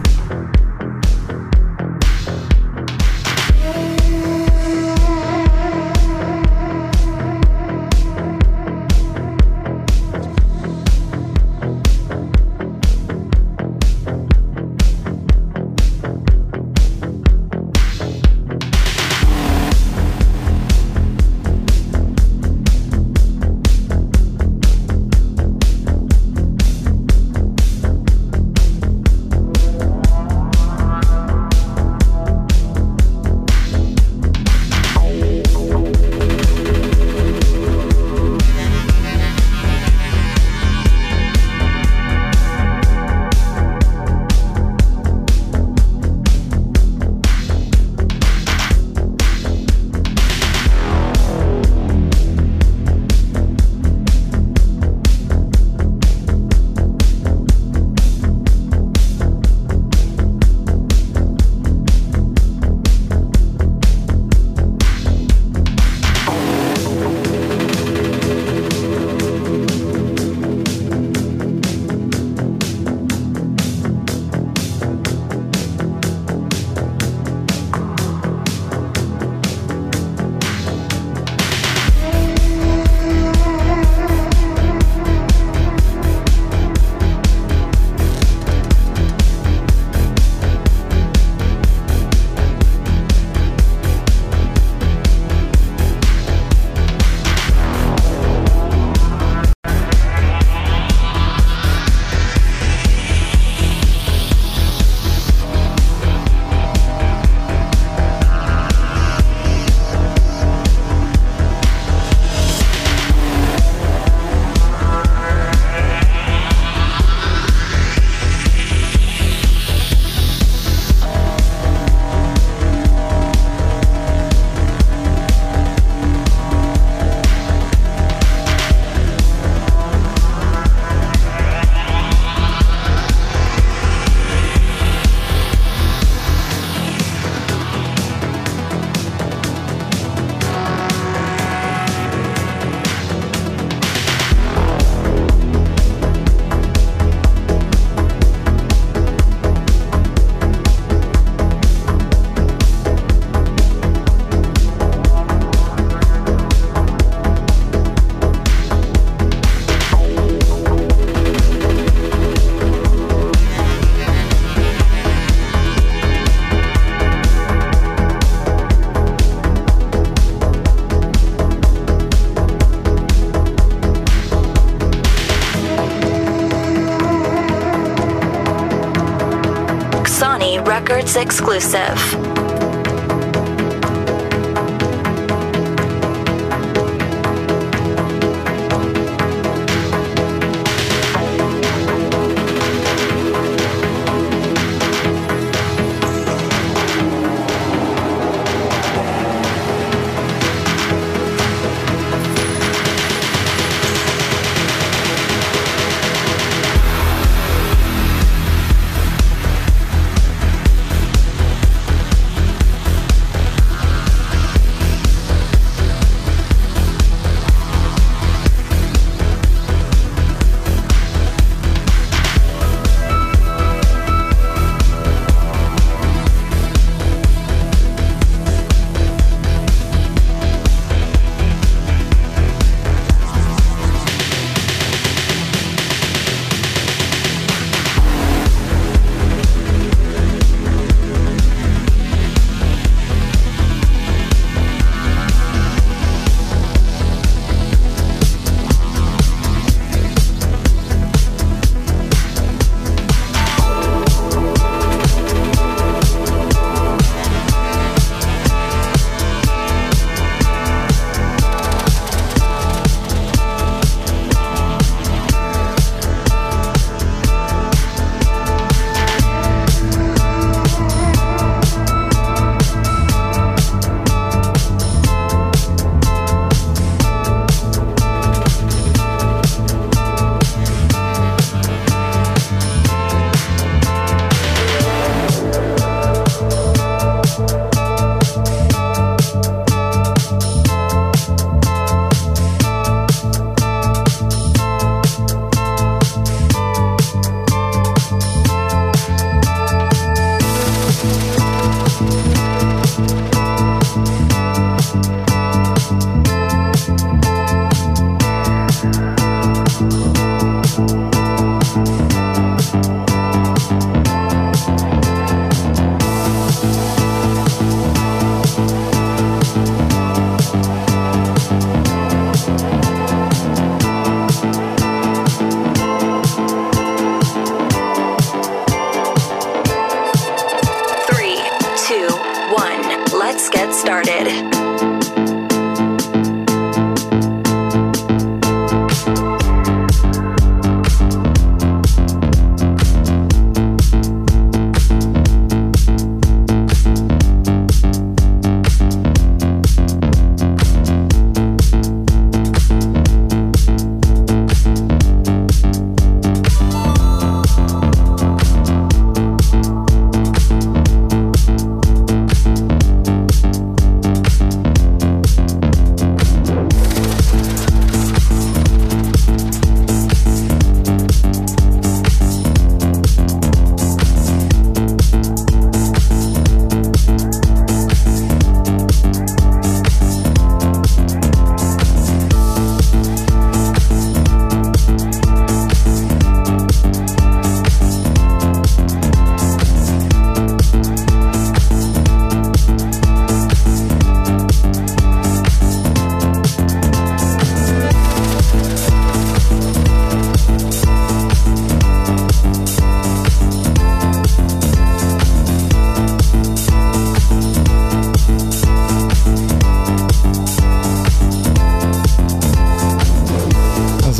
Exclusive. 181.34 182.13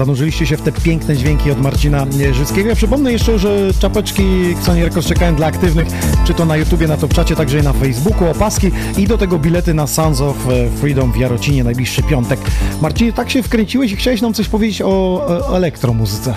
Zanurzyliście 0.05 0.47
się 0.47 0.57
w 0.57 0.63
te 0.63 0.73
piękne 0.73 1.17
dźwięki 1.17 1.51
od 1.51 1.61
Marcina 1.61 2.07
Życkiego. 2.33 2.69
Ja 2.69 2.75
przypomnę 2.75 3.13
jeszcze, 3.13 3.39
że 3.39 3.75
czapeczki 3.79 4.23
Records 4.67 5.09
czekają 5.09 5.35
dla 5.35 5.47
aktywnych, 5.47 5.87
czy 6.25 6.35
to 6.35 6.45
na 6.45 6.57
YouTubie, 6.57 6.89
na 6.89 6.97
Topczacie, 6.97 7.37
także 7.37 7.59
i 7.59 7.63
na 7.63 7.73
Facebooku, 7.73 8.29
opaski 8.29 8.71
i 8.97 9.07
do 9.07 9.19
tego 9.19 9.39
bilety 9.39 9.75
na 9.75 9.87
Sons 9.87 10.21
of 10.21 10.37
Freedom 10.81 11.13
w 11.13 11.17
Jarocinie 11.17 11.65
najbliższy 11.65 12.03
piątek. 12.03 12.41
Marcinie, 12.81 13.13
tak 13.13 13.31
się 13.31 13.43
wkręciłeś 13.43 13.93
i 13.93 13.97
chciałeś 13.97 14.21
nam 14.21 14.35
coś 14.35 14.49
powiedzieć 14.49 14.83
o, 14.83 14.87
o 14.89 15.57
elektromuzyce. 15.57 16.35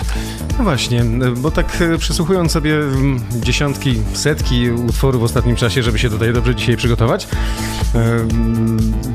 No 0.58 0.64
właśnie, 0.64 1.04
bo 1.36 1.50
tak 1.50 1.66
e, 1.80 1.98
przesłuchując 1.98 2.52
sobie 2.52 2.76
mm, 2.78 3.20
dziesiątki, 3.40 3.94
setki 4.12 4.70
utworów 4.70 5.20
w 5.20 5.24
ostatnim 5.24 5.56
czasie, 5.56 5.82
żeby 5.82 5.98
się 5.98 6.10
tutaj 6.10 6.32
dobrze 6.32 6.54
dzisiaj 6.54 6.76
przygotować, 6.76 7.28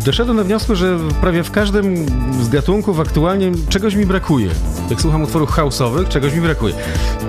doszedłem 0.05 0.37
do 0.37 0.43
wniosku, 0.43 0.75
że 0.75 0.99
prawie 1.21 1.43
w 1.43 1.51
każdym 1.51 2.05
z 2.41 2.49
gatunków 2.49 2.99
aktualnie 2.99 3.51
czegoś 3.69 3.95
mi 3.95 4.05
brakuje. 4.05 4.49
Jak 4.89 5.01
słucham 5.01 5.23
utworów 5.23 5.51
house'owych, 5.51 6.07
czegoś 6.07 6.33
mi 6.33 6.41
brakuje. 6.41 6.73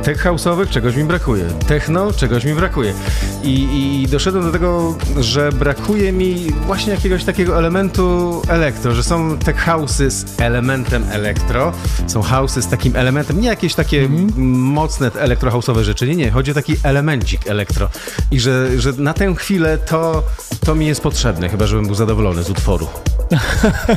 Tech 0.03 0.25
house'owych, 0.25 0.69
czegoś 0.69 0.97
mi 0.97 1.05
brakuje. 1.05 1.45
Techno, 1.67 2.13
czegoś 2.13 2.45
mi 2.45 2.55
brakuje. 2.55 2.95
I, 3.43 4.03
I 4.03 4.09
doszedłem 4.09 4.45
do 4.45 4.53
tego, 4.53 4.95
że 5.21 5.53
brakuje 5.53 6.13
mi 6.13 6.47
właśnie 6.67 6.93
jakiegoś 6.93 7.25
takiego 7.25 7.59
elementu 7.59 8.43
elektro, 8.49 8.95
że 8.95 9.03
są 9.03 9.39
tech 9.39 9.67
house'y 9.67 10.11
z 10.11 10.41
elementem 10.41 11.05
elektro, 11.11 11.73
są 12.07 12.21
house'y 12.21 12.63
z 12.63 12.69
takim 12.69 12.97
elementem, 12.97 13.41
nie 13.41 13.49
jakieś 13.49 13.75
takie 13.75 14.04
mocne 14.37 15.09
elektrohouse'owe 15.11 15.83
rzeczy, 15.83 16.09
nie, 16.09 16.17
nie, 16.17 16.31
chodzi 16.31 16.51
o 16.51 16.55
taki 16.55 16.77
elemencik 16.83 17.47
elektro. 17.47 17.89
I 18.31 18.41
że, 18.41 18.81
że 18.81 18.93
na 18.93 19.15
tę 19.15 19.35
chwilę 19.35 19.79
to, 19.79 20.23
to 20.65 20.75
mi 20.75 20.87
jest 20.87 21.01
potrzebne, 21.01 21.49
chyba 21.49 21.67
żebym 21.67 21.87
był 21.87 21.95
zadowolony 21.95 22.43
z 22.43 22.51
utworu. 22.51 22.89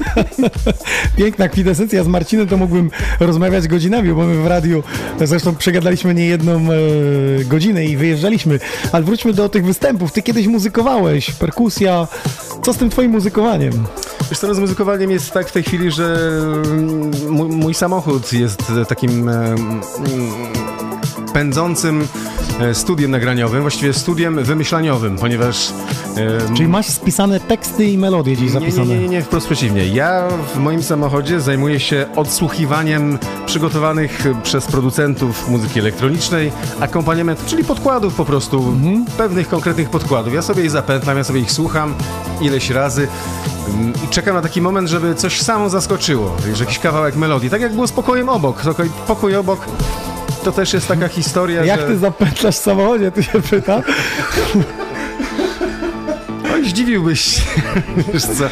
Piękna 1.17 1.49
kwintesencja 1.49 2.03
z 2.03 2.07
Marcinem, 2.07 2.47
to 2.47 2.57
mógłbym 2.57 2.91
rozmawiać 3.19 3.67
godzinami, 3.67 4.13
bo 4.13 4.25
my 4.25 4.43
w 4.43 4.47
radiu 4.47 4.83
zresztą 5.21 5.55
przegadaliśmy 5.55 6.13
nie 6.13 6.25
jedną 6.25 6.71
e, 6.71 6.75
godzinę 7.45 7.85
i 7.85 7.97
wyjeżdżaliśmy. 7.97 8.59
Ale 8.91 9.03
wróćmy 9.03 9.33
do 9.33 9.49
tych 9.49 9.65
występów. 9.65 10.11
Ty 10.11 10.21
kiedyś 10.21 10.47
muzykowałeś, 10.47 11.31
perkusja. 11.31 12.07
Co 12.61 12.73
z 12.73 12.77
tym 12.77 12.89
twoim 12.89 13.11
muzykowaniem? 13.11 13.85
Wiesz 14.29 14.39
co, 14.39 14.47
no 14.47 14.53
z 14.53 14.59
muzykowaniem 14.59 15.11
jest 15.11 15.31
tak 15.31 15.49
w 15.49 15.51
tej 15.51 15.63
chwili, 15.63 15.91
że 15.91 16.17
mm, 16.63 17.11
mój, 17.29 17.49
mój 17.49 17.73
samochód 17.73 18.33
jest 18.33 18.63
takim 18.87 19.29
e, 19.29 19.55
pędzącym 21.33 22.07
studiem 22.73 23.11
nagraniowym, 23.11 23.61
właściwie 23.61 23.93
studiem 23.93 24.43
wymyślaniowym, 24.43 25.17
ponieważ... 25.17 25.69
e, 26.49 26.55
Czyli 26.55 26.67
masz 26.67 26.87
spisane 26.87 27.39
teksty 27.39 27.85
i 27.85 27.97
melodie 27.97 28.35
gdzieś 28.35 28.53
nie, 28.53 28.59
nie, 28.59 28.59
zapisane. 28.59 28.85
nie, 28.87 28.99
nie, 28.99 29.07
nie, 29.09 29.21
wprost 29.21 29.45
przeciwnie. 29.47 29.87
Ja 29.87 30.27
w 30.55 30.57
moim 30.59 30.83
samochodzie 30.83 31.41
zajmuję 31.41 31.79
się 31.79 32.05
odsłuchiwaniem 32.15 33.19
przygotowanych 33.45 34.23
przez 34.43 34.65
producentów 34.65 35.49
muzyki 35.49 35.79
elektronicznej 35.79 36.51
akompaniament, 36.79 37.45
czyli 37.45 37.63
podkładów 37.63 38.15
po 38.15 38.25
prostu, 38.25 38.57
Mhm. 38.57 39.05
pewnych 39.17 39.47
konkretnych 39.49 39.89
podkładów. 39.89 40.33
Ja 40.33 40.41
sobie 40.41 40.63
ich 40.63 40.71
zapętlam, 40.71 41.17
ja 41.17 41.23
sobie 41.23 41.39
ich 41.39 41.51
słucham 41.51 41.93
ileś 42.41 42.69
razy 42.69 43.07
mm, 43.69 43.93
i 44.05 44.07
czekam 44.07 44.35
na 44.35 44.41
taki 44.41 44.61
moment, 44.61 44.89
żeby 44.89 45.15
coś 45.15 45.41
samo 45.41 45.69
zaskoczyło, 45.69 46.35
że 46.53 46.63
jakiś 46.63 46.79
kawałek 46.79 47.15
melodii. 47.15 47.49
Tak 47.49 47.61
jak 47.61 47.73
było 47.73 47.87
z 47.87 47.91
pokojem 47.91 48.29
obok. 48.29 48.61
Pokój 49.07 49.35
obok 49.35 49.59
to 50.47 50.51
też 50.51 50.73
jest 50.73 50.87
taka 50.87 51.07
historia, 51.07 51.65
Jak 51.65 51.79
że... 51.79 51.87
ty 51.87 51.97
zapętlasz 51.97 52.55
w 52.55 52.59
samochodzie, 52.59 53.11
tu 53.11 53.23
się 53.23 53.41
pyta. 53.41 53.81
Zdziwiłbyś 56.69 57.21
się. 57.21 57.41
Wiesz 58.13 58.23
co, 58.23 58.43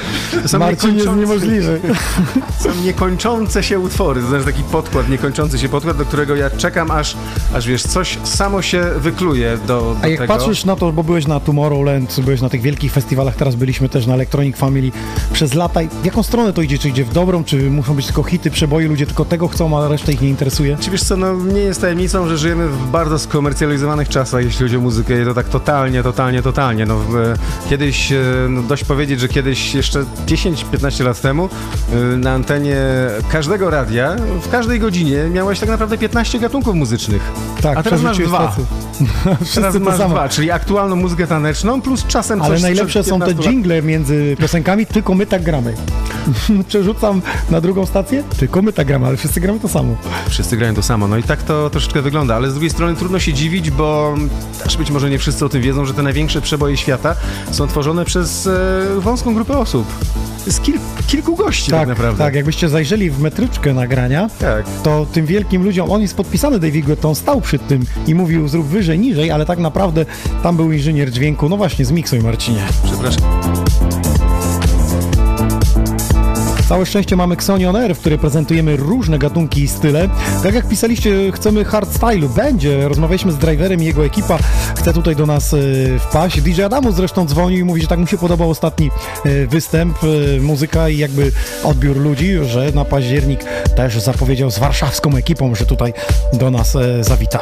to 0.42 0.48
są 0.48 0.60
Marcin 0.60 0.96
jest 0.96 1.08
niemożliwy. 1.08 1.80
Są 2.64 2.70
niekończące 2.84 3.64
się 3.64 3.80
utwory, 3.80 4.22
to 4.22 4.28
znaczy 4.28 4.46
taki 4.46 4.64
podkład, 4.64 5.10
niekończący 5.10 5.60
się 5.60 5.70
podkład, 5.70 5.98
do 5.98 6.06
którego 6.06 6.36
ja 6.36 6.50
czekam, 6.50 6.92
aż, 6.92 7.16
aż 7.54 7.68
wiesz, 7.68 7.84
coś 7.84 8.18
samo 8.24 8.62
się 8.62 8.84
wykluje 8.98 9.58
do, 9.58 9.68
do 9.68 9.96
A 10.02 10.08
jak 10.08 10.20
tego. 10.20 10.34
patrzysz 10.34 10.66
na 10.66 10.76
to, 10.76 10.92
bo 10.92 11.04
byłeś 11.04 11.28
na 11.28 11.40
Tomorrowland, 11.40 12.20
byłeś 12.20 12.42
na 12.42 12.50
tych 12.50 12.62
wielkich 12.62 12.92
festiwalach, 12.92 13.36
teraz 13.36 13.56
byliśmy 13.56 13.90
też 13.90 14.08
na 14.08 14.14
Electronic 14.14 14.58
Family 14.58 14.92
przez 15.34 15.54
lata. 15.54 15.80
W 16.02 16.06
jaką 16.06 16.24
stronę 16.24 16.54
to 16.54 16.62
idzie? 16.62 16.78
Czy 16.78 16.90
idzie 16.90 17.06
w 17.06 17.14
dobrą, 17.14 17.44
czy 17.44 17.70
muszą 17.72 17.94
być 17.94 18.06
tylko 18.06 18.24
hity, 18.24 18.52
przeboje, 18.52 18.88
ludzie 18.88 19.06
tylko 19.06 19.26
tego 19.26 19.48
chcą, 19.48 19.80
a 19.80 19.88
reszta 19.88 20.12
ich 20.12 20.22
nie 20.22 20.30
interesuje? 20.30 20.78
Czy 20.80 20.92
wiesz 20.92 21.04
co, 21.04 21.18
no 21.18 21.34
nie 21.34 21.60
jest 21.60 21.82
tajemnicą, 21.82 22.28
że 22.28 22.38
żyjemy 22.38 22.68
w 22.68 22.88
bardzo 22.88 23.20
skomercjalizowanych 23.20 24.10
czasach, 24.10 24.44
jeśli 24.44 24.60
chodzi 24.66 24.78
o 24.78 24.82
muzykę 24.82 25.22
i 25.22 25.26
to 25.26 25.34
tak 25.34 25.50
totalnie, 25.50 26.04
totalnie, 26.04 26.42
totalnie. 26.42 26.86
No, 26.86 26.98
w, 26.98 27.34
kiedyś, 27.70 28.05
e, 28.12 28.50
no, 28.50 28.62
dość 28.64 28.84
powiedzieć, 28.84 29.20
że 29.20 29.28
kiedyś 29.28 29.76
jeszcze 29.76 30.06
10-15 30.28 31.06
lat 31.06 31.22
temu 31.22 31.50
e, 31.94 32.18
na 32.18 32.32
antenie 32.32 32.78
każdego 33.32 33.70
radia, 33.70 34.16
w 34.42 34.50
każdej 34.50 34.80
godzinie 34.80 35.18
miałeś 35.34 35.60
tak 35.60 35.70
naprawdę 35.70 35.98
15 35.98 36.40
gatunków 36.40 36.76
muzycznych. 36.76 37.22
Tak, 37.62 37.78
a 37.78 37.84
teraz 37.84 38.02
masz 38.02 38.18
dwa. 38.18 38.56
Teraz 39.56 39.74
to 39.74 39.80
masz 39.80 39.98
samo. 39.98 40.16
dwa, 40.16 40.30
czyli 40.30 40.52
aktualną 40.52 40.96
muzykę 40.96 41.28
taneczną 41.28 41.82
plus 41.82 42.06
czasem 42.08 42.42
Ale 42.42 42.54
coś 42.54 42.62
najlepsze 42.62 43.04
sprzed 43.04 43.08
są 43.08 43.20
te 43.20 43.26
15 43.26 43.44
lat. 43.44 43.54
jingle 43.54 43.82
między 43.82 44.36
piosenkami, 44.40 44.86
tylko 44.86 45.14
my 45.14 45.26
tak 45.26 45.44
gramy. 45.44 45.74
Przerzucam 46.68 47.22
na 47.50 47.62
drugą 47.62 47.86
stację, 47.86 48.24
tylko 48.40 48.62
my 48.62 48.74
tak 48.74 48.88
gramy, 48.88 49.08
ale 49.08 49.18
wszyscy 49.18 49.42
gramy 49.42 49.60
to 49.60 49.68
samo. 49.68 49.96
Wszyscy 50.30 50.58
grają 50.58 50.76
to 50.76 50.84
samo. 50.84 51.08
No 51.08 51.18
i 51.18 51.24
tak 51.24 51.44
to 51.44 51.70
troszeczkę 51.70 52.02
wygląda, 52.02 52.36
ale 52.36 52.50
z 52.50 52.54
drugiej 52.54 52.70
strony 52.70 52.96
trudno 52.96 53.20
się 53.20 53.34
dziwić, 53.34 53.72
bo 53.72 54.16
też 54.64 54.78
być 54.78 54.92
może 54.92 55.10
nie 55.10 55.20
wszyscy 55.20 55.46
o 55.46 55.50
tym 55.50 55.62
wiedzą, 55.62 55.86
że 55.86 55.94
te 55.94 56.04
największe 56.04 56.42
przeboje 56.42 56.78
świata 56.78 57.16
są 57.52 57.68
tworzone 57.68 57.95
przez 58.04 58.48
e, 58.48 58.52
wąską 59.00 59.34
grupę 59.34 59.58
osób. 59.58 59.86
Z 60.48 60.60
kil, 60.60 60.80
kilku 61.08 61.36
gości 61.36 61.72
tak, 61.72 61.88
naprawdę. 61.88 62.24
Tak, 62.24 62.36
jakbyście 62.36 62.70
zajrzeli 62.70 63.12
w 63.12 63.20
metryczkę 63.20 63.74
nagrania, 63.74 64.30
Tak. 64.40 64.66
to 64.84 65.06
tym 65.14 65.26
wielkim 65.26 65.64
ludziom, 65.64 65.92
on 65.92 66.02
jest 66.02 66.16
podpisany, 66.16 66.60
David 66.60 66.86
Guetta, 66.86 67.08
on 67.08 67.16
stał 67.16 67.42
przy 67.42 67.60
tym 67.60 67.86
i 68.08 68.16
mówił 68.16 68.48
zrób 68.48 68.68
wyżej, 68.68 69.00
niżej, 69.00 69.32
ale 69.32 69.46
tak 69.46 69.60
naprawdę 69.60 70.06
tam 70.44 70.56
był 70.56 70.72
inżynier 70.72 71.12
dźwięku. 71.12 71.50
No 71.50 71.58
właśnie, 71.58 71.86
zmiksuj 71.86 72.20
Marcinie. 72.20 72.62
Przepraszam. 72.86 73.22
Całe 76.70 76.86
szczęście 76.86 77.16
mamy 77.16 77.36
Xonion 77.36 77.76
Air, 77.76 77.96
w 77.96 78.00
której 78.00 78.20
prezentujemy 78.20 78.78
różne 78.78 79.20
gatunki 79.20 79.64
i 79.64 79.68
style. 79.68 80.10
Tak 80.44 80.54
jak 80.54 80.68
pisaliście, 80.68 81.32
chcemy 81.32 81.66
hardstylu. 81.66 82.30
Będzie. 82.30 82.88
Rozmawialiśmy 82.88 83.32
z 83.32 83.38
driverem 83.38 83.84
i 83.84 83.86
jego 83.86 84.06
ekipa 84.06 84.38
chce 84.76 84.94
tutaj 84.94 85.16
do 85.16 85.26
nas 85.26 85.54
e, 85.54 85.58
wpaść. 86.00 86.42
DJ 86.42 86.64
Adamu 86.64 86.92
zresztą 86.92 87.26
dzwonił 87.26 87.60
i 87.60 87.64
mówi, 87.64 87.82
że 87.82 87.88
tak 87.88 88.00
mu 88.00 88.08
się 88.08 88.18
podobał 88.18 88.50
ostatni 88.50 88.92
e, 89.26 89.48
występ, 89.48 89.98
e, 90.04 90.40
muzyka 90.42 90.90
i 90.90 90.98
jakby 90.98 91.32
odbiór 91.64 91.98
ludzi, 91.98 92.34
że 92.46 92.72
na 92.72 92.86
październik 92.86 93.44
też 93.76 94.00
zapowiedział 94.02 94.52
z 94.52 94.60
warszawską 94.60 95.16
ekipą, 95.16 95.56
że 95.56 95.66
tutaj 95.66 95.94
do 96.34 96.52
nas 96.52 96.78
zawita. 97.02 97.40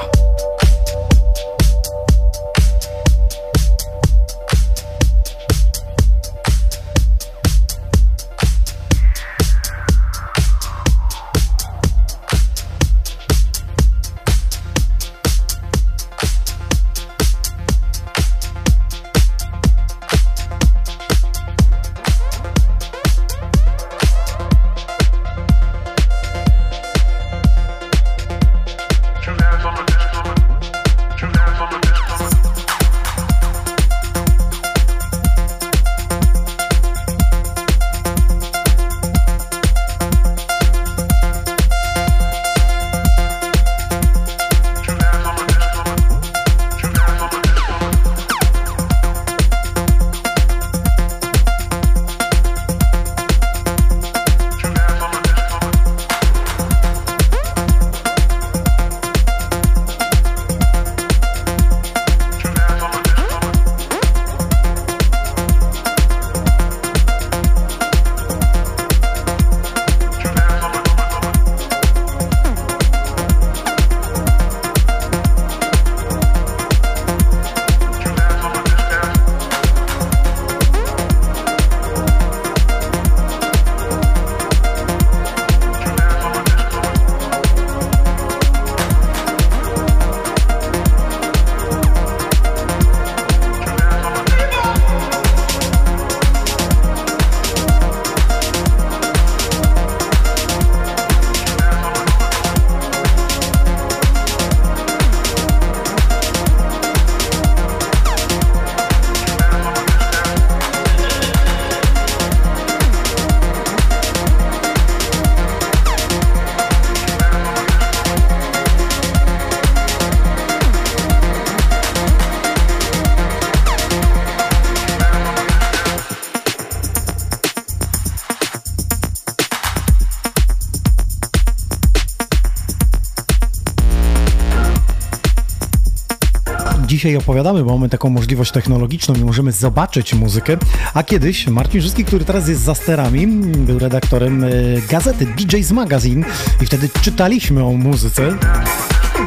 Dzisiaj 137.04 137.18
opowiadamy, 137.18 137.64
bo 137.64 137.74
mamy 137.74 137.90
taką 137.90 138.10
możliwość 138.10 138.52
technologiczną 138.52 139.16
i 139.16 139.24
możemy 139.24 139.52
zobaczyć 139.52 140.14
muzykę. 140.14 140.58
A 140.94 141.04
kiedyś 141.04 141.48
Marcin 141.48 141.82
Żyski, 141.82 142.06
który 142.06 142.26
teraz 142.26 142.48
jest 142.48 142.62
za 142.62 142.76
sterami, 142.76 143.28
był 143.28 143.80
redaktorem 143.80 144.44
e, 144.44 144.50
gazety 144.90 145.26
DJ's 145.26 145.74
Magazine 145.74 146.26
i 146.62 146.66
wtedy 146.66 146.90
czytaliśmy 147.02 147.64
o 147.64 147.72
muzyce. 147.72 148.38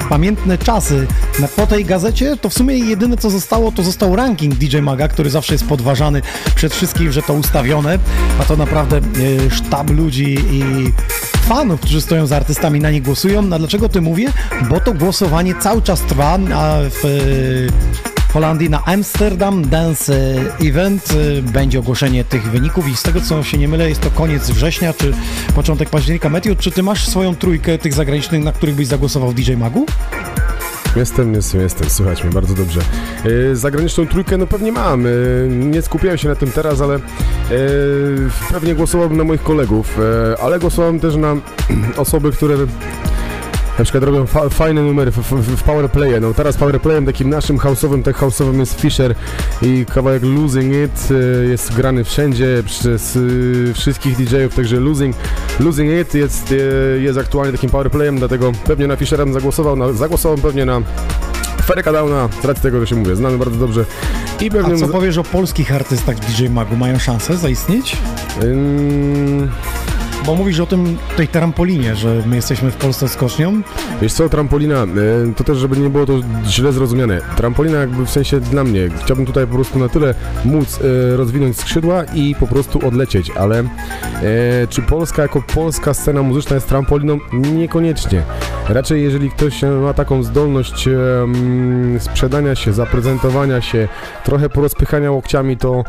Pamiętne 0.09 0.59
czasy. 0.59 1.07
Po 1.57 1.67
tej 1.67 1.85
gazecie 1.85 2.37
to 2.37 2.49
w 2.49 2.55
sumie 2.55 2.79
jedyne 2.79 3.17
co 3.17 3.31
zostało, 3.31 3.73
to 3.73 3.83
został 3.83 4.17
ranking 4.17 4.55
DJ 4.55 4.79
Maga, 4.79 5.09
który 5.09 5.31
zawsze 5.31 5.55
jest 5.55 5.67
podważany 5.67 6.23
przed 6.55 6.75
wszystkim, 6.75 7.13
że 7.13 7.23
to 7.23 7.33
ustawione, 7.33 7.99
a 8.41 8.45
to 8.45 8.57
naprawdę 8.57 8.97
e, 8.97 9.51
sztab 9.51 9.91
ludzi 9.91 10.39
i 10.51 10.63
fanów, 11.47 11.81
którzy 11.81 12.01
stoją 12.01 12.27
za 12.27 12.37
artystami, 12.37 12.81
na 12.81 12.91
nie 12.91 13.03
głosują. 13.03 13.53
A 13.53 13.59
dlaczego 13.59 13.89
to 13.89 14.01
mówię? 14.01 14.33
Bo 14.69 14.81
to 14.81 14.95
głosowanie 14.95 15.55
cały 15.61 15.83
czas 15.83 16.01
trwa, 16.01 16.39
a 16.55 16.79
w 16.91 17.05
e, 17.05 18.33
Holandii 18.33 18.71
na 18.71 18.85
Amsterdam 18.85 19.69
Dance 19.69 20.15
Event 20.61 21.09
e, 21.11 21.43
będzie 21.43 21.79
ogłoszenie 21.79 22.25
tych 22.25 22.51
wyników 22.51 22.89
i 22.89 22.97
z 22.97 23.03
tego 23.03 23.21
co 23.21 23.43
się 23.43 23.59
nie 23.59 23.69
mylę 23.69 23.89
jest 23.89 24.01
to 24.01 24.11
koniec 24.11 24.51
września 24.51 24.93
czy 24.93 25.13
początek 25.55 25.91
października. 25.91 26.29
Matthew, 26.29 26.59
czy 26.59 26.71
ty 26.71 26.83
masz 26.83 27.09
swoją 27.09 27.37
trójkę 27.37 27.79
tych 27.79 27.95
zagranicznych, 27.95 28.45
na 28.45 28.53
których 28.53 28.75
byś 28.75 28.87
zagłosował 28.87 29.33
DJ 29.33 29.53
Magu? 29.53 29.87
Jestem, 30.97 31.35
jestem, 31.35 31.61
jestem, 31.61 31.91
słychać 31.91 32.25
mnie 32.25 32.33
bardzo 32.33 32.55
dobrze. 32.55 32.81
Yy, 33.25 33.57
zagraniczną 33.57 34.07
trójkę, 34.07 34.37
no 34.37 34.47
pewnie 34.47 34.73
mam. 34.73 35.05
Yy, 35.05 35.49
nie 35.51 35.83
skupiałem 35.83 36.19
się 36.19 36.29
na 36.29 36.35
tym 36.35 36.53
teraz, 36.53 36.81
ale 36.81 36.95
yy, 36.95 38.31
pewnie 38.53 38.75
głosowałbym 38.75 39.19
na 39.19 39.25
moich 39.25 39.43
kolegów, 39.43 39.99
ale 40.43 40.59
głosowałem 40.59 41.01
też 41.01 41.17
na 41.17 41.37
osoby, 41.97 42.33
które 42.33 42.57
na 43.79 43.85
przykład 43.85 44.05
robią 44.05 44.27
fa 44.27 44.49
fajne 44.49 44.83
numery 44.83 45.11
w, 45.11 45.17
w, 45.17 45.57
w 45.57 45.63
powerplaye. 45.63 46.21
No 46.21 46.35
teraz 46.35 46.57
powerplayem 46.57 47.07
takim 47.07 47.31
naszym 47.31 47.59
house'owym, 47.59 48.03
tak 48.03 48.17
house'owym 48.17 48.59
jest 48.59 48.81
Fisher 48.81 49.15
i 49.63 49.87
kawałek 49.95 50.23
Losing 50.23 50.73
It 50.75 51.11
y, 51.11 51.47
jest 51.51 51.75
grany 51.75 52.05
wszędzie 52.05 52.63
przez 52.67 53.17
y, 53.17 53.73
wszystkich 53.75 54.17
DJ-ów, 54.17 54.55
także 54.55 54.81
Losing, 54.81 55.17
Losing 55.61 55.91
It 56.01 56.15
jest, 56.15 56.53
y, 56.53 57.01
jest 57.03 57.19
aktualnie 57.19 57.53
takim 57.53 57.71
powerplayem, 57.71 58.19
dlatego 58.19 58.53
pewnie 58.67 58.87
na 58.87 58.97
Fishera 58.97 59.25
bym 59.25 59.35
zagłosował, 59.35 59.77
na, 59.77 59.93
zagłosowałem 59.93 60.43
pewnie 60.43 60.65
na 60.65 60.81
Fereka 61.67 61.93
Downa, 61.93 62.29
z 62.43 62.45
racji 62.45 62.63
tego, 62.63 62.81
że 62.81 62.87
się 62.87 62.97
mówię, 62.97 63.17
znamy 63.17 63.39
bardzo 63.39 63.59
dobrze. 63.59 63.85
I 64.41 64.51
pewnie... 64.51 64.75
A 64.75 64.79
co 64.79 64.89
powiesz 64.89 65.19
o 65.19 65.25
polskich 65.25 65.75
artystach 65.75 66.19
DJ 66.19 66.49
Magu? 66.49 66.77
Mają 66.77 66.99
szansę 66.99 67.37
zaistnieć? 67.37 67.97
Ym... 68.43 69.51
Bo 70.27 70.35
mówisz 70.35 70.61
o 70.61 70.67
tym, 70.67 70.99
tej 71.17 71.29
trampolinie, 71.29 71.97
że 71.97 72.23
my 72.27 72.37
jesteśmy 72.37 72.71
w 72.71 72.77
Polsce 72.77 73.09
skocznią. 73.09 73.63
Wiesz 74.03 74.13
co, 74.13 74.29
trampolina, 74.29 74.83
e, 74.83 74.87
to 75.37 75.45
też, 75.45 75.59
żeby 75.59 75.77
nie 75.77 75.91
było 75.91 76.07
to 76.07 76.13
źle 76.47 76.73
zrozumiane. 76.73 77.21
Trampolina 77.37 77.79
jakby 77.79 78.07
w 78.07 78.11
sensie 78.11 78.41
dla 78.41 78.65
mnie, 78.65 78.89
chciałbym 79.05 79.27
tutaj 79.27 79.47
po 79.47 79.55
prostu 79.55 79.79
na 79.79 79.89
tyle 79.89 80.15
móc 80.45 80.81
e, 80.81 81.17
rozwinąć 81.17 81.59
skrzydła 81.59 82.05
i 82.05 82.35
po 82.35 82.47
prostu 82.47 82.87
odlecieć, 82.89 83.31
ale 83.31 83.59
e, 83.59 83.65
czy 84.71 84.83
Polska 84.83 85.23
jako 85.23 85.43
polska 85.43 85.95
scena 85.95 86.23
muzyczna 86.23 86.55
jest 86.55 86.69
trampoliną? 86.69 87.19
Niekoniecznie. 87.33 88.23
Raczej 88.69 89.03
jeżeli 89.03 89.31
ktoś 89.31 89.63
ma 89.63 89.95
taką 89.95 90.23
zdolność 90.23 90.89
sprzedania 91.99 92.55
się, 92.55 92.73
zaprezentowania 92.73 93.61
się, 93.61 93.89
trochę 94.25 94.49
porozpychania 94.49 95.11
łokciami, 95.11 95.57
to, 95.57 95.85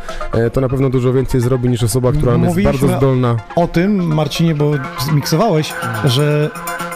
to 0.54 0.62
na 0.62 0.70
pewno 0.70 0.90
dużo 0.90 1.14
więcej 1.14 1.42
zrobi 1.42 1.70
niż 1.70 1.84
osoba, 1.84 2.12
która 2.12 2.32
jest 2.34 2.46
Mówiliśmy 2.46 2.88
bardzo 2.88 2.98
zdolna. 2.98 3.36
O 3.56 3.68
tym, 3.68 4.14
Marcinie, 4.28 4.56
bo 4.56 4.72
zmiksowałeś, 5.06 5.74
że 6.06 6.50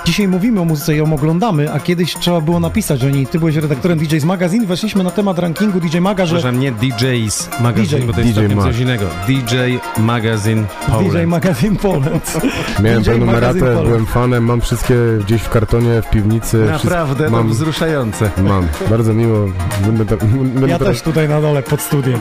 dzisiaj 0.05 0.27
mówimy 0.27 0.61
o 0.61 0.65
muzyce 0.65 0.93
i 0.93 0.97
ją 0.97 1.13
oglądamy, 1.13 1.73
a 1.73 1.79
kiedyś 1.79 2.15
trzeba 2.15 2.41
było 2.41 2.59
napisać, 2.59 2.99
że 2.99 3.11
nie, 3.11 3.25
ty 3.25 3.39
byłeś 3.39 3.55
redaktorem 3.55 3.99
DJ's 3.99 4.25
Magazine, 4.25 4.65
weszliśmy 4.65 5.03
na 5.03 5.11
temat 5.11 5.39
rankingu 5.39 5.79
DJ 5.79 5.97
Maga, 5.97 6.25
że... 6.25 6.35
Przepraszam, 6.35 6.59
nie 6.59 6.71
DJ's 6.71 7.61
Magazine, 7.61 7.99
DJ. 7.99 8.07
bo 8.07 8.13
to 8.13 8.19
jest 8.19 8.31
DJ 8.31 8.39
całkiem 8.39 8.61
coś 8.61 8.79
innego. 8.79 9.05
DJ 9.27 9.55
Magazine 9.97 10.65
Poland. 10.87 11.13
DJ 11.13 11.25
Magazine 11.25 11.75
Poland. 11.75 12.41
Miałem 12.83 13.03
tę 13.03 13.17
numeratę, 13.17 13.83
byłem 13.83 14.05
fanem, 14.05 14.45
mam 14.45 14.61
wszystkie 14.61 14.95
gdzieś 15.25 15.41
w 15.41 15.49
kartonie, 15.49 16.01
w 16.01 16.09
piwnicy. 16.09 16.57
Naprawdę, 16.57 17.25
to 17.25 17.31
mam, 17.31 17.49
wzruszające. 17.49 18.29
mam, 18.49 18.67
bardzo 18.89 19.13
miło. 19.13 19.45
Będę, 19.85 20.05
będę 20.17 20.67
Ja 20.67 20.79
teraz, 20.79 20.93
też 20.93 21.01
tutaj 21.01 21.29
na 21.29 21.41
dole 21.41 21.63
pod 21.63 21.81
studiem. 21.81 22.19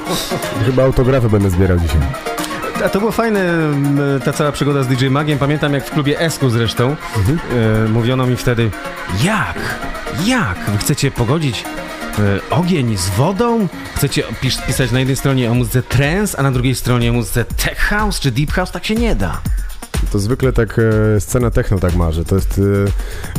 Chyba 0.66 0.82
autografy 0.82 1.28
będę 1.28 1.50
zbierał 1.50 1.78
dzisiaj. 1.78 2.00
A 2.84 2.88
to 2.88 2.98
było 2.98 3.12
fajne, 3.12 3.40
m, 3.40 3.98
ta 4.24 4.32
cała 4.32 4.52
przygoda 4.52 4.82
z 4.82 4.88
DJ 4.88 5.06
Magiem. 5.06 5.38
Pamiętam 5.38 5.74
jak 5.74 5.84
w 5.84 5.90
klubie 5.90 6.20
Esku 6.20 6.50
zresztą 6.50 6.96
e, 7.52 7.88
mówiono 7.88 8.26
mi 8.26 8.36
wtedy, 8.36 8.70
jak, 9.24 9.58
jak 10.26 10.70
wy 10.70 10.78
chcecie 10.78 11.10
pogodzić 11.10 11.64
e, 12.18 12.50
ogień 12.50 12.96
z 12.96 13.08
wodą? 13.10 13.68
Chcecie 13.96 14.22
pis 14.40 14.58
pisać 14.58 14.92
na 14.92 14.98
jednej 14.98 15.16
stronie 15.16 15.50
o 15.50 15.54
muzyce 15.54 15.82
trance, 15.82 16.38
a 16.38 16.42
na 16.42 16.52
drugiej 16.52 16.74
stronie 16.74 17.10
o 17.10 17.12
muzyce 17.12 17.44
tech 17.44 17.78
house 17.78 18.20
czy 18.20 18.30
deep 18.30 18.50
house? 18.52 18.70
Tak 18.70 18.84
się 18.84 18.94
nie 18.94 19.14
da. 19.14 19.40
To 20.12 20.18
zwykle 20.18 20.52
tak 20.52 20.76
e, 20.78 21.20
scena 21.20 21.50
techno 21.50 21.78
tak 21.78 21.94
ma, 21.94 22.12
że 22.12 22.24
to 22.24 22.34
jest, 22.34 22.60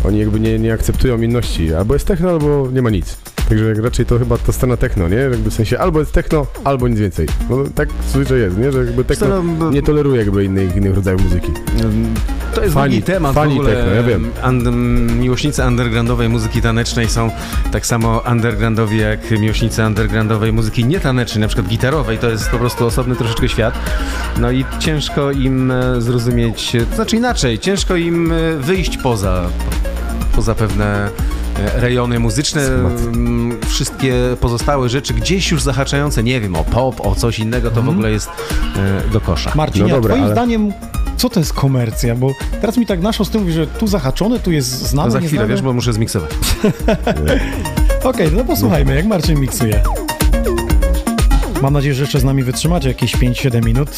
e, 0.04 0.08
oni 0.08 0.20
jakby 0.20 0.40
nie, 0.40 0.60
nie 0.60 0.74
akceptują 0.74 1.22
inności. 1.22 1.74
Albo 1.74 1.94
jest 1.94 2.08
techno, 2.08 2.30
albo 2.30 2.70
nie 2.74 2.82
ma 2.82 2.90
nic. 2.90 3.18
Także 3.52 3.74
raczej 3.74 4.06
to 4.06 4.20
chyba 4.20 4.38
to 4.38 4.54
scena 4.54 4.78
techno, 4.78 5.08
nie? 5.08 5.16
Jakby 5.16 5.50
w 5.50 5.54
sensie 5.54 5.80
albo 5.80 6.00
jest 6.00 6.12
techno, 6.12 6.46
albo 6.64 6.88
nic 6.88 7.00
więcej. 7.00 7.28
No 7.50 7.58
tak 7.76 7.90
zwyczaj 8.10 8.40
jest, 8.40 8.58
nie? 8.58 8.72
Że 8.72 8.86
jakby 8.86 9.04
techno 9.04 9.44
no, 9.44 9.72
nie 9.72 9.82
toleruje 9.82 10.20
jakby 10.20 10.46
innych, 10.46 10.76
innych 10.76 10.96
rodzajów 10.96 11.24
muzyki. 11.24 11.52
To 12.56 12.62
jest 12.64 12.74
Fani- 12.74 12.90
drugi 12.92 13.04
temat 13.04 13.36
fani 13.36 13.56
w 13.56 13.60
ogóle. 13.60 13.76
techno, 13.76 13.92
ja 13.92 14.04
wiem. 14.04 14.32
And, 14.42 14.64
miłośnicy 15.20 15.64
undergroundowej 15.64 16.30
muzyki 16.30 16.62
tanecznej 16.62 17.10
są 17.10 17.32
tak 17.72 17.86
samo 17.86 18.24
undergroundowi 18.32 18.98
jak 18.98 19.32
miłośnicy 19.32 19.84
undergroundowej 19.86 20.54
muzyki 20.54 20.86
nietanecznej, 20.86 21.42
na 21.42 21.48
przykład 21.48 21.68
gitarowej. 21.68 22.18
To 22.18 22.30
jest 22.30 22.50
po 22.50 22.58
prostu 22.58 22.86
osobny 22.86 23.16
troszeczkę 23.16 23.50
świat. 23.50 23.74
No 24.40 24.52
i 24.52 24.66
ciężko 24.80 25.32
im 25.32 25.72
e, 25.72 26.02
zrozumieć, 26.02 26.72
to 26.90 26.96
znaczy 26.96 27.16
inaczej, 27.16 27.60
ciężko 27.60 27.96
im 27.96 28.32
e, 28.32 28.56
wyjść 28.56 28.98
poza, 28.98 29.50
poza 30.36 30.56
pewne 30.56 31.06
e, 31.06 31.41
rejony 31.76 32.20
muzyczne, 32.20 32.62
mm, 32.66 33.58
wszystkie 33.68 34.14
pozostałe 34.40 34.90
rzeczy 34.90 35.14
gdzieś 35.14 35.52
już 35.52 35.62
zahaczające, 35.62 36.24
nie 36.24 36.42
wiem, 36.42 36.56
o 36.56 36.64
pop, 36.64 37.06
o 37.06 37.16
coś 37.16 37.40
innego, 37.40 37.72
to 37.72 37.82
w 37.82 37.90
ogóle 37.90 38.12
jest 38.12 38.30
e, 39.08 39.12
do 39.12 39.22
kosza. 39.22 39.52
Marcin, 39.56 39.84
No 39.84 39.90
dobra, 39.90 40.10
twoim 40.10 40.24
ale- 40.24 40.34
zdaniem 40.34 40.74
co 41.18 41.30
to 41.30 41.40
jest 41.40 41.54
komercja? 41.54 42.16
Bo 42.16 42.32
teraz 42.62 42.78
mi 42.78 42.86
tak 42.86 43.02
naszło 43.02 43.26
z 43.26 43.30
tym 43.30 43.42
mówi, 43.42 43.54
że 43.54 43.68
tu 43.68 43.88
zahaczone, 43.88 44.40
tu 44.40 44.52
jest 44.52 44.68
znane, 44.70 45.08
To 45.08 45.12
za 45.12 45.18
chwilę, 45.20 45.32
nieznane. 45.32 45.48
wiesz, 45.54 45.62
bo 45.62 45.74
muszę 45.74 45.94
zmiksować. 45.94 46.32
Okej, 48.04 48.30
no 48.38 48.44
posłuchajmy, 48.46 48.96
jak 48.96 49.06
Marcin 49.06 49.40
miksuje. 49.40 49.84
Mam 51.62 51.74
nadzieję, 51.74 51.96
że 51.96 52.02
jeszcze 52.04 52.20
z 52.20 52.24
nami 52.24 52.44
wytrzymacie 52.44 52.88
jakieś 52.88 53.16
5-7 53.18 53.66
minut. 53.66 53.98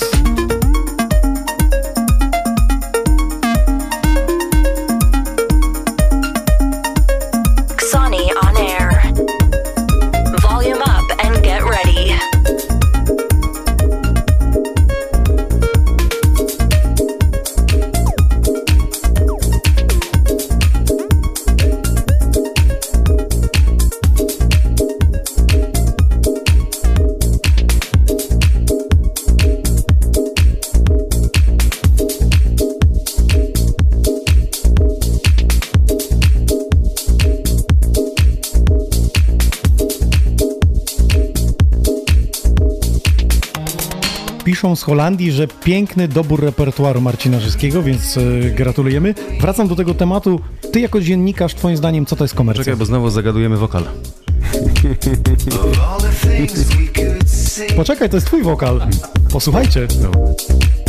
Piszą 44.64 44.76
z 44.76 44.84
Holandii, 44.84 45.32
że 45.32 45.48
piękny 45.48 46.08
dobór 46.08 46.44
repertuaru 46.44 47.02
Marcina 47.02 47.40
Żyskiego, 47.40 47.84
więc 47.84 48.18
e, 48.18 48.22
gratulujemy. 48.50 49.16
Wracam 49.42 49.68
do 49.68 49.76
tego 49.76 49.94
tematu. 49.94 50.40
Ty 50.72 50.80
jako 50.80 51.02
dziennikarz, 51.02 51.56
twoim 51.56 51.78
zdaniem, 51.78 52.06
co 52.06 52.16
to 52.16 52.24
jest 52.24 52.36
komercja? 52.36 52.64
Czekaj, 52.64 52.78
bo 52.78 52.86
znowu 52.86 53.10
zagadujemy 53.10 53.58
wokal. 53.58 53.84
Poczekaj, 57.76 58.10
to 58.10 58.18
jest 58.18 58.28
twój 58.28 58.44
wokal. 58.44 58.82
Posłuchajcie. 59.32 59.84
Of 59.84 60.83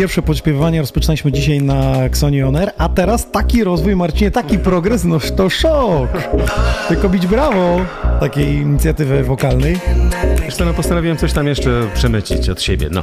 pierwsze 0.00 0.22
podśpiewywanie 0.22 0.80
rozpoczynaliśmy 0.80 1.32
dzisiaj 1.32 1.62
na 1.62 2.04
Xoni 2.04 2.42
On 2.42 2.56
Air, 2.56 2.70
a 2.78 2.88
teraz 2.88 3.30
taki 3.30 3.64
rozwój, 3.64 3.96
Marcinie, 3.96 4.30
taki 4.30 4.58
progres, 4.58 5.04
no 5.04 5.18
to 5.36 5.50
szok! 5.50 6.08
Tylko 6.88 7.08
bić 7.08 7.26
brawo 7.26 7.80
takiej 8.20 8.54
inicjatywy 8.54 9.24
wokalnej. 9.24 9.78
Co, 10.52 10.64
no 10.64 10.74
postanowiłem 10.74 11.16
coś 11.16 11.32
tam 11.32 11.46
jeszcze 11.46 11.70
przemycić 11.94 12.48
od 12.48 12.62
siebie, 12.62 12.88
no. 12.90 13.02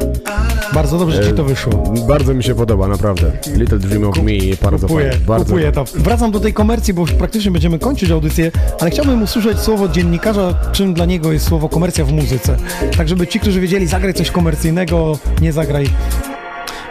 Bardzo 0.73 0.97
dobrze 0.97 1.25
ci 1.25 1.33
to 1.33 1.43
wyszło. 1.43 1.93
Bardzo 2.07 2.33
mi 2.33 2.43
się 2.43 2.55
podoba, 2.55 2.87
naprawdę. 2.87 3.31
Little 3.55 3.79
Dream 3.79 4.03
of 4.03 4.17
Me, 4.17 4.31
bardzo 4.61 4.87
Kupuję, 4.87 5.09
fajnie. 5.09 5.25
Bardzo 5.25 5.45
kupuję 5.45 5.71
to. 5.71 5.83
Wracam 5.95 6.31
do 6.31 6.39
tej 6.39 6.53
komercji, 6.53 6.93
bo 6.93 7.01
już 7.01 7.11
praktycznie 7.11 7.51
będziemy 7.51 7.79
kończyć 7.79 8.11
audycję, 8.11 8.51
ale 8.79 8.91
chciałbym 8.91 9.23
usłyszeć 9.23 9.59
słowo 9.59 9.87
dziennikarza, 9.87 10.53
czym 10.71 10.93
dla 10.93 11.05
niego 11.05 11.31
jest 11.31 11.47
słowo 11.47 11.69
komercja 11.69 12.05
w 12.05 12.11
muzyce. 12.11 12.57
Tak, 12.97 13.07
żeby 13.07 13.27
ci, 13.27 13.39
którzy 13.39 13.61
wiedzieli, 13.61 13.87
zagraj 13.87 14.13
coś 14.13 14.31
komercyjnego, 14.31 15.17
nie 15.41 15.53
zagraj 15.53 15.89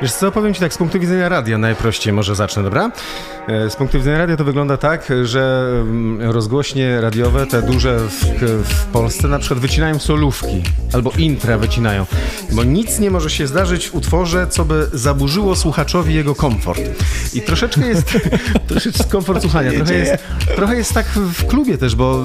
Wiesz 0.02 0.12
co, 0.12 0.32
powiem 0.32 0.55
Ci 0.55 0.60
tak, 0.60 0.74
z 0.74 0.78
punktu 0.78 1.01
widzenia 1.01 1.28
radia 1.28 1.59
najprościej 1.59 2.12
może 2.12 2.35
zacznę, 2.35 2.62
dobra? 2.62 2.90
E, 3.48 3.70
Z 3.70 3.77
punktu 3.77 3.98
widzenia 3.98 4.18
radia 4.18 4.36
to 4.36 4.44
wygląda 4.44 4.77
tak, 4.77 5.09
że 5.23 5.68
mm, 5.81 6.31
rozgłośnie 6.31 7.01
radiowe, 7.01 7.47
te 7.47 7.62
duże 7.62 7.98
w, 7.98 8.24
w 8.68 8.85
Polsce 8.85 9.28
na 9.28 9.39
przykład 9.39 9.60
wycinają 9.60 9.98
solówki 9.98 10.62
albo 10.93 11.10
intra 11.18 11.59
wycinają, 11.59 12.06
bo 12.53 12.64
nic 12.64 12.98
nie 12.98 13.11
może 13.11 13.30
się 13.30 13.46
zdarzyć 13.46 13.88
w 13.88 13.95
utworze, 13.95 14.46
co 14.51 14.64
by 14.64 14.87
zaburzyło 14.93 15.56
słuchaczowi 15.56 16.14
jego 16.14 16.35
komfort. 16.35 16.82
I 17.35 17.43
troszeczkę 17.43 17.87
jest, 17.87 18.19
troszeczkę 18.69 19.04
komfort 19.04 19.40
słuchania, 19.43 19.72
trochę 19.72 19.95
jest, 19.95 20.14
trochę 20.56 20.77
jest 20.77 20.95
tak 20.95 21.06
w 21.06 21.46
klubie 21.46 21.79
też, 21.79 21.95
bo 21.95 22.22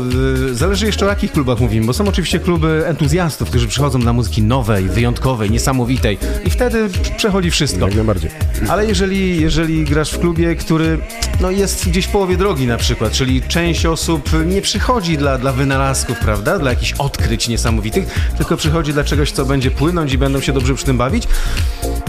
y, 0.50 0.56
zależy 0.56 0.86
jeszcze 0.86 1.06
o 1.06 1.10
jakich 1.10 1.32
klubach 1.32 1.60
mówimy, 1.60 1.86
bo 1.86 1.94
są 1.94 2.08
oczywiście 2.08 2.40
kluby 2.40 2.84
entuzjastów, 2.88 3.50
którzy 3.50 3.68
przychodzą 3.68 4.00
na 4.00 4.14
muzyki 4.14 4.44
nowej, 4.44 4.90
wyjątkowej, 4.90 5.52
niesamowitej 5.52 6.18
i 6.45 6.50
wtedy 6.50 6.90
przechodzi 7.18 7.52
wszystko. 7.52 7.61
Jak 7.62 7.96
najbardziej. 7.96 8.32
Ale 8.70 8.86
jeżeli, 8.86 9.42
jeżeli 9.42 9.84
grasz 9.86 10.12
w 10.12 10.20
klubie, 10.20 10.56
który 10.56 10.98
no, 11.42 11.52
jest 11.52 11.90
gdzieś 11.90 12.06
w 12.06 12.10
połowie 12.10 12.38
drogi 12.38 12.68
na 12.68 12.78
przykład, 12.78 13.12
czyli 13.12 13.42
część 13.42 13.86
osób 13.86 14.30
nie 14.46 14.62
przychodzi 14.62 15.18
dla, 15.18 15.38
dla 15.38 15.52
wynalazków, 15.52 16.20
prawda, 16.20 16.60
dla 16.60 16.70
jakichś 16.70 16.94
odkryć 16.94 17.48
niesamowitych, 17.48 18.34
tylko 18.38 18.58
przychodzi 18.58 18.94
dla 18.94 19.04
czegoś, 19.04 19.32
co 19.32 19.46
będzie 19.46 19.72
płynąć 19.72 20.14
i 20.14 20.18
będą 20.18 20.42
się 20.42 20.54
dobrze 20.54 20.76
przy 20.76 20.86
tym 20.86 20.98
bawić, 20.98 21.28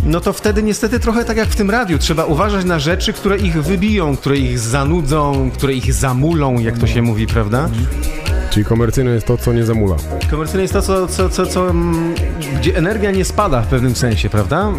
no 0.05 0.21
to 0.21 0.33
wtedy 0.33 0.63
niestety 0.63 1.01
trochę 1.01 1.25
tak 1.25 1.37
jak 1.37 1.49
w 1.49 1.57
tym 1.57 1.71
radiu, 1.71 1.99
trzeba 1.99 2.25
uważać 2.25 2.65
na 2.65 2.79
rzeczy, 2.79 3.13
które 3.13 3.39
ich 3.39 3.63
wybiją, 3.63 4.17
które 4.17 4.37
ich 4.37 4.59
zanudzą, 4.59 5.51
które 5.55 5.75
ich 5.75 5.95
zamulą, 5.95 6.59
jak 6.59 6.79
to 6.79 6.87
się 6.87 7.03
mówi, 7.03 7.27
prawda? 7.27 7.69
Czyli 8.53 8.65
komercyjne 8.65 9.11
jest 9.11 9.27
to, 9.27 9.39
co 9.39 9.53
nie 9.53 9.65
zamula. 9.65 9.97
Komercyjne 10.31 10.63
jest 10.63 10.75
to, 10.75 10.83
co, 10.83 11.07
co, 11.07 11.29
co, 11.29 11.47
co, 11.47 11.71
mm, 11.71 12.15
gdzie 12.61 12.77
energia 12.77 13.11
nie 13.11 13.25
spada 13.25 13.63
w 13.63 13.67
pewnym 13.67 13.97
sensie, 13.97 14.31
prawda? 14.31 14.73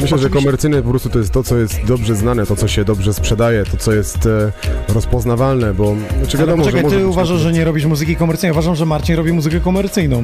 Myślę, 0.00 0.18
że 0.18 0.30
komercyjne 0.30 0.82
po 0.82 0.90
prostu 0.90 1.08
to 1.08 1.18
jest 1.18 1.32
to, 1.32 1.42
co 1.42 1.56
jest 1.56 1.84
dobrze 1.84 2.14
znane, 2.14 2.46
to, 2.46 2.56
co 2.56 2.68
się 2.68 2.84
dobrze 2.84 3.14
sprzedaje, 3.14 3.64
to, 3.64 3.76
co 3.76 3.92
jest 3.92 4.26
e, 4.26 4.52
rozpoznawalne, 4.88 5.74
bo 5.74 5.94
znaczy 6.18 6.38
wiadomo, 6.38 6.64
poczekaj, 6.64 6.90
ty 6.90 7.06
uważasz, 7.06 7.40
że 7.40 7.52
nie 7.52 7.64
robisz 7.64 7.84
muzyki 7.84 8.16
komercyjnej. 8.16 8.52
Uważam, 8.52 8.76
że 8.76 8.86
Marcin 8.86 9.16
robi 9.16 9.32
muzykę 9.32 9.60
komercyjną. 9.60 10.22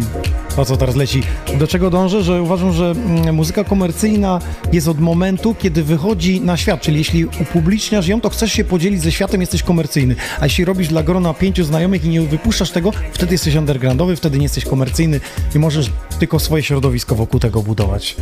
O 0.56 0.64
co 0.64 0.76
teraz 0.76 0.96
leci? 0.96 1.22
Do 1.58 1.66
czego 1.66 1.90
dążę? 1.90 2.22
Że 2.22 2.42
uważam, 2.42 2.72
że 2.72 2.90
mm, 2.90 3.34
muzyka 3.34 3.64
komercyjna 3.64 4.40
jest 4.72 4.88
od 4.88 5.00
momentu, 5.00 5.54
kiedy 5.58 5.82
wychodzi 5.82 6.40
na 6.40 6.56
świat. 6.56 6.80
Czyli 6.80 6.98
jeśli 6.98 7.24
upubliczniasz 7.24 8.06
ją, 8.06 8.20
to 8.20 8.30
chcesz 8.30 8.52
się 8.52 8.64
podzielić 8.64 9.02
ze 9.02 9.12
światem, 9.12 9.40
jesteś 9.40 9.62
komercyjny. 9.62 10.16
A 10.40 10.44
jeśli 10.44 10.64
robisz 10.64 10.88
dla 10.88 11.02
grona 11.02 11.34
pięciu 11.34 11.64
znajomych 11.64 12.04
i 12.04 12.08
nie 12.08 12.20
wypuszczasz 12.20 12.70
tego, 12.70 12.83
wtedy 12.92 13.32
jesteś 13.34 13.54
undergroundowy, 13.54 14.16
wtedy 14.16 14.38
nie 14.38 14.42
jesteś 14.42 14.64
komercyjny 14.64 15.20
i 15.54 15.58
możesz 15.58 15.90
tylko 16.18 16.38
swoje 16.38 16.62
środowisko 16.62 17.14
wokół 17.14 17.40
tego 17.40 17.62
budować. 17.62 18.16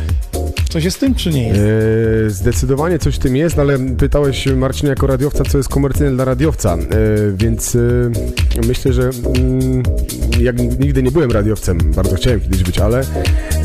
Coś 0.69 0.83
jest 0.83 0.99
tym, 0.99 1.15
czy 1.15 1.29
nie 1.29 1.47
jest? 1.47 1.61
E, 2.27 2.29
Zdecydowanie 2.29 2.99
coś 2.99 3.17
tym 3.17 3.35
jest, 3.35 3.59
ale 3.59 3.79
pytałeś 3.79 4.45
Marcin 4.45 4.89
jako 4.89 5.07
radiowca, 5.07 5.43
co 5.43 5.57
jest 5.57 5.69
komercyjne 5.69 6.11
dla 6.11 6.25
radiowca, 6.25 6.73
e, 6.73 6.77
więc 7.35 7.75
e, 7.75 7.79
myślę, 8.67 8.93
że 8.93 9.09
mm, 9.35 9.83
jak 10.39 10.59
nigdy 10.79 11.03
nie 11.03 11.11
byłem 11.11 11.31
radiowcem, 11.31 11.77
bardzo 11.95 12.15
chciałem 12.15 12.41
kiedyś 12.41 12.63
być, 12.63 12.79
ale 12.79 13.05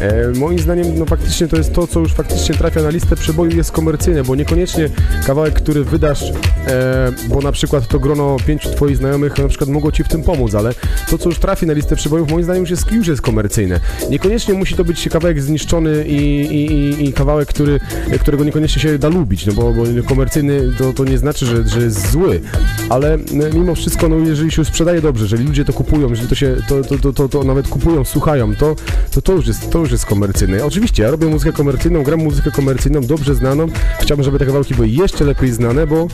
e, 0.01 0.39
moim 0.39 0.59
zdaniem 0.59 0.99
no 0.99 1.07
faktycznie 1.07 1.49
to 1.49 1.57
jest 1.57 1.73
to, 1.73 1.87
co 1.87 2.01
już 2.01 2.13
faktycznie 2.13 2.55
trafia 2.55 2.83
na 2.83 2.91
listę 2.91 3.17
przeboju 3.17 3.57
jest 3.57 3.73
komercyjne, 3.73 4.25
bo 4.25 4.35
niekoniecznie 4.37 4.89
kawałek, 5.27 5.55
który 5.55 5.85
wydasz, 5.85 6.23
e, 6.67 7.13
bo 7.29 7.41
na 7.41 7.53
przykład 7.53 7.89
to 7.89 7.99
grono 7.99 8.37
pięciu 8.47 8.71
twoich 8.71 8.97
znajomych 8.97 9.39
na 9.39 9.49
przykład 9.49 9.71
mogło 9.71 9.93
ci 9.93 10.05
w 10.05 10.09
tym 10.09 10.23
pomóc, 10.23 10.55
ale 10.55 10.75
to, 11.11 11.19
co 11.19 11.29
już 11.29 11.39
trafi 11.39 11.67
na 11.67 11.73
listę 11.73 11.97
przebojów, 11.97 12.31
moim 12.31 12.45
zdaniem 12.45 12.63
już 12.63 12.71
jest, 12.71 12.93
już 12.93 13.07
jest 13.07 13.23
komercyjne. 13.23 13.81
Niekoniecznie 14.11 14.55
musi 14.55 14.75
to 14.75 14.85
być 14.85 15.09
kawałek 15.09 15.43
zniszczony 15.43 16.05
i, 16.07 16.41
i, 16.41 16.73
i, 16.73 17.09
i 17.09 17.13
kawałek, 17.13 17.49
który, 17.49 17.81
którego 18.21 18.45
niekoniecznie 18.45 18.83
się 18.83 18.99
da 18.99 19.09
lubić, 19.09 19.47
no 19.47 19.53
bo, 19.53 19.73
bo 19.73 19.85
komercyjny 20.09 20.73
to, 20.79 20.93
to 20.93 21.05
nie 21.05 21.19
znaczy, 21.19 21.47
że, 21.47 21.69
że 21.69 21.81
jest 21.81 22.11
zły, 22.11 22.41
ale 22.89 23.15
e, 23.15 23.19
mimo 23.55 23.75
wszystko, 23.75 24.09
no 24.09 24.17
jeżeli 24.17 24.51
się 24.51 24.65
sprzedaje 24.65 25.01
dobrze, 25.01 25.25
jeżeli 25.25 25.45
ludzie 25.45 25.65
to 25.65 25.73
kupują, 25.73 26.11
jeżeli 26.11 26.29
to 26.29 26.35
się, 26.35 26.57
to, 26.69 26.83
to, 26.83 26.99
to, 26.99 27.13
to, 27.13 27.29
to 27.29 27.45
nawet 27.45 27.69
kupują, 27.69 28.05
słuchają, 28.05 28.57
to, 28.57 28.77
to, 29.11 29.23
to, 29.23 29.33
już 29.33 29.47
jest, 29.47 29.71
to 29.71 29.79
już 29.79 29.88
jest 29.95 30.07
komercyjne. 30.07 30.65
Oczywiście, 30.65 31.03
ja 31.03 31.11
robię 31.11 31.27
muzykę 31.27 31.53
komercyjną, 31.53 32.03
gram 32.03 32.21
muzykę 32.21 32.51
komercyjną, 32.51 33.01
dobrze 33.01 33.35
znaną, 33.35 33.67
chciałbym, 34.01 34.25
żeby 34.25 34.39
te 34.39 34.47
kawałki 34.47 34.75
były 34.75 34.89
jeszcze 34.89 35.25
lepiej 35.25 35.53
znane, 35.53 35.87
bo 35.87 36.07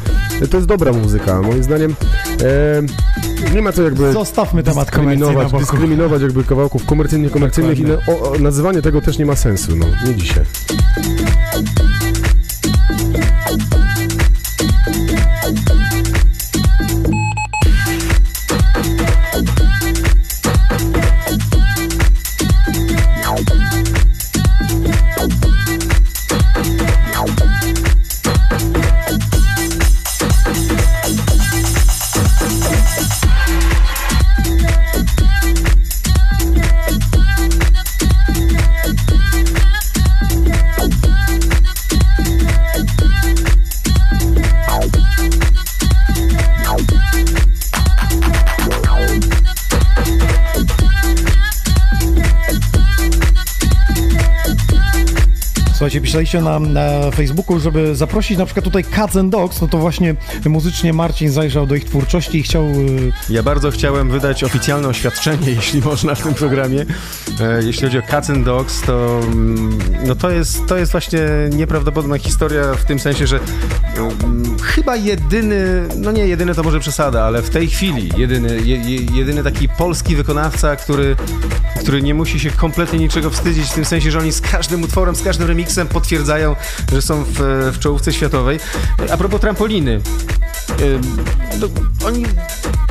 to 0.50 0.56
jest 0.56 0.68
dobra 0.68 0.92
muzyka, 0.92 1.42
moim 1.42 1.62
zdaniem 1.62 1.94
e, 2.42 3.54
nie 3.54 3.62
ma 3.62 3.72
co 3.72 3.82
jakby 3.82 4.12
Zostawmy 4.12 4.62
temat 4.62 4.84
dyskryminować, 4.84 5.52
dyskryminować 5.52 6.22
jakby 6.22 6.44
kawałków 6.44 6.86
komercyjnych, 6.86 7.32
komercyjnych 7.32 7.78
i 7.78 7.82
na, 7.82 7.94
o, 7.94 8.32
o, 8.32 8.38
nazywanie 8.38 8.82
tego 8.82 9.00
też 9.00 9.18
nie 9.18 9.26
ma 9.26 9.36
sensu, 9.36 9.76
no, 9.76 9.86
nie 10.06 10.14
dzisiaj. 10.14 10.44
Pisaliście 56.14 56.40
na, 56.42 56.60
na 56.60 57.10
Facebooku, 57.10 57.60
żeby 57.60 57.96
zaprosić 57.96 58.38
na 58.38 58.44
przykład 58.44 58.64
tutaj 58.64 58.84
Cats 58.84 59.16
and 59.16 59.32
Dogs, 59.32 59.60
no 59.60 59.68
to 59.68 59.78
właśnie 59.78 60.14
muzycznie 60.46 60.92
Marcin 60.92 61.30
zajrzał 61.30 61.66
do 61.66 61.74
ich 61.74 61.84
twórczości 61.84 62.38
i 62.38 62.42
chciał... 62.42 62.64
y, 62.64 63.12
Ja 63.30 63.42
bardzo 63.42 63.70
chciałem 63.70 64.10
wydać 64.10 64.44
oficjalne 64.44 64.88
oświadczenie, 64.88 65.50
jeśli 65.56 65.80
można 65.80 66.14
w 66.14 66.22
tym 66.22 66.34
programie. 66.34 66.80
E, 67.40 67.62
jeśli 67.62 67.82
chodzi 67.82 67.98
o 67.98 68.02
Cats 68.02 68.30
and 68.30 68.44
Dogs, 68.44 68.80
to, 68.82 69.20
mm, 69.26 69.78
no 70.06 70.14
to, 70.14 70.30
jest, 70.30 70.66
to 70.66 70.76
jest 70.76 70.92
właśnie 70.92 71.18
nieprawdopodobna 71.52 72.18
historia 72.18 72.74
w 72.74 72.84
tym 72.84 72.98
sensie, 72.98 73.26
że 73.26 73.38
mm, 73.96 74.56
chyba 74.62 74.96
jedyny, 74.96 75.88
no 75.96 76.12
nie 76.12 76.26
jedyny 76.26 76.54
to 76.54 76.62
może 76.62 76.80
przesada, 76.80 77.24
ale 77.24 77.42
w 77.42 77.50
tej 77.50 77.68
chwili 77.68 78.10
jedyny, 78.16 78.60
je, 78.64 78.76
je- 78.76 79.06
jedyny 79.18 79.42
taki 79.44 79.68
polski 79.68 80.16
wykonawca, 80.16 80.76
który, 80.76 81.16
który 81.84 82.02
nie 82.02 82.14
musi 82.14 82.40
się 82.40 82.50
kompletnie 82.50 82.98
niczego 82.98 83.30
wstydzić, 83.30 83.64
w 83.70 83.74
tym 83.74 83.84
sensie, 83.84 84.10
że 84.10 84.18
oni 84.18 84.32
z 84.32 84.40
każdym 84.40 84.82
utworem, 84.82 85.16
z 85.16 85.22
każdym 85.22 85.48
remixem 85.48 85.88
potwierdzają, 85.88 86.56
że 86.92 87.02
są 87.02 87.24
w, 87.24 87.38
w 87.72 87.78
czołówce 87.78 88.12
światowej. 88.12 88.60
A 89.12 89.16
propos 89.16 89.40
trampoliny, 89.40 90.00
no, 91.60 91.66
oni 92.06 92.24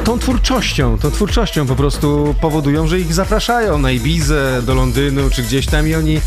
tą 0.03 0.19
twórczością, 0.19 0.97
tą 0.97 1.11
twórczością 1.11 1.65
po 1.65 1.75
prostu 1.75 2.35
powodują, 2.41 2.87
że 2.87 2.99
ich 2.99 3.13
zapraszają 3.13 3.77
na 3.77 3.91
Ibizę, 3.91 4.61
do 4.65 4.75
Londynu 4.75 5.29
czy 5.29 5.43
gdzieś 5.43 5.65
tam 5.65 5.87
i 5.87 5.95
oni 5.95 6.21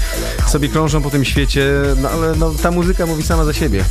sobie 0.47 0.69
krążą 0.69 1.03
po 1.03 1.11
tym 1.11 1.25
świecie, 1.25 1.71
no 2.03 2.11
ale 2.11 2.37
no, 2.37 2.51
ta 2.63 2.71
muzyka 2.71 3.07
mówi 3.07 3.23
sama 3.23 3.45
za 3.45 3.53
siebie. 3.53 3.85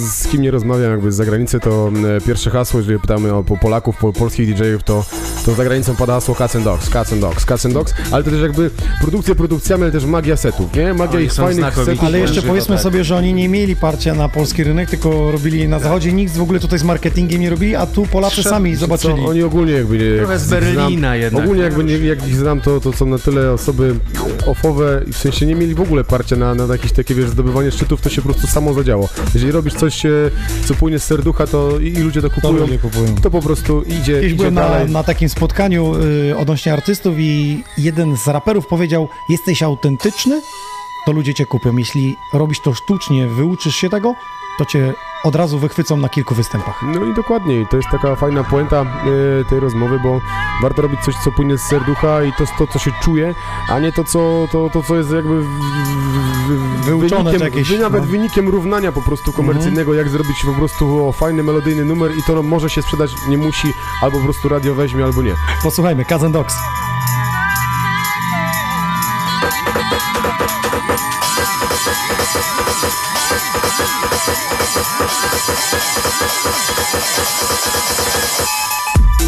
Z 0.00 0.28
kim 0.28 0.42
nie 0.42 0.50
rozmawiam 0.50 0.90
jakby 0.90 1.12
z 1.12 1.14
zagranicy, 1.14 1.60
to 1.60 1.92
e, 2.16 2.20
pierwsze 2.20 2.50
hasło, 2.50 2.80
jeżeli 2.80 2.98
pytamy 2.98 3.34
o 3.34 3.44
po 3.44 3.56
Polaków, 3.56 3.96
po 3.96 4.12
polskich 4.12 4.54
DJ-ów, 4.54 4.82
to, 4.82 5.04
to 5.44 5.54
za 5.54 5.64
granicą 5.64 5.96
pada 5.96 6.12
hasło 6.12 6.34
Cats 6.34 6.56
and 6.56 6.64
Dogs, 6.64 6.90
Cats 6.90 7.12
and 7.12 7.20
Dogs, 7.20 7.44
Cats 7.44 7.66
and 7.66 7.74
Dogs, 7.74 7.94
ale 8.10 8.24
to 8.24 8.30
też 8.30 8.40
jakby 8.40 8.70
produkcje 9.00 9.34
produkcjami, 9.34 9.82
ale 9.82 9.92
też 9.92 10.04
magia 10.04 10.36
setów, 10.36 10.74
nie? 10.74 10.94
Magia 10.94 11.16
Oni 11.16 11.26
ich 11.26 11.34
fajnych 11.34 11.74
setów. 11.74 12.04
Ale 12.04 12.18
jeszcze 12.18 12.42
powiedzmy 12.42 12.74
tak. 12.74 12.82
sobie, 12.82 13.04
że 13.04 13.16
oni 13.16 13.34
nie 13.34 13.48
mieli 13.48 13.76
parcia 13.76 14.14
na 14.14 14.28
polski 14.28 14.64
rynek, 14.64 14.90
tylko 14.90 15.32
robili 15.32 15.68
na 15.68 15.78
zachodzie. 15.78 16.12
Nikt 16.12 16.36
w 16.36 16.42
ogóle 16.42 16.60
tutaj 16.60 16.78
z 16.78 16.84
marketingiem 16.84 17.40
nie 17.40 17.50
robili, 17.50 17.76
a 17.76 17.86
tu 17.86 18.06
Polacy 18.06 18.42
sami 18.42 18.76
zobaczyli. 18.76 19.14
Co, 19.16 19.28
oni 19.28 19.42
ogólnie 19.42 19.72
jakby 19.72 19.98
nie... 19.98 20.16
Trochę 20.16 20.32
jak 20.32 20.42
z 20.42 20.50
Berlina 20.50 20.88
znam, 20.88 21.14
jednak. 21.14 21.44
Ogólnie 21.44 21.62
jakby 21.62 21.84
nie, 21.84 21.98
jak 21.98 22.28
ich 22.28 22.36
znam, 22.36 22.60
to, 22.60 22.80
to 22.80 22.92
są 22.92 23.06
na 23.06 23.18
tyle 23.18 23.52
osoby 23.52 23.94
ofowe 24.46 25.02
i 25.06 25.12
w 25.12 25.16
sensie 25.16 25.46
nie 25.46 25.54
mieli 25.54 25.74
w 25.74 25.80
ogóle 25.80 26.04
parcia 26.04 26.36
na, 26.36 26.54
na 26.54 26.72
jakieś 26.72 26.92
takie, 26.92 27.14
wiesz, 27.14 27.28
zdobywanie 27.28 27.70
szczytów, 27.70 28.00
to 28.00 28.08
się 28.08 28.22
po 28.22 28.28
prostu 28.28 28.46
samo 28.46 28.74
zadziało. 28.74 29.08
Jeżeli 29.34 29.52
robisz 29.52 29.74
coś, 29.74 29.89
e, 30.04 30.08
co 30.64 30.74
płynie 30.74 30.98
z 30.98 31.04
serducha, 31.04 31.46
to 31.46 31.78
i, 31.78 31.90
ludzie 31.92 32.22
to 32.22 32.30
kupują, 32.30 32.52
ludzie 32.52 32.78
kupują. 32.78 33.14
to 33.22 33.30
po 33.30 33.42
prostu 33.42 33.82
idzie, 33.82 34.12
Kiedyś 34.12 34.26
idzie 34.26 34.36
byłem 34.36 34.54
na, 34.54 34.60
dalej. 34.68 34.90
na 34.90 35.02
takim 35.04 35.28
spotkaniu 35.28 35.94
y, 36.30 36.36
odnośnie 36.38 36.72
artystów 36.72 37.14
i 37.18 37.62
jeden 37.78 38.16
z 38.16 38.26
raperów 38.28 38.66
powiedział, 38.66 39.08
jesteś 39.28 39.62
autentyczny, 39.62 40.40
to 41.06 41.12
ludzie 41.12 41.34
cię 41.34 41.46
kupią. 41.46 41.76
Jeśli 41.76 42.16
robisz 42.32 42.60
to 42.60 42.74
sztucznie, 42.74 43.26
wyuczysz 43.26 43.76
się 43.76 43.90
tego, 43.90 44.14
to 44.60 44.66
cię 44.66 44.94
od 45.24 45.36
razu 45.36 45.58
wychwycą 45.58 45.96
na 45.96 46.08
kilku 46.08 46.34
występach. 46.34 46.82
No 46.82 47.04
i 47.04 47.14
dokładnie, 47.14 47.66
to 47.70 47.76
jest 47.76 47.88
taka 47.88 48.16
fajna 48.16 48.44
puenta 48.44 48.82
e, 48.82 49.44
tej 49.44 49.60
rozmowy, 49.60 49.98
bo 50.02 50.20
warto 50.62 50.82
robić 50.82 51.00
coś, 51.00 51.14
co 51.24 51.32
płynie 51.32 51.58
z 51.58 51.62
serducha 51.62 52.24
i 52.24 52.32
to, 52.32 52.44
to 52.58 52.66
co 52.66 52.78
się 52.78 52.90
czuje, 53.02 53.34
a 53.68 53.78
nie 53.78 53.92
to, 53.92 54.04
co, 54.04 54.48
to, 54.52 54.70
to, 54.72 54.82
co 54.82 54.96
jest 54.96 55.10
jakby 55.12 55.42
w, 55.42 55.46
w, 55.46 56.84
Wyuczone 56.84 57.24
wynikiem, 57.24 57.46
jakieś, 57.46 57.68
wy, 57.68 57.78
nawet 57.78 58.02
no. 58.02 58.08
wynikiem 58.10 58.48
równania 58.48 58.92
po 58.92 59.02
prostu 59.02 59.32
komercyjnego, 59.32 59.94
jak 59.94 60.08
zrobić 60.08 60.44
po 60.44 60.52
prostu 60.52 61.08
o, 61.08 61.12
fajny, 61.12 61.42
melodyjny 61.42 61.84
numer 61.84 62.10
i 62.18 62.22
to 62.22 62.34
no, 62.34 62.42
może 62.42 62.70
się 62.70 62.82
sprzedać, 62.82 63.10
nie 63.28 63.38
musi, 63.38 63.68
albo 64.02 64.18
po 64.18 64.24
prostu 64.24 64.48
radio 64.48 64.74
weźmie, 64.74 65.04
albo 65.04 65.22
nie. 65.22 65.34
Posłuchajmy, 65.62 66.04
Cats 66.04 66.24
and 66.24 66.36
Dogs. 69.72 70.00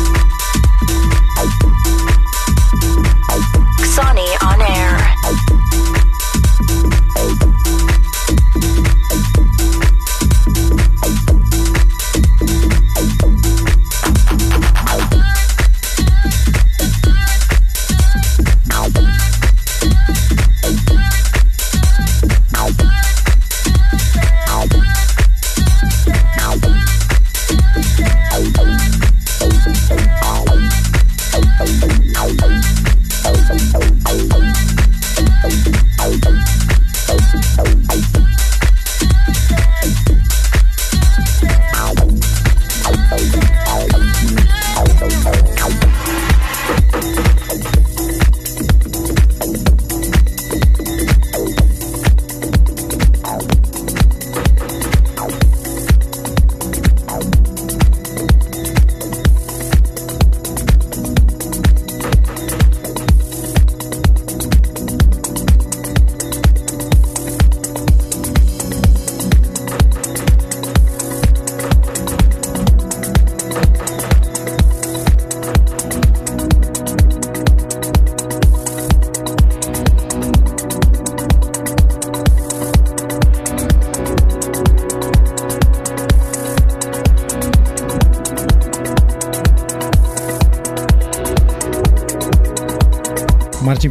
Sony 0.03 0.32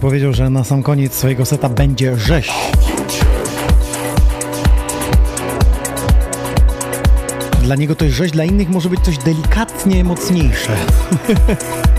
powiedział, 0.02 0.34
że 0.34 0.50
na 0.50 0.64
sam 0.64 0.84
koniec 0.84 1.14
swojego 1.14 1.46
seta 1.46 1.70
będzie 1.70 2.18
rzeź. 2.18 2.52
Dla 7.64 7.76
niego 7.76 7.96
to 7.96 8.06
jest 8.06 8.18
rzeź, 8.18 8.32
dla 8.32 8.44
innych 8.44 8.70
może 8.70 8.90
być 8.90 9.00
coś 9.00 9.18
delikatnie 9.18 10.04
mocniejsze. 10.04 10.76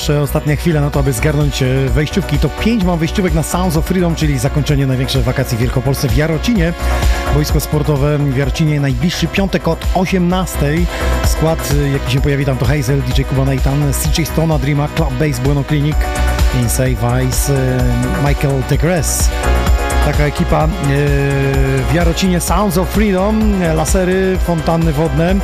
jeszcze 0.00 0.20
ostatnia 0.20 0.56
chwila 0.56 0.80
na 0.80 0.90
to, 0.90 1.00
aby 1.00 1.12
zgarnąć 1.12 1.62
e, 1.62 1.88
wejściówki. 1.88 2.38
To 2.38 2.48
pięć 2.48 2.84
mam 2.84 2.98
wejściówek 2.98 3.34
na 3.34 3.42
Sounds 3.42 3.76
of 3.76 3.84
Freedom, 3.84 4.14
czyli 4.14 4.38
zakończenie 4.38 4.86
największych 4.86 5.24
wakacji 5.24 5.56
w 5.56 5.60
Wielkopolsce 5.60 6.08
w 6.08 6.16
Jarocinie. 6.16 6.72
Boisko 7.34 7.60
sportowe 7.60 8.18
w 8.18 8.36
Jarocinie 8.36 8.80
najbliższy 8.80 9.26
piątek 9.26 9.68
od 9.68 9.86
18. 9.94 10.58
Skład, 11.26 11.72
e, 11.84 11.88
jaki 11.88 12.12
się 12.12 12.20
pojawi 12.20 12.44
tam 12.44 12.56
to 12.56 12.66
Hazel, 12.66 13.02
DJ 13.02 13.22
Kuba 13.22 13.44
Nathan, 13.44 13.92
CJ 13.92 14.24
Stone, 14.24 14.58
Dreama, 14.58 14.88
Club 14.88 15.12
Bass, 15.12 15.40
Bueno 15.40 15.64
Clinic, 15.64 15.96
Insane 16.62 16.88
Vice, 16.88 17.52
e, 17.52 18.28
Michael 18.28 18.62
Tegres. 18.68 19.28
Taka 20.04 20.24
ekipa 20.24 20.68
w 21.90 21.94
Jarocinie 21.94 22.40
Sounds 22.40 22.78
of 22.78 22.88
Freedom, 22.88 23.60
lasery, 23.74 24.38
fontanny 24.46 24.92
wodne. 24.92 25.34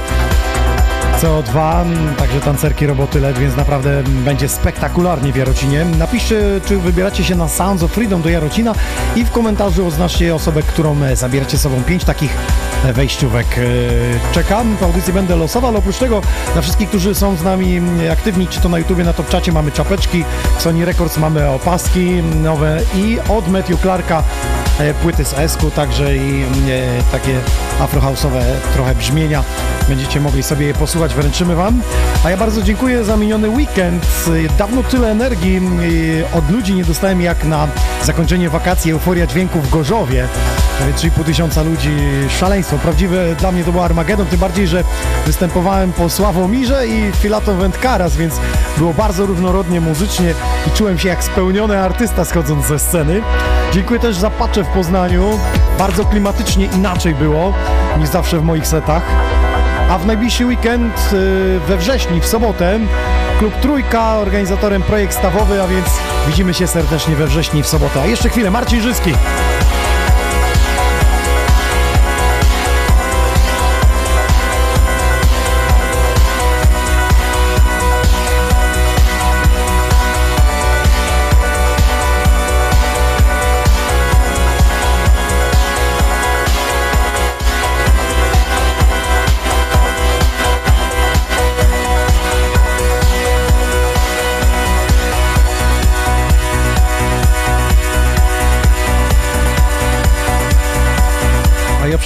CO2, 1.22 1.84
także 2.18 2.40
tancerki 2.40 2.86
roboty 2.86 3.20
LED, 3.20 3.38
więc 3.38 3.56
naprawdę 3.56 4.02
będzie 4.04 4.48
spektakularnie 4.48 5.32
w 5.32 5.36
Jarocinie. 5.36 5.84
Napiszcie, 5.98 6.40
czy 6.66 6.76
wybieracie 6.76 7.24
się 7.24 7.34
na 7.34 7.48
Sounds 7.48 7.82
of 7.82 7.90
Freedom 7.90 8.22
do 8.22 8.28
Jarocina 8.28 8.74
i 9.16 9.24
w 9.24 9.30
komentarzu 9.30 9.86
oznaczcie 9.86 10.34
osobę, 10.34 10.62
którą 10.62 11.02
e, 11.02 11.16
zabieracie 11.16 11.58
sobą. 11.58 11.82
Pięć 11.82 12.04
takich 12.04 12.36
e, 12.84 12.92
wejściówek. 12.92 13.46
E, 13.58 14.34
Czekam, 14.34 14.76
w 14.76 14.82
audycji 14.82 15.12
będę 15.12 15.36
losował, 15.36 15.68
ale 15.68 15.78
oprócz 15.78 15.98
tego 15.98 16.22
dla 16.52 16.62
wszystkich, 16.62 16.88
którzy 16.88 17.14
są 17.14 17.36
z 17.36 17.42
nami 17.42 17.80
aktywni, 18.12 18.46
czy 18.46 18.60
to 18.60 18.68
na 18.68 18.78
YouTubie, 18.78 19.04
na 19.04 19.12
Top 19.12 19.28
Czacie 19.28 19.52
mamy 19.52 19.72
czapeczki, 19.72 20.24
Sony 20.58 20.84
Records 20.84 21.18
mamy 21.18 21.50
opaski 21.50 22.22
nowe 22.42 22.80
i 22.94 23.18
od 23.28 23.48
Matthew 23.48 23.80
Clarka 23.80 24.22
płyty 25.02 25.24
z 25.24 25.38
Esku, 25.38 25.70
także 25.70 26.16
i 26.16 26.44
takie 27.12 27.40
afrohouse'owe 27.80 28.42
trochę 28.74 28.94
brzmienia. 28.94 29.42
Będziecie 29.88 30.20
mogli 30.20 30.42
sobie 30.42 30.66
je 30.66 30.74
posłuchać, 30.74 31.14
wręczymy 31.14 31.54
Wam. 31.54 31.82
A 32.24 32.30
ja 32.30 32.36
bardzo 32.36 32.62
dziękuję 32.62 33.04
za 33.04 33.16
miniony 33.16 33.48
weekend. 33.48 34.06
Dawno 34.58 34.82
tyle 34.82 35.10
energii 35.10 35.60
e, 36.32 36.38
od 36.38 36.50
ludzi 36.50 36.74
nie 36.74 36.84
dostałem 36.84 37.20
jak 37.20 37.44
na 37.44 37.68
zakończenie 38.02 38.50
wakacji 38.50 38.92
Euforia 38.92 39.26
Dźwięku 39.26 39.60
w 39.60 39.70
Gorzowie. 39.70 40.28
Prawie 40.76 40.92
3,5 40.92 41.24
tysiąca 41.24 41.62
ludzi, 41.62 41.90
szaleństwo. 42.28 42.78
Prawdziwe 42.78 43.34
dla 43.34 43.52
mnie 43.52 43.64
to 43.64 43.72
był 43.72 43.82
Armagedon, 43.82 44.26
tym 44.26 44.40
bardziej, 44.40 44.66
że 44.66 44.84
występowałem 45.26 45.92
po 45.92 46.10
Sławomirze 46.10 46.86
i 46.86 47.12
Filato 47.12 47.54
Wędkaras, 47.54 48.16
więc 48.16 48.34
było 48.78 48.94
bardzo 48.94 49.26
różnorodnie 49.26 49.80
muzycznie 49.80 50.34
i 50.66 50.70
czułem 50.70 50.98
się 50.98 51.08
jak 51.08 51.24
spełniony 51.24 51.78
artysta 51.78 52.24
schodząc 52.24 52.66
ze 52.66 52.78
sceny. 52.78 53.22
Dziękuję 53.72 54.00
też 54.00 54.16
za 54.16 54.30
pacze 54.30 54.64
w 54.64 54.68
Poznaniu. 54.68 55.38
Bardzo 55.78 56.04
klimatycznie 56.04 56.66
inaczej 56.66 57.14
było 57.14 57.54
niż 57.98 58.08
zawsze 58.08 58.38
w 58.38 58.42
moich 58.42 58.66
setach. 58.66 59.02
A 59.90 59.98
w 59.98 60.06
najbliższy 60.06 60.46
weekend 60.46 61.12
y, 61.12 61.60
we 61.68 61.76
wrześniu, 61.76 62.20
w 62.20 62.26
sobotę, 62.26 62.78
klub 63.38 63.54
Trójka, 63.54 64.16
organizatorem 64.16 64.82
projekt 64.82 65.14
stawowy, 65.14 65.62
a 65.62 65.66
więc 65.66 65.86
widzimy 66.26 66.54
się 66.54 66.66
serdecznie 66.66 67.16
we 67.16 67.26
wrześniu 67.26 67.62
w 67.62 67.66
sobotę. 67.66 68.00
A 68.02 68.06
jeszcze 68.06 68.28
chwilę, 68.28 68.50
Marcin 68.50 68.80
Żyski. 68.80 69.12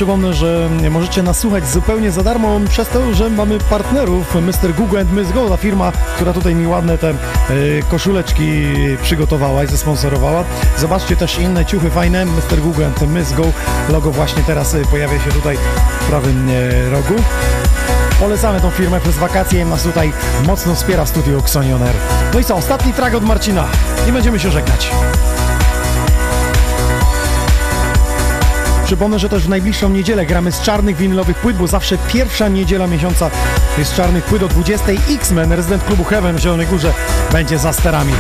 Przypomnę, 0.01 0.35
że 0.35 0.69
możecie 0.91 1.23
nas 1.23 1.39
słuchać 1.39 1.69
zupełnie 1.69 2.11
za 2.11 2.23
darmo 2.23 2.61
przez 2.69 2.89
to, 2.89 3.15
że 3.15 3.31
mamy 3.31 3.59
partnerów 3.59 4.35
Mr. 4.35 4.75
Google 4.77 4.99
and 4.99 5.13
Miss 5.13 5.33
Go, 5.33 5.49
ta 5.49 5.57
firma, 5.57 5.93
która 6.17 6.33
tutaj 6.33 6.55
mi 6.55 6.67
ładne 6.67 6.99
te 6.99 7.11
e, 7.11 7.15
koszuleczki 7.89 8.63
przygotowała 9.03 9.65
i 9.65 9.67
zasponsorowała. 9.67 10.45
Zobaczcie 10.79 11.17
też 11.17 11.39
inne 11.39 11.67
ciuchy 11.67 11.91
fajne, 11.91 12.25
Mr. 12.25 12.61
Google 12.61 12.85
and 12.85 13.01
Miss 13.15 13.33
Go. 13.33 13.45
Logo 13.89 14.11
właśnie 14.11 14.43
teraz 14.43 14.75
e, 14.75 14.85
pojawia 14.85 15.19
się 15.19 15.31
tutaj 15.31 15.59
w 16.01 16.05
prawym 16.09 16.49
e, 16.51 16.91
rogu. 16.91 17.15
Polecamy 18.21 18.61
tą 18.61 18.71
firmę 18.71 19.01
przez 19.01 19.17
wakacje, 19.17 19.65
nas 19.65 19.83
tutaj 19.83 20.13
mocno 20.47 20.75
wspiera 20.75 21.07
studio 21.07 21.39
Xonion 21.39 21.83
Air. 21.83 21.95
No 22.35 22.41
i 22.41 22.45
co, 22.45 22.57
ostatni 22.57 22.93
track 22.93 23.17
od 23.17 23.25
Marcina 23.25 23.65
i 24.09 24.13
będziemy 24.13 24.39
się 24.39 24.51
żegnać. 24.51 24.91
Przypomnę, 28.91 29.19
że 29.19 29.29
też 29.29 29.43
w 29.43 29.49
najbliższą 29.49 29.89
niedzielę 29.89 30.27
gramy 30.27 30.53
z 30.53 30.61
czarnych 30.61 30.97
winylowych 30.97 31.37
płyt, 31.37 31.57
bo 31.57 31.67
zawsze 31.67 31.99
pierwsza 32.13 32.49
niedziela 32.49 32.87
miesiąca 32.87 33.31
jest 33.79 33.95
czarnych 33.95 34.25
płyt 34.25 34.43
o 34.43 34.49
20. 34.49 34.87
X-Men, 35.11 35.53
rezydent 35.53 35.85
klubu 35.85 36.05
Heaven 36.05 36.37
w 36.37 36.41
Zielonej 36.41 36.67
Górze, 36.67 36.95
będzie 37.33 37.59
za 37.59 37.73
sterami. 37.73 38.13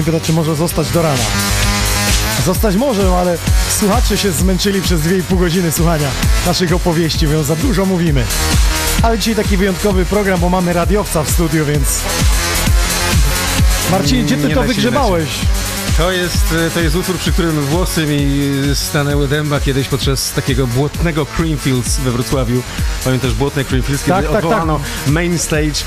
Marcin 0.00 0.12
pyta, 0.12 0.26
czy 0.26 0.32
może 0.32 0.56
zostać 0.56 0.90
do 0.90 1.02
rana. 1.02 1.22
Zostać 2.46 2.76
może, 2.76 3.18
ale 3.18 3.38
słuchacze 3.78 4.18
się 4.18 4.32
zmęczyli 4.32 4.82
przez 4.82 5.00
2,5 5.00 5.38
godziny 5.38 5.72
słuchania 5.72 6.08
naszych 6.46 6.72
opowieści, 6.72 7.26
więc 7.26 7.46
za 7.46 7.56
dużo 7.56 7.84
mówimy. 7.84 8.24
Ale 9.02 9.18
dzisiaj 9.18 9.34
taki 9.34 9.56
wyjątkowy 9.56 10.04
program, 10.04 10.40
bo 10.40 10.48
mamy 10.48 10.72
radiowca 10.72 11.22
w 11.22 11.30
studiu, 11.30 11.64
więc... 11.64 12.00
Marcin, 13.90 14.26
gdzie 14.26 14.36
ty 14.36 14.48
Nie 14.48 14.54
to 14.54 14.62
wygrzebałeś? 14.62 15.28
To 15.98 16.10
jest, 16.12 16.54
e, 16.66 16.70
to 16.70 16.80
jest 16.80 16.96
utwór, 16.96 17.18
przy 17.18 17.32
którym 17.32 17.60
włosy 17.60 18.06
mi 18.06 18.40
stanęły 18.74 19.28
dęba 19.28 19.60
kiedyś 19.60 19.88
podczas 19.88 20.32
takiego 20.32 20.66
błotnego 20.66 21.26
Creamfields 21.26 21.96
we 21.96 22.10
Wrocławiu. 22.10 22.62
Pamiętasz 23.04 23.34
błotne 23.34 23.64
Creamfields, 23.64 24.04
kiedy 24.04 24.16
Tak, 24.16 24.24
tak, 24.24 24.34
tak. 24.34 24.44
odwołano 24.44 24.80
main 25.06 25.38
stage. 25.38 25.84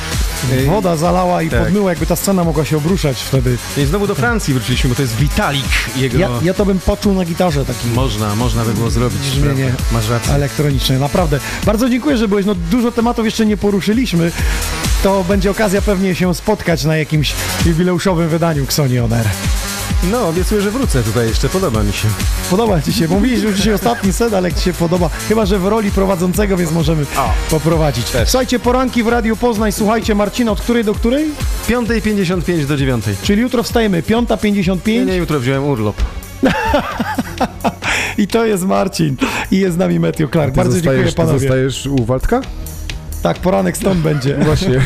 E, 0.51 0.65
Woda 0.65 0.95
zalała 0.95 1.41
i 1.41 1.49
Tak. 1.49 1.63
podmyła, 1.63 1.89
jakby 1.89 2.05
ta 2.05 2.15
scena 2.15 2.43
mogła 2.43 2.65
się 2.65 2.77
obruszać 2.77 3.17
wtedy. 3.21 3.57
I 3.77 3.85
znowu 3.85 4.07
do 4.07 4.15
Francji 4.15 4.53
wróciliśmy, 4.53 4.89
bo 4.89 4.95
to 4.95 5.01
jest 5.01 5.15
Vitalik. 5.15 5.65
Jego... 5.95 6.17
Ja, 6.17 6.29
ja 6.43 6.53
to 6.53 6.65
bym 6.65 6.79
poczuł 6.79 7.13
na 7.13 7.25
gitarze 7.25 7.65
taki 7.65 7.87
Można, 7.87 8.35
można 8.35 8.65
by 8.65 8.73
było 8.73 8.89
zrobić. 8.89 9.19
brzmienie? 9.19 9.73
Masz 9.91 10.09
rację. 10.09 10.33
elektroniczne. 10.33 10.99
Naprawdę. 10.99 11.39
Bardzo 11.65 11.89
dziękuję, 11.89 12.17
że 12.17 12.27
byłeś. 12.27 12.45
No, 12.45 12.55
dużo 12.55 12.91
tematów 12.91 13.25
jeszcze 13.25 13.45
nie 13.45 13.57
poruszyliśmy. 13.57 14.31
To 15.03 15.23
będzie 15.23 15.51
okazja 15.51 15.81
pewnie 15.81 16.15
się 16.15 16.35
spotkać 16.35 16.83
na 16.83 16.97
jakimś 16.97 17.33
jubileuszowym 17.65 18.29
wydaniu 18.29 18.63
Xoni 18.63 18.99
On 18.99 19.13
Air. 19.13 19.25
No, 20.11 20.27
obiecuję, 20.27 20.61
że 20.61 20.71
wrócę 20.71 21.03
tutaj 21.03 21.27
jeszcze, 21.27 21.49
podoba 21.49 21.83
mi 21.83 21.93
się. 21.93 22.07
Podoba 22.49 22.81
Ci 22.81 22.93
się? 22.93 23.07
Mówiłeś, 23.07 23.39
że 23.39 23.47
już 23.47 23.55
dzisiaj 23.55 23.73
ostatni 23.73 24.13
set, 24.13 24.33
ale 24.33 24.49
jak 24.49 24.57
Ci 24.57 24.63
się 24.63 24.73
podoba. 24.73 25.09
Chyba, 25.29 25.45
że 25.45 25.59
w 25.59 25.65
roli 25.67 25.91
prowadzącego, 25.91 26.57
więc 26.57 26.71
możemy 26.71 27.05
poprowadzić. 27.49 28.07
Słuchajcie, 28.25 28.59
poranki 28.59 29.03
w 29.03 29.07
Radiu 29.07 29.35
Poznań. 29.35 29.71
Słuchajcie, 29.71 30.15
Marcina, 30.15 30.51
od 30.51 30.61
której 30.61 30.83
do 30.83 30.93
której? 30.93 31.25
5.55 31.69 32.65
do 32.65 32.77
9. 32.77 33.05
Czyli 33.23 33.41
jutro 33.41 33.63
wstajemy 33.63 34.01
5.55. 34.01 34.87
Nie, 34.87 35.05
nie, 35.05 35.15
jutro 35.15 35.39
wziąłem 35.39 35.63
urlop. 35.63 35.95
I 38.17 38.27
to 38.27 38.45
jest 38.45 38.63
Marcin. 38.63 39.15
I 39.51 39.59
jest 39.59 39.75
z 39.75 39.79
nami 39.79 39.99
Meteo 39.99 40.27
Clark. 40.27 40.55
Bardzo 40.55 40.81
dziękuję 40.81 41.05
ty 41.05 41.13
panowie. 41.13 41.39
zostajesz 41.39 41.85
u 41.85 42.05
Waldka? 42.05 42.41
Tak, 43.23 43.37
poranek 43.39 43.77
stąd 43.77 43.99
będzie. 43.99 44.35
Właśnie. 44.45 44.69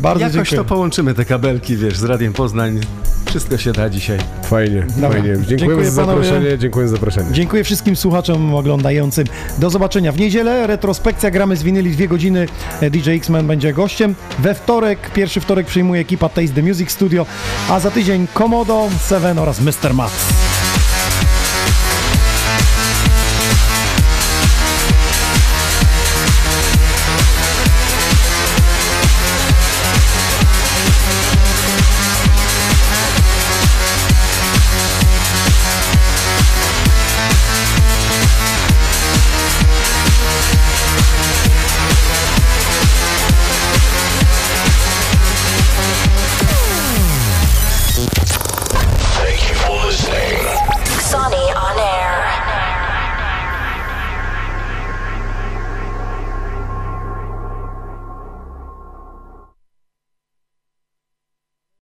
Bardzo 0.00 0.20
Jakoś 0.24 0.34
dziękuję. 0.34 0.56
to 0.58 0.64
połączymy 0.64 1.14
te 1.14 1.24
kabelki, 1.24 1.76
wiesz, 1.76 1.96
z 1.96 2.04
Radiem 2.04 2.32
Poznań. 2.32 2.80
Wszystko 3.26 3.58
się 3.58 3.72
da 3.72 3.90
dzisiaj. 3.90 4.18
Fajnie, 4.42 4.82
Dobra. 4.96 5.10
fajnie. 5.10 5.28
Dziękujemy 5.28 5.56
Dziękuję 5.58 5.90
za 5.90 6.02
panowie. 6.06 6.24
zaproszenie, 6.24 6.58
dziękuję 6.58 6.88
za 6.88 6.92
zaproszenie. 6.92 7.26
Dziękuję 7.32 7.64
wszystkim 7.64 7.96
słuchaczom 7.96 8.54
oglądającym. 8.54 9.24
Do 9.58 9.70
zobaczenia 9.70 10.12
w 10.12 10.18
niedzielę. 10.18 10.66
Retrospekcja 10.66 11.30
gramy 11.30 11.56
z 11.56 11.62
winyli 11.62 11.90
dwie 11.90 12.08
godziny. 12.08 12.46
DJ 12.90 13.10
X-Men 13.10 13.46
będzie 13.46 13.72
gościem. 13.72 14.14
We 14.38 14.54
wtorek, 14.54 15.10
pierwszy 15.10 15.40
wtorek 15.40 15.66
przyjmuje 15.66 16.00
ekipa 16.00 16.28
Taste 16.28 16.54
the 16.54 16.62
Music 16.62 16.90
Studio, 16.90 17.26
a 17.70 17.80
za 17.80 17.90
tydzień 17.90 18.26
Komodo, 18.34 18.88
Seven 19.00 19.38
oraz 19.38 19.60
Mr. 19.60 19.94
Max. 19.94 20.12